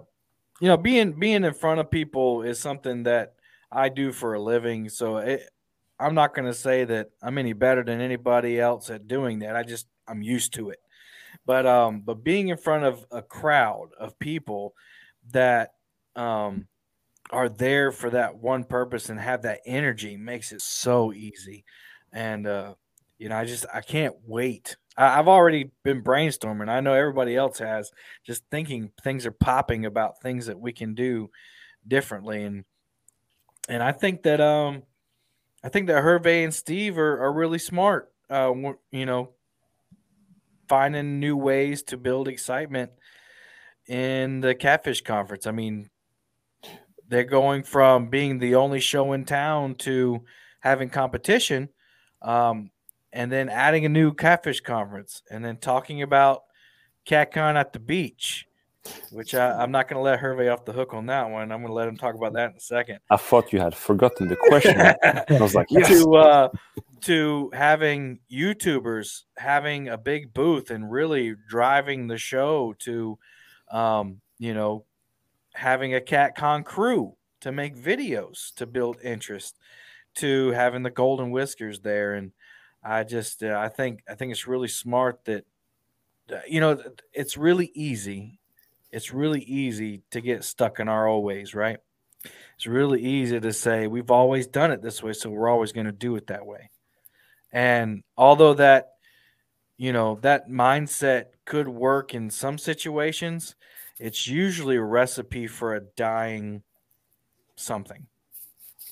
you 0.61 0.67
know 0.67 0.77
being 0.77 1.19
being 1.19 1.43
in 1.43 1.53
front 1.53 1.79
of 1.79 1.89
people 1.89 2.43
is 2.43 2.59
something 2.59 3.03
that 3.03 3.33
I 3.71 3.89
do 3.89 4.11
for 4.11 4.35
a 4.35 4.39
living. 4.39 4.89
So 4.89 5.17
it, 5.17 5.49
I'm 5.99 6.15
not 6.15 6.35
going 6.35 6.47
to 6.47 6.53
say 6.53 6.85
that 6.85 7.09
I'm 7.21 7.37
any 7.37 7.53
better 7.53 7.83
than 7.83 8.01
anybody 8.01 8.59
else 8.59 8.89
at 8.89 9.07
doing 9.07 9.39
that. 9.39 9.55
I 9.55 9.63
just 9.63 9.87
I'm 10.07 10.21
used 10.21 10.53
to 10.55 10.69
it. 10.69 10.79
But 11.45 11.65
um 11.65 12.01
but 12.01 12.23
being 12.23 12.49
in 12.49 12.57
front 12.57 12.85
of 12.85 13.05
a 13.11 13.21
crowd 13.21 13.89
of 13.99 14.17
people 14.19 14.73
that 15.31 15.71
um 16.15 16.67
are 17.31 17.49
there 17.49 17.91
for 17.91 18.09
that 18.11 18.37
one 18.37 18.63
purpose 18.63 19.09
and 19.09 19.19
have 19.19 19.41
that 19.41 19.59
energy 19.65 20.17
makes 20.17 20.51
it 20.51 20.61
so 20.61 21.13
easy. 21.13 21.65
And 22.11 22.47
uh 22.47 22.75
you 23.19 23.29
know, 23.29 23.37
I 23.37 23.45
just 23.45 23.65
I 23.73 23.81
can't 23.81 24.15
wait. 24.25 24.77
I, 24.95 25.19
I've 25.19 25.27
already 25.27 25.71
been 25.83 26.03
brainstorming. 26.03 26.69
I 26.69 26.79
know 26.81 26.93
everybody 26.93 27.35
else 27.35 27.59
has, 27.59 27.91
just 28.25 28.43
thinking 28.51 28.91
things 29.03 29.25
are 29.25 29.31
popping 29.31 29.85
about 29.85 30.21
things 30.21 30.45
that 30.47 30.59
we 30.59 30.71
can 30.71 30.93
do 30.93 31.29
differently, 31.87 32.43
and 32.43 32.63
and 33.69 33.81
I 33.83 33.91
think 33.91 34.23
that 34.23 34.39
um, 34.39 34.83
I 35.63 35.69
think 35.69 35.87
that 35.87 36.03
Hervé 36.03 36.43
and 36.43 36.53
Steve 36.53 36.97
are, 36.97 37.23
are 37.23 37.33
really 37.33 37.59
smart. 37.59 38.11
Uh, 38.29 38.53
you 38.91 39.05
know, 39.05 39.29
finding 40.67 41.19
new 41.19 41.37
ways 41.37 41.83
to 41.83 41.97
build 41.97 42.27
excitement 42.27 42.91
in 43.87 44.41
the 44.41 44.53
Catfish 44.53 45.01
Conference. 45.01 45.47
I 45.47 45.51
mean, 45.51 45.89
they're 47.07 47.23
going 47.23 47.63
from 47.63 48.09
being 48.09 48.39
the 48.39 48.55
only 48.55 48.81
show 48.81 49.13
in 49.13 49.23
town 49.25 49.75
to 49.75 50.23
having 50.59 50.89
competition. 50.89 51.69
Um, 52.21 52.71
and 53.13 53.31
then 53.31 53.49
adding 53.49 53.85
a 53.85 53.89
new 53.89 54.13
catfish 54.13 54.61
conference, 54.61 55.23
and 55.31 55.43
then 55.43 55.57
talking 55.57 56.01
about 56.01 56.43
CatCon 57.07 57.55
at 57.55 57.73
the 57.73 57.79
beach, 57.79 58.45
which 59.11 59.35
I, 59.35 59.51
I'm 59.51 59.71
not 59.71 59.87
going 59.87 59.97
to 59.97 60.01
let 60.01 60.19
Hervé 60.19 60.51
off 60.51 60.65
the 60.65 60.73
hook 60.73 60.93
on 60.93 61.05
that 61.07 61.29
one. 61.29 61.51
I'm 61.51 61.59
going 61.59 61.67
to 61.67 61.73
let 61.73 61.87
him 61.87 61.97
talk 61.97 62.15
about 62.15 62.33
that 62.33 62.51
in 62.51 62.57
a 62.57 62.59
second. 62.59 62.99
I 63.09 63.17
thought 63.17 63.53
you 63.53 63.59
had 63.59 63.75
forgotten 63.75 64.27
the 64.27 64.35
question. 64.35 64.79
I 64.79 65.25
was 65.39 65.55
like, 65.55 65.67
yes. 65.71 65.87
to 65.87 66.15
uh, 66.15 66.49
to 67.01 67.51
having 67.53 68.19
YouTubers 68.31 69.23
having 69.37 69.89
a 69.89 69.97
big 69.97 70.33
booth 70.33 70.71
and 70.71 70.91
really 70.91 71.35
driving 71.47 72.07
the 72.07 72.17
show 72.17 72.75
to, 72.79 73.17
um, 73.71 74.21
you 74.39 74.53
know, 74.53 74.85
having 75.53 75.95
a 75.95 75.99
CatCon 75.99 76.63
crew 76.63 77.15
to 77.41 77.51
make 77.51 77.75
videos 77.75 78.53
to 78.55 78.65
build 78.65 78.97
interest, 79.03 79.57
to 80.15 80.51
having 80.51 80.83
the 80.83 80.89
Golden 80.89 81.31
Whiskers 81.31 81.79
there, 81.79 82.15
and 82.15 82.31
I 82.83 83.03
just 83.03 83.43
uh, 83.43 83.57
I 83.57 83.69
think 83.69 84.03
I 84.09 84.15
think 84.15 84.31
it's 84.31 84.47
really 84.47 84.67
smart 84.67 85.25
that 85.25 85.45
uh, 86.31 86.39
you 86.47 86.59
know 86.59 86.81
it's 87.13 87.37
really 87.37 87.71
easy. 87.73 88.39
It's 88.97 89.13
really 89.13 89.41
easy 89.41 90.01
to 90.09 90.21
get 90.21 90.43
stuck 90.43 90.79
in 90.79 90.87
our 90.89 91.05
old 91.05 91.23
ways, 91.23 91.53
right? 91.53 91.77
It's 92.55 92.65
really 92.65 92.99
easy 92.99 93.39
to 93.39 93.53
say 93.53 93.85
we've 93.85 94.09
always 94.09 94.47
done 94.47 94.71
it 94.71 94.81
this 94.81 95.03
way, 95.03 95.13
so 95.13 95.29
we're 95.29 95.49
always 95.49 95.71
going 95.71 95.85
to 95.85 95.91
do 95.91 96.15
it 96.15 96.25
that 96.27 96.47
way. 96.47 96.71
And 97.53 98.01
although 98.17 98.55
that, 98.55 98.93
you 99.77 99.93
know, 99.93 100.17
that 100.23 100.49
mindset 100.49 101.25
could 101.45 101.67
work 101.67 102.15
in 102.15 102.31
some 102.31 102.57
situations, 102.57 103.55
it's 103.99 104.25
usually 104.25 104.77
a 104.77 104.81
recipe 104.81 105.45
for 105.45 105.75
a 105.75 105.81
dying 105.95 106.63
something, 107.55 108.07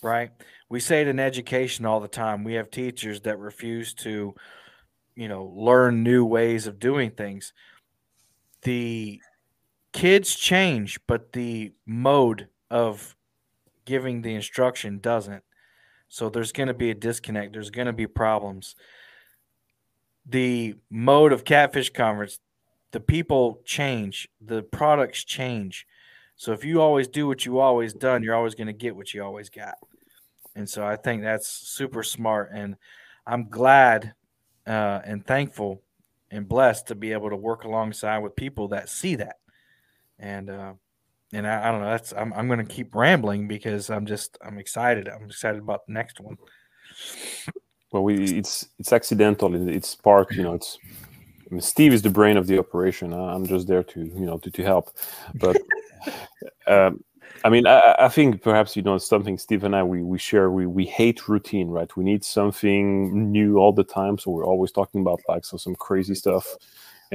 right? 0.03 0.29
We 0.69 0.81
say 0.81 1.01
it 1.01 1.07
in 1.07 1.19
education 1.19 1.87
all 1.87 1.99
the 1.99 2.07
time. 2.07 2.43
We 2.43 2.53
have 2.53 2.69
teachers 2.69 3.21
that 3.21 3.39
refuse 3.39 3.95
to, 3.95 4.35
you 5.15 5.27
know, 5.27 5.45
learn 5.45 6.03
new 6.03 6.25
ways 6.25 6.67
of 6.67 6.77
doing 6.77 7.09
things. 7.09 7.53
The 8.61 9.19
kids 9.95 10.35
change, 10.35 10.99
but 11.07 11.31
the 11.31 11.71
mode 11.85 12.49
of 12.69 13.15
giving 13.85 14.21
the 14.21 14.35
instruction 14.35 14.99
doesn't. 14.99 15.41
So 16.09 16.27
there's 16.27 16.51
going 16.51 16.67
to 16.67 16.73
be 16.73 16.91
a 16.91 16.93
disconnect. 16.93 17.53
There's 17.53 17.69
going 17.69 17.87
to 17.87 17.93
be 17.93 18.05
problems. 18.05 18.75
The 20.25 20.75
mode 20.89 21.31
of 21.31 21.45
catfish 21.45 21.93
conference, 21.93 22.39
the 22.91 22.99
people 22.99 23.61
change, 23.63 24.27
the 24.41 24.63
products 24.63 25.23
change. 25.23 25.87
So 26.35 26.51
if 26.51 26.65
you 26.65 26.81
always 26.81 27.07
do 27.07 27.25
what 27.25 27.45
you 27.45 27.59
always 27.59 27.93
done, 27.93 28.21
you're 28.21 28.35
always 28.35 28.53
going 28.53 28.67
to 28.67 28.73
get 28.73 28.97
what 28.97 29.13
you 29.13 29.23
always 29.23 29.49
got. 29.49 29.75
And 30.57 30.69
so 30.69 30.85
I 30.85 30.97
think 30.97 31.23
that's 31.23 31.47
super 31.47 32.03
smart. 32.03 32.49
And 32.53 32.75
I'm 33.25 33.47
glad 33.47 34.13
uh, 34.67 34.99
and 35.05 35.25
thankful 35.25 35.83
and 36.31 36.49
blessed 36.49 36.87
to 36.87 36.95
be 36.95 37.13
able 37.13 37.29
to 37.29 37.37
work 37.37 37.63
alongside 37.63 38.17
with 38.17 38.35
people 38.35 38.67
that 38.69 38.89
see 38.89 39.15
that. 39.15 39.37
And 40.19 40.49
uh, 40.49 40.73
and 41.33 41.47
I, 41.47 41.67
I 41.67 41.71
don't 41.71 41.81
know. 41.81 41.89
That's 41.89 42.13
I'm 42.13 42.33
I'm 42.33 42.47
to 42.49 42.63
keep 42.63 42.95
rambling 42.95 43.47
because 43.47 43.89
I'm 43.89 44.05
just 44.05 44.37
I'm 44.43 44.57
excited. 44.57 45.09
I'm 45.09 45.25
excited 45.25 45.61
about 45.61 45.85
the 45.87 45.93
next 45.93 46.19
one. 46.19 46.37
well 47.91 48.03
we 48.03 48.37
it's 48.37 48.67
it's 48.79 48.91
accidental 48.91 49.53
it's 49.69 49.95
part 49.95 50.31
you 50.31 50.43
know 50.43 50.53
it's 50.53 50.77
I 51.49 51.53
mean, 51.53 51.61
steve 51.61 51.93
is 51.93 52.01
the 52.01 52.09
brain 52.09 52.37
of 52.37 52.47
the 52.47 52.59
operation 52.59 53.13
i'm 53.13 53.45
just 53.45 53.67
there 53.67 53.83
to 53.83 53.99
you 53.99 54.25
know 54.25 54.37
to, 54.39 54.51
to 54.51 54.63
help 54.63 54.91
but 55.35 55.57
um, 56.67 57.03
I 57.43 57.49
mean, 57.49 57.67
I, 57.67 57.95
I 57.99 58.09
think 58.09 58.41
perhaps 58.41 58.75
you 58.75 58.81
know 58.81 58.97
something. 58.97 59.37
Steve 59.37 59.63
and 59.63 59.75
I 59.75 59.83
we 59.83 60.01
we 60.01 60.17
share. 60.17 60.49
We 60.49 60.65
we 60.65 60.85
hate 60.85 61.27
routine, 61.27 61.67
right? 61.67 61.95
We 61.95 62.03
need 62.03 62.23
something 62.23 63.31
new 63.31 63.57
all 63.57 63.71
the 63.71 63.83
time. 63.83 64.17
So 64.17 64.31
we're 64.31 64.45
always 64.45 64.71
talking 64.71 65.01
about 65.01 65.21
like 65.27 65.45
so 65.45 65.57
some 65.57 65.75
crazy 65.75 66.15
stuff, 66.15 66.55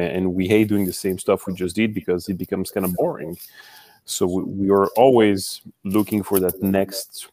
and, 0.00 0.34
we 0.34 0.48
hate 0.48 0.68
doing 0.68 0.86
the 0.86 0.92
same 0.92 1.18
stuff 1.18 1.46
we 1.46 1.54
just 1.54 1.76
did 1.76 1.94
because 1.94 2.28
it 2.28 2.38
becomes 2.38 2.70
kind 2.70 2.86
of 2.86 2.94
boring. 2.94 3.36
So 4.04 4.26
we, 4.26 4.42
we 4.42 4.70
are 4.70 4.86
always 4.96 5.60
looking 5.84 6.22
for 6.22 6.40
that 6.40 6.62
next, 6.62 7.28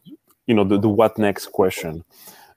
you 0.46 0.54
know, 0.54 0.64
the, 0.64 0.78
the 0.78 0.88
what 0.88 1.18
next 1.18 1.46
question. 1.52 2.04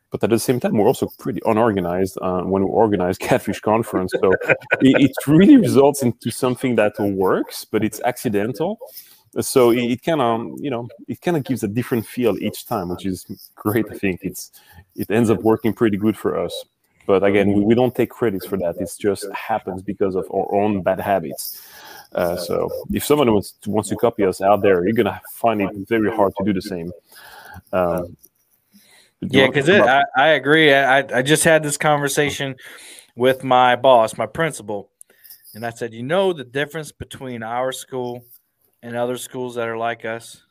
But 0.10 0.24
at 0.24 0.30
the 0.30 0.40
same 0.40 0.60
time, 0.60 0.78
we're 0.78 0.88
also 0.88 1.10
pretty 1.20 1.42
unorganized 1.46 2.18
uh, 2.22 2.42
when 2.42 2.64
we 2.64 2.70
organize 2.70 3.18
Catfish 3.30 3.62
Conference. 3.62 4.14
So 4.20 4.34
it, 4.82 5.02
it 5.02 5.12
really 5.26 5.58
results 5.58 6.04
into 6.04 6.32
something 6.32 6.76
that 6.76 7.00
works, 7.00 7.66
but 7.66 7.84
it's 7.84 8.02
accidental 8.02 8.78
so 9.40 9.72
it, 9.72 9.84
it 9.84 10.04
kind 10.04 10.22
of 10.22 10.48
you 10.58 10.70
know 10.70 10.90
it 11.08 11.22
kind 11.22 11.38
of 11.38 11.44
gives 11.44 11.64
a 11.64 11.68
different 11.68 12.06
feel 12.06 12.38
each 12.40 12.66
time 12.66 12.90
which 12.90 13.06
is 13.06 13.26
great 13.56 13.86
i 13.90 13.94
think 13.94 14.20
it's 14.24 14.52
it 14.96 15.10
ends 15.10 15.30
up 15.30 15.42
working 15.42 15.72
pretty 15.72 15.96
good 15.96 16.18
for 16.18 16.38
us 16.38 16.66
but 17.06 17.24
again 17.24 17.52
we, 17.54 17.64
we 17.64 17.76
don't 17.76 17.96
take 17.96 18.10
credits 18.10 18.46
for 18.46 18.58
that 18.58 18.76
it 18.78 18.92
just 19.00 19.26
happens 19.34 19.82
because 19.82 20.16
of 20.16 20.26
our 20.32 20.54
own 20.54 20.82
bad 20.82 21.00
habits 21.00 21.62
uh, 22.14 22.36
so 22.36 22.70
if 22.92 23.06
someone 23.06 23.32
wants 23.32 23.52
to, 23.52 23.70
wants 23.70 23.90
to 23.90 23.96
copy 23.96 24.24
us 24.24 24.42
out 24.42 24.62
there 24.62 24.84
you're 24.86 24.94
gonna 24.94 25.22
find 25.34 25.62
it 25.62 25.70
very 25.88 26.10
hard 26.16 26.34
to 26.38 26.44
do 26.44 26.54
the 26.54 26.62
same 26.62 26.92
um, 27.74 28.16
Yeah, 29.22 29.48
because 29.48 29.70
I, 29.70 30.04
I 30.18 30.28
agree. 30.30 30.74
I, 30.74 31.00
I 31.20 31.22
just 31.22 31.44
had 31.44 31.62
this 31.62 31.78
conversation 31.78 32.56
with 33.16 33.44
my 33.44 33.76
boss, 33.76 34.18
my 34.18 34.26
principal, 34.26 34.90
and 35.54 35.66
I 35.66 35.70
said, 35.70 35.94
you 35.94 36.04
know, 36.04 36.34
the 36.34 36.44
difference 36.44 36.92
between 36.92 37.44
our 37.44 37.72
school 37.72 38.26
and 38.82 38.96
other 38.96 39.18
schools 39.18 39.56
that 39.56 39.68
are 39.68 39.78
like 39.78 40.06
us, 40.06 40.42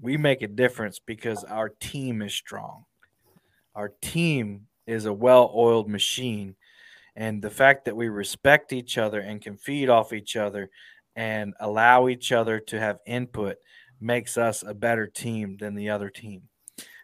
we 0.00 0.16
make 0.16 0.42
a 0.42 0.48
difference 0.48 1.00
because 1.04 1.44
our 1.44 1.68
team 1.68 2.22
is 2.22 2.32
strong. 2.32 2.84
Our 3.74 3.92
team 4.00 4.68
is 4.86 5.06
a 5.06 5.12
well 5.12 5.52
oiled 5.54 5.88
machine. 5.88 6.56
And 7.14 7.42
the 7.42 7.50
fact 7.50 7.84
that 7.84 7.96
we 7.96 8.08
respect 8.08 8.72
each 8.72 8.96
other 8.96 9.20
and 9.20 9.40
can 9.40 9.56
feed 9.56 9.88
off 9.88 10.12
each 10.12 10.36
other 10.36 10.70
and 11.14 11.54
allow 11.60 12.08
each 12.08 12.32
other 12.32 12.58
to 12.60 12.80
have 12.80 12.98
input 13.06 13.56
makes 14.00 14.38
us 14.38 14.62
a 14.62 14.74
better 14.74 15.06
team 15.06 15.56
than 15.58 15.74
the 15.74 15.90
other 15.90 16.08
team. 16.08 16.42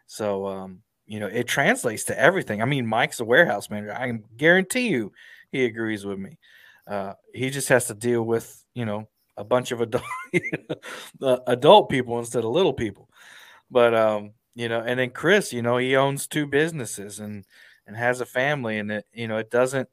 So, 0.06 0.46
um, 0.46 0.80
you 1.06 1.20
know, 1.20 1.26
it 1.26 1.46
translates 1.46 2.04
to 2.04 2.18
everything. 2.18 2.62
I 2.62 2.64
mean, 2.64 2.86
Mike's 2.86 3.20
a 3.20 3.24
warehouse 3.24 3.68
manager. 3.70 3.94
I 3.94 4.06
can 4.06 4.24
guarantee 4.36 4.88
you 4.88 5.12
he 5.52 5.64
agrees 5.64 6.04
with 6.04 6.18
me. 6.18 6.38
Uh, 6.86 7.14
he 7.34 7.50
just 7.50 7.68
has 7.68 7.86
to 7.86 7.94
deal 7.94 8.22
with, 8.22 8.64
you 8.74 8.86
know, 8.86 9.08
a 9.36 9.44
bunch 9.44 9.70
of 9.70 9.80
adult 9.80 10.04
adult 11.46 11.90
people 11.90 12.18
instead 12.18 12.44
of 12.44 12.50
little 12.50 12.72
people. 12.72 13.08
But 13.70 13.94
um, 13.94 14.32
you 14.54 14.68
know, 14.68 14.80
and 14.80 14.98
then 14.98 15.10
Chris, 15.10 15.52
you 15.52 15.62
know, 15.62 15.76
he 15.76 15.96
owns 15.96 16.26
two 16.26 16.46
businesses 16.46 17.20
and 17.20 17.44
and 17.88 17.96
has 17.96 18.20
a 18.20 18.26
family, 18.26 18.78
and 18.78 18.92
it 18.92 19.06
you 19.12 19.26
know 19.26 19.38
it 19.38 19.50
doesn't 19.50 19.88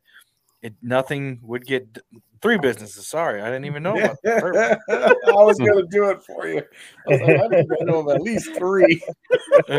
it 0.66 0.74
nothing 0.82 1.40
would 1.44 1.64
get 1.66 1.98
three 2.42 2.58
businesses. 2.58 3.08
Sorry, 3.08 3.40
I 3.40 3.46
didn't 3.46 3.66
even 3.66 3.84
know. 3.84 3.96
About 3.98 4.18
one. 4.24 4.58
I 4.90 5.44
was 5.44 5.60
going 5.60 5.78
to 5.78 5.88
do 5.92 6.10
it 6.10 6.24
for 6.24 6.48
you. 6.48 6.64
I, 7.08 7.12
was 7.12 7.22
like, 7.22 7.30
I 7.30 7.60
I 7.82 7.84
know 7.86 8.00
of 8.00 8.10
at 8.16 8.22
least 8.22 8.56
three. 8.56 9.00
I 9.70 9.76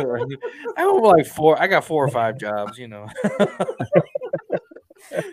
have 0.77 1.03
like 1.03 1.27
four. 1.27 1.61
I 1.61 1.67
got 1.67 1.85
four 1.85 2.05
or 2.05 2.09
five 2.09 2.39
jobs. 2.39 2.79
You 2.79 2.87
know. 2.87 3.09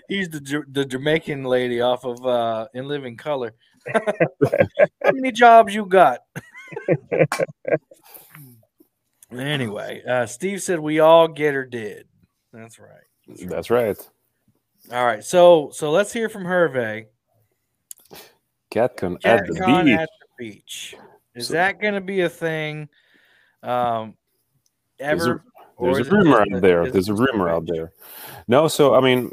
He's 0.08 0.30
the 0.30 0.64
the 0.72 0.86
Jamaican 0.86 1.44
lady 1.44 1.82
off 1.82 2.04
of 2.04 2.26
uh, 2.26 2.68
In 2.74 2.88
Living 2.88 3.16
Color. 3.16 3.54
How 3.94 5.12
many 5.12 5.32
jobs 5.32 5.76
you 5.76 5.86
got? 5.86 6.22
anyway, 9.32 10.02
uh, 10.08 10.26
Steve 10.26 10.64
said 10.64 10.80
we 10.80 11.00
all 11.00 11.28
get 11.28 11.54
or 11.54 11.66
did. 11.66 12.08
That's 12.54 12.80
right. 12.80 12.90
That's 13.28 13.42
right. 13.42 13.50
that's 13.50 13.70
right 13.70 14.10
All 14.92 15.06
right. 15.06 15.24
So 15.24 15.70
so 15.74 15.92
let's 15.92 16.14
hear 16.14 16.30
from 16.30 16.44
Hervé. 16.44 17.08
catcon 18.72 19.18
at 19.26 19.46
the 19.48 19.54
beach 19.54 20.00
at 20.00 20.10
the 20.20 20.28
beach. 20.38 20.96
Is 21.36 21.48
So- 21.48 21.54
that 21.54 21.80
going 21.82 21.94
to 21.96 22.02
be 22.02 22.22
a 22.22 22.30
thing? 22.30 22.90
Um, 23.62 24.16
There's 25.00 25.26
a- 25.26 25.30
ever? 25.30 25.44
There's 25.80 26.08
a 26.08 26.12
rumor 26.12 26.42
out 26.42 26.62
there. 26.62 26.92
There's 26.92 27.10
a 27.10 27.14
rumor 27.14 27.50
out 27.50 27.66
there. 27.66 27.92
No, 28.48 28.68
so 28.68 28.94
I 28.94 29.02
mean, 29.02 29.32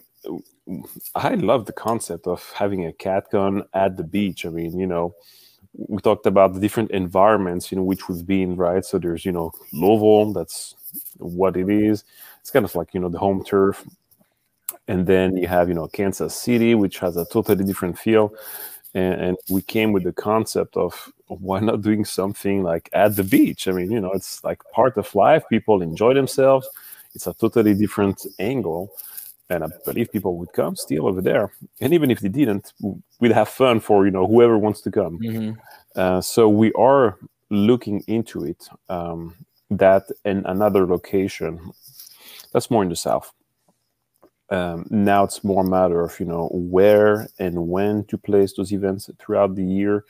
I 1.14 1.34
love 1.34 1.66
the 1.66 1.72
concept 1.72 2.26
of 2.26 2.50
having 2.54 2.86
a 2.86 2.92
CatCon 2.92 3.66
at 3.74 3.96
the 3.96 4.04
beach. 4.04 4.46
I 4.46 4.48
mean, 4.48 4.78
you 4.78 4.86
know, 4.86 5.14
we 5.74 6.00
talked 6.00 6.26
about 6.26 6.54
the 6.54 6.60
different 6.60 6.90
environments 6.92 7.72
in 7.72 7.84
which 7.86 8.08
we've 8.08 8.26
been, 8.26 8.56
right? 8.56 8.84
So 8.84 8.98
there's, 8.98 9.24
you 9.24 9.32
know, 9.32 9.52
Louisville, 9.72 10.32
that's 10.32 10.74
what 11.18 11.56
it 11.56 11.68
is. 11.68 12.04
It's 12.40 12.50
kind 12.50 12.64
of 12.64 12.74
like, 12.74 12.94
you 12.94 13.00
know, 13.00 13.08
the 13.08 13.18
home 13.18 13.44
turf. 13.44 13.84
And 14.88 15.06
then 15.06 15.36
you 15.36 15.46
have, 15.46 15.68
you 15.68 15.74
know, 15.74 15.88
Kansas 15.88 16.34
City, 16.34 16.74
which 16.74 16.98
has 16.98 17.16
a 17.16 17.24
totally 17.26 17.64
different 17.64 17.98
feel. 17.98 18.32
And, 18.94 19.20
and 19.20 19.36
we 19.48 19.62
came 19.62 19.92
with 19.92 20.04
the 20.04 20.12
concept 20.12 20.76
of 20.76 21.12
why 21.26 21.60
not 21.60 21.82
doing 21.82 22.04
something 22.04 22.62
like 22.62 22.88
at 22.92 23.14
the 23.16 23.22
beach? 23.22 23.68
I 23.68 23.72
mean, 23.72 23.90
you 23.90 24.00
know, 24.00 24.12
it's 24.12 24.42
like 24.42 24.62
part 24.72 24.96
of 24.96 25.14
life. 25.14 25.44
People 25.48 25.82
enjoy 25.82 26.14
themselves. 26.14 26.68
It's 27.14 27.26
a 27.26 27.34
totally 27.34 27.74
different 27.74 28.26
angle. 28.38 28.90
And 29.48 29.64
I 29.64 29.68
believe 29.84 30.12
people 30.12 30.36
would 30.38 30.52
come 30.52 30.76
still 30.76 31.06
over 31.08 31.20
there. 31.20 31.52
And 31.80 31.92
even 31.92 32.10
if 32.10 32.20
they 32.20 32.28
didn't, 32.28 32.72
we'd 33.20 33.32
have 33.32 33.48
fun 33.48 33.80
for, 33.80 34.04
you 34.06 34.12
know, 34.12 34.26
whoever 34.26 34.56
wants 34.58 34.80
to 34.82 34.90
come. 34.90 35.18
Mhm. 35.18 35.56
Uh, 35.96 36.20
so 36.20 36.48
we 36.48 36.72
are 36.72 37.16
looking 37.50 38.02
into 38.06 38.44
it. 38.44 38.68
Um, 38.88 39.34
that 39.70 40.10
and 40.24 40.44
another 40.46 40.86
location 40.86 41.72
that's 42.52 42.70
more 42.70 42.82
in 42.82 42.88
the 42.88 42.96
south. 42.96 43.32
Um, 44.50 44.86
now 44.90 45.22
it's 45.24 45.44
more 45.44 45.64
a 45.64 45.68
matter 45.68 46.02
of 46.02 46.18
you 46.18 46.26
know 46.26 46.48
where 46.52 47.28
and 47.38 47.68
when 47.68 48.04
to 48.06 48.18
place 48.18 48.52
those 48.54 48.72
events 48.72 49.08
throughout 49.20 49.54
the 49.54 49.64
year, 49.64 50.04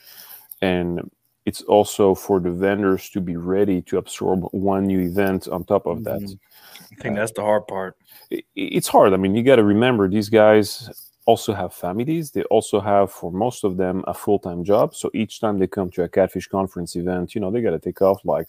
and 0.63 1.11
it's 1.45 1.61
also 1.63 2.15
for 2.15 2.41
the 2.41 2.51
vendors 2.51 3.11
to 3.11 3.21
be 3.21 3.37
ready 3.37 3.83
to 3.83 3.99
absorb 3.99 4.45
one 4.53 4.85
new 4.87 5.01
event 5.01 5.49
on 5.49 5.65
top 5.65 5.87
of 5.87 6.05
that 6.05 6.21
Mhm. 6.23 6.39
I 6.93 7.03
think 7.03 7.17
that's 7.17 7.33
the 7.33 7.43
hard 7.43 7.67
part. 7.67 7.97
i- 8.33 8.43
it's 8.55 8.89
hard. 8.89 9.13
I 9.13 9.17
mean, 9.17 9.35
you 9.35 9.43
got 9.43 9.57
to 9.57 9.65
remember 9.65 10.09
these 10.09 10.29
guys 10.31 10.89
also 11.27 11.53
have 11.53 11.73
families. 11.75 12.31
They 12.31 12.43
also 12.45 12.81
have, 12.81 13.11
for 13.13 13.31
most 13.31 13.65
of 13.65 13.77
them, 13.77 14.05
a 14.07 14.15
full 14.15 14.39
time 14.39 14.65
job. 14.65 14.95
So 14.95 15.11
each 15.15 15.41
time 15.41 15.59
they 15.59 15.67
come 15.67 15.91
to 15.91 16.03
a 16.05 16.09
catfish 16.09 16.47
conference 16.49 16.97
event, 16.97 17.35
you 17.35 17.41
know, 17.41 17.51
they 17.51 17.61
got 17.63 17.71
to 17.73 17.79
take 17.79 18.01
off 18.03 18.25
like 18.25 18.49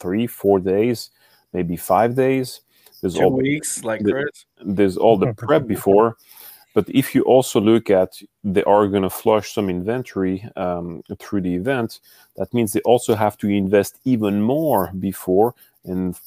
three, 0.00 0.26
four 0.26 0.60
days, 0.60 1.10
maybe 1.52 1.76
five 1.76 2.14
days. 2.14 2.60
There's 3.04 3.16
Two 3.16 3.24
all 3.24 3.30
the, 3.36 3.42
weeks, 3.42 3.84
like 3.84 4.02
the- 4.02 4.12
Chris. 4.12 4.46
there's 4.64 4.96
all 4.96 5.18
the 5.18 5.34
prep 5.34 5.66
before. 5.76 6.16
But 6.72 6.88
if 6.88 7.14
you 7.14 7.22
also 7.22 7.60
look 7.60 7.90
at 7.90 8.10
they 8.42 8.64
are 8.64 8.88
going 8.88 9.02
to 9.02 9.10
flush 9.10 9.52
some 9.52 9.68
inventory 9.68 10.48
um, 10.56 11.02
through 11.20 11.42
the 11.42 11.54
event, 11.54 12.00
that 12.36 12.52
means 12.54 12.72
they 12.72 12.80
also 12.80 13.14
have 13.14 13.36
to 13.38 13.48
invest 13.48 13.98
even 14.04 14.40
more 14.40 14.90
before, 14.98 15.54
and 15.84 16.18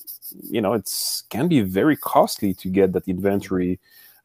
you 0.50 0.62
know 0.62 0.74
it's 0.74 1.24
can 1.30 1.48
be 1.48 1.62
very 1.62 1.98
costly 1.98 2.54
to 2.54 2.70
get 2.70 2.94
that 2.94 3.08
inventory, 3.08 3.80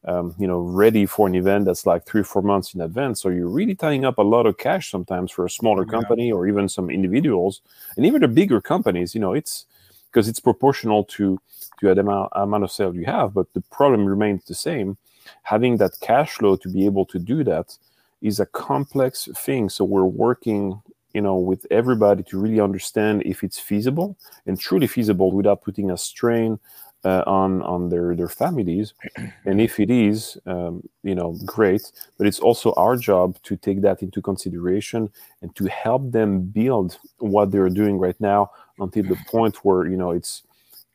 um, 0.05 0.33
you 0.37 0.47
know, 0.47 0.59
ready 0.59 1.05
for 1.07 1.27
an 1.27 1.33
event 1.35 1.65
that's 1.65 1.85
like 1.87 2.05
three 2.05 2.21
or 2.21 2.29
four 2.33 2.43
months 2.43 2.73
in 2.75 2.81
advance. 2.81 3.19
So 3.21 3.29
you're 3.29 3.49
really 3.59 3.75
tying 3.75 4.05
up 4.05 4.17
a 4.19 4.21
lot 4.35 4.45
of 4.45 4.57
cash 4.57 4.91
sometimes 4.91 5.29
for 5.31 5.43
a 5.45 5.49
smaller 5.49 5.83
Yeah. 5.85 5.91
company 5.97 6.31
or 6.31 6.47
even 6.47 6.69
some 6.69 6.89
individuals, 6.91 7.61
and 7.97 8.05
even 8.05 8.21
the 8.21 8.27
bigger 8.29 8.61
companies. 8.61 9.13
You 9.15 9.19
know, 9.21 9.33
it's 9.33 9.65
because 10.09 10.29
it's 10.29 10.39
proportional 10.39 11.03
to 11.17 11.37
to 11.83 12.01
amount, 12.01 12.29
amount 12.33 12.63
of 12.63 12.71
sales 12.71 12.95
you 12.95 13.05
have, 13.05 13.33
but 13.33 13.51
the 13.53 13.61
problem 13.61 14.05
remains 14.05 14.45
the 14.45 14.55
same. 14.55 14.97
Having 15.43 15.77
that 15.77 15.99
cash 16.01 16.33
flow 16.33 16.55
to 16.57 16.69
be 16.69 16.85
able 16.85 17.05
to 17.07 17.19
do 17.19 17.43
that 17.43 17.77
is 18.21 18.39
a 18.39 18.45
complex 18.45 19.27
thing. 19.35 19.69
So 19.69 19.83
we're 19.83 20.05
working 20.05 20.81
you 21.13 21.21
know 21.21 21.37
with 21.37 21.65
everybody 21.71 22.23
to 22.23 22.39
really 22.39 22.59
understand 22.59 23.21
if 23.23 23.43
it's 23.43 23.59
feasible 23.59 24.17
and 24.45 24.59
truly 24.59 24.87
feasible 24.87 25.31
without 25.31 25.61
putting 25.61 25.91
a 25.91 25.97
strain 25.97 26.59
uh, 27.05 27.23
on 27.27 27.61
on 27.63 27.89
their 27.89 28.15
their 28.15 28.29
families. 28.29 28.93
And 29.45 29.59
if 29.61 29.79
it 29.79 29.89
is 29.89 30.37
um, 30.45 30.83
you 31.03 31.15
know 31.15 31.37
great 31.45 31.91
but 32.17 32.27
it's 32.27 32.39
also 32.39 32.73
our 32.73 32.95
job 32.95 33.37
to 33.43 33.55
take 33.55 33.81
that 33.81 34.01
into 34.01 34.21
consideration 34.21 35.09
and 35.41 35.55
to 35.55 35.65
help 35.65 36.11
them 36.11 36.41
build 36.41 36.97
what 37.19 37.51
they're 37.51 37.69
doing 37.69 37.97
right 37.99 38.19
now 38.19 38.51
until 38.79 39.03
the 39.03 39.17
point 39.29 39.55
where 39.65 39.85
you 39.85 39.97
know 39.97 40.11
it's 40.11 40.43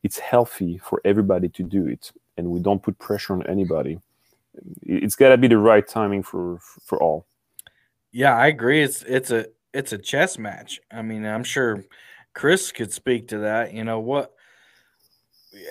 it's 0.08 0.18
healthy 0.18 0.78
for 0.78 1.02
everybody 1.04 1.48
to 1.50 1.62
do 1.62 1.86
it 1.86 2.12
and 2.38 2.50
we 2.50 2.60
don't 2.60 2.82
put 2.82 2.98
pressure 2.98 3.34
on 3.34 3.46
anybody 3.46 4.00
it's 4.82 5.16
got 5.16 5.28
to 5.30 5.36
be 5.36 5.48
the 5.48 5.58
right 5.58 5.86
timing 5.86 6.22
for 6.22 6.58
for 6.60 7.00
all 7.02 7.26
Yeah, 8.10 8.34
I 8.34 8.46
agree. 8.46 8.82
It's 8.82 9.02
it's 9.02 9.30
a 9.30 9.46
it's 9.74 9.92
a 9.92 9.98
chess 9.98 10.38
match. 10.38 10.80
I 10.90 11.02
mean, 11.02 11.24
I'm 11.24 11.44
sure 11.44 11.84
Chris 12.34 12.72
could 12.72 12.92
speak 12.92 13.28
to 13.28 13.38
that. 13.38 13.74
You 13.74 13.84
know 13.84 14.00
what? 14.00 14.32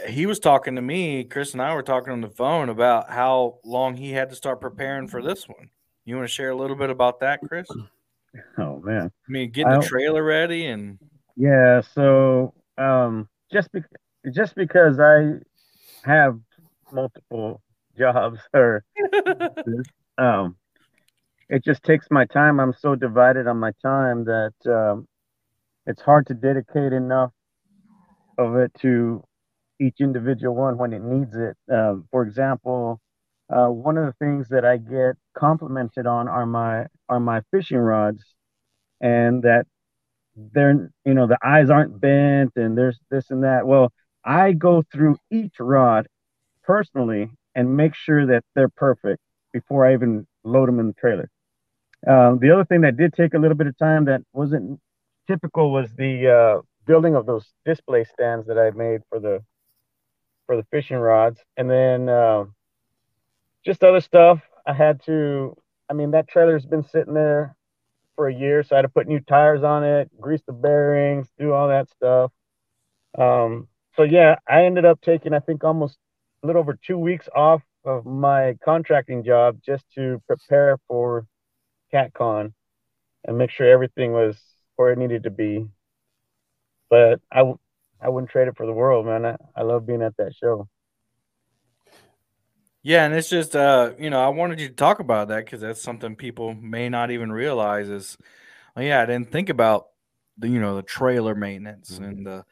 He 0.08 0.26
was 0.26 0.40
talking 0.40 0.76
to 0.76 0.82
me. 0.82 1.24
Chris 1.24 1.54
and 1.54 1.62
I 1.62 1.74
were 1.74 1.84
talking 1.84 2.14
on 2.14 2.22
the 2.22 2.30
phone 2.30 2.70
about 2.70 3.10
how 3.10 3.60
long 3.64 3.96
he 3.96 4.12
had 4.12 4.30
to 4.30 4.36
start 4.36 4.62
preparing 4.62 5.08
for 5.08 5.22
this 5.22 5.48
one. 5.48 5.70
You 6.06 6.16
want 6.16 6.28
to 6.28 6.34
share 6.34 6.52
a 6.52 6.56
little 6.56 6.76
bit 6.76 6.90
about 6.90 7.20
that, 7.22 7.40
Chris? 7.48 7.68
Oh 8.60 8.80
man. 8.84 9.06
I 9.28 9.32
mean, 9.32 9.50
getting 9.50 9.80
the 9.80 9.88
trailer 9.88 10.24
ready 10.24 10.68
and 10.68 11.00
Yeah, 11.36 11.82
so 11.82 12.54
um, 12.78 13.28
just 13.52 13.72
be- 13.72 13.82
just 14.32 14.56
because 14.56 15.00
I 15.00 15.34
have 16.04 16.40
multiple 16.92 17.62
jobs 17.98 18.40
or 18.54 18.84
um, 20.18 20.56
it 21.50 21.64
just 21.64 21.84
takes 21.84 22.08
my 22.12 22.26
time. 22.26 22.60
I'm 22.60 22.74
so 22.74 22.96
divided 22.96 23.48
on 23.48 23.58
my 23.58 23.72
time 23.82 24.26
that 24.26 24.54
um, 24.66 25.08
it's 25.86 26.02
hard 26.02 26.28
to 26.28 26.34
dedicate 26.34 26.94
enough 26.94 27.32
of 28.38 28.56
it 28.56 28.72
to 28.82 29.24
each 29.80 30.00
individual 30.00 30.56
one 30.56 30.78
when 30.78 30.94
it 30.94 31.02
needs 31.02 31.36
it. 31.36 31.56
Um, 31.72 32.08
for 32.12 32.24
example, 32.24 33.00
uh, 33.50 33.68
one 33.68 33.98
of 33.98 34.06
the 34.06 34.14
things 34.14 34.50
that 34.50 34.66
I 34.66 34.78
get 34.78 35.16
complimented 35.36 36.06
on 36.06 36.28
are 36.28 36.46
my 36.46 36.88
are 37.08 37.20
my 37.20 37.42
fishing 37.52 37.78
rods, 37.78 38.24
and 39.00 39.44
that 39.44 39.66
they're 40.36 40.92
you 41.06 41.14
know 41.14 41.28
the 41.28 41.38
eyes 41.44 41.70
aren't 41.70 42.00
bent 42.00 42.52
and 42.56 42.78
there's 42.78 43.00
this 43.10 43.32
and 43.32 43.44
that. 43.44 43.66
Well, 43.66 43.94
I 44.28 44.52
go 44.52 44.84
through 44.92 45.18
each 45.32 45.56
rod 45.60 46.08
personally 46.64 47.32
and 47.56 47.78
make 47.78 47.96
sure 47.96 48.28
that 48.28 48.44
they're 48.54 48.70
perfect 48.70 49.22
before 49.54 49.88
I 49.88 49.94
even 49.94 50.28
load 50.44 50.68
them 50.68 50.80
in 50.80 50.88
the 50.88 50.94
trailer. 50.94 51.30
Um, 52.06 52.40
the 52.40 52.52
other 52.52 52.66
thing 52.66 52.82
that 52.82 52.98
did 52.98 53.14
take 53.14 53.34
a 53.34 53.40
little 53.40 53.58
bit 53.58 53.68
of 53.68 53.78
time 53.78 54.06
that 54.06 54.22
wasn't 54.34 54.80
typical 55.28 55.72
was 55.72 55.92
the 55.94 56.28
uh, 56.30 56.62
building 56.86 57.16
of 57.16 57.26
those 57.26 57.46
display 57.66 58.04
stands 58.04 58.46
that 58.48 58.58
I 58.60 58.72
made 58.72 59.02
for 59.10 59.20
the 59.20 59.44
for 60.46 60.56
the 60.58 60.64
fishing 60.72 60.98
rods, 60.98 61.40
and 61.58 61.70
then 61.70 62.08
uh, 62.08 62.46
just 63.66 63.84
other 63.84 64.02
stuff. 64.02 64.42
I 64.66 64.74
had 64.74 65.04
to. 65.06 65.56
I 65.90 65.94
mean, 65.94 66.12
that 66.12 66.28
trailer's 66.28 66.66
been 66.66 66.84
sitting 66.84 67.14
there 67.14 67.56
for 68.16 68.28
a 68.28 68.34
year, 68.34 68.62
so 68.64 68.76
I 68.76 68.80
had 68.80 68.82
to 68.84 68.90
put 68.90 69.08
new 69.08 69.22
tires 69.22 69.64
on 69.64 69.84
it, 69.86 70.10
grease 70.20 70.42
the 70.46 70.54
bearings, 70.54 71.28
do 71.40 71.54
all 71.54 71.70
that 71.70 71.90
stuff. 71.90 72.32
Um, 73.18 73.68
so 73.98 74.04
yeah, 74.04 74.38
I 74.48 74.66
ended 74.66 74.86
up 74.86 75.02
taking 75.02 75.34
I 75.34 75.40
think 75.40 75.64
almost 75.66 75.98
a 76.44 76.48
little 76.48 76.62
over 76.62 76.76
two 76.86 76.98
weeks 77.00 77.28
off 77.36 77.64
of 77.86 78.06
my 78.06 78.58
contracting 78.64 79.24
job 79.26 79.60
just 79.66 79.86
to 79.96 80.22
prepare 80.28 80.80
for 80.88 81.28
CatCon 81.94 82.54
and 83.26 83.38
make 83.38 83.52
sure 83.52 83.68
everything 83.68 84.14
was 84.14 84.38
where 84.78 84.92
it 84.94 85.00
needed 85.00 85.24
to 85.24 85.32
be. 85.32 85.68
But 86.90 87.22
I, 87.32 87.38
w- 87.40 87.60
I 88.02 88.10
wouldn't 88.10 88.32
trade 88.32 88.48
it 88.50 88.58
for 88.58 88.66
the 88.66 88.74
world, 88.74 89.06
man. 89.06 89.26
I, 89.26 89.38
I 89.56 89.64
love 89.64 89.86
being 89.88 90.02
at 90.02 90.18
that 90.18 90.36
show. 90.36 90.68
Yeah, 92.84 93.06
and 93.06 93.14
it's 93.14 93.30
just 93.30 93.56
uh, 93.56 93.92
you 94.00 94.10
know, 94.10 94.22
I 94.22 94.30
wanted 94.30 94.60
you 94.60 94.70
to 94.70 94.74
talk 94.74 95.00
about 95.00 95.28
that 95.30 95.46
because 95.46 95.62
that's 95.62 95.82
something 95.82 96.16
people 96.16 96.54
may 96.54 96.90
not 96.90 97.12
even 97.12 97.32
realize 97.32 97.90
is, 97.90 98.18
oh, 98.78 98.82
yeah, 98.82 99.02
I 99.02 99.06
didn't 99.06 99.32
think 99.32 99.50
about 99.50 99.88
the 100.38 100.50
you 100.50 100.60
know 100.62 100.76
the 100.78 100.84
trailer 100.84 101.36
maintenance 101.36 102.00
Mhm. 102.00 102.00
and 102.00 102.26
the 102.26 102.46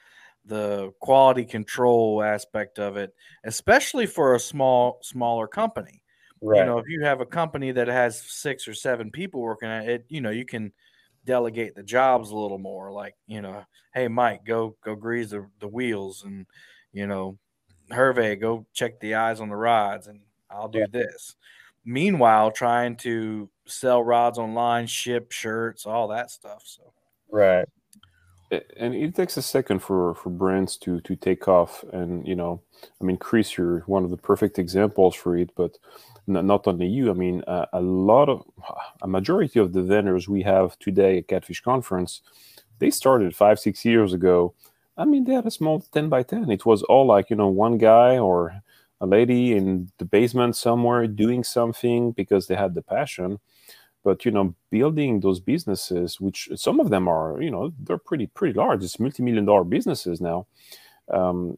the 0.46 0.92
quality 1.00 1.46
control 1.46 2.22
aspect 2.24 2.80
of 2.80 2.98
it, 2.98 3.14
especially 3.44 4.06
for 4.06 4.36
a 4.36 4.40
small 4.40 5.00
smaller 5.02 5.48
company. 5.48 6.02
Right. 6.42 6.60
You 6.60 6.66
know, 6.66 6.78
if 6.78 6.86
you 6.88 7.04
have 7.04 7.22
a 7.22 7.26
company 7.26 7.72
that 7.72 7.88
has 7.88 8.22
six 8.22 8.68
or 8.68 8.74
seven 8.74 9.12
people 9.12 9.42
working 9.42 9.70
at 9.70 9.88
it, 9.90 10.06
you 10.10 10.22
know, 10.22 10.30
you 10.30 10.46
can 10.46 10.72
delegate 11.26 11.76
the 11.76 11.84
jobs 11.84 12.30
a 12.30 12.38
little 12.38 12.60
more. 12.60 12.92
Like, 12.92 13.16
you 13.28 13.42
know, 13.42 13.64
hey 13.94 14.08
Mike, 14.08 14.46
go 14.46 14.76
go 14.84 14.96
grease 14.96 15.32
the, 15.32 15.48
the 15.60 15.68
wheels 15.68 16.24
and 16.24 16.46
you 16.94 17.08
know, 17.08 17.38
Hervé, 17.92 18.40
go 18.40 18.66
check 18.74 19.00
the 19.00 19.16
eyes 19.16 19.40
on 19.40 19.50
the 19.50 19.56
rods 19.56 20.08
and 20.08 20.22
I'll 20.50 20.68
do 20.70 20.80
Yeah. 20.80 20.86
this. 20.92 21.36
Meanwhile, 21.84 22.52
trying 22.52 22.96
to 22.98 23.50
sell 23.68 24.04
rods 24.04 24.38
online, 24.38 24.88
ship 24.88 25.32
shirts, 25.32 25.86
all 25.86 26.08
that 26.10 26.32
stuff. 26.32 26.64
So 26.66 26.94
right. 27.30 27.68
A- 28.52 28.82
and 28.82 28.94
it 28.94 29.16
takes 29.16 29.38
a 29.38 29.42
second 29.42 29.80
for 29.80 30.14
for 30.16 30.30
brands 30.30 30.78
to 30.78 31.02
to 31.02 31.16
take 31.16 31.48
off 31.48 31.84
and 31.94 32.28
you 32.28 32.36
know 32.36 32.62
i 33.02 33.04
mean 33.04 33.18
chris 33.18 33.58
you're 33.58 33.80
one 33.82 34.04
of 34.04 34.12
the 34.12 34.18
perfect 34.18 34.60
examples 34.60 35.16
for 35.16 35.36
it 35.36 35.50
but 35.56 35.78
not 36.28 36.68
only 36.68 36.88
you 36.88 37.10
i 37.10 37.14
mean 37.14 37.44
uh, 37.48 37.66
a 37.74 37.82
lot 37.82 38.30
of 38.30 38.44
a 39.02 39.08
majority 39.08 39.60
of 39.60 39.74
the 39.74 39.82
vendors 39.82 40.30
we 40.30 40.44
have 40.44 40.78
today 40.80 41.18
at 41.20 41.28
catfish 41.28 41.62
conference 41.62 42.22
they 42.80 42.90
started 42.92 43.36
five 43.36 43.60
six 43.60 43.86
years 43.86 44.14
ago. 44.14 44.54
I 44.98 45.06
mean 45.06 45.24
they 45.26 45.34
had 45.34 45.46
a 45.46 45.52
small 45.52 45.82
10 45.82 46.10
by 46.10 46.24
10 46.24 46.50
it 46.52 46.66
was 46.66 46.84
all 46.84 47.06
like 47.06 47.30
you 47.30 47.36
know 47.36 47.48
one 47.48 47.78
guy 47.78 48.18
or 48.18 48.62
a 49.02 49.06
lady 49.06 49.54
in 49.56 49.92
the 49.98 50.06
basement 50.06 50.56
somewhere 50.56 51.06
doing 51.08 51.44
something 51.44 52.12
because 52.12 52.48
they 52.48 52.56
had 52.56 52.74
the 52.76 52.82
passion 52.82 53.40
but 54.06 54.24
you 54.24 54.32
know 54.32 54.56
building 54.70 55.20
those 55.20 55.42
businesses 55.42 56.22
which 56.22 56.48
some 56.56 56.80
of 56.80 56.90
them 56.92 57.08
are 57.10 57.42
you 57.42 57.52
know 57.52 57.74
they're 57.84 57.98
pretty 57.98 58.28
pretty 58.28 58.54
large. 58.58 58.84
It's 58.84 59.00
multi-million 59.00 59.46
dollar 59.46 59.66
businesses 59.66 60.22
now. 60.22 60.48
Um, 61.12 61.58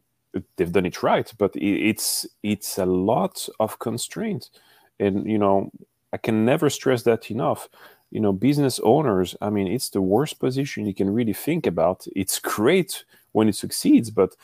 they've 0.56 0.72
done 0.72 0.86
it 0.86 1.02
right 1.02 1.32
but 1.38 1.52
it's 1.54 2.26
it's 2.42 2.78
a 2.78 2.86
lot 2.86 3.48
of 3.60 3.78
constraints. 3.78 4.50
And 4.98 5.30
you 5.30 5.38
know 5.38 5.70
i 6.12 6.16
can 6.16 6.44
never 6.44 6.68
stress 6.70 7.02
that 7.04 7.30
enough. 7.30 7.68
You 8.10 8.20
know 8.20 8.32
business 8.32 8.80
owners 8.82 9.36
i 9.40 9.50
mean 9.50 9.68
it's 9.68 9.90
the 9.90 10.02
worst 10.02 10.40
position 10.40 10.86
you 10.86 10.94
can 10.94 11.10
really 11.10 11.34
think 11.34 11.66
about. 11.66 12.06
It's 12.16 12.38
great 12.56 13.04
when 13.32 13.48
it 13.48 13.54
succeeds 13.56 14.10
but 14.10 14.34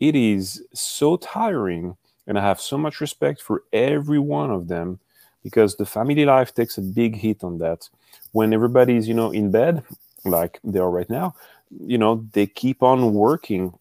it 0.00 0.16
is 0.16 0.64
so 0.74 1.16
tiring 1.16 1.96
and 2.26 2.38
i 2.38 2.42
have 2.42 2.60
so 2.60 2.76
much 2.76 3.00
respect 3.00 3.40
for 3.40 3.62
every 3.72 4.18
one 4.18 4.50
of 4.50 4.66
them 4.68 4.98
because 5.42 5.76
the 5.76 5.86
family 5.86 6.24
life 6.24 6.54
takes 6.54 6.78
a 6.78 6.82
big 6.82 7.16
hit 7.16 7.42
on 7.44 7.58
that. 7.58 7.88
When 8.32 8.52
everybody's 8.52 9.08
you 9.08 9.14
know 9.14 9.30
in 9.30 9.50
bed 9.50 9.82
like 10.24 10.60
they 10.62 10.78
are 10.78 10.90
right 10.90 11.10
now 11.10 11.34
you 11.80 11.98
know 11.98 12.26
they 12.32 12.46
keep 12.46 12.82
on 12.82 13.14
working. 13.14 13.72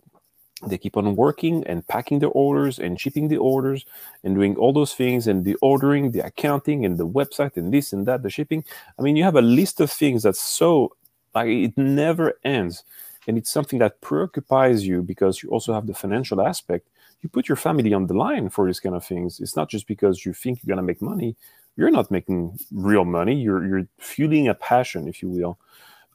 They 0.65 0.77
keep 0.77 0.95
on 0.95 1.15
working 1.15 1.63
and 1.65 1.87
packing 1.87 2.19
the 2.19 2.27
orders 2.27 2.77
and 2.77 2.99
shipping 3.01 3.29
the 3.29 3.37
orders 3.37 3.83
and 4.23 4.35
doing 4.35 4.55
all 4.57 4.71
those 4.71 4.93
things 4.93 5.25
and 5.25 5.43
the 5.43 5.55
ordering 5.55 6.11
the 6.11 6.19
accounting 6.19 6.85
and 6.85 6.99
the 6.99 7.07
website 7.07 7.57
and 7.57 7.73
this 7.73 7.93
and 7.93 8.05
that 8.05 8.21
the 8.21 8.29
shipping. 8.29 8.63
I 8.99 9.01
mean 9.01 9.15
you 9.15 9.23
have 9.23 9.35
a 9.35 9.41
list 9.41 9.81
of 9.81 9.91
things 9.91 10.23
that's 10.23 10.39
so 10.39 10.95
like 11.33 11.47
it 11.47 11.77
never 11.77 12.33
ends. 12.43 12.83
And 13.27 13.37
it's 13.37 13.51
something 13.51 13.79
that 13.79 14.01
preoccupies 14.01 14.85
you 14.85 15.01
because 15.01 15.41
you 15.41 15.49
also 15.49 15.73
have 15.73 15.87
the 15.87 15.93
financial 15.93 16.41
aspect 16.41 16.87
you 17.21 17.29
put 17.29 17.47
your 17.47 17.55
family 17.55 17.93
on 17.93 18.07
the 18.07 18.13
line 18.13 18.49
for 18.49 18.65
these 18.65 18.79
kind 18.79 18.95
of 18.95 19.05
things. 19.05 19.39
It's 19.39 19.55
not 19.55 19.69
just 19.69 19.87
because 19.87 20.25
you 20.25 20.33
think 20.33 20.59
you're 20.63 20.75
to 20.75 20.81
make 20.81 21.01
money. 21.01 21.35
You're 21.77 21.91
not 21.91 22.11
making 22.11 22.59
real 22.71 23.05
money. 23.05 23.35
You're 23.35 23.65
you're 23.65 23.87
fueling 23.97 24.47
a 24.47 24.53
passion 24.53 25.07
if 25.07 25.21
you 25.21 25.29
will 25.29 25.57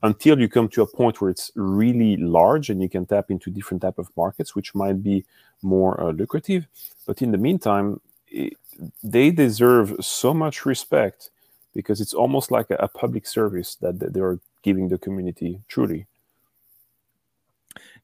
until 0.03 0.39
you 0.39 0.49
come 0.49 0.69
to 0.69 0.83
a 0.83 0.87
point 0.87 1.21
where 1.21 1.31
it's 1.31 1.51
really 1.55 2.17
large 2.19 2.69
and 2.71 2.83
you 2.83 2.89
can 2.89 3.07
tap 3.07 3.31
into 3.31 3.51
different 3.51 3.83
type 3.83 3.99
of 3.99 4.11
markets 4.17 4.55
which 4.55 4.75
might 4.75 5.03
be 5.03 5.25
more 5.63 6.01
uh, 6.01 6.13
lucrative. 6.13 6.67
But 7.07 7.23
in 7.23 7.31
the 7.31 7.39
meantime 7.39 8.01
it, 8.29 8.57
they 9.03 9.31
deserve 9.31 9.97
so 10.01 10.35
much 10.35 10.67
respect 10.67 11.31
because 11.75 12.01
it's 12.01 12.15
almost 12.15 12.51
like 12.51 12.71
a, 12.71 12.77
a 12.77 12.89
public 12.89 13.27
service 13.27 13.77
that, 13.77 13.99
that 14.01 14.13
they're 14.13 14.39
giving 14.63 14.89
the 14.89 14.99
community 14.99 15.61
truly. 15.69 16.07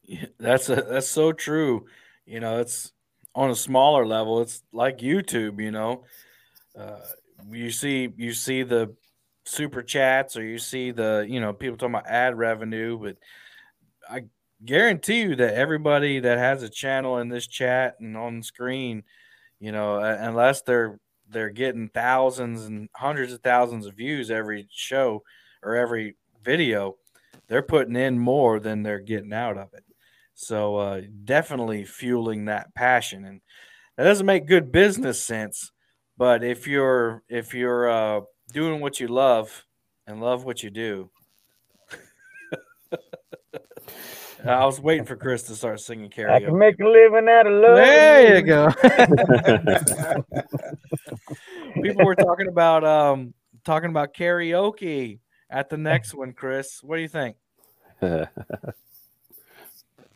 Yeah, 0.05 0.25
that's 0.39 0.69
a, 0.69 0.75
that's 0.75 1.07
so 1.07 1.31
true. 1.31 1.85
You 2.25 2.39
know, 2.39 2.59
it's 2.59 2.91
on 3.35 3.49
a 3.49 3.55
smaller 3.55 4.05
level. 4.05 4.41
It's 4.41 4.63
like 4.71 4.99
YouTube. 4.99 5.61
You 5.61 5.71
know, 5.71 6.05
uh, 6.77 6.99
you 7.51 7.71
see 7.71 8.09
you 8.15 8.33
see 8.33 8.63
the 8.63 8.95
super 9.45 9.83
chats 9.83 10.37
or 10.37 10.43
you 10.43 10.57
see 10.57 10.91
the 10.91 11.25
you 11.27 11.39
know 11.41 11.53
people 11.53 11.77
talking 11.77 11.95
about 11.95 12.07
ad 12.07 12.37
revenue, 12.37 12.97
but 12.97 13.17
I 14.09 14.25
guarantee 14.63 15.21
you 15.21 15.35
that 15.35 15.55
everybody 15.55 16.19
that 16.19 16.37
has 16.37 16.63
a 16.63 16.69
channel 16.69 17.17
in 17.17 17.29
this 17.29 17.47
chat 17.47 17.95
and 17.99 18.15
on 18.15 18.43
screen, 18.43 19.03
you 19.59 19.71
know, 19.71 19.99
unless 19.99 20.61
they're 20.61 20.99
they're 21.29 21.49
getting 21.49 21.89
thousands 21.89 22.65
and 22.65 22.89
hundreds 22.95 23.33
of 23.33 23.41
thousands 23.41 23.85
of 23.85 23.95
views 23.95 24.29
every 24.29 24.67
show 24.71 25.23
or 25.63 25.75
every 25.75 26.15
video, 26.43 26.95
they're 27.47 27.61
putting 27.61 27.95
in 27.95 28.19
more 28.19 28.59
than 28.59 28.83
they're 28.83 28.99
getting 28.99 29.33
out 29.33 29.57
of 29.57 29.73
it. 29.73 29.82
So 30.35 30.77
uh, 30.77 31.01
definitely 31.23 31.85
fueling 31.85 32.45
that 32.45 32.73
passion, 32.75 33.25
and 33.25 33.41
that 33.97 34.05
doesn't 34.05 34.25
make 34.25 34.47
good 34.47 34.71
business 34.71 35.23
sense. 35.23 35.71
But 36.17 36.43
if 36.43 36.67
you're 36.67 37.23
if 37.29 37.53
you're 37.53 37.89
uh, 37.89 38.21
doing 38.51 38.81
what 38.81 38.99
you 38.99 39.07
love 39.07 39.65
and 40.07 40.21
love 40.21 40.43
what 40.43 40.63
you 40.63 40.69
do, 40.69 41.09
I 44.45 44.65
was 44.65 44.79
waiting 44.79 45.05
for 45.05 45.15
Chris 45.15 45.43
to 45.43 45.55
start 45.55 45.79
singing 45.79 46.07
I 46.07 46.39
can 46.39 46.49
karaoke. 46.49 46.57
make 46.57 46.79
a 46.79 46.87
living 46.87 47.29
out 47.29 47.47
of 47.47 47.53
love. 47.53 47.75
There 47.77 48.35
you 48.35 48.41
go. 48.41 48.69
People 51.81 52.05
were 52.05 52.15
talking 52.15 52.47
about 52.47 52.83
um 52.83 53.33
talking 53.63 53.89
about 53.89 54.13
karaoke 54.13 55.19
at 55.49 55.69
the 55.69 55.77
next 55.77 56.13
one, 56.13 56.33
Chris. 56.33 56.79
What 56.83 56.97
do 56.97 57.01
you 57.01 57.07
think? 57.07 57.37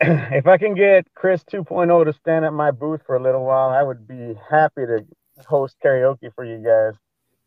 if 0.00 0.46
I 0.46 0.58
can 0.58 0.74
get 0.74 1.06
Chris 1.14 1.42
2.0 1.44 2.04
to 2.04 2.12
stand 2.12 2.44
at 2.44 2.52
my 2.52 2.70
booth 2.70 3.00
for 3.06 3.16
a 3.16 3.22
little 3.22 3.44
while, 3.44 3.70
I 3.70 3.82
would 3.82 4.06
be 4.06 4.34
happy 4.50 4.86
to 4.86 5.04
host 5.46 5.76
karaoke 5.84 6.32
for 6.34 6.44
you 6.44 6.58
guys. 6.58 6.98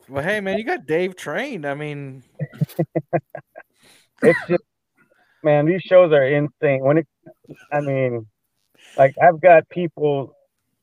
Well, 0.10 0.24
hey 0.24 0.42
man, 0.42 0.58
you 0.58 0.64
got 0.64 0.86
Dave 0.86 1.16
trained. 1.16 1.66
I 1.66 1.76
mean, 1.76 2.24
It's 4.22 4.40
just 4.48 4.64
man, 5.44 5.66
these 5.66 5.82
shows 5.82 6.12
are 6.12 6.26
insane. 6.26 6.82
When 6.84 7.00
it, 7.00 7.08
I 7.72 7.82
mean, 7.82 8.28
like 8.98 9.16
I've 9.22 9.42
got 9.42 9.68
people 9.70 10.36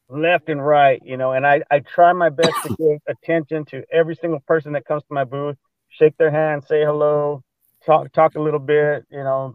left 0.09 0.49
and 0.49 0.65
right, 0.65 1.01
you 1.05 1.17
know, 1.17 1.33
and 1.33 1.47
I 1.47 1.63
I 1.71 1.81
try 1.81 2.13
my 2.13 2.31
best 2.31 2.55
to 2.65 2.77
give 2.79 2.99
attention 3.07 3.65
to 3.67 3.85
every 3.93 4.17
single 4.17 4.41
person 4.41 4.73
that 4.73 4.87
comes 4.87 5.03
to 5.05 5.15
my 5.15 5.25
booth, 5.25 5.57
shake 5.89 6.17
their 6.17 6.31
hand, 6.31 6.65
say 6.65 6.85
hello, 6.85 7.43
talk 7.87 8.13
talk 8.13 8.35
a 8.35 8.41
little 8.41 8.61
bit, 8.61 9.05
you 9.11 9.23
know. 9.23 9.55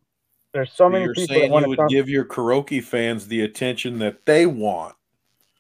There's 0.54 0.72
so 0.72 0.88
many 0.88 1.06
You're 1.06 1.16
people 1.16 1.34
that 1.34 1.40
saying 1.42 1.52
want 1.52 1.66
you 1.66 1.70
would 1.70 1.80
come. 1.80 1.88
give 1.88 2.10
your 2.10 2.26
karaoke 2.26 2.84
fans 2.84 3.28
the 3.28 3.42
attention 3.42 3.98
that 4.00 4.26
they 4.26 4.46
want. 4.46 4.96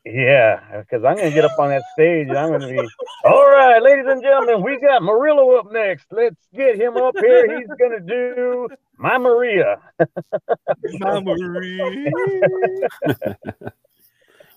Yeah, 0.05 0.59
because 0.81 1.05
I'm 1.05 1.15
gonna 1.15 1.31
get 1.31 1.45
up 1.45 1.57
on 1.57 1.69
that 1.69 1.81
stage 1.93 2.27
and 2.27 2.37
I'm 2.37 2.51
gonna 2.51 2.67
be 2.67 2.85
all 3.23 3.49
right, 3.49 3.81
ladies 3.81 4.05
and 4.05 4.21
gentlemen. 4.21 4.61
We 4.61 4.77
got 4.79 5.01
Murillo 5.01 5.55
up 5.55 5.71
next. 5.71 6.07
Let's 6.11 6.35
get 6.53 6.75
him 6.75 6.97
up 6.97 7.15
here. 7.17 7.57
He's 7.57 7.69
gonna 7.79 8.01
do 8.01 8.67
my 8.97 9.17
Maria. 9.17 9.79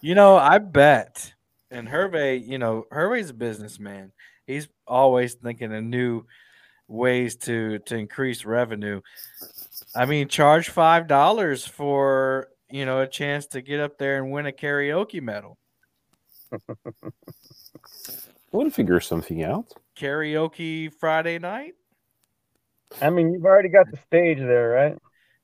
you 0.01 0.17
know, 0.17 0.37
I 0.37 0.59
bet, 0.59 1.33
and 1.71 1.89
Hervé, 1.89 2.45
you 2.45 2.59
know, 2.59 2.87
Hervé's 2.93 3.31
a 3.31 3.35
businessman. 3.35 4.11
He's 4.49 4.67
always 4.87 5.35
thinking 5.35 5.73
of 5.73 5.85
new 5.85 6.25
ways 6.89 7.37
to 7.37 7.79
to 7.81 7.97
increase 7.97 8.45
revenue. 8.45 9.01
I 9.97 10.05
mean, 10.05 10.29
charge 10.29 10.69
five 10.69 11.07
dollars 11.09 11.67
for 11.67 12.49
you 12.71 12.85
know 12.85 13.01
a 13.01 13.07
chance 13.07 13.47
to 13.49 13.63
get 13.63 13.81
up 13.81 13.99
there 13.99 14.17
and 14.23 14.31
win 14.31 14.47
a 14.47 14.53
karaoke 14.53 15.21
medal. 15.23 15.59
We'll 18.53 18.71
figure 18.71 19.01
something 19.01 19.43
out. 19.43 19.67
Karaoke 19.99 20.91
Friday 20.93 21.39
night. 21.39 21.75
I 23.03 23.11
mean, 23.11 23.33
you've 23.33 23.45
already 23.45 23.69
got 23.69 23.91
the 23.91 23.99
stage 24.07 24.39
there, 24.39 24.71
right? 24.71 24.97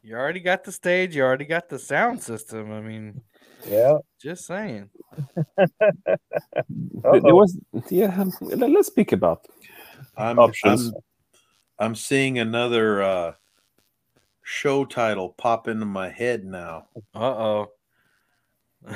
You 0.02 0.14
already 0.16 0.40
got 0.40 0.64
the 0.64 0.72
stage. 0.72 1.14
You 1.14 1.22
already 1.22 1.44
got 1.44 1.68
the 1.68 1.78
sound 1.78 2.22
system. 2.22 2.72
I 2.72 2.80
mean, 2.80 3.20
Yeah. 3.68 3.98
just 4.20 4.46
saying. 4.46 4.88
There 7.02 7.20
there 7.20 7.34
was, 7.34 7.58
yeah. 7.90 8.14
um, 8.18 8.32
let- 8.40 8.70
Let's 8.70 8.86
speak 8.86 9.12
about 9.12 9.46
I'm, 10.16 10.38
Options. 10.38 10.86
I'm, 10.88 10.94
I'm 11.78 11.94
seeing 11.94 12.38
another 12.38 13.02
uh, 13.02 13.32
show 14.42 14.84
title 14.84 15.30
pop 15.30 15.68
into 15.68 15.86
my 15.86 16.08
head 16.08 16.44
now. 16.44 16.86
Uh 17.14 17.20
oh. 17.20 17.66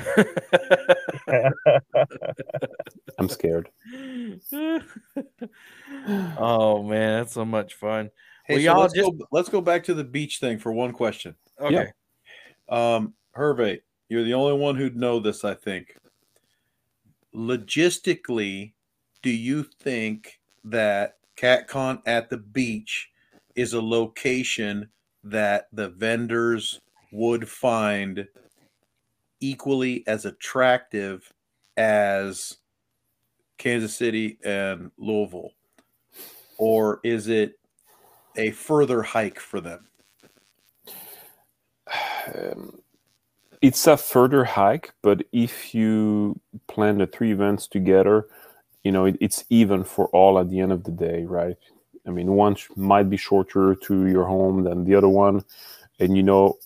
I'm 3.17 3.29
scared. 3.29 3.69
oh 6.37 6.83
man, 6.83 7.21
that's 7.23 7.33
so 7.33 7.45
much 7.45 7.75
fun. 7.75 8.09
Hey, 8.45 8.55
Well, 8.55 8.59
so 8.59 8.63
y'all 8.63 8.81
let's 8.81 8.93
just- 8.93 9.11
go. 9.17 9.27
Let's 9.31 9.49
go 9.49 9.61
back 9.61 9.83
to 9.85 9.93
the 9.93 10.03
beach 10.03 10.39
thing 10.39 10.59
for 10.59 10.71
one 10.71 10.91
question. 10.91 11.35
Okay. 11.59 11.87
Um, 12.69 13.13
Hervé, 13.35 13.79
you're 14.09 14.23
the 14.23 14.33
only 14.33 14.57
one 14.57 14.75
who'd 14.75 14.95
know 14.97 15.19
this, 15.19 15.43
I 15.45 15.53
think. 15.53 15.95
Logistically, 17.33 18.73
do 19.21 19.29
you 19.29 19.63
think 19.63 20.39
that 20.65 21.17
CatCon 21.37 22.01
at 22.05 22.29
the 22.29 22.37
beach 22.37 23.09
is 23.55 23.73
a 23.73 23.81
location 23.81 24.89
that 25.29 25.67
the 25.71 25.89
vendors 25.89 26.81
would 27.11 27.47
find 27.47 28.27
equally 29.39 30.03
as 30.07 30.25
attractive 30.25 31.31
as 31.75 32.57
Kansas 33.57 33.95
City 33.95 34.37
and 34.43 34.91
Louisville? 34.97 35.51
Or 36.57 36.99
is 37.03 37.27
it 37.27 37.59
a 38.35 38.51
further 38.51 39.01
hike 39.03 39.39
for 39.39 39.61
them? 39.61 39.87
Um, 42.33 42.79
it's 43.61 43.87
a 43.87 43.97
further 43.97 44.43
hike, 44.43 44.93
but 45.01 45.23
if 45.31 45.73
you 45.73 46.39
plan 46.67 46.99
the 46.99 47.07
three 47.07 47.31
events 47.31 47.67
together, 47.67 48.27
you 48.83 48.91
know 48.91 49.05
it, 49.05 49.17
it's 49.19 49.43
even 49.49 49.83
for 49.83 50.07
all 50.07 50.39
at 50.39 50.49
the 50.49 50.59
end 50.59 50.71
of 50.71 50.83
the 50.83 50.91
day, 50.91 51.23
right? 51.25 51.57
I 52.07 52.11
mean, 52.11 52.31
one 52.33 52.55
might 52.75 53.09
be 53.09 53.17
shorter 53.17 53.75
to 53.75 54.07
your 54.07 54.25
home 54.25 54.63
than 54.63 54.85
the 54.85 54.95
other 54.95 55.09
one, 55.09 55.43
and 55.99 56.15
you 56.15 56.23
know, 56.23 56.57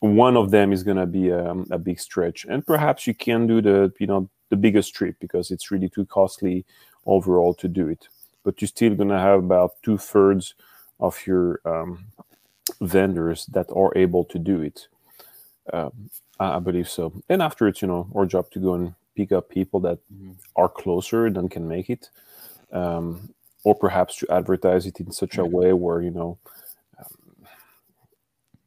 one 0.00 0.36
of 0.36 0.50
them 0.50 0.72
is 0.72 0.82
going 0.82 0.98
to 0.98 1.06
be 1.06 1.32
um, 1.32 1.66
a 1.70 1.78
big 1.78 1.98
stretch, 2.00 2.44
and 2.44 2.66
perhaps 2.66 3.06
you 3.06 3.14
can 3.14 3.46
do 3.46 3.60
the 3.62 3.92
you 3.98 4.06
know 4.06 4.28
the 4.50 4.56
biggest 4.56 4.94
trip 4.94 5.16
because 5.20 5.50
it's 5.50 5.70
really 5.70 5.88
too 5.88 6.06
costly 6.06 6.64
overall 7.06 7.54
to 7.54 7.68
do 7.68 7.88
it. 7.88 8.08
But 8.44 8.60
you're 8.60 8.68
still 8.68 8.94
going 8.94 9.08
to 9.08 9.18
have 9.18 9.38
about 9.40 9.72
two 9.82 9.96
thirds 9.98 10.54
of 11.00 11.26
your 11.26 11.60
um, 11.64 12.06
vendors 12.80 13.46
that 13.46 13.70
are 13.74 13.92
able 13.96 14.24
to 14.24 14.38
do 14.38 14.60
it. 14.62 14.88
Um, 15.72 16.10
I 16.38 16.58
believe 16.58 16.88
so. 16.88 17.12
And 17.28 17.40
after 17.42 17.68
it's, 17.68 17.80
you 17.80 17.88
know, 17.88 18.08
our 18.14 18.26
job 18.26 18.50
to 18.50 18.58
go 18.58 18.74
and 18.74 18.94
pick 19.16 19.32
up 19.32 19.48
people 19.48 19.80
that 19.80 19.98
Mhm. 20.12 20.36
are 20.56 20.68
closer 20.68 21.30
than 21.30 21.48
can 21.48 21.66
make 21.68 21.88
it, 21.90 22.10
um, 22.72 23.33
or 23.64 23.74
perhaps 23.74 24.16
to 24.16 24.30
advertise 24.30 24.86
it 24.86 25.00
in 25.00 25.10
such 25.10 25.38
a 25.38 25.44
way 25.44 25.72
where 25.72 26.00
you 26.02 26.10
know 26.10 26.38
um, 26.98 27.46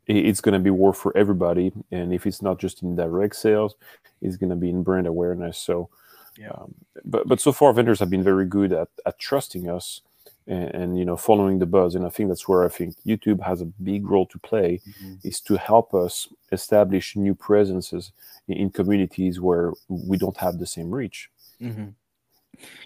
it's 0.07 0.41
going 0.41 0.53
to 0.53 0.59
be 0.59 0.69
worth 0.71 0.97
for 0.97 1.15
everybody. 1.15 1.71
And 1.91 2.13
if 2.13 2.25
it's 2.25 2.41
not 2.41 2.59
just 2.59 2.81
in 2.83 2.95
direct 2.95 3.35
sales, 3.35 3.75
it's 4.21 4.37
going 4.37 4.49
to 4.49 4.55
be 4.55 4.69
in 4.69 4.83
brand 4.83 5.07
awareness. 5.07 5.57
So, 5.57 5.89
Yeah. 6.37 6.49
um, 6.51 6.73
but 7.05 7.27
but 7.27 7.39
so 7.39 7.51
far 7.51 7.73
vendors 7.73 7.99
have 7.99 8.09
been 8.09 8.23
very 8.23 8.45
good 8.45 8.71
at 8.73 8.89
at 9.05 9.17
trusting 9.19 9.69
us. 9.69 10.01
And, 10.49 10.69
and 10.75 10.97
you 10.99 11.03
know, 11.03 11.17
following 11.17 11.59
the 11.59 11.65
buzz, 11.65 11.95
and 11.95 12.05
I 12.05 12.09
think 12.09 12.29
that's 12.29 12.47
where 12.47 12.63
I 12.63 12.69
think 12.69 12.95
YouTube 13.05 13.41
has 13.43 13.59
a 13.61 13.65
big 13.65 14.09
role 14.09 14.25
to 14.27 14.39
play 14.39 14.79
is 15.23 15.41
to 15.41 15.57
help 15.57 15.93
us 15.93 16.29
establish 16.53 17.17
new 17.17 17.35
presences 17.35 18.13
in, 18.47 18.55
in 18.57 18.69
communities 18.69 19.41
where 19.41 19.73
we 19.89 20.17
don't 20.17 20.37
have 20.37 20.57
the 20.57 20.65
same 20.65 20.89
reach. 20.89 21.29
Mhm. 21.59 21.93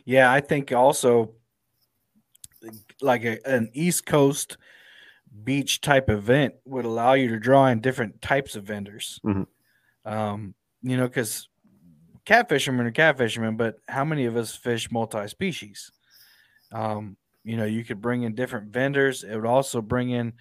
Yeah, 0.06 0.34
I 0.34 0.42
think 0.42 0.72
also 0.72 1.30
like 3.02 3.24
a, 3.24 3.40
an 3.48 3.70
East 3.74 4.06
Coast 4.06 4.58
beach 5.44 5.82
type 5.82 6.10
event 6.10 6.56
would 6.66 6.86
allow 6.86 7.14
you 7.14 7.30
to 7.30 7.40
draw 7.40 7.68
in 7.68 7.82
different 7.82 8.22
types 8.22 8.56
of 8.56 8.64
vendors. 8.66 9.20
Mhm. 9.26 9.48
Um, 10.06 10.56
you 10.82 10.98
know, 10.98 11.08
because 11.08 11.50
catfishermen 12.26 12.86
are 12.86 12.92
catfishermen, 12.92 13.58
but 13.58 13.78
how 13.88 14.06
many 14.06 14.26
of 14.26 14.38
us 14.38 14.56
fish 14.56 14.92
multi 14.92 15.28
species? 15.28 15.92
Um, 16.72 17.18
you 17.44 17.58
know, 17.58 17.66
you 17.66 17.84
could 17.84 18.02
bring 18.02 18.24
in 18.24 18.36
different 18.36 18.72
vendors. 18.72 19.24
It 19.24 19.36
would 19.36 19.46
also 19.46 19.82
bring 19.82 20.12
in 20.12 20.34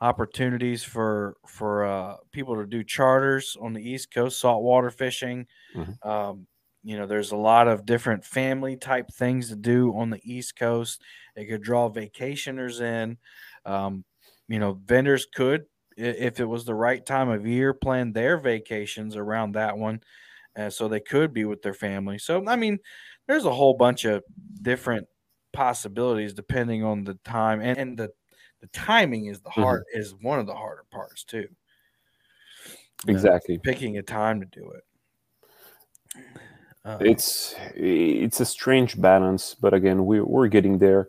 opportunities 0.00 0.84
for 0.84 1.36
for 1.46 1.84
uh, 1.84 2.16
people 2.32 2.56
to 2.56 2.66
do 2.66 2.84
charters 2.84 3.56
on 3.60 3.72
the 3.72 3.82
East 3.82 4.12
Coast, 4.12 4.40
saltwater 4.40 4.90
fishing. 4.90 5.46
Mhm. 5.74 6.06
Um, 6.06 6.46
you 6.82 6.96
know, 6.96 7.06
there's 7.06 7.32
a 7.32 7.36
lot 7.36 7.68
of 7.68 7.86
different 7.86 8.24
family 8.24 8.76
type 8.76 9.10
things 9.12 9.48
to 9.48 9.56
do 9.56 9.92
on 9.96 10.10
the 10.10 10.20
East 10.22 10.56
Coast. 10.56 11.02
It 11.36 11.46
could 11.46 11.62
draw 11.62 11.90
vacationers 11.90 12.80
in. 12.80 13.18
Um, 13.64 14.04
you 14.48 14.58
know, 14.58 14.80
vendors 14.84 15.26
could, 15.26 15.66
if 15.96 16.40
it 16.40 16.44
was 16.44 16.64
the 16.64 16.74
right 16.74 17.04
time 17.04 17.28
of 17.28 17.46
year, 17.46 17.74
plan 17.74 18.12
their 18.12 18.38
vacations 18.38 19.16
around 19.16 19.52
that 19.52 19.76
one, 19.76 20.00
uh, 20.56 20.70
so 20.70 20.88
they 20.88 21.00
could 21.00 21.32
be 21.32 21.44
with 21.44 21.62
their 21.62 21.74
family. 21.74 22.18
So, 22.18 22.44
I 22.46 22.56
mean, 22.56 22.78
there's 23.26 23.44
a 23.44 23.52
whole 23.52 23.74
bunch 23.74 24.04
of 24.04 24.22
different 24.62 25.06
possibilities 25.52 26.34
depending 26.34 26.84
on 26.84 27.04
the 27.04 27.14
time 27.24 27.60
and, 27.60 27.78
and 27.78 27.98
the 27.98 28.10
the 28.60 28.66
timing 28.68 29.26
is 29.26 29.40
the 29.40 29.50
hard 29.50 29.84
is 29.92 30.14
one 30.20 30.38
of 30.38 30.46
the 30.46 30.54
harder 30.54 30.84
parts 30.90 31.24
too. 31.24 31.48
Exactly. 33.06 33.58
picking 33.58 33.98
a 33.98 34.02
time 34.02 34.40
to 34.40 34.46
do 34.46 34.72
it. 34.72 34.84
Uh, 36.88 36.96
It's 37.00 37.54
it's 37.74 38.40
a 38.40 38.46
strange 38.46 38.98
balance, 38.98 39.54
but 39.60 39.74
again, 39.74 40.06
we 40.06 40.22
we're 40.22 40.48
getting 40.48 40.78
there, 40.78 41.08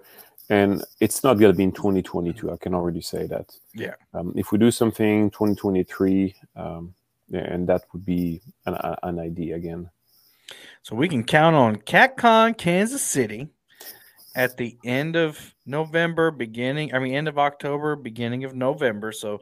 and 0.49 0.83
it's 0.99 1.23
not 1.23 1.39
going 1.39 1.53
to 1.53 1.57
be 1.57 1.63
in 1.63 1.71
2022. 1.71 2.51
I 2.51 2.57
can 2.57 2.73
already 2.73 2.99
say 2.99 3.27
that. 3.27 3.55
Yeah. 3.73 3.95
Um, 4.13 4.33
if 4.35 4.51
we 4.51 4.57
do 4.57 4.71
something 4.71 5.29
2023, 5.31 6.35
um, 6.57 6.93
and 7.31 7.65
that 7.69 7.83
would 7.93 8.05
be 8.05 8.41
an, 8.65 8.75
an 9.03 9.19
idea 9.19 9.55
again. 9.55 9.89
So 10.83 10.97
we 10.97 11.07
can 11.07 11.23
count 11.23 11.55
on 11.55 11.77
CatCon 11.77 12.57
Kansas 12.57 13.01
City 13.01 13.47
at 14.39 14.55
the 14.55 14.77
end 14.85 15.17
of 15.17 15.37
November, 15.65 16.31
beginning, 16.31 16.95
I 16.95 16.99
mean, 16.99 17.13
end 17.13 17.27
of 17.27 17.37
October, 17.37 17.97
beginning 17.97 18.45
of 18.45 18.55
November. 18.55 19.11
So 19.11 19.39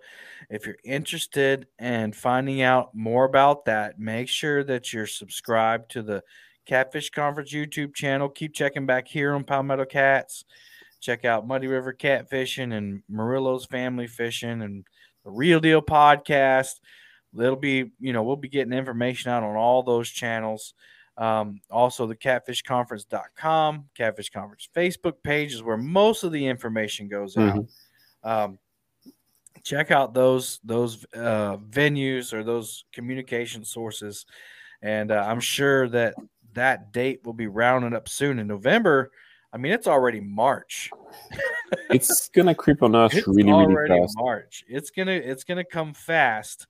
if 0.49 0.65
you're 0.65 0.79
interested 0.83 1.67
in 1.77 2.13
finding 2.13 2.63
out 2.63 2.95
more 2.95 3.25
about 3.25 3.65
that, 3.65 3.99
make 3.99 4.27
sure 4.27 4.63
that 4.63 4.91
you're 4.91 5.05
subscribed 5.05 5.91
to 5.91 6.01
the 6.01 6.23
Catfish 6.65 7.11
Conference 7.11 7.53
YouTube 7.53 7.93
channel. 7.93 8.27
Keep 8.27 8.55
checking 8.55 8.87
back 8.87 9.07
here 9.07 9.35
on 9.35 9.43
Palmetto 9.43 9.85
Cats. 9.85 10.45
Check 10.99 11.25
out 11.25 11.47
Muddy 11.47 11.67
River 11.67 11.93
Catfishing 11.93 12.73
and 12.73 13.03
Murillo's 13.07 13.67
Family 13.67 14.07
Fishing 14.07 14.63
and 14.63 14.83
the 15.23 15.29
Real 15.29 15.59
Deal 15.59 15.83
Podcast. 15.83 16.79
It'll 17.39 17.55
be, 17.55 17.91
you 17.99 18.13
know, 18.13 18.23
we'll 18.23 18.35
be 18.35 18.49
getting 18.49 18.73
information 18.73 19.29
out 19.29 19.43
on 19.43 19.55
all 19.55 19.83
those 19.83 20.09
channels. 20.09 20.73
Um, 21.17 21.61
also, 21.71 22.05
the 22.05 22.15
catfishconference.com, 22.15 23.85
Catfish 23.95 24.29
Conference 24.29 24.69
Facebook 24.75 25.15
page 25.23 25.53
is 25.53 25.63
where 25.63 25.77
most 25.77 26.23
of 26.23 26.31
the 26.31 26.45
information 26.45 27.07
goes 27.07 27.35
out. 27.37 27.65
Um, 28.23 28.59
check 29.63 29.89
out 29.89 30.13
those 30.13 30.59
those 30.63 31.05
uh, 31.15 31.57
venues 31.57 32.33
or 32.33 32.43
those 32.43 32.85
communication 32.93 33.65
sources, 33.65 34.25
and 34.81 35.11
uh, 35.11 35.25
I'm 35.27 35.39
sure 35.39 35.89
that 35.89 36.13
that 36.53 36.93
date 36.93 37.21
will 37.25 37.33
be 37.33 37.47
rounding 37.47 37.93
up 37.93 38.07
soon 38.07 38.37
in 38.37 38.47
November. 38.47 39.11
I 39.51 39.57
mean, 39.57 39.71
it's 39.71 39.87
already 39.87 40.19
March. 40.19 40.91
it's 41.89 42.29
gonna 42.29 42.53
creep 42.53 42.83
on 42.83 42.93
us 42.93 43.15
It's 43.15 43.27
really, 43.27 43.43
really 43.43 43.53
already 43.53 43.99
fast. 44.01 44.15
March. 44.17 44.63
It's 44.67 44.91
gonna 44.91 45.11
it's 45.11 45.43
gonna 45.43 45.63
come 45.63 45.93
fast, 45.93 46.67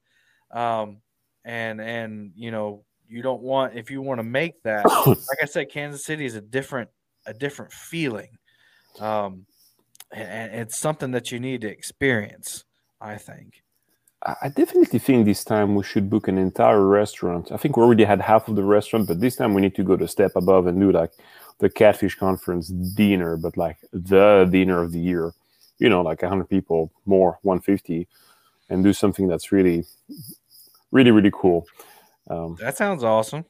um, 0.52 1.02
and 1.44 1.82
and 1.82 2.32
you 2.36 2.52
know 2.52 2.86
you 3.10 3.22
don't 3.22 3.42
want 3.42 3.76
if 3.76 3.90
you 3.90 4.02
want 4.02 4.20
to 4.20 4.24
make 4.24 4.62
that. 4.64 4.86
like 5.06 5.42
I 5.42 5.46
said, 5.46 5.70
Kansas 5.72 6.04
City 6.06 6.26
is 6.26 6.36
a 6.36 6.42
different 6.42 6.90
a 7.26 7.34
different 7.34 7.72
feeling, 7.72 8.30
um, 9.00 9.46
and, 10.12 10.54
it's 10.54 10.78
something 10.78 11.12
that 11.12 11.32
you 11.32 11.40
need 11.40 11.62
to 11.62 11.70
experience. 11.70 12.64
I 13.00 13.18
think. 13.18 13.64
I 14.26 14.36
I 14.44 14.48
definitely 14.50 15.00
think 15.00 15.26
this 15.26 15.44
time 15.44 15.76
we 15.76 15.84
should 15.84 16.10
book 16.10 16.28
an 16.28 16.38
entire 16.38 16.86
restaurant. 16.86 17.52
I 17.52 17.58
think 17.58 17.78
we 17.78 17.84
already 17.84 18.04
had 18.04 18.22
half 18.22 18.48
of 18.48 18.56
the 18.56 18.64
restaurant, 18.64 19.08
but 19.08 19.20
this 19.20 19.36
time 19.36 19.54
we 19.54 19.62
need 19.62 19.76
to 19.76 19.84
go 19.84 19.96
to 19.96 20.08
step 20.08 20.32
above 20.36 20.68
and 20.68 20.80
do 20.80 20.92
like 20.92 21.12
the 21.60 21.70
Catfish 21.70 22.16
Conference 22.16 22.68
dinner, 22.70 23.38
but 23.38 23.58
like 23.58 23.78
the 23.92 24.48
dinner 24.50 24.82
of 24.82 24.92
the 24.92 25.00
year. 25.00 25.34
You 25.80 25.90
know, 25.90 26.02
like 26.02 26.24
100 26.24 26.50
people 26.50 26.92
more, 27.06 27.38
150, 27.44 28.08
and 28.70 28.84
do 28.84 28.94
something 28.94 29.28
that's 29.28 29.52
really, 29.52 29.86
really, 30.92 31.12
really 31.12 31.32
cool. 31.32 31.68
Um, 32.30 32.58
That 32.60 32.78
sounds 32.78 33.04
awesome. 33.04 33.46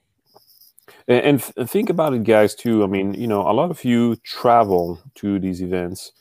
and, 1.07 1.21
and 1.25 1.41
th- 1.43 1.69
think 1.69 1.89
about 1.89 2.13
it, 2.13 2.23
guys, 2.23 2.55
too. 2.55 2.83
I 2.83 2.87
mean, 2.87 3.13
you 3.13 3.27
know, 3.27 3.41
a 3.41 3.53
lot 3.53 3.71
of 3.71 3.83
you 3.83 4.15
travel 4.17 4.99
to 5.15 5.39
these 5.39 5.61
events. 5.61 6.11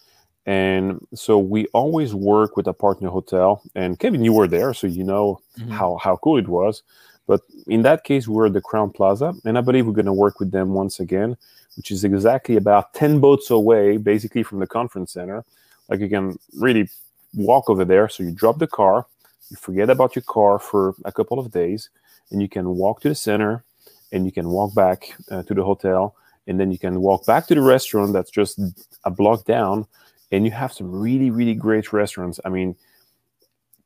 And 0.46 1.00
so 1.12 1.38
we 1.38 1.66
always 1.72 2.14
work 2.14 2.56
with 2.56 2.68
a 2.68 2.72
partner 2.72 3.08
hotel. 3.08 3.62
And 3.74 3.98
Kevin, 3.98 4.24
you 4.24 4.32
were 4.32 4.46
there, 4.46 4.72
so 4.74 4.86
you 4.86 5.02
know 5.02 5.40
Mhm. 5.58 5.70
how, 5.70 5.96
how 5.96 6.16
cool 6.16 6.38
it 6.38 6.48
was. 6.48 6.82
But 7.26 7.40
in 7.66 7.82
that 7.82 8.04
case, 8.04 8.28
we're 8.28 8.46
at 8.46 8.52
the 8.52 8.60
Crowne 8.60 8.94
Plaza. 8.94 9.34
And 9.44 9.58
I 9.58 9.60
believe 9.60 9.86
we're 9.86 9.92
going 9.92 10.06
to 10.06 10.12
work 10.12 10.38
with 10.38 10.52
them 10.52 10.72
once 10.74 11.00
again, 11.00 11.36
which 11.76 11.90
is 11.90 12.04
exactly 12.04 12.56
about 12.56 12.94
10 12.94 13.18
boats 13.18 13.50
away, 13.50 13.96
basically 13.96 14.44
from 14.44 14.60
the 14.60 14.66
conference 14.68 15.12
center. 15.12 15.44
Like 15.88 15.98
you 15.98 16.08
can 16.08 16.38
really 16.56 16.88
walk 17.34 17.68
over 17.68 17.84
there. 17.84 18.08
So 18.08 18.22
you 18.22 18.30
drop 18.30 18.58
the 18.60 18.68
car, 18.68 19.06
you 19.50 19.56
forget 19.56 19.90
about 19.90 20.14
your 20.14 20.22
car 20.22 20.60
for 20.60 20.94
a 21.04 21.10
couple 21.10 21.40
of 21.40 21.50
days, 21.50 21.90
and 22.30 22.42
you 22.42 22.48
can 22.48 22.68
walk 22.70 23.00
to 23.00 23.08
the 23.08 23.14
center 23.14 23.64
and 24.12 24.24
you 24.24 24.32
can 24.32 24.48
walk 24.48 24.74
back 24.74 25.14
uh, 25.30 25.42
to 25.44 25.54
the 25.54 25.62
hotel 25.62 26.14
and 26.46 26.60
then 26.60 26.70
you 26.70 26.78
can 26.78 27.00
walk 27.00 27.26
back 27.26 27.46
to 27.46 27.54
the 27.54 27.60
restaurant 27.60 28.12
that's 28.12 28.30
just 28.30 28.60
a 29.04 29.10
block 29.10 29.44
down 29.44 29.86
and 30.32 30.44
you 30.44 30.50
have 30.50 30.72
some 30.72 30.90
really 30.90 31.30
really 31.30 31.54
great 31.54 31.92
restaurants. 31.92 32.40
I 32.44 32.48
mean 32.48 32.76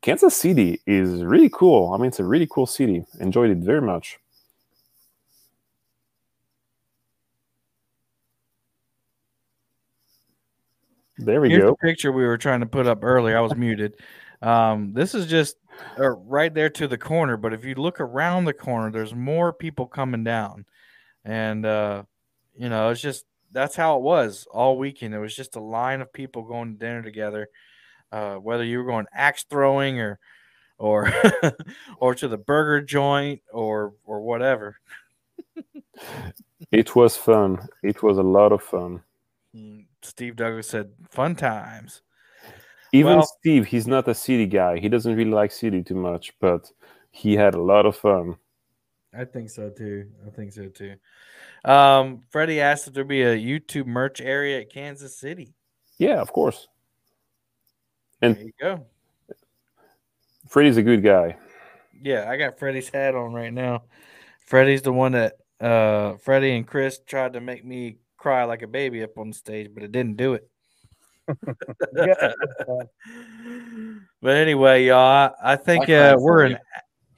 kansas 0.01 0.35
city 0.35 0.81
is 0.85 1.23
really 1.23 1.49
cool. 1.49 1.93
I 1.93 1.97
mean 1.97 2.07
it's 2.07 2.19
a 2.19 2.25
really 2.25 2.47
cool 2.49 2.65
city. 2.67 3.05
Enjoyed 3.19 3.51
it 3.51 3.57
very 3.57 3.81
much. 3.81 4.17
There 11.21 11.39
we 11.39 11.49
Here's 11.49 11.63
go. 11.63 11.69
the 11.71 11.75
picture 11.75 12.11
we 12.11 12.25
were 12.25 12.37
trying 12.37 12.61
to 12.61 12.65
put 12.65 12.87
up 12.87 13.03
earlier. 13.03 13.37
I 13.37 13.41
was 13.41 13.55
muted. 13.55 13.93
Um, 14.41 14.93
this 14.93 15.13
is 15.13 15.27
just 15.27 15.55
uh, 15.99 16.09
right 16.09 16.53
there 16.53 16.69
to 16.69 16.87
the 16.87 16.97
corner, 16.97 17.37
but 17.37 17.53
if 17.53 17.65
you 17.65 17.75
look 17.75 17.99
around 17.99 18.45
the 18.45 18.53
corner, 18.53 18.91
there's 18.91 19.15
more 19.15 19.53
people 19.53 19.85
coming 19.85 20.23
down, 20.23 20.65
and 21.25 21.65
uh, 21.65 22.03
you 22.55 22.69
know 22.69 22.89
it's 22.89 23.01
just 23.01 23.25
that's 23.51 23.75
how 23.75 23.97
it 23.97 24.01
was 24.01 24.47
all 24.51 24.77
weekend. 24.77 25.13
It 25.13 25.19
was 25.19 25.35
just 25.35 25.55
a 25.55 25.61
line 25.61 26.01
of 26.01 26.13
people 26.13 26.43
going 26.43 26.73
to 26.73 26.79
dinner 26.79 27.01
together, 27.01 27.49
uh, 28.11 28.35
whether 28.35 28.63
you 28.63 28.79
were 28.79 28.85
going 28.85 29.07
axe 29.13 29.45
throwing 29.49 29.99
or 29.99 30.19
or 30.77 31.11
or 31.97 32.15
to 32.15 32.27
the 32.27 32.37
burger 32.37 32.81
joint 32.81 33.41
or 33.51 33.93
or 34.05 34.21
whatever. 34.21 34.77
it 36.71 36.95
was 36.95 37.17
fun 37.17 37.67
it 37.83 38.01
was 38.01 38.17
a 38.17 38.23
lot 38.23 38.53
of 38.53 38.63
fun 38.63 39.01
Mm, 39.55 39.85
Steve 40.01 40.35
Douglas 40.35 40.67
said, 40.67 40.93
"Fun 41.09 41.35
times." 41.35 42.01
Even 42.91 43.17
Well- 43.17 43.25
steve 43.39 43.65
he's 43.65 43.87
not 43.87 44.07
a 44.07 44.13
city 44.13 44.45
guy 44.45 44.79
he 44.79 44.89
doesn't 44.89 45.15
really 45.15 45.31
like 45.31 45.51
city 45.51 45.81
too 45.83 45.95
much 45.95 46.33
but 46.39 46.71
he 47.11 47.33
had 47.35 47.53
a 47.55 47.61
lot 47.61 47.85
of 47.85 47.95
fun 47.95 48.35
I 49.13 49.25
think 49.25 49.49
so 49.49 49.69
too. 49.69 50.07
I 50.25 50.29
think 50.29 50.53
so 50.53 50.69
too. 50.69 50.95
Um, 51.65 52.23
Freddie 52.29 52.61
asked 52.61 52.87
if 52.87 52.93
there'd 52.93 53.09
be 53.09 53.23
a 53.23 53.35
YouTube 53.37 53.85
merch 53.85 54.21
area 54.21 54.61
at 54.61 54.69
Kansas 54.71 55.17
City. 55.17 55.53
yeah 55.97 56.21
of 56.21 56.31
course 56.31 56.67
And- 58.21 58.35
there 58.37 58.43
you 58.45 58.53
go. 58.59 58.85
Freddie's 60.47 60.77
a 60.77 60.83
good 60.83 61.03
guy. 61.03 61.37
Yeah, 62.01 62.29
I 62.29 62.37
got 62.37 62.57
Freddie's 62.59 62.89
hat 62.89 63.15
on 63.15 63.33
right 63.33 63.53
now. 63.53 63.83
Freddie's 64.45 64.81
the 64.81 64.93
one 64.93 65.11
that 65.13 65.33
uh 65.59 66.17
Freddie 66.17 66.55
and 66.55 66.65
Chris 66.67 66.99
tried 67.05 67.33
to 67.33 67.41
make 67.41 67.63
me 67.63 67.97
cry 68.17 68.43
like 68.45 68.61
a 68.63 68.67
baby 68.67 69.03
up 69.03 69.17
on 69.17 69.29
the 69.29 69.35
stage, 69.35 69.71
but 69.73 69.83
it 69.83 69.91
didn't 69.91 70.17
do 70.17 70.33
it. 70.35 70.49
Yeah. 71.95 72.33
but 74.21 74.35
anyway, 74.35 74.85
y'all, 74.85 75.33
I, 75.41 75.53
I 75.53 75.55
think 75.55 75.89
uh, 75.89 76.15
we're 76.17 76.43
an 76.45 76.57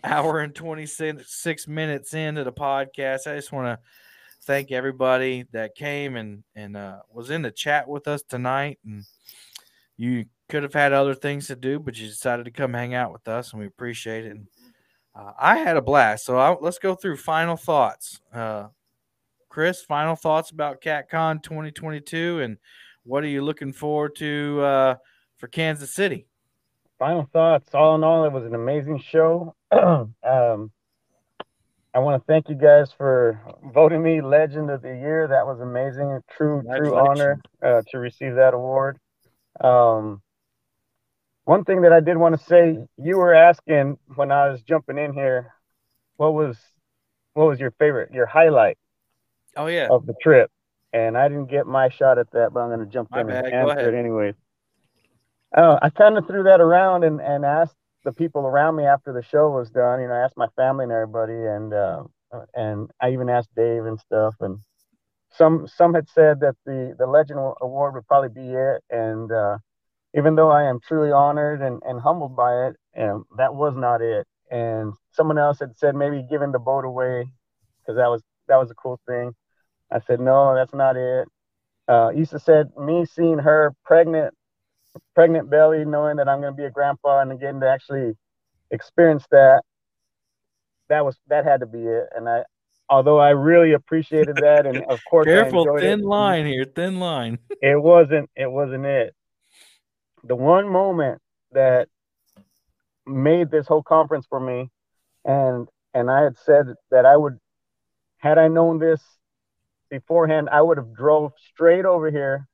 hour 0.03 0.40
and 0.40 0.53
26 0.53 1.68
minutes 1.68 2.14
into 2.14 2.44
the 2.44 2.52
podcast. 2.52 3.27
I 3.27 3.35
just 3.35 3.52
want 3.52 3.68
to 3.68 3.80
thank 4.44 4.72
everybody 4.72 5.45
that 5.52 5.76
came 5.76 6.15
and 6.15 6.44
and 6.56 6.76
uh, 6.76 6.99
was 7.11 7.30
in 7.30 7.41
the 7.41 7.52
chat 7.52 7.88
with 7.88 8.07
us 8.07 8.22
tonight. 8.23 8.80
And 8.85 9.06
you 9.98 10.26
could 10.49 10.64
have 10.64 10.73
had 10.73 10.94
other 10.94 11.15
things 11.15 11.48
to 11.48 11.56
do, 11.56 11.80
but 11.80 11.98
you 11.98 12.07
decided 12.07 12.45
to 12.45 12.52
come 12.52 12.73
hang 12.73 12.94
out 12.94 13.11
with 13.11 13.27
us, 13.27 13.52
and 13.52 13.60
we 13.60 13.68
appreciate 13.68 14.26
it. 14.26 14.31
And 14.31 14.48
uh, 15.15 15.31
I 15.40 15.57
had 15.57 15.77
a 15.77 15.81
blast. 15.81 16.26
So 16.26 16.38
I, 16.38 16.56
let's 16.60 16.80
go 16.80 16.95
through 16.95 17.18
final 17.18 17.56
thoughts. 17.56 18.19
Uh, 18.34 18.68
Chris, 19.49 19.81
final 19.84 20.15
thoughts 20.15 20.49
about 20.49 20.81
CatCon 20.81 21.44
2022, 21.44 22.41
and 22.41 22.57
what 23.03 23.23
are 23.23 23.27
you 23.27 23.41
looking 23.41 23.73
forward 23.73 24.15
to 24.17 24.61
uh, 24.61 24.95
for 25.38 25.47
Kansas 25.47 25.93
City? 25.93 26.27
final 27.03 27.27
thoughts. 27.34 27.73
All 27.73 27.95
in 27.95 28.03
all, 28.03 28.23
it 28.23 28.31
was 28.31 28.45
an 28.45 28.55
amazing 28.55 29.03
show. 29.09 29.55
um, 29.71 30.71
I 31.93 31.99
want 31.99 32.21
to 32.21 32.25
thank 32.25 32.47
you 32.47 32.55
guys 32.55 32.93
for 32.97 33.41
voting 33.73 34.01
me 34.01 34.21
Legend 34.21 34.69
of 34.69 34.81
the 34.81 34.88
Year. 34.88 35.27
That 35.27 35.45
was 35.45 35.59
amazing. 35.59 36.05
A 36.05 36.21
true, 36.31 36.63
true 36.77 36.95
honor 36.95 37.41
uh, 37.61 37.81
to 37.89 37.99
receive 37.99 38.35
that 38.35 38.53
award. 38.53 38.99
Um, 39.59 40.21
one 41.43 41.65
thing 41.65 41.81
that 41.81 41.91
I 41.91 41.99
did 41.99 42.15
want 42.15 42.39
to 42.39 42.45
say, 42.45 42.77
you 42.97 43.17
were 43.17 43.34
asking 43.34 43.97
when 44.15 44.31
I 44.31 44.49
was 44.49 44.61
jumping 44.61 44.97
in 44.97 45.13
here, 45.13 45.53
what 46.15 46.34
was 46.34 46.57
what 47.34 47.47
was 47.47 47.59
your 47.59 47.71
favorite, 47.71 48.13
your 48.13 48.27
highlight 48.27 48.77
Oh 49.57 49.67
yeah, 49.67 49.89
of 49.89 50.05
the 50.05 50.13
trip? 50.21 50.49
And 50.94 51.18
I 51.18 51.28
didn't 51.28 51.49
get 51.49 51.65
my 51.65 51.90
shot 51.90 52.20
at 52.20 52.30
that, 52.32 52.53
but 52.53 52.60
I'm 52.61 52.70
going 52.70 52.80
to 52.80 52.86
jump 52.86 53.10
My 53.11 53.22
in 53.22 53.28
bad. 53.28 53.45
and 53.45 53.53
answer 53.56 53.94
it 53.94 53.98
anyway. 53.98 54.36
Uh, 55.56 55.80
I 55.82 55.90
kind 55.90 56.18
of 56.18 56.28
threw 56.28 56.44
that 56.44 56.61
around 56.61 57.03
and, 57.03 57.20
and 57.20 57.44
asked 57.45 57.76
the 58.06 58.11
people 58.11 58.45
around 58.45 58.76
me 58.76 58.86
after 58.86 59.14
the 59.14 59.24
show 59.24 59.49
was 59.49 59.70
done. 59.70 60.02
You 60.02 60.07
know, 60.07 60.14
I 60.14 60.24
asked 60.24 60.38
my 60.38 60.48
family 60.56 60.84
and 60.84 60.91
everybody, 60.91 61.34
and 61.34 61.74
uh, 61.74 62.03
and 62.53 62.90
I 63.02 63.11
even 63.11 63.30
asked 63.30 63.49
Dave 63.56 63.86
and 63.86 63.99
stuff. 63.99 64.36
And 64.40 64.60
some 65.32 65.68
some 65.68 65.94
had 65.94 66.10
said 66.10 66.40
that 66.41 66.56
the 66.65 66.95
the 66.98 67.07
Legend 67.07 67.40
Award 67.61 67.95
would 67.95 68.07
probably 68.07 68.30
be 68.30 68.53
it. 68.53 68.84
And 68.90 69.32
uh, 69.32 69.57
even 70.15 70.36
though 70.36 70.52
I 70.52 70.64
am 70.64 70.80
truly 70.80 71.11
honored 71.11 71.61
and, 71.61 71.82
and 71.86 71.99
humbled 71.99 72.36
by 72.36 72.68
it, 72.68 72.76
um, 72.98 73.26
that 73.38 73.56
was 73.56 73.74
not 73.76 74.02
it. 74.02 74.28
And 74.52 74.94
someone 75.11 75.38
else 75.40 75.60
had 75.60 75.76
said 75.78 75.95
maybe 75.95 76.26
giving 76.30 76.52
the 76.52 76.60
boat 76.60 76.86
away 76.86 77.26
because 77.82 77.98
that 77.98 78.07
was 78.10 78.22
that 78.48 78.57
was 78.57 78.70
a 78.72 78.76
cool 78.76 78.99
thing. 79.07 79.34
I 79.94 79.99
said 80.07 80.20
no, 80.20 80.56
that's 80.56 80.74
not 80.74 80.98
it. 80.98 81.28
Uh, 81.88 82.11
Issa 82.15 82.40
said 82.40 82.72
me 82.78 83.06
seeing 83.06 83.38
her 83.40 83.74
pregnant, 83.86 84.34
pregnant 85.14 85.49
belly, 85.49 85.86
knowing 85.86 86.18
that 86.18 86.28
I'm 86.28 86.41
going 86.41 86.53
to 86.53 86.57
be 86.57 86.65
a 86.65 86.72
grandpa 86.72 87.22
and 87.22 87.40
getting 87.40 87.60
to 87.60 87.70
actually 87.70 88.14
experience 88.72 89.26
that. 89.32 89.61
That 90.90 91.06
was 91.06 91.18
that 91.28 91.45
had 91.45 91.60
to 91.60 91.65
be 91.65 91.80
it. 91.80 92.10
And 92.15 92.28
I, 92.28 92.44
although 92.90 93.20
I 93.20 93.30
really 93.30 93.74
appreciated 93.74 94.38
that, 94.38 94.65
and 94.65 94.84
of 94.84 94.99
course, 95.10 95.26
careful, 95.26 95.78
thin 95.78 95.99
it, 95.99 96.06
line 96.06 96.45
here, 96.45 96.65
thin 96.65 96.99
line. 96.99 97.40
it 97.61 97.82
wasn't 97.82 98.30
it 98.36 98.52
wasn't 98.52 98.86
it 98.86 99.14
the 100.24 100.36
one 100.36 100.68
moment 100.70 101.22
that 101.52 101.88
made 103.06 103.52
this 103.52 103.68
whole 103.68 103.84
conference 103.84 104.26
for 104.28 104.40
me 104.40 104.70
and 105.26 105.68
and 105.94 106.10
i 106.10 106.24
had 106.24 106.38
said 106.38 106.68
that 106.90 107.06
i 107.06 107.15
would 107.15 107.38
had 108.18 108.38
i 108.38 108.48
known 108.48 108.80
this 108.80 109.02
beforehand 109.98 110.49
i 110.52 110.61
would 110.61 110.78
have 110.78 110.94
drove 111.03 111.32
straight 111.52 111.86
over 111.86 112.10
here. 112.20 112.48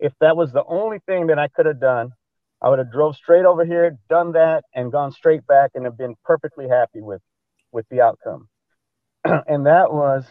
If 0.00 0.12
that 0.20 0.36
was 0.36 0.52
the 0.52 0.64
only 0.80 0.98
thing 1.08 1.28
that 1.28 1.38
i 1.38 1.48
could 1.48 1.66
have 1.66 1.80
done 1.80 2.06
i 2.62 2.68
would 2.68 2.80
have 2.82 2.92
drove 2.92 3.14
straight 3.16 3.46
over 3.52 3.64
here 3.64 3.98
done 4.08 4.32
that 4.32 4.64
and 4.74 4.92
gone 4.96 5.12
straight 5.12 5.44
back 5.46 5.70
and 5.74 5.84
have 5.84 5.98
been 6.04 6.14
perfectly 6.24 6.66
happy 6.68 7.02
with 7.10 7.22
with 7.74 7.86
the 7.90 8.00
outcome. 8.00 8.48
And 9.46 9.66
that 9.66 9.92
was 9.92 10.24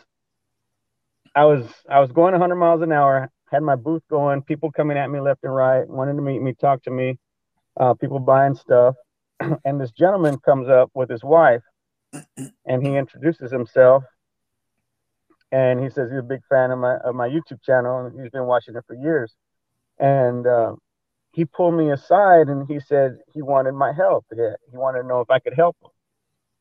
I 1.36 1.46
was 1.46 1.66
I 1.90 2.00
was 2.00 2.12
going 2.12 2.34
100 2.34 2.56
miles 2.56 2.82
an 2.82 2.92
hour, 2.92 3.30
had 3.52 3.64
my 3.64 3.76
booth 3.76 4.04
going, 4.10 4.42
people 4.44 4.72
coming 4.72 4.98
at 4.98 5.10
me 5.10 5.20
left 5.20 5.44
and 5.44 5.54
right, 5.54 5.88
wanting 5.88 6.16
to 6.16 6.22
meet 6.22 6.42
me, 6.42 6.54
talk 6.54 6.84
to 6.84 6.92
me, 6.92 7.18
uh, 7.80 7.94
people 7.96 8.20
buying 8.20 8.56
stuff, 8.56 8.96
and 9.66 9.82
this 9.82 9.92
gentleman 9.92 10.38
comes 10.40 10.70
up 10.70 10.90
with 10.94 11.10
his 11.10 11.24
wife, 11.24 11.64
and 12.66 12.86
he 12.86 12.96
introduces 12.96 13.52
himself, 13.52 14.04
and 15.54 15.80
he 15.80 15.90
says 15.90 16.10
he's 16.10 16.20
a 16.20 16.24
big 16.24 16.42
fan 16.50 16.72
of 16.72 16.80
my 16.80 16.98
of 16.98 17.14
my 17.14 17.30
YouTube 17.30 17.62
channel, 17.64 18.08
and 18.08 18.20
he's 18.20 18.32
been 18.32 18.48
watching 18.48 18.76
it 18.76 18.84
for 18.88 18.96
years, 18.96 19.36
and 20.00 20.48
uh, 20.48 20.74
he 21.32 21.46
pulled 21.46 21.76
me 21.76 21.92
aside 21.92 22.48
and 22.48 22.68
he 22.68 22.80
said 22.80 23.18
he 23.34 23.44
wanted 23.44 23.74
my 23.74 23.94
help. 23.94 24.26
He 24.32 24.78
wanted 24.78 25.04
to 25.04 25.08
know 25.08 25.22
if 25.22 25.30
I 25.30 25.40
could 25.40 25.54
help 25.54 25.78
him. 25.82 25.90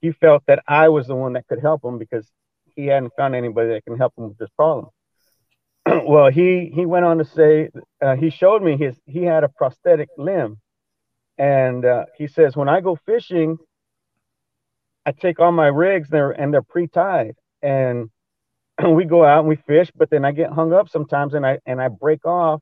He 0.03 0.13
felt 0.13 0.43
that 0.47 0.63
I 0.69 0.91
was 0.91 1.07
the 1.07 1.15
one 1.15 1.33
that 1.35 1.47
could 1.47 1.61
help 1.61 1.83
him 1.83 1.99
because 1.99 2.31
he 2.77 2.87
hadn't 2.87 3.13
found 3.17 3.35
anybody 3.35 3.71
that 3.71 3.85
can 3.85 3.97
help 3.97 4.13
him 4.17 4.29
with 4.29 4.39
this 4.39 4.51
problem. 4.57 4.89
well, 5.87 6.31
he 6.31 6.71
he 6.75 6.85
went 6.85 7.07
on 7.07 7.17
to 7.17 7.25
say 7.25 7.71
uh, 8.03 8.17
he 8.17 8.29
showed 8.29 8.63
me 8.63 8.77
his 8.77 8.95
he 9.07 9.23
had 9.23 9.43
a 9.43 9.49
prosthetic 9.49 10.11
limb, 10.19 10.59
and 11.39 11.87
uh, 11.87 12.05
he 12.19 12.27
says 12.27 12.57
when 12.57 12.69
I 12.69 12.83
go 12.83 12.99
fishing, 13.07 13.57
I 15.07 15.13
take 15.13 15.41
all 15.41 15.53
my 15.53 15.69
rigs 15.69 16.11
there 16.11 16.31
and 16.31 16.53
they're 16.53 16.61
pre-tied, 16.61 17.37
and 17.63 18.11
we 18.91 19.05
go 19.05 19.25
out 19.25 19.41
and 19.41 19.49
we 19.49 19.57
fish, 19.57 19.91
but 19.95 20.11
then 20.11 20.25
I 20.25 20.33
get 20.33 20.51
hung 20.51 20.73
up 20.73 20.89
sometimes 20.89 21.35
and 21.35 21.47
I 21.47 21.59
and 21.67 21.81
I 21.81 21.89
break 21.89 22.25
off, 22.25 22.61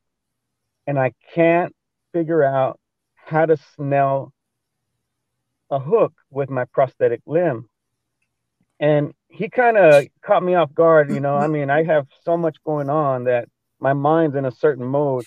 and 0.87 0.99
I 0.99 1.13
can't 1.35 1.75
figure 2.13 2.43
out 2.43 2.79
how 3.15 3.47
to 3.47 3.57
snell 3.77 4.33
a 5.71 5.79
hook 5.79 6.13
with 6.31 6.51
my 6.51 6.65
prosthetic 6.67 7.21
limb. 7.27 7.69
And 8.81 9.13
he 9.29 9.49
kind 9.49 9.77
of 9.77 10.07
caught 10.23 10.43
me 10.43 10.55
off 10.55 10.75
guard. 10.75 11.13
You 11.13 11.21
know, 11.21 11.37
I 11.37 11.47
mean, 11.47 11.71
I 11.71 11.85
have 11.85 12.07
so 12.25 12.37
much 12.37 12.57
going 12.65 12.91
on 12.91 13.25
that 13.25 13.49
my 13.79 13.93
mind's 13.93 14.37
in 14.37 14.45
a 14.45 14.51
certain 14.51 14.87
mode. 14.87 15.25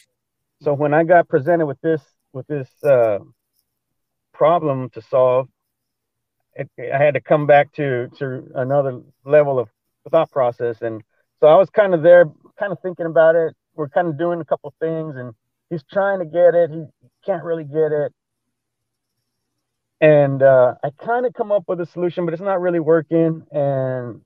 So 0.61 0.73
when 0.73 0.93
I 0.93 1.03
got 1.03 1.27
presented 1.27 1.65
with 1.65 1.79
this 1.81 2.01
with 2.33 2.47
this 2.47 2.69
uh, 2.83 3.19
problem 4.33 4.89
to 4.91 5.01
solve, 5.01 5.47
it, 6.55 6.69
I 6.77 6.97
had 6.97 7.13
to 7.13 7.21
come 7.21 7.47
back 7.47 7.73
to 7.73 8.09
to 8.19 8.51
another 8.55 9.01
level 9.25 9.59
of 9.59 9.69
thought 10.09 10.31
process. 10.31 10.81
And 10.81 11.01
so 11.39 11.47
I 11.47 11.55
was 11.55 11.69
kind 11.69 11.93
of 11.93 12.01
there, 12.03 12.25
kind 12.57 12.71
of 12.71 12.79
thinking 12.81 13.05
about 13.05 13.35
it. 13.35 13.53
We're 13.75 13.89
kind 13.89 14.07
of 14.07 14.17
doing 14.17 14.39
a 14.39 14.45
couple 14.45 14.73
things, 14.79 15.15
and 15.15 15.33
he's 15.69 15.83
trying 15.91 16.19
to 16.19 16.25
get 16.25 16.53
it. 16.53 16.69
He 16.69 16.85
can't 17.25 17.43
really 17.43 17.63
get 17.63 17.91
it. 17.91 18.13
And 20.01 20.43
uh, 20.43 20.75
I 20.83 20.89
kind 21.03 21.25
of 21.25 21.33
come 21.33 21.51
up 21.51 21.63
with 21.67 21.79
a 21.81 21.85
solution, 21.85 22.25
but 22.25 22.33
it's 22.33 22.43
not 22.43 22.61
really 22.61 22.79
working. 22.79 23.43
And 23.51 24.21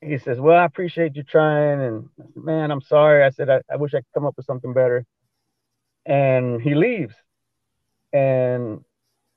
he 0.00 0.18
says, 0.18 0.40
Well, 0.40 0.58
I 0.58 0.64
appreciate 0.64 1.14
you 1.14 1.22
trying. 1.22 1.80
And 1.82 2.08
man, 2.34 2.70
I'm 2.70 2.80
sorry. 2.80 3.24
I 3.24 3.30
said, 3.30 3.50
I, 3.50 3.60
I 3.70 3.76
wish 3.76 3.94
I 3.94 3.98
could 3.98 4.12
come 4.14 4.26
up 4.26 4.36
with 4.36 4.46
something 4.46 4.72
better. 4.72 5.04
And 6.06 6.60
he 6.62 6.74
leaves. 6.74 7.14
And 8.12 8.80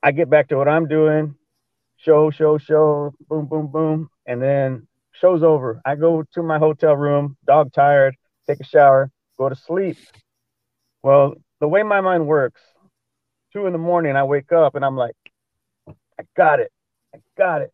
I 0.01 0.11
get 0.11 0.29
back 0.29 0.47
to 0.49 0.57
what 0.57 0.67
I'm 0.67 0.87
doing 0.87 1.35
show, 1.99 2.31
show, 2.31 2.57
show, 2.57 3.13
boom, 3.29 3.45
boom, 3.45 3.67
boom. 3.67 4.09
And 4.25 4.41
then 4.41 4.87
show's 5.19 5.43
over. 5.43 5.81
I 5.85 5.95
go 5.95 6.23
to 6.33 6.43
my 6.43 6.57
hotel 6.57 6.95
room, 6.95 7.37
dog 7.45 7.73
tired, 7.73 8.15
take 8.47 8.59
a 8.59 8.63
shower, 8.63 9.11
go 9.37 9.49
to 9.49 9.55
sleep. 9.55 9.97
Well, 11.03 11.35
the 11.59 11.67
way 11.67 11.83
my 11.83 12.01
mind 12.01 12.27
works, 12.27 12.61
two 13.53 13.65
in 13.65 13.73
the 13.73 13.79
morning, 13.79 14.15
I 14.15 14.23
wake 14.23 14.51
up 14.51 14.75
and 14.75 14.83
I'm 14.83 14.95
like, 14.95 15.15
I 15.87 16.23
got 16.35 16.59
it. 16.59 16.71
I 17.13 17.19
got 17.37 17.61
it. 17.61 17.73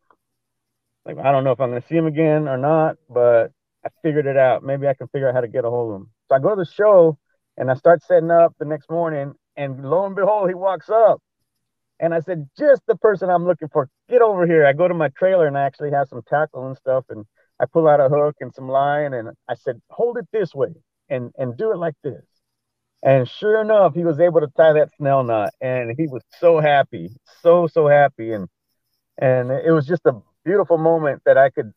Like, 1.05 1.17
I 1.17 1.31
don't 1.31 1.43
know 1.43 1.51
if 1.51 1.59
I'm 1.59 1.69
going 1.69 1.81
to 1.81 1.88
see 1.88 1.95
him 1.95 2.07
again 2.07 2.47
or 2.47 2.57
not, 2.57 2.95
but 3.09 3.51
I 3.85 3.89
figured 4.01 4.26
it 4.26 4.38
out. 4.38 4.63
Maybe 4.63 4.88
I 4.88 4.93
can 4.93 5.07
figure 5.07 5.30
out 5.30 5.35
how 5.35 5.41
to 5.41 5.47
get 5.47 5.65
a 5.65 5.69
hold 5.69 5.93
of 5.93 6.01
him. 6.01 6.09
So 6.30 6.35
I 6.35 6.39
go 6.39 6.49
to 6.49 6.55
the 6.55 6.65
show 6.65 7.17
and 7.57 7.69
I 7.69 7.76
start 7.76 8.03
setting 8.03 8.31
up 8.31 8.55
the 8.59 8.65
next 8.65 8.89
morning. 8.89 9.34
And 9.55 9.89
lo 9.89 10.05
and 10.05 10.15
behold, 10.15 10.49
he 10.49 10.55
walks 10.55 10.89
up. 10.89 11.22
And 11.99 12.13
I 12.13 12.19
said, 12.19 12.49
just 12.57 12.81
the 12.88 12.95
person 12.97 13.30
I'm 13.30 13.45
looking 13.45 13.69
for. 13.69 13.88
Get 14.09 14.22
over 14.22 14.45
here. 14.45 14.65
I 14.65 14.73
go 14.73 14.88
to 14.88 14.93
my 14.93 15.09
trailer 15.09 15.47
and 15.47 15.57
I 15.57 15.61
actually 15.61 15.91
have 15.91 16.09
some 16.09 16.22
tackle 16.27 16.67
and 16.67 16.76
stuff. 16.76 17.05
And 17.09 17.26
I 17.60 17.65
pull 17.65 17.88
out 17.88 17.99
a 18.02 18.10
hook 18.10 18.36
and 18.41 18.53
some 18.53 18.69
line. 18.69 19.14
And 19.14 19.30
I 19.49 19.56
said, 19.56 19.82
hold 19.90 20.18
it 20.18 20.27
this 20.34 20.53
way 20.53 20.73
and, 21.10 21.32
and 21.38 21.57
do 21.57 21.72
it 21.72 21.77
like 21.77 21.95
this. 22.03 22.23
And 23.03 23.30
sure 23.30 23.61
enough, 23.61 23.94
he 23.94 24.03
was 24.03 24.19
able 24.19 24.41
to 24.41 24.48
tie 24.57 24.73
that 24.73 24.90
snell 24.98 25.23
knot, 25.23 25.53
and 25.61 25.94
he 25.98 26.07
was 26.07 26.23
so 26.40 26.60
happy, 26.60 27.11
so 27.41 27.68
so 27.68 27.88
happy, 27.88 28.34
and 28.34 28.48
and 29.19 29.52
it 29.52 29.72
was 29.72 29.86
just 29.88 30.06
a 30.06 30.22
beautiful 30.44 30.77
moment 30.77 31.22
that 31.26 31.38
I 31.38 31.49
could, 31.52 31.73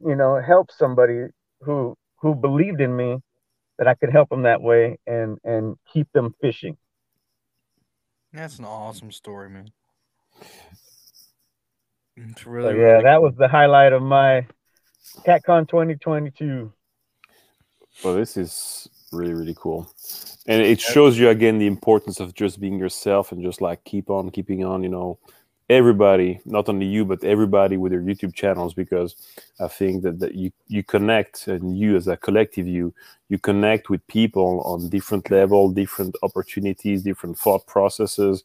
you 0.00 0.16
know, 0.16 0.40
help 0.40 0.70
somebody 0.72 1.26
who 1.62 1.96
who 2.20 2.34
believed 2.34 2.80
in 2.80 2.96
me, 2.96 3.18
that 3.78 3.88
I 3.88 3.94
could 3.94 4.10
help 4.12 4.30
them 4.30 4.42
that 4.42 4.62
way 4.62 4.98
and 5.06 5.38
and 5.44 5.76
keep 5.92 6.08
them 6.12 6.34
fishing. 6.40 6.76
That's 8.32 8.58
an 8.58 8.64
awesome 8.64 9.12
story, 9.12 9.48
man. 9.48 9.72
It's 12.16 12.46
So 12.60 12.70
really, 12.70 12.76
yeah, 12.76 13.00
really 13.00 13.02
that 13.02 13.22
was 13.22 13.34
the 13.36 13.48
highlight 13.48 13.92
of 13.92 14.02
my 14.02 14.46
CatCon 15.26 15.68
2022. 15.68 16.72
Well, 18.04 18.14
this 18.14 18.36
is 18.36 18.88
really 19.12 19.34
really 19.34 19.54
cool, 19.58 19.92
and 20.46 20.62
it 20.62 20.80
shows 20.80 21.18
you 21.18 21.28
again 21.28 21.58
the 21.58 21.66
importance 21.66 22.20
of 22.20 22.34
just 22.34 22.60
being 22.60 22.78
yourself 22.78 23.32
and 23.32 23.42
just 23.42 23.60
like 23.60 23.84
keep 23.84 24.10
on 24.10 24.30
keeping 24.30 24.64
on. 24.64 24.82
You 24.82 24.88
know, 24.88 25.18
everybody, 25.68 26.40
not 26.44 26.68
only 26.68 26.86
you 26.86 27.04
but 27.04 27.22
everybody 27.24 27.76
with 27.76 27.92
their 27.92 28.00
YouTube 28.00 28.34
channels, 28.34 28.74
because 28.74 29.16
I 29.60 29.68
think 29.68 30.02
that, 30.02 30.18
that 30.20 30.34
you 30.34 30.50
you 30.68 30.82
connect 30.82 31.46
and 31.48 31.78
you 31.78 31.96
as 31.96 32.08
a 32.08 32.16
collective 32.16 32.66
you 32.66 32.94
you 33.28 33.38
connect 33.38 33.90
with 33.90 34.06
people 34.08 34.60
on 34.64 34.88
different 34.88 35.30
level, 35.30 35.70
different 35.70 36.16
opportunities, 36.22 37.02
different 37.02 37.38
thought 37.38 37.66
processes, 37.66 38.44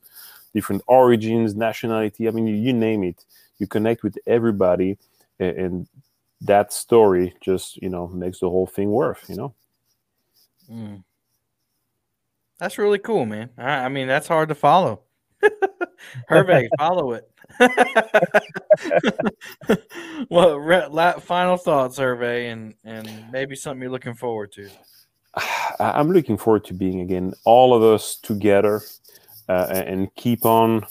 different 0.54 0.82
origins, 0.88 1.56
nationality. 1.56 2.28
I 2.28 2.32
mean, 2.32 2.48
you, 2.48 2.56
you 2.56 2.74
name 2.74 3.04
it. 3.04 3.26
You 3.60 3.68
connect 3.68 4.04
with 4.04 4.18
everybody, 4.28 4.98
a- 5.40 5.58
and 5.64 5.88
that 6.42 6.74
story 6.74 7.36
just 7.42 7.78
you 7.78 7.90
know 7.90 8.08
makes 8.08 8.40
the 8.40 8.50
whole 8.50 8.68
thing 8.68 8.92
worth. 8.92 9.26
You 9.28 9.36
know. 9.36 9.56
Mm. 10.70 11.04
That's 12.60 12.78
really 12.78 13.00
cool, 13.00 13.26
man. 13.26 13.50
I, 13.58 13.86
I 13.86 13.90
mean, 13.90 14.08
that's 14.08 14.28
hard 14.28 14.50
to 14.50 14.56
follow. 14.56 15.02
Hervé, 16.30 16.68
follow 16.78 17.14
it. 17.14 17.30
well, 20.30 20.58
re- 20.58 21.20
final 21.22 21.58
thoughts, 21.58 22.00
Hervé, 22.00 22.52
and 22.52 22.74
and 22.84 23.32
maybe 23.32 23.56
something 23.56 23.82
you're 23.82 23.92
looking 23.92 24.16
forward 24.16 24.52
to. 24.54 24.70
I'm 25.80 26.12
looking 26.12 26.38
forward 26.38 26.66
to 26.66 26.74
being 26.74 27.02
again 27.02 27.34
all 27.46 27.74
of 27.74 27.84
us 27.84 28.16
together 28.16 28.82
uh, 29.48 29.68
and 29.70 30.14
keep 30.16 30.46
on 30.46 30.86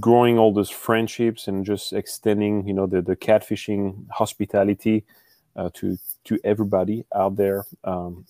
growing 0.00 0.38
all 0.38 0.52
those 0.52 0.70
friendships 0.70 1.48
and 1.48 1.64
just 1.64 1.92
extending, 1.92 2.66
you 2.66 2.74
know, 2.74 2.86
the, 2.86 3.02
the 3.02 3.16
catfishing 3.16 4.06
hospitality 4.10 5.04
uh, 5.56 5.70
to 5.74 5.98
to 6.24 6.38
everybody 6.44 7.04
out 7.14 7.36
there. 7.36 7.64
Um, 7.84 8.24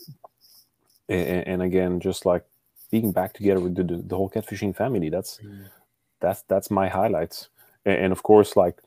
and, 1.09 1.47
and 1.47 1.63
again, 1.63 2.01
just 2.01 2.27
like 2.27 2.45
being 2.91 3.13
back 3.13 3.33
together 3.33 3.61
with 3.61 3.75
the, 3.75 3.85
the, 3.85 3.97
the 3.97 4.17
whole 4.17 4.31
catfishing 4.31 4.75
family. 4.75 5.11
That's 5.11 5.41
that's 6.21 6.43
that's 6.43 6.71
my 6.71 6.89
highlights. 6.89 7.49
And, 7.85 7.97
and 8.05 8.13
of 8.13 8.23
course, 8.23 8.57
like 8.57 8.79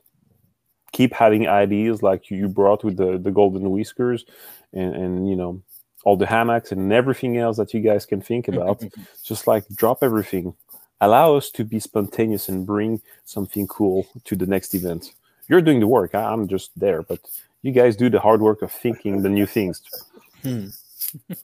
keep 0.92 1.12
having 1.12 1.48
ideas 1.48 2.02
like 2.02 2.30
you 2.30 2.48
brought 2.48 2.84
with 2.84 2.96
the 2.96 3.18
the 3.18 3.30
golden 3.30 3.70
whiskers 3.70 4.24
and 4.72 4.94
and 4.94 5.28
you 5.28 5.36
know 5.36 5.62
all 6.04 6.16
the 6.16 6.26
hammocks 6.26 6.72
and 6.72 6.92
everything 6.92 7.36
else 7.36 7.56
that 7.56 7.74
you 7.74 7.80
guys 7.80 8.06
can 8.06 8.20
think 8.20 8.48
about 8.48 8.82
just 9.24 9.46
like 9.46 9.64
drop 9.74 9.98
everything 10.02 10.54
allow 11.00 11.36
us 11.36 11.50
to 11.50 11.64
be 11.64 11.78
spontaneous 11.80 12.48
and 12.48 12.66
bring 12.66 13.00
something 13.24 13.66
cool 13.66 14.06
to 14.24 14.36
the 14.36 14.46
next 14.46 14.74
event. 14.74 15.14
You're 15.48 15.62
doing 15.62 15.80
the 15.80 15.86
work. 15.86 16.14
I- 16.14 16.32
i'm 16.32 16.46
just 16.48 16.70
there 16.78 17.02
but 17.02 17.20
you 17.62 17.72
guys 17.72 17.96
do 17.96 18.08
the 18.08 18.20
hard 18.20 18.40
work 18.40 18.62
of 18.62 18.70
thinking 18.70 19.22
the 19.22 19.28
new 19.28 19.46
things. 19.46 19.82
Hmm. 20.42 20.68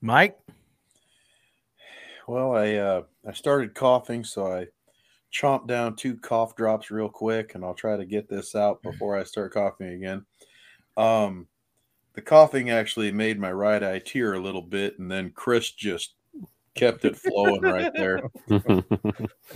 Mike, 0.00 0.38
Well, 2.28 2.52
I 2.56 2.74
uh, 2.74 3.02
I 3.26 3.32
started 3.32 3.74
coughing, 3.74 4.24
so 4.24 4.46
I 4.46 4.66
chomped 5.32 5.66
down 5.66 5.96
two 5.96 6.16
cough 6.16 6.54
drops 6.56 6.90
real 6.90 7.08
quick, 7.08 7.54
and 7.54 7.64
I'll 7.64 7.74
try 7.74 7.96
to 7.96 8.04
get 8.04 8.28
this 8.28 8.54
out 8.54 8.82
before 8.82 9.16
I 9.16 9.24
start 9.24 9.52
coughing 9.54 9.88
again. 9.88 10.24
Um, 10.96 11.46
the 12.14 12.22
coughing 12.22 12.70
actually 12.70 13.12
made 13.12 13.38
my 13.38 13.52
right 13.52 13.82
eye 13.82 13.98
tear 13.98 14.34
a 14.34 14.40
little 14.40 14.62
bit, 14.62 14.98
and 14.98 15.10
then 15.10 15.30
Chris 15.34 15.70
just 15.72 16.14
kept 16.76 17.04
it 17.04 17.16
flowing 17.16 17.62
right 17.62 17.92
there. 17.96 18.22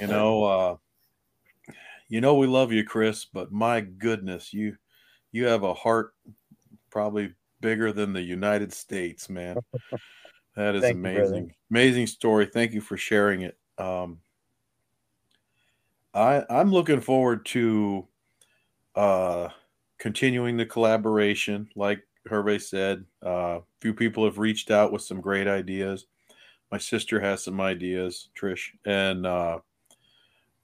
You 0.00 0.06
know, 0.06 0.44
uh, 0.44 0.76
you 2.08 2.20
know 2.20 2.36
we 2.36 2.46
love 2.46 2.72
you, 2.72 2.84
Chris, 2.84 3.26
but 3.26 3.52
my 3.52 3.80
goodness, 3.80 4.54
you 4.54 4.76
you 5.30 5.46
have 5.46 5.62
a 5.62 5.74
heart 5.74 6.14
probably 6.90 7.34
bigger 7.60 7.92
than 7.92 8.12
the 8.12 8.22
United 8.22 8.72
States, 8.72 9.28
man. 9.28 9.58
That 10.56 10.74
is 10.74 10.82
Thank 10.82 10.94
you, 10.94 11.00
amazing. 11.00 11.54
amazing 11.70 12.06
story. 12.06 12.46
Thank 12.46 12.72
you 12.72 12.80
for 12.80 12.96
sharing 12.96 13.42
it. 13.42 13.58
Um, 13.78 14.20
I 16.14 16.44
I'm 16.48 16.72
looking 16.72 17.00
forward 17.00 17.44
to 17.46 18.08
uh, 18.94 19.48
continuing 19.98 20.56
the 20.56 20.66
collaboration. 20.66 21.68
Like 21.76 22.02
Hervé 22.28 22.60
said, 22.60 23.04
uh, 23.24 23.58
a 23.58 23.62
few 23.80 23.94
people 23.94 24.24
have 24.24 24.38
reached 24.38 24.70
out 24.70 24.92
with 24.92 25.02
some 25.02 25.20
great 25.20 25.46
ideas. 25.46 26.06
My 26.70 26.78
sister 26.78 27.20
has 27.20 27.44
some 27.44 27.60
ideas, 27.60 28.28
Trish, 28.38 28.68
and 28.84 29.26
uh, 29.26 29.58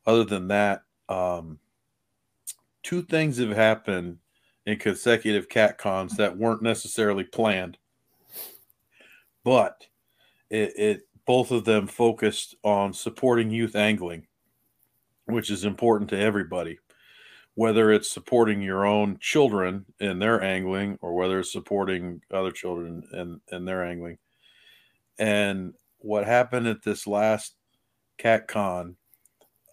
other 0.07 0.25
than 0.25 0.49
that, 0.49 0.83
um, 1.09 1.59
two 2.83 3.03
things 3.03 3.39
have 3.39 3.51
happened 3.51 4.19
in 4.67 4.79
consecutive 4.79 5.49
cat 5.49 5.79
cons 5.79 6.17
that 6.17 6.37
weren't 6.37 6.63
necessarily 6.63 7.25
planned, 7.25 7.79
but 9.45 9.87
it, 10.51 10.73
it 10.77 11.09
both 11.25 11.51
of 11.51 11.65
them 11.65 11.89
focused 11.89 12.55
on 12.63 12.93
supporting 12.93 13.51
youth 13.51 13.75
angling, 13.75 14.27
which 15.25 15.51
is 15.51 15.65
important 15.65 16.11
to 16.11 16.19
everybody 16.19 16.79
whether 17.57 17.91
it's 17.91 18.11
supporting 18.11 18.61
your 18.61 18.85
own 18.85 19.17
children 19.19 19.87
in 19.99 20.19
their 20.19 20.43
angling 20.43 20.99
or 21.01 21.15
whether 21.15 21.41
it's 21.41 21.51
supporting 21.51 22.21
other 22.31 22.51
children 22.51 23.03
in, 23.15 23.41
in 23.51 23.65
their 23.65 23.83
angling. 23.83 24.19
And 25.19 25.73
what 25.99 26.25
happened 26.25 26.67
at 26.67 26.83
this 26.83 27.07
last 27.07 27.55
cat 28.19 28.49
con, 28.49 28.97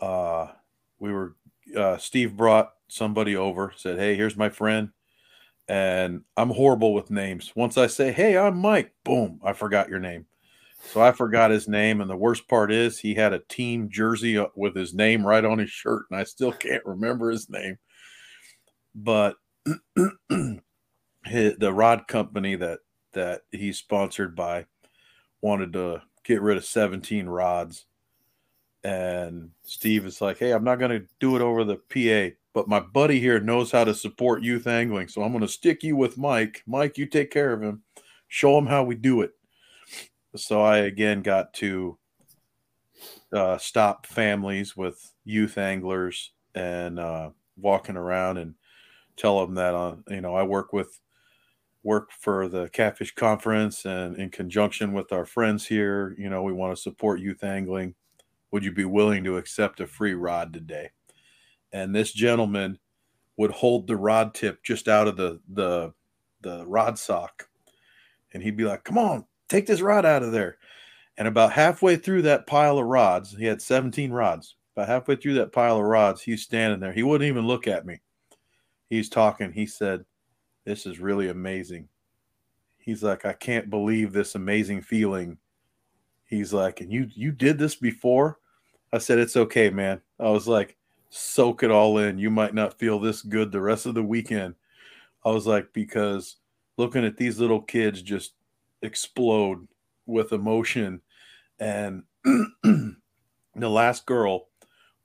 uh, 0.02 0.48
we 1.00 1.12
were, 1.12 1.36
uh, 1.76 1.98
Steve 1.98 2.36
brought 2.36 2.74
somebody 2.88 3.36
over, 3.36 3.74
said, 3.76 3.98
Hey, 3.98 4.16
here's 4.16 4.38
my 4.38 4.50
friend. 4.50 4.90
And 5.68 6.22
I'm 6.36 6.50
horrible 6.50 6.94
with 6.94 7.10
names. 7.10 7.54
Once 7.56 7.78
I 7.78 7.88
say, 7.88 8.12
Hey, 8.12 8.38
I'm 8.38 8.58
Mike, 8.58 8.94
boom, 9.04 9.40
I 9.44 9.54
forgot 9.54 9.90
your 9.90 10.00
name. 10.00 10.26
So 10.86 11.02
I 11.02 11.12
forgot 11.12 11.52
his 11.52 11.68
name. 11.68 12.02
And 12.02 12.10
the 12.10 12.16
worst 12.16 12.48
part 12.48 12.72
is 12.72 13.00
he 13.00 13.14
had 13.14 13.34
a 13.34 13.42
team 13.50 13.90
jersey 13.90 14.38
uh, 14.38 14.48
with 14.56 14.76
his 14.76 14.94
name 14.94 15.26
right 15.26 15.46
on 15.46 15.58
his 15.58 15.70
shirt. 15.70 16.06
And 16.12 16.20
I 16.20 16.24
still 16.24 16.52
can't 16.66 16.86
remember 16.86 17.30
his 17.30 17.50
name. 17.50 17.78
But 18.94 19.36
the 19.96 20.60
rod 21.74 22.08
company 22.08 22.56
that, 22.56 22.80
that 23.14 23.42
he's 23.52 23.78
sponsored 23.78 24.36
by 24.36 24.66
wanted 25.42 25.74
to 25.74 26.02
get 26.24 26.42
rid 26.42 26.58
of 26.58 26.66
17 26.66 27.28
rods. 27.28 27.86
And 28.84 29.52
Steve 29.64 30.06
is 30.06 30.22
like, 30.22 30.38
Hey, 30.38 30.52
I'm 30.52 30.64
not 30.64 30.80
going 30.80 30.92
to 30.92 31.08
do 31.20 31.36
it 31.36 31.42
over 31.42 31.64
the 31.64 31.78
PA, 31.78 32.36
but 32.54 32.68
my 32.68 32.80
buddy 32.80 33.20
here 33.20 33.40
knows 33.40 33.72
how 33.72 33.84
to 33.84 33.94
support 33.94 34.44
youth 34.44 34.68
angling. 34.68 35.08
So 35.08 35.22
I'm 35.22 35.32
going 35.32 35.42
to 35.42 35.48
stick 35.48 35.84
you 35.84 35.96
with 35.96 36.18
Mike. 36.18 36.64
Mike, 36.68 36.98
you 36.98 37.06
take 37.06 37.32
care 37.32 37.54
of 37.54 37.62
him. 37.62 37.84
Show 38.28 38.58
him 38.58 38.66
how 38.66 38.84
we 38.84 38.96
do 38.96 39.22
it 39.22 39.32
so 40.36 40.62
I 40.62 40.80
again 40.80 41.22
got 41.22 41.54
to 41.56 41.98
uh, 43.32 43.58
stop 43.58 44.06
families 44.06 44.76
with 44.76 45.14
youth 45.26 45.58
anglers 45.58 46.32
and 46.56 47.00
uh, 47.00 47.32
walking 47.58 47.98
around 47.98 48.38
and 48.38 48.56
tell 49.18 49.46
them 49.46 49.56
that 49.56 49.76
uh, 49.76 49.96
you 50.10 50.22
know 50.22 50.36
I 50.36 50.44
work 50.44 50.74
with 50.74 51.00
work 51.84 52.10
for 52.12 52.48
the 52.48 52.70
catfish 52.70 53.14
conference 53.14 53.86
and 53.86 54.18
in 54.18 54.30
conjunction 54.30 54.94
with 54.94 55.12
our 55.12 55.26
friends 55.26 55.66
here 55.66 56.16
you 56.18 56.30
know 56.30 56.42
we 56.42 56.54
want 56.54 56.76
to 56.76 56.82
support 56.82 57.20
youth 57.20 57.44
angling 57.44 57.94
would 58.52 58.64
you 58.64 58.72
be 58.72 58.86
willing 58.86 59.24
to 59.24 59.38
accept 59.38 59.80
a 59.80 59.88
free 59.88 60.14
rod 60.14 60.54
today 60.54 60.90
and 61.72 61.94
this 61.94 62.14
gentleman 62.14 62.80
would 63.38 63.52
hold 63.52 63.88
the 63.88 63.98
rod 63.98 64.34
tip 64.34 64.64
just 64.64 64.88
out 64.88 65.08
of 65.08 65.18
the 65.18 65.40
the 65.50 65.92
the 66.42 66.66
rod 66.66 66.98
sock 66.98 67.50
and 68.34 68.42
he'd 68.42 68.58
be 68.58 68.64
like 68.64 68.84
come 68.84 68.98
on 68.98 69.26
take 69.54 69.66
this 69.68 69.82
rod 69.82 70.06
out 70.06 70.24
of 70.24 70.32
there. 70.32 70.58
And 71.18 71.28
about 71.28 71.54
halfway 71.54 71.96
through 71.96 72.24
that 72.24 72.48
pile 72.48 72.80
of 72.80 72.86
rods, 72.86 73.36
he 73.38 73.46
had 73.46 73.62
17 73.62 74.12
rods. 74.12 74.56
About 74.76 74.90
halfway 74.90 75.16
through 75.16 75.36
that 75.36 75.52
pile 75.52 75.78
of 75.78 75.84
rods, 75.84 76.24
he's 76.24 76.42
standing 76.42 76.80
there. 76.80 76.92
He 76.92 77.04
wouldn't 77.04 77.28
even 77.28 77.46
look 77.46 77.68
at 77.68 77.86
me. 77.86 78.02
He's 78.90 79.10
talking. 79.10 79.52
He 79.54 79.68
said, 79.68 80.06
This 80.66 80.86
is 80.86 81.00
really 81.00 81.30
amazing. 81.30 81.90
He's 82.78 83.04
like, 83.04 83.26
I 83.26 83.34
can't 83.34 83.70
believe 83.70 84.12
this 84.12 84.36
amazing 84.36 84.82
feeling. 84.82 85.38
He's 86.26 86.54
like, 86.54 86.82
and 86.82 86.92
you 86.92 87.08
you 87.14 87.32
did 87.32 87.58
this 87.58 87.76
before? 87.76 88.40
I 88.92 88.98
said, 88.98 89.20
It's 89.20 89.38
okay, 89.38 89.70
man. 89.70 90.02
I 90.20 90.30
was 90.30 90.48
like, 90.48 90.78
soak 91.10 91.64
it 91.64 91.72
all 91.72 91.98
in. 92.00 92.18
You 92.18 92.30
might 92.30 92.54
not 92.54 92.80
feel 92.80 93.00
this 93.00 93.22
good 93.22 93.52
the 93.52 93.62
rest 93.62 93.86
of 93.86 93.94
the 93.94 94.04
weekend. 94.04 94.56
I 95.26 95.30
was 95.30 95.48
like, 95.48 95.72
because 95.74 96.38
looking 96.78 97.06
at 97.06 97.18
these 97.18 97.40
little 97.40 97.62
kids 97.62 98.02
just 98.02 98.34
explode 98.82 99.68
with 100.06 100.34
emotion. 100.34 101.02
And 101.60 102.04
the 102.24 102.96
last 103.56 104.06
girl 104.06 104.48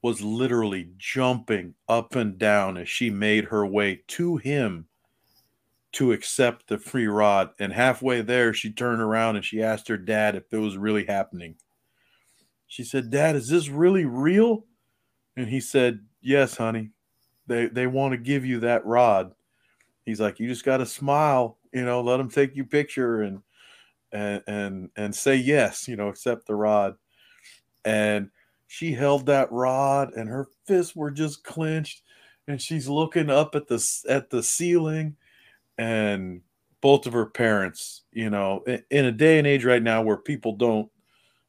was 0.01 0.21
literally 0.21 0.89
jumping 0.97 1.75
up 1.87 2.15
and 2.15 2.37
down 2.37 2.77
as 2.77 2.89
she 2.89 3.09
made 3.09 3.45
her 3.45 3.65
way 3.65 4.01
to 4.07 4.37
him 4.37 4.88
to 5.91 6.11
accept 6.11 6.67
the 6.67 6.77
free 6.77 7.07
rod. 7.07 7.49
And 7.59 7.73
halfway 7.73 8.21
there, 8.21 8.53
she 8.53 8.71
turned 8.71 9.01
around 9.01 9.35
and 9.35 9.45
she 9.45 9.63
asked 9.63 9.87
her 9.87 9.97
dad 9.97 10.35
if 10.35 10.43
it 10.51 10.57
was 10.57 10.77
really 10.77 11.05
happening. 11.05 11.55
She 12.67 12.83
said, 12.83 13.09
Dad, 13.09 13.35
is 13.35 13.47
this 13.47 13.67
really 13.67 14.05
real? 14.05 14.65
And 15.35 15.47
he 15.47 15.59
said, 15.59 16.01
Yes, 16.21 16.57
honey. 16.57 16.91
They 17.47 17.65
they 17.67 17.87
want 17.87 18.11
to 18.11 18.17
give 18.17 18.45
you 18.45 18.59
that 18.59 18.85
rod. 18.85 19.31
He's 20.05 20.21
like, 20.21 20.39
You 20.39 20.47
just 20.47 20.65
got 20.65 20.77
to 20.77 20.85
smile, 20.85 21.57
you 21.73 21.83
know, 21.83 22.01
let 22.01 22.17
them 22.17 22.29
take 22.29 22.55
your 22.55 22.65
picture 22.65 23.23
and 23.23 23.41
and 24.11 24.43
and 24.45 24.89
and 24.95 25.15
say 25.15 25.35
yes, 25.35 25.87
you 25.87 25.95
know, 25.95 26.09
accept 26.09 26.45
the 26.45 26.55
rod. 26.55 26.95
And 27.83 28.29
she 28.67 28.93
held 28.93 29.25
that 29.25 29.51
rod 29.51 30.13
and 30.13 30.29
her 30.29 30.47
fists 30.67 30.95
were 30.95 31.09
just 31.09 31.43
clenched 31.43 32.03
and 32.47 32.61
she's 32.61 32.87
looking 32.87 33.31
up 33.31 33.55
at 33.55 33.67
the 33.67 33.83
at 34.07 34.29
the 34.29 34.43
ceiling 34.43 35.15
and 35.79 36.41
both 36.81 37.07
of 37.07 37.13
her 37.13 37.25
parents, 37.25 38.03
you 38.11 38.29
know, 38.29 38.63
in 38.91 39.05
a 39.05 39.11
day 39.11 39.37
and 39.37 39.47
age 39.47 39.65
right 39.65 39.81
now 39.81 40.01
where 40.01 40.17
people 40.17 40.55
don't 40.55 40.89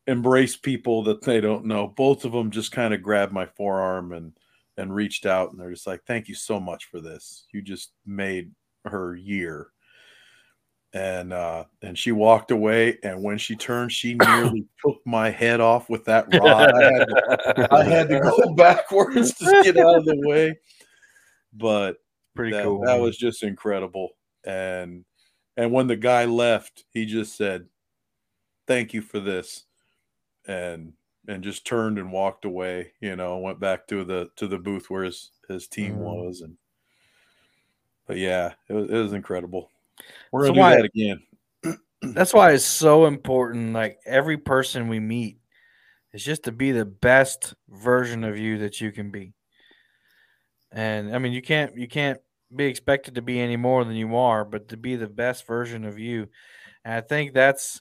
embrace 0.07 0.57
people 0.57 1.03
that 1.05 1.23
they 1.23 1.41
don't 1.41 1.67
know, 1.67 1.89
both 1.89 2.25
of 2.25 2.33
them 2.33 2.51
just 2.51 2.73
kind 2.73 2.95
of 2.95 3.03
grabbed 3.03 3.33
my 3.33 3.45
forearm 3.45 4.13
and 4.13 4.33
and 4.77 4.95
reached 4.95 5.27
out 5.27 5.51
and 5.51 5.61
they're 5.61 5.73
just 5.73 5.87
like, 5.87 6.03
"Thank 6.07 6.29
you 6.29 6.35
so 6.35 6.59
much 6.59 6.87
for 6.87 7.01
this. 7.01 7.47
You 7.53 7.61
just 7.61 7.93
made 8.07 8.53
her 8.87 9.15
year." 9.15 9.69
and 10.93 11.33
uh 11.33 11.65
and 11.83 11.97
she 11.97 12.11
walked 12.11 12.51
away 12.51 12.99
and 13.05 13.23
when 13.23 13.39
she 13.39 13.55
turned 13.55 13.93
she 13.93 14.15
nearly 14.15 14.67
took 14.85 14.97
my 15.07 15.31
head 15.31 15.61
off 15.61 15.89
with 15.89 16.05
that 16.05 16.27
rod 16.35 16.73
I 16.75 16.83
had, 16.83 17.07
to, 17.07 17.69
I 17.71 17.85
had 17.85 18.09
to 18.09 18.19
go 18.19 18.55
backwards 18.57 19.35
to 19.35 19.61
get 19.63 19.77
out 19.77 19.99
of 19.99 20.05
the 20.05 20.21
way 20.27 20.59
but 21.53 21.99
Pretty 22.35 22.57
that, 22.57 22.65
cool. 22.65 22.81
that 22.81 22.95
man. 22.95 23.03
was 23.03 23.17
just 23.17 23.45
incredible 23.45 24.11
and 24.45 25.05
and 25.57 25.73
when 25.73 25.87
the 25.87 25.97
guy 25.97 26.25
left 26.25 26.85
he 26.91 27.05
just 27.05 27.37
said 27.37 27.67
thank 28.67 28.95
you 28.95 29.03
for 29.03 29.21
this 29.21 29.65
and 30.47 30.93
and 31.29 31.43
just 31.45 31.67
turned 31.67 31.99
and 31.99 32.11
walked 32.13 32.45
away 32.45 32.93
you 33.01 33.15
know 33.17 33.39
went 33.39 33.61
back 33.61 33.87
to 33.87 34.05
the 34.05 34.31
to 34.37 34.47
the 34.47 34.59
booth 34.59 34.89
where 34.89 35.05
his 35.05 35.31
his 35.49 35.69
team 35.69 35.97
Mhm. 35.97 35.99
was 35.99 36.41
and 36.41 36.57
but 38.07 38.17
yeah 38.17 38.55
it 38.69 38.73
was, 38.73 38.89
it 38.91 38.97
was 38.97 39.13
incredible 39.13 39.71
we're 40.33 40.47
So 40.47 40.53
gonna 40.53 40.55
do 40.55 40.61
why- 40.61 40.77
that 40.77 40.85
again 40.85 41.23
That's 42.15 42.33
why 42.33 42.53
it's 42.53 42.65
so 42.65 43.05
important. 43.07 43.75
Like 43.75 43.99
every 44.07 44.39
person 44.39 44.89
we 44.89 44.99
meet 44.99 45.39
is 46.15 46.25
just 46.25 46.45
to 46.45 46.53
be 46.53 46.73
the 46.73 46.87
best 46.87 47.55
version 47.69 48.25
of 48.25 48.39
you 48.39 48.59
that 48.59 48.81
you 48.81 48.91
can 48.91 49.11
be. 49.11 49.35
And 50.73 51.15
I 51.15 51.19
mean, 51.19 51.33
you 51.33 51.43
can't 51.43 51.77
you 51.77 51.87
can't 51.87 52.19
be 52.55 52.67
expected 52.67 53.15
to 53.15 53.23
be 53.23 53.41
any 53.41 53.57
more 53.57 53.85
than 53.85 53.95
you 53.95 54.17
are, 54.17 54.45
but 54.45 54.69
to 54.69 54.77
be 54.77 54.97
the 54.97 55.09
best 55.09 55.47
version 55.47 55.85
of 55.85 55.99
you. 55.99 56.29
And 56.85 56.95
I 56.95 57.01
think 57.01 57.35
that's 57.35 57.81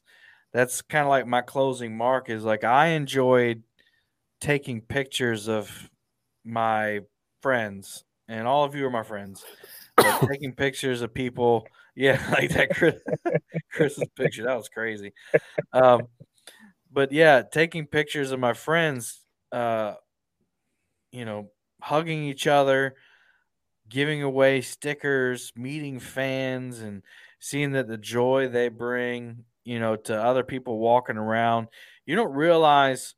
that's 0.54 0.82
kind 0.82 1.04
of 1.04 1.10
like 1.10 1.28
my 1.28 1.42
closing 1.42 1.96
mark 1.96 2.30
is 2.30 2.44
like 2.44 2.64
I 2.64 2.88
enjoyed 2.88 3.64
taking 4.42 4.82
pictures 4.82 5.48
of 5.48 5.90
my 6.46 7.02
friends, 7.42 8.04
and 8.28 8.48
all 8.48 8.64
of 8.64 8.76
you 8.76 8.86
are 8.86 8.92
my 8.92 9.04
friends. 9.04 9.44
Taking 10.30 10.54
pictures 10.54 11.02
of 11.02 11.14
people, 11.14 11.68
yeah, 11.94 12.22
like 12.32 12.52
that 12.52 12.74
Chris, 12.74 12.96
Chris's 13.74 14.08
picture, 14.16 14.46
that 14.46 14.56
was 14.56 14.70
crazy. 14.70 15.12
Um, 15.74 16.04
but 16.92 17.12
yeah, 17.12 17.44
taking 17.44 17.86
pictures 17.86 18.32
of 18.32 18.40
my 18.40 18.54
friends, 18.54 19.20
uh, 19.52 19.96
you 21.12 21.26
know, 21.26 21.50
hugging 21.82 22.24
each 22.24 22.48
other, 22.48 22.96
giving 23.90 24.22
away 24.24 24.62
stickers, 24.62 25.52
meeting 25.56 26.00
fans, 26.00 26.80
and 26.82 27.04
seeing 27.40 27.72
that 27.74 27.88
the 27.88 27.98
joy 27.98 28.48
they 28.48 28.70
bring, 28.70 29.46
you 29.64 29.80
know, 29.80 29.96
to 29.96 30.16
other 30.22 30.44
people 30.44 30.80
walking 30.80 31.18
around. 31.18 31.68
You 32.06 32.16
don't 32.16 32.34
realize 32.34 33.16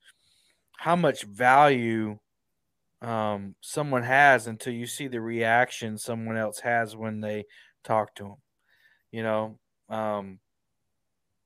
how 0.77 0.95
much 0.95 1.23
value 1.23 2.19
um, 3.01 3.55
someone 3.61 4.03
has 4.03 4.47
until 4.47 4.73
you 4.73 4.87
see 4.87 5.07
the 5.07 5.21
reaction 5.21 5.97
someone 5.97 6.37
else 6.37 6.59
has 6.61 6.95
when 6.95 7.21
they 7.21 7.45
talk 7.83 8.15
to 8.15 8.23
them. 8.25 8.35
You 9.11 9.23
know, 9.23 9.59
um, 9.89 10.39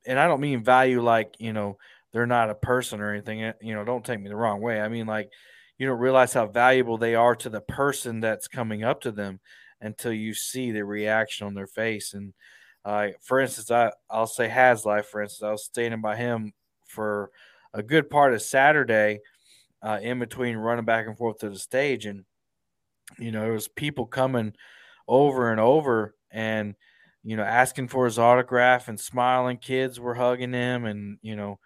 and 0.06 0.18
I 0.18 0.26
don't 0.26 0.40
mean 0.40 0.62
value 0.62 1.02
like 1.02 1.34
you 1.38 1.52
know 1.52 1.78
they're 2.12 2.26
not 2.26 2.50
a 2.50 2.54
person 2.54 3.00
or 3.00 3.12
anything. 3.12 3.42
eh, 3.42 3.52
You 3.60 3.74
know, 3.74 3.84
don't 3.84 4.04
take 4.04 4.20
me 4.20 4.28
the 4.28 4.36
wrong 4.36 4.60
way. 4.60 4.80
I 4.80 4.88
mean 4.88 5.06
like 5.06 5.30
you 5.78 5.86
don't 5.86 5.98
realize 5.98 6.32
how 6.32 6.46
valuable 6.46 6.98
they 6.98 7.14
are 7.14 7.36
to 7.36 7.50
the 7.50 7.60
person 7.60 8.20
that's 8.20 8.48
coming 8.48 8.82
up 8.84 9.00
to 9.02 9.12
them 9.12 9.40
until 9.80 10.12
you 10.12 10.34
see 10.34 10.70
the 10.72 10.84
reaction 10.84 11.46
on 11.46 11.54
their 11.54 11.66
face. 11.66 12.14
And 12.14 12.32
uh, 12.84 13.08
for 13.20 13.40
instance, 13.40 13.70
I 13.70 13.92
I'll 14.08 14.26
say 14.26 14.48
Has 14.48 14.84
Life. 14.86 15.06
For 15.08 15.22
instance, 15.22 15.42
I 15.46 15.50
was 15.50 15.64
standing 15.64 16.00
by 16.00 16.16
him 16.16 16.52
for 16.86 17.30
a 17.74 17.82
good 17.82 18.08
part 18.08 18.32
of 18.32 18.42
Saturday, 18.42 19.20
uh, 19.82 19.98
in 20.02 20.18
between 20.18 20.56
running 20.56 20.84
back 20.84 21.06
and 21.06 21.16
forth 21.18 21.38
to 21.38 21.50
the 21.50 21.58
stage, 21.58 22.06
and 22.06 22.24
you 23.18 23.30
know, 23.32 23.42
there 23.42 23.52
was 23.52 23.68
people 23.68 24.06
coming 24.06 24.54
over 25.08 25.50
and 25.50 25.60
over 25.60 26.14
and 26.30 26.74
you 27.22 27.36
know 27.36 27.44
asking 27.44 27.88
for 27.88 28.04
his 28.04 28.18
autograph 28.18 28.88
and 28.88 28.98
smiling 29.00 29.56
kids 29.56 30.00
were 30.00 30.14
hugging 30.14 30.52
him 30.52 30.84
and 30.84 31.18
you 31.22 31.36
know 31.36 31.58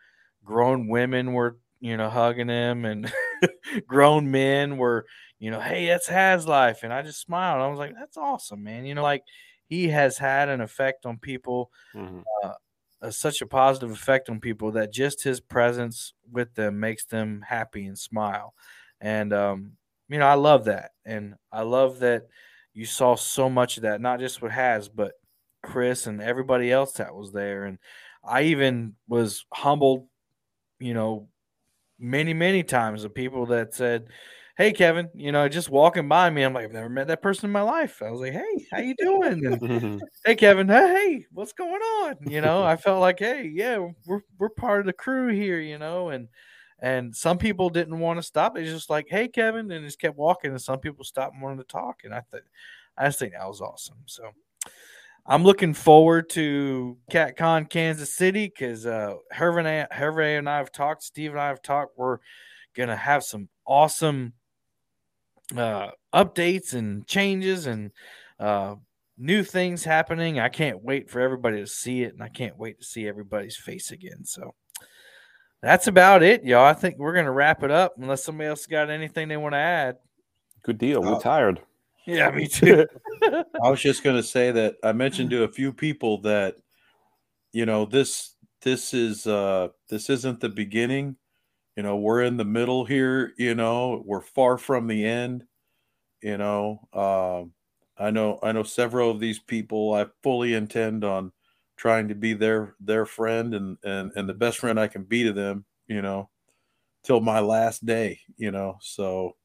grown 0.44 0.88
women 0.88 1.32
were 1.32 1.58
you 1.80 1.96
know 1.96 2.10
hugging 2.10 2.48
him 2.48 2.84
and 2.84 3.12
grown 3.86 4.30
men 4.30 4.76
were 4.76 5.06
you 5.38 5.50
know 5.50 5.60
hey 5.60 5.86
that's 5.86 6.08
has 6.08 6.46
life 6.46 6.82
and 6.82 6.92
i 6.92 7.02
just 7.02 7.20
smiled 7.20 7.62
i 7.62 7.68
was 7.68 7.78
like 7.78 7.94
that's 7.94 8.16
awesome 8.16 8.62
man 8.62 8.84
you 8.84 8.94
know 8.94 9.02
like 9.02 9.22
he 9.66 9.88
has 9.88 10.18
had 10.18 10.48
an 10.48 10.60
effect 10.60 11.06
on 11.06 11.18
people 11.18 11.70
Mhm. 11.94 12.24
uh, 13.02 13.10
such 13.10 13.40
a 13.40 13.46
positive 13.46 13.90
effect 13.90 14.28
on 14.28 14.40
people 14.40 14.72
that 14.72 14.92
just 14.92 15.22
his 15.22 15.40
presence 15.40 16.14
with 16.30 16.54
them 16.54 16.80
makes 16.80 17.04
them 17.06 17.42
happy 17.48 17.86
and 17.86 17.98
smile. 17.98 18.54
And 19.00 19.32
um, 19.32 19.76
you 20.08 20.18
know, 20.18 20.26
I 20.26 20.34
love 20.34 20.64
that, 20.66 20.92
and 21.04 21.36
I 21.52 21.62
love 21.62 22.00
that 22.00 22.24
you 22.74 22.84
saw 22.84 23.14
so 23.16 23.48
much 23.48 23.76
of 23.78 23.82
that, 23.84 24.00
not 24.00 24.20
just 24.20 24.42
with 24.42 24.52
Has, 24.52 24.88
but 24.88 25.14
Chris 25.62 26.06
and 26.06 26.20
everybody 26.20 26.70
else 26.70 26.92
that 26.94 27.14
was 27.14 27.32
there. 27.32 27.64
And 27.64 27.78
I 28.22 28.42
even 28.42 28.96
was 29.08 29.46
humbled, 29.52 30.08
you 30.80 30.94
know, 30.94 31.29
many 32.00 32.34
many 32.34 32.62
times 32.62 33.04
of 33.04 33.14
people 33.14 33.46
that 33.46 33.74
said. 33.74 34.06
Hey 34.56 34.72
Kevin, 34.72 35.08
you 35.14 35.32
know, 35.32 35.48
just 35.48 35.70
walking 35.70 36.06
by 36.06 36.28
me, 36.28 36.42
I'm 36.42 36.52
like, 36.52 36.66
I've 36.66 36.72
never 36.72 36.90
met 36.90 37.06
that 37.06 37.22
person 37.22 37.46
in 37.46 37.52
my 37.52 37.62
life. 37.62 38.02
I 38.02 38.10
was 38.10 38.20
like, 38.20 38.34
Hey, 38.34 38.66
how 38.70 38.80
you 38.80 38.94
doing? 38.98 39.46
And 39.46 40.02
hey 40.26 40.34
Kevin, 40.34 40.68
hey, 40.68 40.74
hey, 40.88 41.26
what's 41.32 41.54
going 41.54 41.80
on? 41.80 42.16
You 42.26 42.42
know, 42.42 42.62
I 42.62 42.76
felt 42.76 43.00
like, 43.00 43.20
hey, 43.20 43.50
yeah, 43.50 43.78
we're 44.06 44.20
we're 44.38 44.50
part 44.50 44.80
of 44.80 44.86
the 44.86 44.92
crew 44.92 45.28
here, 45.28 45.60
you 45.60 45.78
know, 45.78 46.10
and 46.10 46.28
and 46.80 47.14
some 47.14 47.38
people 47.38 47.70
didn't 47.70 47.98
want 47.98 48.18
to 48.18 48.22
stop. 48.22 48.58
It's 48.58 48.70
just 48.70 48.90
like, 48.90 49.06
hey 49.08 49.28
Kevin, 49.28 49.70
and 49.70 49.86
just 49.86 50.00
kept 50.00 50.18
walking, 50.18 50.50
and 50.50 50.60
some 50.60 50.78
people 50.78 51.04
stopped 51.04 51.34
and 51.34 51.42
wanted 51.42 51.58
to 51.58 51.72
talk, 51.72 52.00
and 52.04 52.12
I 52.12 52.20
thought, 52.20 52.42
I 52.98 53.06
just 53.06 53.18
think 53.18 53.32
that 53.32 53.48
was 53.48 53.62
awesome. 53.62 53.98
So 54.04 54.30
I'm 55.30 55.44
looking 55.44 55.74
forward 55.74 56.28
to 56.30 56.96
CatCon 57.08 57.70
Kansas 57.70 58.12
City 58.12 58.46
because 58.48 58.84
uh, 58.84 59.14
Hervé, 59.32 59.58
and 59.60 59.68
I- 59.68 59.96
Hervé 59.96 60.36
and 60.36 60.48
I 60.48 60.56
have 60.56 60.72
talked, 60.72 61.04
Steve 61.04 61.30
and 61.30 61.40
I 61.40 61.46
have 61.46 61.62
talked. 61.62 61.96
We're 61.96 62.18
gonna 62.74 62.96
have 62.96 63.22
some 63.22 63.48
awesome 63.64 64.32
uh, 65.56 65.90
updates 66.12 66.74
and 66.74 67.06
changes 67.06 67.66
and 67.66 67.92
uh, 68.40 68.74
new 69.18 69.44
things 69.44 69.84
happening. 69.84 70.40
I 70.40 70.48
can't 70.48 70.82
wait 70.82 71.08
for 71.08 71.20
everybody 71.20 71.58
to 71.58 71.66
see 71.68 72.02
it, 72.02 72.12
and 72.12 72.24
I 72.24 72.28
can't 72.28 72.58
wait 72.58 72.80
to 72.80 72.84
see 72.84 73.06
everybody's 73.06 73.56
face 73.56 73.92
again. 73.92 74.24
So 74.24 74.56
that's 75.62 75.86
about 75.86 76.24
it, 76.24 76.44
y'all. 76.44 76.64
I 76.64 76.74
think 76.74 76.98
we're 76.98 77.14
gonna 77.14 77.30
wrap 77.30 77.62
it 77.62 77.70
up 77.70 77.94
unless 77.98 78.24
somebody 78.24 78.48
else 78.48 78.66
got 78.66 78.90
anything 78.90 79.28
they 79.28 79.36
want 79.36 79.52
to 79.52 79.58
add. 79.58 79.98
Good 80.64 80.78
deal. 80.78 81.04
Uh, 81.06 81.12
We're 81.12 81.20
tired. 81.20 81.60
Yeah, 82.06 82.30
me 82.30 82.48
too. 82.48 82.86
I 83.62 83.70
was 83.70 83.80
just 83.82 84.02
going 84.02 84.16
to 84.16 84.22
say 84.22 84.52
that 84.52 84.76
I 84.82 84.92
mentioned 84.92 85.30
to 85.30 85.44
a 85.44 85.48
few 85.52 85.72
people 85.72 86.22
that 86.22 86.56
you 87.52 87.66
know 87.66 87.86
this 87.86 88.34
this 88.62 88.94
is 88.94 89.26
uh 89.26 89.68
this 89.90 90.10
isn't 90.10 90.40
the 90.40 90.48
beginning. 90.48 91.16
You 91.76 91.84
know, 91.84 91.96
we're 91.96 92.22
in 92.22 92.36
the 92.38 92.44
middle 92.44 92.84
here, 92.84 93.32
you 93.38 93.54
know, 93.54 94.02
we're 94.06 94.22
far 94.22 94.58
from 94.58 94.86
the 94.88 95.04
end, 95.06 95.44
you 96.22 96.38
know. 96.38 96.88
Um 96.94 97.52
I 97.98 98.10
know 98.10 98.38
I 98.42 98.52
know 98.52 98.64
several 98.64 99.10
of 99.10 99.20
these 99.20 99.38
people 99.40 99.94
I 99.94 100.06
fully 100.22 100.54
intend 100.54 101.04
on 101.04 101.32
trying 101.76 102.08
to 102.08 102.14
be 102.14 102.34
their 102.34 102.74
their 102.80 103.06
friend 103.06 103.54
and 103.54 103.78
and 103.84 104.12
and 104.16 104.28
the 104.28 104.34
best 104.34 104.58
friend 104.58 104.80
I 104.80 104.88
can 104.88 105.04
be 105.04 105.24
to 105.24 105.32
them, 105.32 105.64
you 105.88 106.02
know, 106.02 106.30
till 107.04 107.20
my 107.20 107.40
last 107.40 107.86
day, 107.86 108.20
you 108.38 108.50
know. 108.52 108.78
So 108.82 109.36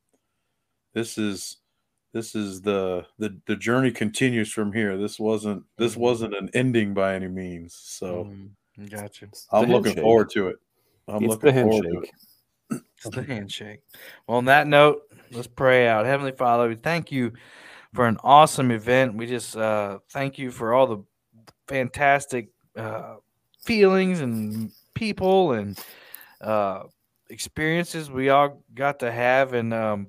this 0.94 1.18
is 1.18 1.58
this 2.16 2.34
is 2.34 2.62
the 2.62 3.06
the 3.20 3.38
the 3.46 3.58
journey 3.58 3.92
continues 3.92 4.50
from 4.50 4.72
here. 4.72 4.98
This 4.98 5.20
wasn't 5.20 5.66
this 5.78 5.96
Mhm. 5.96 6.00
wasn't 6.00 6.34
an 6.34 6.50
ending 6.54 6.94
by 6.94 7.14
any 7.14 7.28
means. 7.28 7.76
So 7.76 8.24
Mm, 8.24 8.90
gotcha. 8.90 9.28
I'm 9.52 9.68
the 9.68 9.74
looking 9.74 9.88
handshake. 9.88 10.02
forward 10.04 10.30
to 10.30 10.48
it. 10.48 10.56
I'm 11.10 11.26
It's 11.26 11.28
looking 11.28 11.54
the 11.54 11.62
forward 11.62 11.84
to 11.92 12.00
it. 12.00 12.82
It's 12.96 13.10
the 13.10 13.22
handshake. 13.22 13.82
Well, 14.26 14.38
on 14.38 14.46
that 14.46 14.66
note, 14.66 15.02
let's 15.32 15.48
pray 15.48 15.90
out. 15.90 16.06
Heavenly 16.06 16.32
Father, 16.32 16.70
we 16.70 16.76
thank 16.76 17.12
you 17.12 17.34
for 17.94 18.08
an 18.08 18.18
awesome 18.24 18.72
event. 18.72 19.16
We 19.16 19.28
just 19.28 19.58
uh, 19.58 20.00
thank 20.10 20.40
you 20.40 20.52
for 20.52 20.74
all 20.74 20.88
the 20.88 21.04
fantastic 21.68 22.48
uh, 22.78 23.16
feelings 23.66 24.22
and 24.22 24.72
people 24.94 25.52
and 25.52 25.78
uh, 26.40 26.84
experiences 27.30 28.10
we 28.10 28.30
all 28.30 28.64
got 28.74 29.00
to 29.00 29.12
have. 29.12 29.52
And 29.52 29.74
um, 29.74 30.08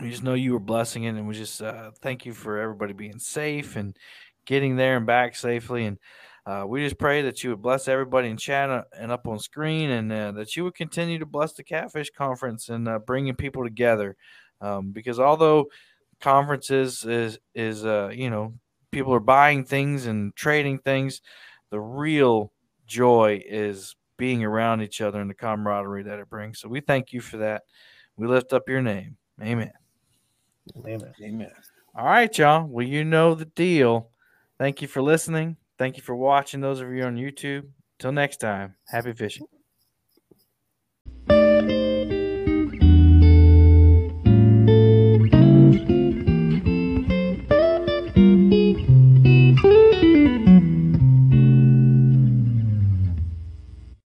we 0.00 0.10
just 0.10 0.22
know 0.22 0.34
you 0.34 0.52
were 0.52 0.60
blessing 0.60 1.04
it. 1.04 1.10
And 1.10 1.26
we 1.26 1.34
just 1.34 1.62
uh, 1.62 1.90
thank 2.00 2.26
you 2.26 2.32
for 2.32 2.58
everybody 2.58 2.92
being 2.92 3.18
safe 3.18 3.76
and 3.76 3.96
getting 4.46 4.76
there 4.76 4.96
and 4.96 5.06
back 5.06 5.36
safely. 5.36 5.86
And 5.86 5.98
uh, 6.46 6.64
we 6.66 6.82
just 6.82 6.98
pray 6.98 7.22
that 7.22 7.44
you 7.44 7.50
would 7.50 7.62
bless 7.62 7.86
everybody 7.86 8.28
in 8.28 8.36
chat 8.36 8.70
uh, 8.70 8.82
and 8.98 9.12
up 9.12 9.26
on 9.28 9.38
screen, 9.38 9.90
and 9.90 10.10
uh, 10.10 10.32
that 10.32 10.56
you 10.56 10.64
would 10.64 10.74
continue 10.74 11.18
to 11.18 11.26
bless 11.26 11.52
the 11.52 11.62
Catfish 11.62 12.10
Conference 12.10 12.70
and 12.70 12.88
uh, 12.88 12.98
bringing 12.98 13.34
people 13.34 13.62
together. 13.62 14.16
Um, 14.60 14.92
because 14.92 15.20
although 15.20 15.66
conferences 16.20 17.04
is 17.04 17.38
is 17.54 17.84
uh, 17.84 18.10
you 18.12 18.30
know 18.30 18.54
people 18.90 19.14
are 19.14 19.20
buying 19.20 19.64
things 19.64 20.06
and 20.06 20.34
trading 20.34 20.78
things, 20.78 21.20
the 21.70 21.80
real 21.80 22.52
joy 22.86 23.42
is 23.46 23.94
being 24.16 24.42
around 24.44 24.82
each 24.82 25.00
other 25.00 25.20
and 25.20 25.30
the 25.30 25.34
camaraderie 25.34 26.02
that 26.02 26.18
it 26.18 26.28
brings. 26.28 26.58
So 26.58 26.68
we 26.68 26.80
thank 26.80 27.12
you 27.12 27.20
for 27.20 27.38
that. 27.38 27.62
We 28.16 28.26
lift 28.26 28.52
up 28.52 28.68
your 28.68 28.82
name. 28.82 29.16
Amen. 29.40 29.79
Amen. 30.78 31.12
Amen. 31.22 31.50
All 31.94 32.04
right, 32.04 32.36
y'all. 32.38 32.66
Well, 32.66 32.86
you 32.86 33.04
know 33.04 33.34
the 33.34 33.46
deal. 33.46 34.10
Thank 34.58 34.82
you 34.82 34.88
for 34.88 35.02
listening. 35.02 35.56
Thank 35.78 35.96
you 35.96 36.02
for 36.02 36.14
watching. 36.14 36.60
Those 36.60 36.80
of 36.80 36.92
you 36.92 37.02
on 37.04 37.16
YouTube. 37.16 37.68
Till 37.98 38.12
next 38.12 38.38
time, 38.38 38.76
happy 38.88 39.12
fishing. 39.12 39.46